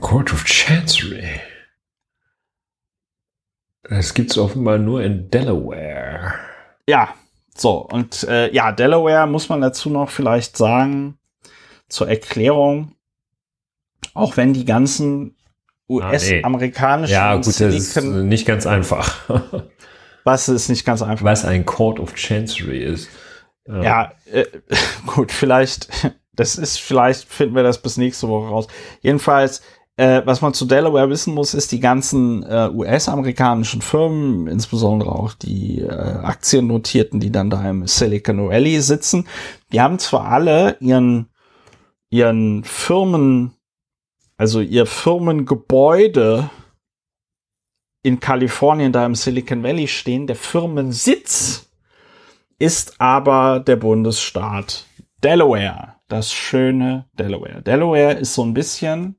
Court 0.01 0.33
of 0.33 0.43
Chancery. 0.43 1.39
Das 3.83 4.13
gibt 4.13 4.31
es 4.31 4.37
offenbar 4.37 4.77
nur 4.77 5.01
in 5.01 5.29
Delaware. 5.29 6.33
Ja, 6.87 7.13
so. 7.55 7.87
Und 7.87 8.23
äh, 8.23 8.51
ja, 8.53 8.71
Delaware 8.71 9.27
muss 9.27 9.49
man 9.49 9.61
dazu 9.61 9.89
noch 9.89 10.09
vielleicht 10.09 10.57
sagen, 10.57 11.17
zur 11.87 12.09
Erklärung, 12.09 12.95
auch 14.13 14.37
wenn 14.37 14.53
die 14.53 14.65
ganzen 14.65 15.37
US-amerikanischen 15.89 17.15
ah, 17.15 17.27
nee. 17.27 17.31
Ja, 17.31 17.35
gut, 17.35 17.47
das 17.47 17.59
ist 17.61 18.01
nicht 18.01 18.45
ganz 18.45 18.65
einfach. 18.65 19.29
Was 20.23 20.49
ist 20.49 20.69
nicht 20.69 20.85
ganz 20.85 21.01
einfach? 21.01 21.25
Was 21.25 21.45
ein 21.45 21.65
Court 21.65 21.99
of 21.99 22.13
Chancery 22.13 22.83
ist. 22.83 23.09
Ja, 23.67 23.81
ja 23.83 24.11
äh, 24.31 24.45
gut, 25.05 25.31
vielleicht, 25.31 25.89
das 26.33 26.55
ist, 26.55 26.79
vielleicht 26.79 27.27
finden 27.27 27.55
wir 27.55 27.63
das 27.63 27.81
bis 27.81 27.97
nächste 27.97 28.27
Woche 28.27 28.47
raus. 28.47 28.67
Jedenfalls, 29.01 29.61
äh, 30.01 30.25
was 30.25 30.41
man 30.41 30.55
zu 30.55 30.65
Delaware 30.65 31.11
wissen 31.11 31.35
muss, 31.35 31.53
ist 31.53 31.71
die 31.71 31.79
ganzen 31.79 32.41
äh, 32.41 32.69
US-amerikanischen 32.73 33.83
Firmen, 33.83 34.47
insbesondere 34.47 35.11
auch 35.11 35.33
die 35.33 35.81
äh, 35.81 35.91
Aktiennotierten, 35.91 37.19
die 37.19 37.31
dann 37.31 37.51
da 37.51 37.69
im 37.69 37.85
Silicon 37.85 38.49
Valley 38.49 38.81
sitzen, 38.81 39.27
die 39.71 39.79
haben 39.79 39.99
zwar 39.99 40.25
alle 40.25 40.77
ihren, 40.79 41.27
ihren 42.09 42.63
Firmen, 42.63 43.53
also 44.37 44.59
ihr 44.59 44.87
Firmengebäude 44.87 46.49
in 48.01 48.19
Kalifornien, 48.19 48.91
da 48.91 49.05
im 49.05 49.13
Silicon 49.13 49.61
Valley 49.61 49.87
stehen. 49.87 50.25
Der 50.25 50.35
Firmensitz 50.35 51.69
ist 52.57 52.99
aber 52.99 53.59
der 53.59 53.75
Bundesstaat 53.75 54.87
Delaware. 55.23 55.97
Das 56.07 56.33
schöne 56.33 57.05
Delaware. 57.13 57.61
Delaware 57.61 58.13
ist 58.13 58.33
so 58.33 58.43
ein 58.43 58.55
bisschen 58.55 59.15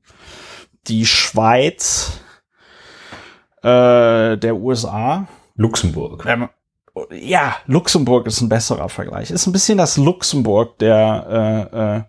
die 0.87 1.05
Schweiz 1.05 2.19
äh, 3.61 4.37
der 4.37 4.55
USA. 4.55 5.27
Luxemburg. 5.55 6.25
Ähm, 6.27 6.49
ja, 7.11 7.55
Luxemburg 7.65 8.27
ist 8.27 8.41
ein 8.41 8.49
besserer 8.49 8.89
Vergleich. 8.89 9.31
Ist 9.31 9.47
ein 9.47 9.53
bisschen 9.53 9.77
das 9.77 9.97
Luxemburg 9.97 10.77
der 10.79 11.69
äh, 11.73 11.97
äh, 11.97 12.03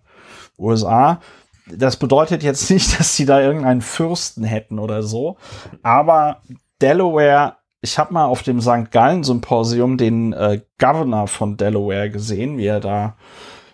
USA. 0.57 1.21
Das 1.67 1.97
bedeutet 1.97 2.43
jetzt 2.43 2.69
nicht, 2.69 2.99
dass 2.99 3.15
sie 3.15 3.25
da 3.25 3.41
irgendeinen 3.41 3.81
Fürsten 3.81 4.43
hätten 4.43 4.79
oder 4.79 5.03
so, 5.03 5.37
aber 5.81 6.41
Delaware, 6.81 7.57
ich 7.81 7.97
habe 7.97 8.13
mal 8.13 8.25
auf 8.25 8.43
dem 8.43 8.61
St. 8.61 8.91
Gallen 8.91 9.23
Symposium 9.23 9.97
den 9.97 10.33
äh, 10.33 10.61
Governor 10.77 11.27
von 11.27 11.57
Delaware 11.57 12.09
gesehen, 12.09 12.57
wie 12.57 12.65
er 12.65 12.79
da 12.79 13.15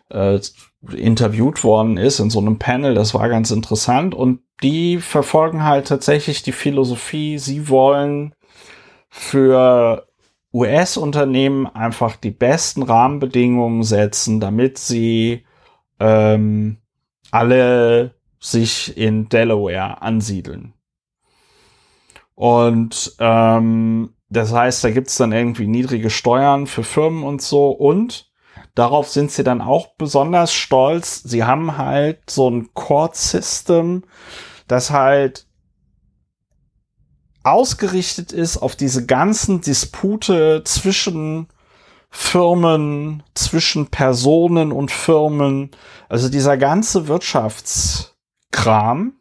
äh, 0.09 0.39
interviewt 0.93 1.63
worden 1.63 1.97
ist 1.97 2.19
in 2.19 2.29
so 2.29 2.39
einem 2.39 2.59
Panel. 2.59 2.93
Das 2.93 3.13
war 3.13 3.27
ganz 3.29 3.51
interessant. 3.51 4.15
Und 4.15 4.41
die 4.63 4.97
verfolgen 4.99 5.63
halt 5.63 5.87
tatsächlich 5.87 6.43
die 6.43 6.51
Philosophie, 6.51 7.37
sie 7.37 7.69
wollen 7.69 8.35
für 9.09 10.07
US-Unternehmen 10.53 11.67
einfach 11.67 12.15
die 12.15 12.31
besten 12.31 12.83
Rahmenbedingungen 12.83 13.83
setzen, 13.83 14.39
damit 14.39 14.77
sie 14.77 15.45
ähm, 15.99 16.77
alle 17.31 18.15
sich 18.39 18.97
in 18.97 19.29
Delaware 19.29 20.01
ansiedeln. 20.01 20.73
Und 22.35 23.15
ähm, 23.19 24.13
das 24.29 24.53
heißt, 24.53 24.83
da 24.83 24.91
gibt's 24.91 25.17
dann 25.17 25.31
irgendwie 25.31 25.67
niedrige 25.67 26.09
Steuern 26.09 26.65
für 26.65 26.83
Firmen 26.83 27.23
und 27.23 27.41
so. 27.41 27.69
Und 27.69 28.31
darauf 28.75 29.09
sind 29.09 29.31
sie 29.31 29.43
dann 29.43 29.61
auch 29.61 29.95
besonders 29.97 30.53
stolz. 30.53 31.21
Sie 31.21 31.43
haben 31.43 31.77
halt 31.77 32.29
so 32.29 32.49
ein 32.49 32.73
Court-System, 32.73 34.03
das 34.71 34.91
halt 34.91 35.45
ausgerichtet 37.43 38.31
ist 38.31 38.57
auf 38.57 38.75
diese 38.75 39.05
ganzen 39.05 39.61
Dispute 39.61 40.63
zwischen 40.65 41.47
Firmen, 42.09 43.23
zwischen 43.33 43.87
Personen 43.87 44.71
und 44.71 44.91
Firmen. 44.91 45.71
Also 46.09 46.29
dieser 46.29 46.57
ganze 46.57 47.07
Wirtschaftskram 47.07 49.13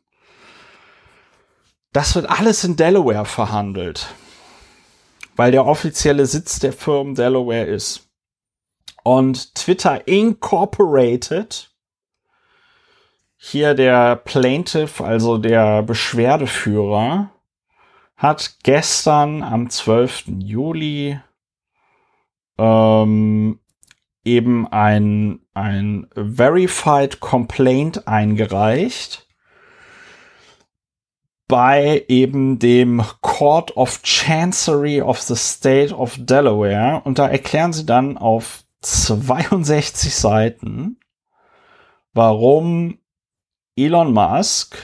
das 1.93 2.15
wird 2.15 2.31
alles 2.31 2.63
in 2.63 2.77
Delaware 2.77 3.25
verhandelt, 3.25 4.15
weil 5.37 5.51
der 5.51 5.67
offizielle 5.67 6.27
Sitz 6.27 6.61
der 6.61 6.73
Firmen 6.73 7.15
Delaware 7.15 7.65
ist. 7.65 8.09
Und 9.03 9.55
Twitter 9.55 10.07
Incorporated, 10.07 11.70
hier 13.43 13.73
der 13.73 14.17
Plaintiff, 14.17 15.01
also 15.01 15.39
der 15.39 15.83
Beschwerdeführer, 15.83 17.31
hat 18.15 18.57
gestern 18.63 19.43
am 19.43 19.71
12. 19.71 20.25
Juli 20.41 21.19
ähm, 22.59 23.59
eben 24.25 24.69
ein, 24.69 25.41
ein 25.55 26.07
Verified 26.15 27.21
Complaint 27.21 28.07
eingereicht 28.07 29.27
bei 31.49 32.05
eben 32.09 32.59
dem 32.59 33.03
Court 33.23 33.75
of 33.75 34.03
Chancery 34.03 35.01
of 35.01 35.19
the 35.19 35.35
State 35.35 35.95
of 35.97 36.15
Delaware. 36.19 37.01
Und 37.05 37.19
da 37.19 37.27
erklären 37.27 37.73
sie 37.73 37.87
dann 37.87 38.19
auf 38.19 38.65
62 38.83 40.15
Seiten, 40.15 41.01
warum 42.13 43.00
Elon 43.85 44.13
Musk 44.13 44.77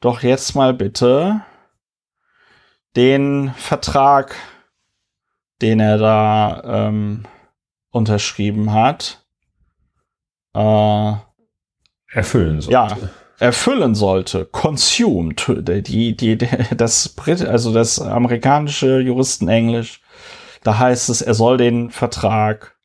doch 0.00 0.22
jetzt 0.22 0.54
mal 0.54 0.74
bitte 0.74 1.42
den 2.94 3.52
Vertrag, 3.56 4.36
den 5.60 5.80
er 5.80 5.98
da 5.98 6.62
ähm, 6.64 7.24
unterschrieben 7.90 8.72
hat, 8.72 9.24
äh, 10.54 11.12
erfüllen 12.12 12.60
sollte. 12.60 12.72
Ja, 12.72 12.96
erfüllen 13.38 13.94
sollte, 13.94 14.44
consumed, 14.44 15.44
die, 15.48 16.16
die, 16.16 16.38
das 16.76 17.08
Brit, 17.08 17.42
also 17.44 17.72
das 17.72 18.00
amerikanische 18.00 19.00
Juristenenglisch, 19.00 20.02
da 20.62 20.78
heißt 20.78 21.08
es, 21.08 21.20
er 21.20 21.34
soll 21.34 21.56
den 21.56 21.90
Vertrag 21.90 22.76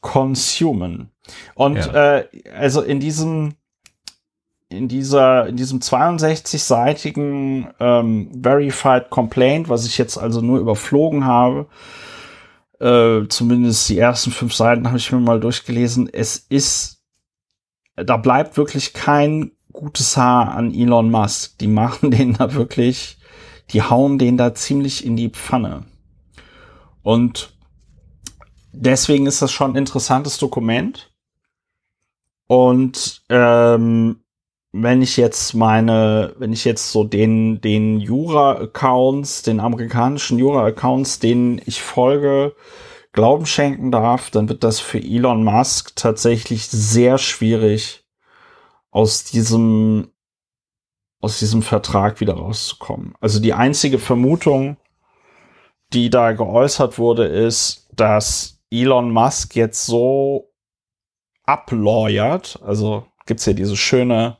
consumen. 0.00 1.10
Und 1.54 1.76
ja. 1.76 2.18
äh, 2.18 2.28
also 2.54 2.82
in 2.82 3.00
diesem 3.00 3.56
in 4.68 4.88
dieser 4.88 5.46
in 5.46 5.56
diesem 5.56 5.80
62-seitigen 5.80 7.68
ähm, 7.78 8.42
verified 8.42 9.10
complaint, 9.10 9.68
was 9.68 9.86
ich 9.86 9.98
jetzt 9.98 10.18
also 10.18 10.40
nur 10.40 10.58
überflogen 10.58 11.24
habe, 11.24 11.66
äh, 12.80 13.28
zumindest 13.28 13.88
die 13.88 13.98
ersten 13.98 14.30
fünf 14.30 14.54
Seiten 14.54 14.86
habe 14.86 14.98
ich 14.98 15.12
mir 15.12 15.20
mal 15.20 15.40
durchgelesen. 15.40 16.08
Es 16.12 16.36
ist 16.36 16.96
da 17.96 18.16
bleibt 18.16 18.56
wirklich 18.56 18.92
kein 18.92 19.52
gutes 19.72 20.16
Haar 20.16 20.54
an 20.54 20.72
Elon 20.74 21.10
Musk. 21.10 21.58
Die 21.58 21.68
machen 21.68 22.10
den 22.10 22.34
da 22.34 22.54
wirklich, 22.54 23.18
die 23.70 23.82
hauen 23.82 24.18
den 24.18 24.36
da 24.36 24.54
ziemlich 24.54 25.04
in 25.04 25.16
die 25.16 25.30
Pfanne. 25.30 25.84
Und 27.02 27.56
deswegen 28.72 29.26
ist 29.26 29.42
das 29.42 29.52
schon 29.52 29.72
ein 29.72 29.76
interessantes 29.76 30.38
Dokument. 30.38 31.12
Und 32.48 33.22
ähm, 33.28 34.20
wenn 34.82 35.02
ich 35.02 35.16
jetzt 35.16 35.54
meine, 35.54 36.34
wenn 36.38 36.52
ich 36.52 36.64
jetzt 36.64 36.92
so 36.92 37.04
den, 37.04 37.60
den 37.60 38.00
Jura-Accounts, 38.00 39.42
den 39.42 39.60
amerikanischen 39.60 40.38
Jura-Accounts, 40.38 41.18
denen 41.18 41.60
ich 41.64 41.82
folge, 41.82 42.54
Glauben 43.12 43.46
schenken 43.46 43.90
darf, 43.90 44.30
dann 44.30 44.50
wird 44.50 44.62
das 44.62 44.78
für 44.78 44.98
Elon 44.98 45.42
Musk 45.42 45.96
tatsächlich 45.96 46.68
sehr 46.68 47.16
schwierig, 47.16 48.04
aus 48.90 49.24
diesem, 49.24 50.12
aus 51.20 51.38
diesem 51.38 51.62
Vertrag 51.62 52.20
wieder 52.20 52.34
rauszukommen. 52.34 53.14
Also 53.20 53.40
die 53.40 53.54
einzige 53.54 53.98
Vermutung, 53.98 54.76
die 55.94 56.10
da 56.10 56.32
geäußert 56.32 56.98
wurde, 56.98 57.24
ist, 57.24 57.88
dass 57.94 58.60
Elon 58.70 59.10
Musk 59.10 59.56
jetzt 59.56 59.86
so 59.86 60.52
ablawyert, 61.44 62.58
also 62.62 63.06
gibt's 63.24 63.46
ja 63.46 63.54
diese 63.54 63.76
schöne 63.76 64.36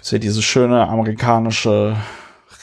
ist 0.00 0.12
ja 0.12 0.18
diese 0.18 0.42
schöne 0.42 0.88
amerikanische 0.88 1.96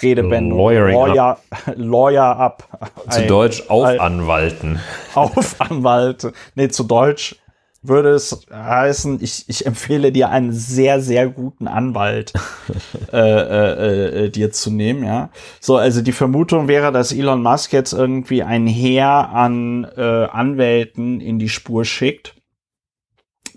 Redewendung. 0.01 0.57
Lawyering 0.59 0.95
Lawyer, 0.95 1.39
Lawyer 1.75 2.37
up. 2.37 2.91
Zu 3.09 3.21
Ein- 3.21 3.27
Deutsch 3.27 3.63
Aufanwalten. 3.69 4.79
Aufanwalt. 5.13 6.31
Nee, 6.55 6.69
zu 6.69 6.83
Deutsch 6.83 7.35
würde 7.83 8.09
es 8.09 8.45
heißen, 8.51 9.19
ich, 9.21 9.45
ich 9.47 9.65
empfehle 9.65 10.11
dir 10.11 10.29
einen 10.29 10.51
sehr, 10.51 10.99
sehr 10.99 11.27
guten 11.27 11.67
Anwalt 11.67 12.33
äh, 13.13 13.17
äh, 13.17 14.25
äh, 14.25 14.29
dir 14.29 14.51
zu 14.51 14.71
nehmen, 14.71 15.03
ja. 15.03 15.29
So, 15.59 15.77
also 15.77 16.01
die 16.01 16.11
Vermutung 16.11 16.67
wäre, 16.67 16.91
dass 16.91 17.13
Elon 17.13 17.41
Musk 17.41 17.71
jetzt 17.73 17.93
irgendwie 17.93 18.43
ein 18.43 18.67
Heer 18.67 19.29
an 19.29 19.87
äh, 19.95 20.25
Anwälten 20.25 21.21
in 21.21 21.39
die 21.39 21.49
Spur 21.49 21.85
schickt, 21.85 22.35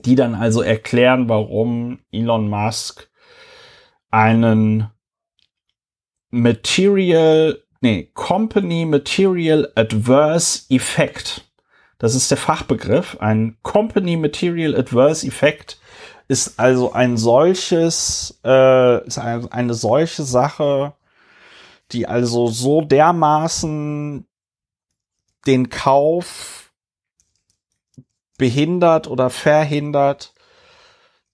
die 0.04 0.14
dann 0.14 0.34
also 0.34 0.62
erklären, 0.62 1.28
warum 1.28 2.00
Elon 2.12 2.48
Musk 2.48 3.09
einen 4.10 4.90
Material, 6.30 7.62
nee, 7.80 8.10
Company 8.14 8.84
Material 8.84 9.70
Adverse 9.74 10.64
Effect. 10.68 11.50
Das 11.98 12.14
ist 12.14 12.30
der 12.30 12.38
Fachbegriff. 12.38 13.16
Ein 13.20 13.58
Company 13.62 14.16
Material 14.16 14.74
Adverse 14.74 15.26
Effect 15.26 15.78
ist 16.28 16.58
also 16.58 16.92
ein 16.92 17.16
solches, 17.16 18.40
äh, 18.44 19.06
ist 19.06 19.18
ein, 19.18 19.50
eine 19.50 19.74
solche 19.74 20.22
Sache, 20.22 20.94
die 21.92 22.06
also 22.06 22.46
so 22.46 22.82
dermaßen 22.82 24.26
den 25.46 25.68
Kauf 25.70 26.72
behindert 28.38 29.08
oder 29.08 29.28
verhindert, 29.28 30.32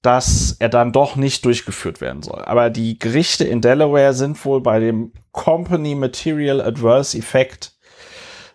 dass 0.07 0.55
er 0.61 0.69
dann 0.69 0.93
doch 0.93 1.16
nicht 1.16 1.45
durchgeführt 1.45 2.01
werden 2.01 2.23
soll. 2.23 2.45
Aber 2.45 2.70
die 2.70 2.97
Gerichte 2.97 3.43
in 3.43 3.61
Delaware 3.61 4.15
sind 4.15 4.43
wohl 4.45 4.61
bei 4.61 4.78
dem 4.78 5.12
Company 5.33 5.97
Material 5.97 6.61
Adverse 6.61 7.19
Effect 7.19 7.77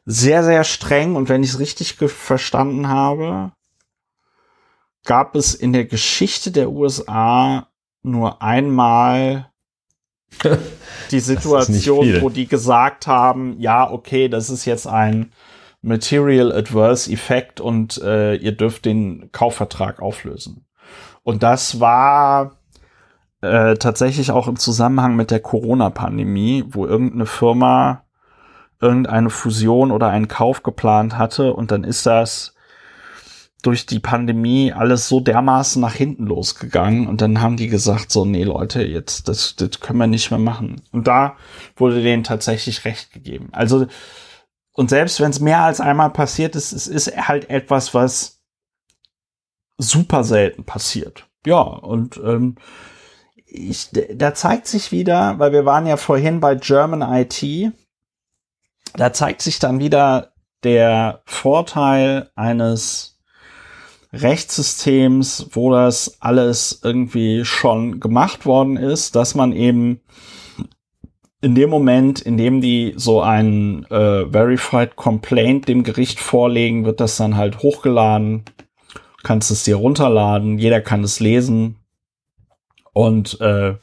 sehr, 0.05 0.45
sehr 0.45 0.63
streng. 0.63 1.17
Und 1.17 1.27
wenn 1.27 1.43
ich 1.43 1.49
es 1.49 1.59
richtig 1.59 1.95
verstanden 1.95 2.87
habe, 2.87 3.51
gab 5.03 5.35
es 5.35 5.53
in 5.53 5.73
der 5.73 5.83
Geschichte 5.83 6.51
der 6.51 6.71
USA 6.71 7.67
nur 8.01 8.41
einmal 8.41 9.51
die 11.11 11.19
Situation, 11.19 12.21
wo 12.21 12.29
die 12.29 12.47
gesagt 12.47 13.07
haben, 13.07 13.59
ja, 13.59 13.91
okay, 13.91 14.29
das 14.29 14.49
ist 14.49 14.63
jetzt 14.63 14.87
ein 14.87 15.33
Material 15.81 16.53
Adverse 16.53 17.11
Effect 17.11 17.59
und 17.59 18.01
äh, 18.01 18.35
ihr 18.35 18.53
dürft 18.53 18.85
den 18.85 19.33
Kaufvertrag 19.33 20.01
auflösen. 20.01 20.65
Und 21.23 21.43
das 21.43 21.79
war 21.79 22.57
äh, 23.41 23.75
tatsächlich 23.75 24.31
auch 24.31 24.47
im 24.47 24.57
Zusammenhang 24.57 25.15
mit 25.15 25.31
der 25.31 25.39
Corona-Pandemie, 25.39 26.65
wo 26.67 26.85
irgendeine 26.85 27.25
Firma 27.25 28.03
irgendeine 28.81 29.29
Fusion 29.29 29.91
oder 29.91 30.09
einen 30.09 30.27
Kauf 30.27 30.63
geplant 30.63 31.17
hatte 31.17 31.53
und 31.53 31.71
dann 31.71 31.83
ist 31.83 32.05
das 32.05 32.55
durch 33.61 33.85
die 33.85 33.99
Pandemie 33.99 34.73
alles 34.73 35.07
so 35.07 35.19
dermaßen 35.19 35.79
nach 35.79 35.93
hinten 35.93 36.25
losgegangen 36.25 37.07
und 37.07 37.21
dann 37.21 37.41
haben 37.41 37.57
die 37.57 37.67
gesagt 37.67 38.11
so, 38.11 38.25
nee 38.25 38.43
Leute, 38.43 38.83
jetzt, 38.83 39.27
das, 39.27 39.55
das 39.55 39.79
können 39.79 39.99
wir 39.99 40.07
nicht 40.07 40.31
mehr 40.31 40.39
machen. 40.39 40.81
Und 40.91 41.07
da 41.07 41.35
wurde 41.75 42.01
denen 42.01 42.23
tatsächlich 42.23 42.85
recht 42.85 43.11
gegeben. 43.11 43.49
Also, 43.51 43.85
und 44.73 44.89
selbst 44.89 45.19
wenn 45.19 45.29
es 45.29 45.39
mehr 45.39 45.61
als 45.61 45.79
einmal 45.79 46.09
passiert 46.09 46.55
ist, 46.55 46.71
es 46.71 46.87
ist 46.87 47.15
halt 47.15 47.51
etwas, 47.51 47.93
was 47.93 48.40
super 49.81 50.23
selten 50.23 50.63
passiert. 50.63 51.27
Ja, 51.45 51.61
und 51.61 52.17
ähm, 52.23 52.55
ich, 53.45 53.89
da 53.91 54.33
zeigt 54.33 54.67
sich 54.67 54.91
wieder, 54.91 55.37
weil 55.39 55.51
wir 55.51 55.65
waren 55.65 55.87
ja 55.87 55.97
vorhin 55.97 56.39
bei 56.39 56.55
German 56.55 57.01
IT, 57.01 57.73
da 58.93 59.13
zeigt 59.13 59.41
sich 59.41 59.59
dann 59.59 59.79
wieder 59.79 60.33
der 60.63 61.21
Vorteil 61.25 62.29
eines 62.35 63.19
Rechtssystems, 64.13 65.47
wo 65.51 65.71
das 65.71 66.17
alles 66.19 66.81
irgendwie 66.83 67.45
schon 67.45 67.99
gemacht 67.99 68.45
worden 68.45 68.77
ist, 68.77 69.15
dass 69.15 69.35
man 69.35 69.53
eben 69.53 70.01
in 71.41 71.55
dem 71.55 71.69
Moment, 71.69 72.21
in 72.21 72.37
dem 72.37 72.61
die 72.61 72.93
so 72.97 73.21
ein 73.21 73.85
äh, 73.85 74.29
Verified 74.29 74.95
Complaint 74.95 75.67
dem 75.67 75.83
Gericht 75.83 76.19
vorlegen, 76.19 76.85
wird 76.85 76.99
das 76.99 77.17
dann 77.17 77.35
halt 77.35 77.59
hochgeladen. 77.63 78.43
Du 79.21 79.27
kannst 79.27 79.51
es 79.51 79.63
dir 79.63 79.75
runterladen, 79.75 80.57
jeder 80.57 80.81
kann 80.81 81.03
es 81.03 81.19
lesen. 81.19 81.77
Und 82.93 83.39
äh, 83.39 83.75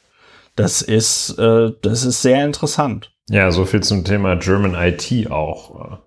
das 0.55 0.81
ist, 0.81 1.37
äh, 1.39 1.71
das 1.81 2.03
ist 2.03 2.21
sehr 2.21 2.43
interessant. 2.43 3.13
Ja, 3.29 3.49
so 3.51 3.65
viel 3.65 3.81
zum 3.81 4.03
Thema 4.03 4.35
German 4.35 4.75
IT 4.75 5.31
auch. 5.31 5.99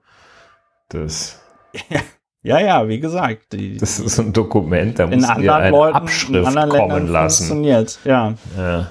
Das, 0.91 1.41
Ja, 2.45 2.59
ja, 2.59 2.89
wie 2.89 2.99
gesagt, 2.99 3.53
die, 3.53 3.77
das 3.77 4.01
ist 4.01 4.19
ein 4.19 4.33
Dokument, 4.33 4.99
da 4.99 5.05
in 5.05 5.21
muss 5.21 5.27
dir 5.29 5.33
anderen 5.33 5.61
eine 5.63 5.71
Leuten, 5.71 5.97
in 5.97 6.03
Abschrift 6.03 6.47
anderen 6.49 6.71
kommen 6.71 6.89
Ländern 6.91 7.07
lassen. 7.07 7.47
funktioniert. 7.47 7.99
Ja, 8.05 8.35
Ja. 8.57 8.91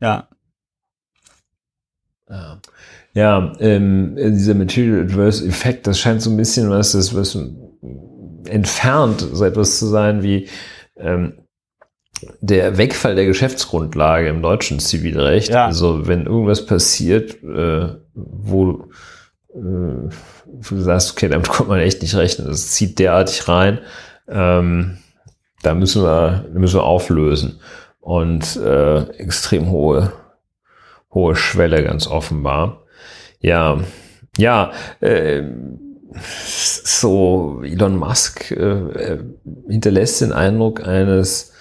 ja. 0.00 0.28
Ja, 2.30 2.60
ja 3.12 3.52
ähm, 3.60 4.16
dieser 4.16 4.54
Material 4.54 5.02
Adverse 5.02 5.46
Effekt, 5.46 5.86
das 5.86 6.00
scheint 6.00 6.22
so 6.22 6.30
ein 6.30 6.38
bisschen 6.38 6.70
was, 6.70 6.92
das 6.92 7.14
was 7.14 7.38
entfernt 8.52 9.26
so 9.32 9.44
etwas 9.44 9.78
zu 9.78 9.86
sein 9.86 10.22
wie 10.22 10.48
ähm, 10.96 11.34
der 12.40 12.78
Wegfall 12.78 13.14
der 13.14 13.26
Geschäftsgrundlage 13.26 14.28
im 14.28 14.42
deutschen 14.42 14.78
Zivilrecht. 14.78 15.50
Ja. 15.50 15.66
Also 15.66 16.06
wenn 16.06 16.26
irgendwas 16.26 16.66
passiert, 16.66 17.42
äh, 17.42 17.96
wo 18.14 18.88
äh, 19.54 20.08
du 20.68 20.80
sagst, 20.80 21.12
okay, 21.12 21.28
damit 21.28 21.48
kommt 21.48 21.68
man 21.68 21.80
echt 21.80 22.02
nicht 22.02 22.14
rechnen, 22.14 22.46
das 22.46 22.70
zieht 22.70 22.98
derartig 22.98 23.48
rein, 23.48 23.80
ähm, 24.28 24.98
da 25.62 25.74
müssen 25.74 26.02
wir, 26.02 26.46
müssen 26.52 26.76
wir 26.76 26.84
auflösen. 26.84 27.60
Und 28.00 28.56
äh, 28.56 29.02
extrem 29.18 29.70
hohe 29.70 30.12
hohe 31.12 31.36
Schwelle, 31.36 31.82
ganz 31.84 32.06
offenbar. 32.06 32.84
Ja, 33.40 33.80
ja, 34.36 34.72
äh, 35.00 35.42
so 36.84 37.62
Elon 37.64 37.96
Musk 37.96 38.50
äh, 38.50 38.54
äh, 38.54 39.18
hinterlässt 39.68 40.20
den 40.20 40.32
Eindruck 40.32 40.86
eines, 40.86 41.52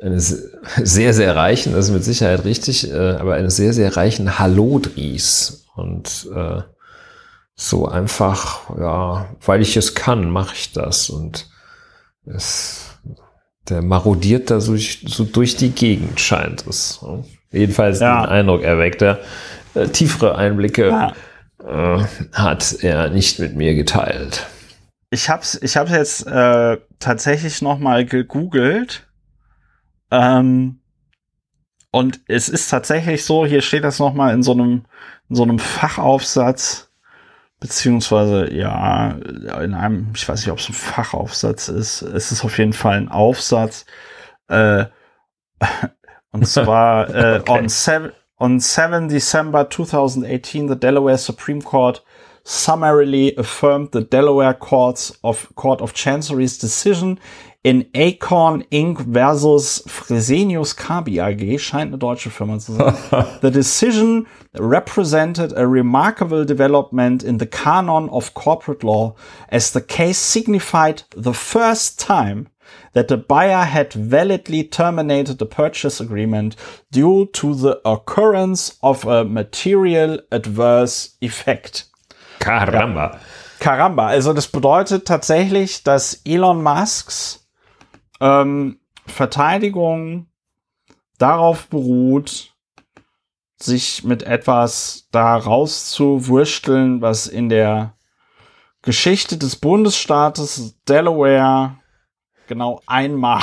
eines 0.00 0.52
sehr, 0.82 1.14
sehr 1.14 1.36
reichen, 1.36 1.72
das 1.72 1.86
ist 1.86 1.92
mit 1.94 2.04
Sicherheit 2.04 2.44
richtig, 2.44 2.90
äh, 2.92 2.96
aber 2.96 3.34
eines 3.34 3.56
sehr, 3.56 3.72
sehr 3.72 3.96
reichen 3.96 4.38
Hallodris. 4.38 5.64
Und 5.76 6.28
äh, 6.34 6.62
so 7.54 7.86
einfach, 7.88 8.70
ja, 8.78 9.28
weil 9.44 9.62
ich 9.62 9.76
es 9.76 9.94
kann, 9.94 10.30
mache 10.30 10.54
ich 10.54 10.72
das. 10.72 11.08
Und 11.10 11.48
es, 12.26 12.98
der 13.68 13.82
marodiert 13.82 14.50
da 14.50 14.60
so, 14.60 14.72
durch- 14.72 15.04
so 15.06 15.24
durch 15.24 15.56
die 15.56 15.70
Gegend, 15.70 16.20
scheint 16.20 16.66
es. 16.66 17.00
Jedenfalls 17.52 18.00
Ja. 18.00 18.22
den 18.22 18.30
Eindruck 18.30 18.62
erweckt 18.62 19.02
er. 19.02 19.18
Äh, 19.74 19.88
tiefere 19.88 20.36
Einblicke 20.36 20.88
ja. 20.88 21.12
Äh, 21.64 22.04
hat 22.32 22.82
er 22.82 23.10
nicht 23.10 23.38
mit 23.38 23.56
mir 23.56 23.74
geteilt. 23.74 24.46
Ich 25.10 25.28
hab's, 25.30 25.58
ich 25.60 25.76
hab's 25.76 25.90
jetzt 25.90 26.26
äh, 26.26 26.78
tatsächlich 26.98 27.62
noch 27.62 27.78
mal 27.78 28.04
gegoogelt. 28.04 29.06
Ähm, 30.10 30.80
und 31.90 32.20
es 32.28 32.48
ist 32.48 32.68
tatsächlich 32.68 33.24
so, 33.24 33.46
hier 33.46 33.62
steht 33.62 33.84
das 33.84 33.98
noch 33.98 34.12
mal 34.12 34.34
in 34.34 34.42
so 34.42 34.52
einem, 34.52 34.84
in 35.30 35.36
so 35.36 35.42
einem 35.42 35.58
Fachaufsatz, 35.58 36.90
beziehungsweise, 37.60 38.52
ja, 38.52 39.12
in 39.62 39.74
einem, 39.74 40.12
ich 40.14 40.28
weiß 40.28 40.40
nicht, 40.40 40.52
ob 40.52 40.58
es 40.58 40.68
ein 40.68 40.74
Fachaufsatz 40.74 41.68
ist. 41.68 42.02
Es 42.02 42.30
ist 42.30 42.44
auf 42.44 42.58
jeden 42.58 42.74
Fall 42.74 42.98
ein 42.98 43.08
Aufsatz. 43.08 43.86
Äh, 44.48 44.86
und 46.30 46.46
zwar 46.46 47.08
äh, 47.14 47.38
Okay. 47.40 47.50
on, 47.50 47.68
seven, 47.68 48.12
on 48.40 48.60
7 48.60 49.08
December 49.08 49.64
2018, 49.64 50.66
the 50.66 50.76
Delaware 50.76 51.18
Supreme 51.18 51.62
Court 51.62 52.00
summarily 52.44 53.34
affirmed 53.36 53.90
the 53.92 54.00
Delaware 54.00 54.54
Courts 54.54 55.12
of 55.22 55.54
Court 55.54 55.80
of 55.80 55.92
Chancery's 55.92 56.56
decision 56.56 57.18
in 57.64 57.90
Acorn 57.94 58.62
Inc. 58.70 59.00
versus 59.00 59.82
Fresenius 59.86 60.74
Kabi 60.74 61.18
AG, 61.18 61.58
scheint 61.58 61.88
eine 61.88 61.98
deutsche 61.98 62.30
Firma 62.30 62.58
zu 62.58 62.72
sein. 62.72 62.94
the 63.42 63.50
decision 63.50 64.26
represented 64.54 65.52
a 65.56 65.66
remarkable 65.66 66.44
development 66.44 67.22
in 67.22 67.38
the 67.38 67.46
canon 67.46 68.08
of 68.10 68.32
corporate 68.32 68.82
law 68.82 69.14
as 69.50 69.72
the 69.72 69.82
case 69.82 70.18
signified 70.18 71.02
the 71.16 71.34
first 71.34 71.98
time 71.98 72.48
that 72.94 73.08
the 73.08 73.16
buyer 73.16 73.64
had 73.64 73.92
validly 73.92 74.64
terminated 74.64 75.38
the 75.38 75.46
purchase 75.46 76.00
agreement 76.00 76.56
due 76.90 77.26
to 77.32 77.54
the 77.54 77.80
occurrence 77.84 78.78
of 78.82 79.06
a 79.06 79.24
material 79.24 80.18
adverse 80.30 81.16
effect. 81.20 81.86
Caramba. 82.40 83.12
Ja. 83.12 83.20
Caramba. 83.60 84.08
Also 84.08 84.32
das 84.32 84.48
bedeutet 84.48 85.06
tatsächlich, 85.06 85.82
dass 85.82 86.22
Elon 86.24 86.62
Musks 86.62 87.48
ähm, 88.20 88.78
Verteidigung 89.06 90.26
darauf 91.18 91.66
beruht, 91.68 92.52
sich 93.60 94.04
mit 94.04 94.22
etwas 94.22 95.08
da 95.10 95.36
rauszuwursteln, 95.36 97.00
was 97.02 97.26
in 97.26 97.48
der 97.48 97.94
Geschichte 98.82 99.36
des 99.36 99.56
Bundesstaates 99.56 100.76
Delaware 100.88 101.77
genau 102.48 102.80
einmal. 102.86 103.42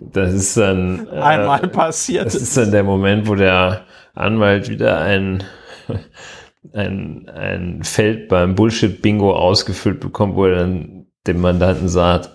Das 0.00 0.32
ist 0.32 0.56
dann 0.56 1.06
äh, 1.06 1.20
einmal 1.20 1.68
passiert. 1.68 2.26
Das 2.26 2.34
ist 2.34 2.56
dann 2.56 2.70
der 2.70 2.82
Moment, 2.82 3.28
wo 3.28 3.34
der 3.34 3.82
Anwalt 4.14 4.68
wieder 4.68 5.00
ein 5.00 5.44
ein, 6.72 7.28
ein 7.28 7.82
Feld 7.82 8.28
beim 8.28 8.54
Bullshit-Bingo 8.54 9.34
ausgefüllt 9.34 10.00
bekommt, 10.00 10.34
wo 10.34 10.46
er 10.46 10.56
dann 10.56 11.06
dem 11.26 11.40
Mandanten 11.40 11.88
sagt, 11.88 12.30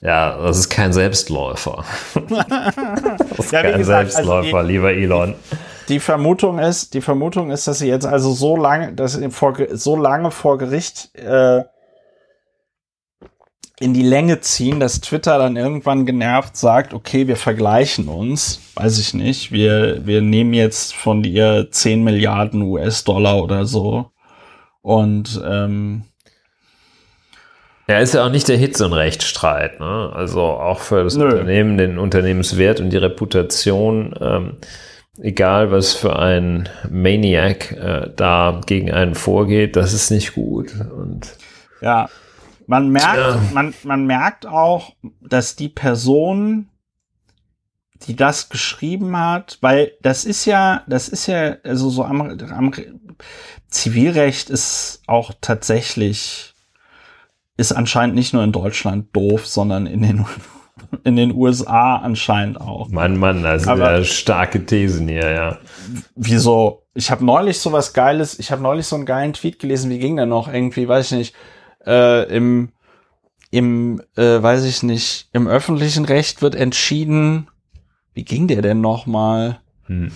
ja, 0.00 0.36
das 0.42 0.58
ist 0.58 0.68
kein 0.68 0.92
Selbstläufer. 0.92 1.84
das 2.28 3.38
ist 3.38 3.52
ja, 3.52 3.62
kein 3.62 3.78
gesagt, 3.78 4.10
Selbstläufer, 4.10 4.56
also 4.56 4.66
die, 4.66 4.72
lieber 4.72 4.92
Elon. 4.92 5.34
Die 5.88 6.00
Vermutung 6.00 6.58
ist, 6.58 6.94
die 6.94 7.00
Vermutung 7.00 7.50
ist, 7.50 7.68
dass 7.68 7.78
sie 7.78 7.88
jetzt 7.88 8.06
also 8.06 8.32
so 8.32 8.56
lange, 8.56 8.92
dass 8.94 9.14
sie 9.14 9.30
vor, 9.30 9.56
so 9.72 9.96
lange 9.96 10.30
vor 10.30 10.58
Gericht 10.58 11.14
äh, 11.14 11.62
in 13.82 13.94
die 13.94 14.02
Länge 14.02 14.40
ziehen, 14.40 14.80
dass 14.80 15.00
Twitter 15.00 15.38
dann 15.38 15.56
irgendwann 15.56 16.06
genervt 16.06 16.56
sagt, 16.56 16.94
okay, 16.94 17.26
wir 17.26 17.36
vergleichen 17.36 18.08
uns, 18.08 18.60
weiß 18.74 18.98
ich 18.98 19.12
nicht, 19.12 19.52
wir, 19.52 20.06
wir 20.06 20.22
nehmen 20.22 20.54
jetzt 20.54 20.94
von 20.94 21.22
dir 21.22 21.68
10 21.70 22.04
Milliarden 22.04 22.62
US-Dollar 22.62 23.42
oder 23.42 23.66
so 23.66 24.10
und 24.82 25.40
ähm, 25.44 26.04
ja, 27.88 27.98
ist 27.98 28.14
ja 28.14 28.24
auch 28.24 28.30
nicht 28.30 28.48
der 28.48 28.56
Hitze- 28.56 28.86
und 28.86 28.92
Rechtsstreit, 28.92 29.80
ne? 29.80 30.10
Also 30.14 30.40
auch 30.40 30.78
für 30.80 31.02
das 31.02 31.16
Nö. 31.16 31.26
Unternehmen, 31.26 31.76
den 31.76 31.98
Unternehmenswert 31.98 32.80
und 32.80 32.90
die 32.90 32.96
Reputation, 32.96 34.14
ähm, 34.20 34.56
egal 35.20 35.72
was 35.72 35.92
für 35.92 36.16
ein 36.18 36.68
Maniac 36.88 37.72
äh, 37.72 38.10
da 38.14 38.60
gegen 38.64 38.92
einen 38.92 39.14
vorgeht, 39.14 39.76
das 39.76 39.92
ist 39.92 40.10
nicht 40.10 40.34
gut. 40.34 40.72
Und 40.96 41.36
ja, 41.80 42.08
man 42.66 42.90
merkt, 42.90 43.18
ja. 43.18 43.40
man, 43.52 43.74
man 43.84 44.06
merkt 44.06 44.46
auch, 44.46 44.94
dass 45.20 45.56
die 45.56 45.68
Person, 45.68 46.68
die 48.02 48.16
das 48.16 48.48
geschrieben 48.48 49.16
hat, 49.16 49.58
weil 49.60 49.92
das 50.02 50.24
ist 50.24 50.44
ja, 50.44 50.82
das 50.86 51.08
ist 51.08 51.26
ja, 51.26 51.56
also 51.64 51.90
so 51.90 52.04
am, 52.04 52.20
am 52.20 52.72
Zivilrecht 53.68 54.50
ist 54.50 55.02
auch 55.06 55.32
tatsächlich, 55.40 56.54
ist 57.56 57.72
anscheinend 57.72 58.14
nicht 58.14 58.32
nur 58.32 58.42
in 58.44 58.52
Deutschland 58.52 59.14
doof, 59.14 59.46
sondern 59.46 59.86
in 59.86 60.02
den, 60.02 60.26
in 61.04 61.16
den 61.16 61.32
USA 61.32 61.96
anscheinend 61.96 62.60
auch. 62.60 62.88
Mann, 62.88 63.16
Mann, 63.16 63.42
das 63.42 63.64
sind 63.64 63.78
ja 63.78 64.02
starke 64.04 64.66
Thesen 64.66 65.08
hier, 65.08 65.30
ja. 65.30 65.58
Wieso? 66.16 66.82
Ich 66.94 67.10
habe 67.10 67.24
neulich 67.24 67.58
so 67.58 67.72
was 67.72 67.94
Geiles, 67.94 68.38
ich 68.38 68.50
habe 68.52 68.62
neulich 68.62 68.86
so 68.86 68.96
einen 68.96 69.06
geilen 69.06 69.32
Tweet 69.32 69.58
gelesen, 69.58 69.90
wie 69.90 69.98
ging 69.98 70.16
der 70.16 70.26
noch? 70.26 70.52
Irgendwie, 70.52 70.88
weiß 70.88 71.12
ich 71.12 71.18
nicht 71.18 71.34
äh, 71.86 72.24
im, 72.34 72.70
im, 73.50 74.00
äh, 74.16 74.42
weiß 74.42 74.64
ich 74.64 74.82
nicht, 74.82 75.28
im 75.32 75.46
öffentlichen 75.46 76.04
Recht 76.04 76.42
wird 76.42 76.54
entschieden, 76.54 77.48
wie 78.14 78.24
ging 78.24 78.46
der 78.48 78.62
denn 78.62 78.80
nochmal? 78.80 79.60
Hm. 79.86 80.12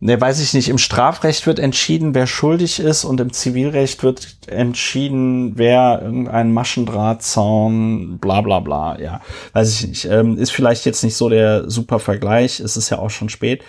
Ne, 0.00 0.20
weiß 0.20 0.40
ich 0.40 0.54
nicht. 0.54 0.68
Im 0.68 0.78
Strafrecht 0.78 1.48
wird 1.48 1.58
entschieden, 1.58 2.14
wer 2.14 2.28
schuldig 2.28 2.78
ist 2.78 3.04
und 3.04 3.20
im 3.20 3.32
Zivilrecht 3.32 4.04
wird 4.04 4.38
entschieden, 4.46 5.58
wer 5.58 6.00
irgendein 6.02 6.52
Maschendrahtzaun, 6.52 8.18
bla 8.20 8.40
bla 8.40 8.60
bla, 8.60 9.00
ja. 9.00 9.20
Weiß 9.54 9.74
ich 9.74 9.88
nicht. 9.88 10.04
Ähm, 10.04 10.38
ist 10.38 10.52
vielleicht 10.52 10.86
jetzt 10.86 11.02
nicht 11.02 11.16
so 11.16 11.28
der 11.28 11.68
super 11.68 11.98
Vergleich, 11.98 12.60
es 12.60 12.76
ist 12.76 12.90
ja 12.90 13.00
auch 13.00 13.10
schon 13.10 13.28
spät. 13.28 13.64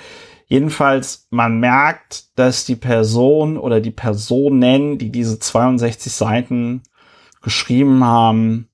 Jedenfalls, 0.45 1.27
man 1.31 1.59
merkt, 1.59 2.25
dass 2.35 2.63
die 2.63 2.75
Person 2.75 3.57
oder 3.57 3.81
die 3.81 3.91
Personen, 3.91 4.99
die 4.99 5.11
diese 5.11 5.39
62 5.39 6.11
Seiten 6.11 6.83
geschrieben 7.41 8.03
haben, 8.03 8.69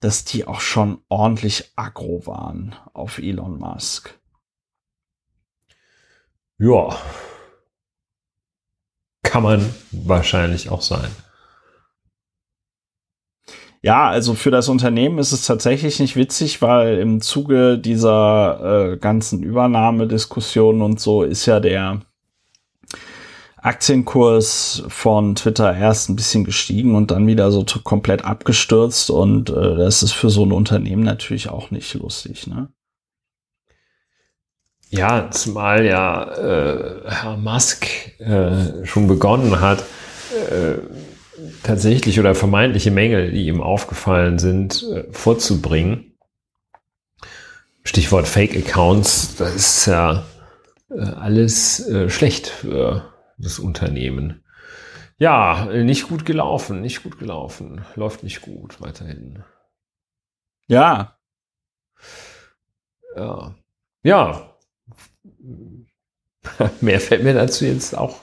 dass 0.00 0.24
die 0.24 0.46
auch 0.46 0.60
schon 0.60 0.98
ordentlich 1.08 1.72
aggro 1.76 2.26
waren 2.26 2.74
auf 2.92 3.18
Elon 3.18 3.58
Musk. 3.58 4.18
Ja. 6.58 6.96
Kann 9.22 9.42
man 9.42 9.74
wahrscheinlich 9.90 10.70
auch 10.70 10.82
sein. 10.82 11.10
Ja, 13.84 14.08
also 14.08 14.34
für 14.34 14.50
das 14.50 14.68
Unternehmen 14.68 15.18
ist 15.18 15.32
es 15.32 15.44
tatsächlich 15.44 16.00
nicht 16.00 16.16
witzig, 16.16 16.62
weil 16.62 16.98
im 16.98 17.20
Zuge 17.20 17.78
dieser 17.78 18.92
äh, 18.92 18.96
ganzen 18.96 19.42
Übernahmediskussionen 19.42 20.80
und 20.80 21.00
so 21.00 21.22
ist 21.22 21.44
ja 21.44 21.60
der 21.60 22.00
Aktienkurs 23.64 24.82
von 24.88 25.36
Twitter 25.36 25.74
erst 25.74 26.10
ein 26.10 26.16
bisschen 26.16 26.44
gestiegen 26.44 26.94
und 26.94 27.10
dann 27.10 27.26
wieder 27.26 27.50
so 27.50 27.64
komplett 27.82 28.22
abgestürzt 28.22 29.08
und 29.08 29.48
äh, 29.48 29.76
das 29.76 30.02
ist 30.02 30.12
für 30.12 30.28
so 30.28 30.44
ein 30.44 30.52
Unternehmen 30.52 31.02
natürlich 31.02 31.48
auch 31.48 31.70
nicht 31.70 31.94
lustig, 31.94 32.46
ne? 32.46 32.68
Ja, 34.90 35.30
zumal 35.30 35.86
ja 35.86 36.30
äh, 36.34 37.00
Herr 37.06 37.38
Musk 37.38 37.86
äh, 38.20 38.84
schon 38.84 39.08
begonnen 39.08 39.58
hat, 39.60 39.82
äh, 40.50 40.74
tatsächlich 41.62 42.20
oder 42.20 42.34
vermeintliche 42.34 42.90
Mängel, 42.90 43.32
die 43.32 43.46
ihm 43.46 43.62
aufgefallen 43.62 44.38
sind, 44.38 44.82
äh, 44.92 45.04
vorzubringen. 45.10 46.12
Stichwort 47.82 48.28
Fake 48.28 48.54
Accounts, 48.54 49.36
das 49.36 49.54
ist 49.54 49.86
ja 49.86 50.26
äh, 50.90 51.00
alles 51.00 51.90
schlecht 52.08 52.48
für 52.48 53.13
das 53.38 53.58
Unternehmen. 53.58 54.44
Ja, 55.18 55.66
nicht 55.66 56.08
gut 56.08 56.24
gelaufen, 56.24 56.80
nicht 56.80 57.02
gut 57.02 57.18
gelaufen. 57.18 57.84
Läuft 57.94 58.24
nicht 58.24 58.42
gut 58.42 58.80
weiterhin. 58.80 59.44
Ja. 60.66 61.16
Ja. 63.16 63.54
Ja. 64.02 64.50
Mehr 66.80 67.00
fällt 67.00 67.22
mir 67.22 67.34
dazu 67.34 67.64
jetzt 67.64 67.96
auch, 67.96 68.16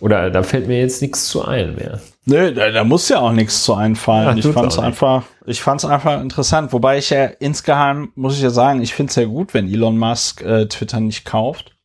oder 0.00 0.30
da 0.30 0.42
fällt 0.42 0.68
mir 0.68 0.80
jetzt 0.80 1.02
nichts 1.02 1.28
zu 1.28 1.44
ein 1.44 1.74
mehr. 1.74 2.00
Nö, 2.24 2.52
da, 2.52 2.70
da 2.70 2.84
muss 2.84 3.08
ja 3.08 3.20
auch 3.20 3.32
nichts 3.32 3.62
zu 3.64 3.74
einfallen. 3.74 4.36
Ja, 4.38 4.48
ich 4.48 4.54
fand 4.54 4.72
es 4.72 4.78
einfach, 4.78 5.24
ich 5.46 5.62
fand 5.62 5.82
es 5.82 5.88
einfach 5.88 6.20
interessant. 6.20 6.72
Wobei 6.72 6.98
ich 6.98 7.10
ja 7.10 7.24
insgeheim, 7.24 8.12
muss 8.14 8.36
ich 8.36 8.42
ja 8.42 8.50
sagen, 8.50 8.82
ich 8.82 8.94
finde 8.94 9.10
es 9.10 9.16
ja 9.16 9.24
gut, 9.24 9.54
wenn 9.54 9.72
Elon 9.72 9.98
Musk 9.98 10.42
äh, 10.42 10.66
Twitter 10.66 11.00
nicht 11.00 11.24
kauft 11.24 11.77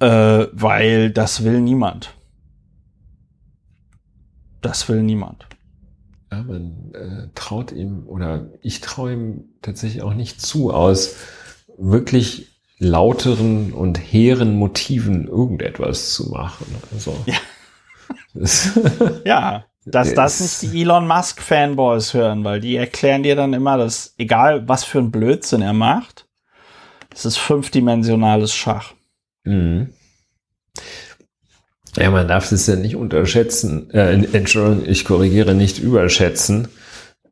äh, 0.00 0.46
weil 0.52 1.10
das 1.10 1.44
will 1.44 1.60
niemand. 1.60 2.14
Das 4.60 4.88
will 4.88 5.02
niemand. 5.02 5.46
Ja, 6.30 6.42
man 6.42 6.92
äh, 6.94 7.28
traut 7.34 7.72
ihm 7.72 8.06
oder 8.06 8.50
ich 8.60 8.80
traue 8.80 9.12
ihm 9.12 9.44
tatsächlich 9.62 10.02
auch 10.02 10.14
nicht 10.14 10.40
zu, 10.40 10.72
aus 10.72 11.16
wirklich 11.78 12.58
lauteren 12.78 13.72
und 13.72 13.98
hehren 13.98 14.56
Motiven 14.56 15.26
irgendetwas 15.26 16.12
zu 16.12 16.30
machen. 16.30 16.66
Also, 16.92 17.16
ja. 17.26 17.36
ja, 19.24 19.64
dass 19.84 20.14
das 20.14 20.40
nicht 20.40 20.62
die 20.62 20.82
Elon 20.82 21.06
Musk 21.06 21.40
Fanboys 21.40 22.14
hören, 22.14 22.44
weil 22.44 22.60
die 22.60 22.76
erklären 22.76 23.22
dir 23.22 23.36
dann 23.36 23.54
immer, 23.54 23.78
dass 23.78 24.14
egal 24.18 24.68
was 24.68 24.84
für 24.84 24.98
ein 24.98 25.10
Blödsinn 25.10 25.62
er 25.62 25.72
macht, 25.72 26.26
es 27.12 27.24
ist 27.24 27.38
fünfdimensionales 27.38 28.54
Schach. 28.54 28.92
Mhm. 29.48 29.88
Ja, 31.96 32.10
man 32.10 32.28
darf 32.28 32.52
es 32.52 32.66
ja 32.66 32.76
nicht 32.76 32.96
unterschätzen, 32.96 33.90
äh, 33.90 34.12
Entschuldigung, 34.12 34.86
ich 34.86 35.04
korrigiere, 35.04 35.54
nicht 35.54 35.78
überschätzen, 35.78 36.68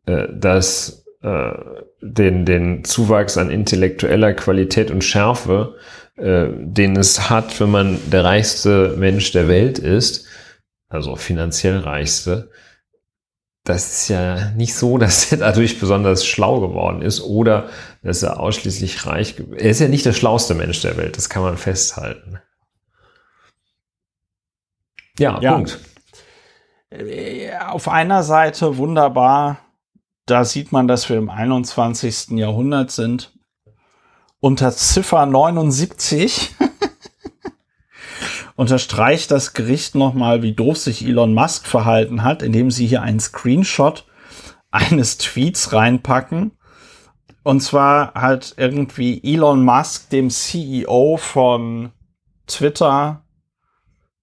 äh, 0.07 0.27
dass 0.33 1.05
äh, 1.23 1.53
den, 2.01 2.47
den 2.47 2.85
Zuwachs 2.85 3.37
an 3.37 3.51
intellektueller 3.51 4.33
Qualität 4.33 4.91
und 4.91 5.05
Schärfe, 5.05 5.77
äh, 6.17 6.47
den 6.59 6.97
es 6.97 7.29
hat, 7.29 7.61
wenn 7.61 7.71
man 7.71 7.99
der 8.11 8.25
reichste 8.25 8.95
Mensch 8.97 9.31
der 9.33 9.47
Welt 9.47 9.79
ist, 9.79 10.27
also 10.89 11.17
finanziell 11.17 11.79
reichste, 11.79 12.51
das 13.67 14.03
ist 14.03 14.09
ja 14.09 14.51
nicht 14.53 14.75
so, 14.75 14.99
dass 14.99 15.31
er 15.31 15.39
dadurch 15.39 15.79
besonders 15.79 16.25
schlau 16.25 16.61
geworden 16.61 17.03
ist 17.03 17.21
oder 17.21 17.69
dass 18.03 18.23
er 18.23 18.41
ausschließlich 18.41 19.07
reich. 19.07 19.37
Er 19.57 19.71
ist 19.71 19.81
ja 19.81 19.89
nicht 19.89 20.07
der 20.07 20.13
schlauste 20.13 20.55
Mensch 20.55 20.81
der 20.81 20.97
Welt, 20.97 21.17
das 21.17 21.29
kann 21.29 21.43
man 21.43 21.57
festhalten. 21.59 22.39
Ja, 25.19 25.41
ja. 25.41 25.55
Punkt. 25.55 25.79
Äh, 26.91 27.57
auf 27.59 27.89
einer 27.89 28.23
Seite 28.23 28.77
wunderbar, 28.77 29.59
da 30.27 30.45
sieht 30.45 30.73
man, 30.73 30.89
dass 30.89 31.09
wir 31.09 31.17
im 31.17 31.31
21. 31.31 32.31
Jahrhundert 32.39 32.91
sind. 32.91 33.33
Unter 34.41 34.71
Ziffer 34.73 35.27
79 35.27 36.55
unterstreicht 38.57 39.31
das 39.31 39.53
Gericht 39.53 39.95
nochmal, 39.95 40.43
wie 40.43 40.53
doof 40.53 40.79
sich 40.79 41.07
Elon 41.07 41.35
Musk 41.35 41.67
verhalten 41.67 42.25
hat, 42.25 42.43
indem 42.43 42.71
sie 42.71 42.87
hier 42.87 43.03
einen 43.03 43.21
Screenshot 43.21 44.05
eines 44.71 45.19
Tweets 45.19 45.73
reinpacken. 45.73 46.53
Und 47.43 47.61
zwar 47.61 48.15
hat 48.15 48.55
irgendwie 48.57 49.23
Elon 49.23 49.63
Musk 49.63 50.11
dem 50.11 50.31
CEO 50.31 51.17
von 51.17 51.93
Twitter 52.47 53.23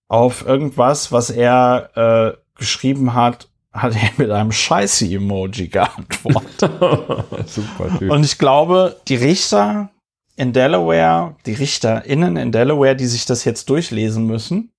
auf 0.09 0.45
irgendwas, 0.45 1.11
was 1.11 1.29
er 1.29 1.89
äh, 1.95 2.37
geschrieben 2.57 3.13
hat, 3.13 3.47
hat 3.71 3.95
er 3.95 4.09
mit 4.17 4.29
einem 4.29 4.51
Scheiße-Emoji 4.51 5.69
geantwortet. 5.69 6.59
Super 7.47 7.97
Typ. 7.97 8.11
Und 8.11 8.23
ich 8.23 8.37
glaube, 8.37 8.97
die 9.07 9.15
Richter 9.15 9.89
in 10.35 10.53
Delaware, 10.53 11.35
die 11.45 11.53
RichterInnen 11.53 12.37
in 12.37 12.51
Delaware, 12.51 12.95
die 12.95 13.05
sich 13.05 13.25
das 13.25 13.45
jetzt 13.45 13.69
durchlesen 13.69 14.25
müssen, 14.25 14.71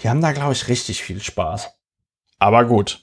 die 0.00 0.08
haben 0.08 0.20
da, 0.20 0.32
glaube 0.32 0.52
ich, 0.52 0.68
richtig 0.68 1.02
viel 1.02 1.22
Spaß. 1.22 1.70
Aber 2.38 2.64
gut. 2.64 3.02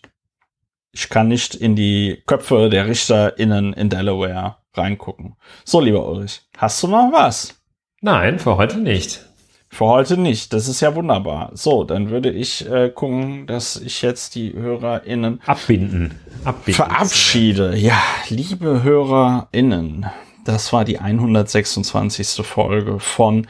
Ich 0.91 1.07
kann 1.07 1.29
nicht 1.29 1.55
in 1.55 1.75
die 1.75 2.21
Köpfe 2.27 2.69
der 2.69 2.87
RichterInnen 2.87 3.71
in 3.73 3.89
Delaware 3.89 4.57
reingucken. 4.73 5.35
So, 5.63 5.79
lieber 5.79 6.05
Ulrich, 6.05 6.41
hast 6.57 6.83
du 6.83 6.87
noch 6.87 7.11
was? 7.13 7.61
Nein, 8.01 8.39
für 8.39 8.57
heute 8.57 8.77
nicht. 8.77 9.25
Für 9.69 9.85
heute 9.85 10.17
nicht. 10.17 10.51
Das 10.51 10.67
ist 10.67 10.81
ja 10.81 10.93
wunderbar. 10.95 11.51
So, 11.53 11.85
dann 11.85 12.09
würde 12.09 12.29
ich 12.29 12.69
äh, 12.69 12.89
gucken, 12.89 13.47
dass 13.47 13.77
ich 13.77 14.01
jetzt 14.01 14.35
die 14.35 14.53
HörerInnen 14.53 15.39
abbinden. 15.45 16.19
abbinden. 16.43 16.73
Verabschiede. 16.73 17.77
Ja, 17.77 18.01
liebe 18.27 18.83
HörerInnen, 18.83 20.07
das 20.43 20.73
war 20.73 20.85
die 20.85 20.99
126. 20.99 22.45
Folge 22.45 22.99
von 22.99 23.47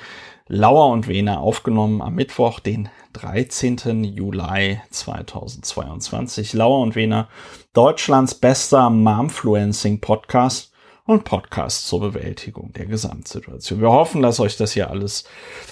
Lauer 0.48 0.92
und 0.92 1.08
Wehner, 1.08 1.40
aufgenommen 1.40 2.02
am 2.02 2.16
Mittwoch, 2.16 2.60
den 2.60 2.90
13. 3.14 4.04
Juli 4.04 4.80
2022. 4.90 6.54
Lauer 6.54 6.82
und 6.82 6.96
Wehner, 6.96 7.30
Deutschlands 7.74 8.36
bester 8.36 8.90
Momfluencing 8.90 10.02
Podcast 10.02 10.74
und 11.06 11.24
Podcast 11.24 11.88
zur 11.88 12.02
Bewältigung 12.02 12.74
der 12.74 12.86
Gesamtsituation. 12.86 13.82
Wir 13.82 13.92
hoffen, 13.92 14.22
dass 14.22 14.40
euch 14.40 14.58
das 14.58 14.74
hier 14.74 14.90
alles 14.90 15.24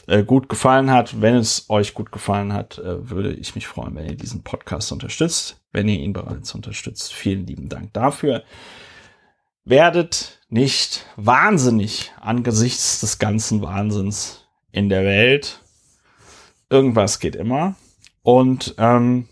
äh, 0.07 0.23
gut 0.23 0.49
gefallen 0.49 0.91
hat. 0.91 1.21
Wenn 1.21 1.35
es 1.35 1.69
euch 1.69 1.93
gut 1.93 2.11
gefallen 2.11 2.53
hat, 2.53 2.77
äh, 2.79 3.09
würde 3.09 3.33
ich 3.33 3.55
mich 3.55 3.67
freuen, 3.67 3.95
wenn 3.95 4.09
ihr 4.09 4.17
diesen 4.17 4.43
Podcast 4.43 4.91
unterstützt. 4.91 5.61
Wenn 5.71 5.87
ihr 5.87 5.99
ihn 5.99 6.13
bereits 6.13 6.55
unterstützt, 6.55 7.13
vielen 7.13 7.45
lieben 7.45 7.69
Dank 7.69 7.93
dafür. 7.93 8.43
Werdet 9.65 10.38
nicht 10.49 11.05
wahnsinnig 11.15 12.11
angesichts 12.19 12.99
des 12.99 13.19
ganzen 13.19 13.61
Wahnsinns 13.61 14.45
in 14.71 14.89
der 14.89 15.03
Welt. 15.03 15.61
Irgendwas 16.69 17.19
geht 17.19 17.35
immer. 17.35 17.75
Und 18.23 18.75
ähm, 18.77 19.27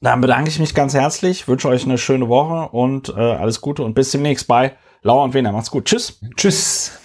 dann 0.00 0.20
bedanke 0.20 0.50
ich 0.50 0.58
mich 0.58 0.74
ganz 0.74 0.94
herzlich, 0.94 1.46
wünsche 1.46 1.68
euch 1.68 1.84
eine 1.84 1.98
schöne 1.98 2.28
Woche 2.28 2.70
und 2.70 3.10
äh, 3.10 3.20
alles 3.20 3.60
Gute 3.60 3.84
und 3.84 3.94
bis 3.94 4.10
demnächst 4.10 4.48
bei 4.48 4.76
Laura 5.02 5.24
und 5.24 5.34
Wiener. 5.34 5.52
Macht's 5.52 5.70
gut. 5.70 5.84
Tschüss. 5.84 6.18
Tschüss. 6.36 6.98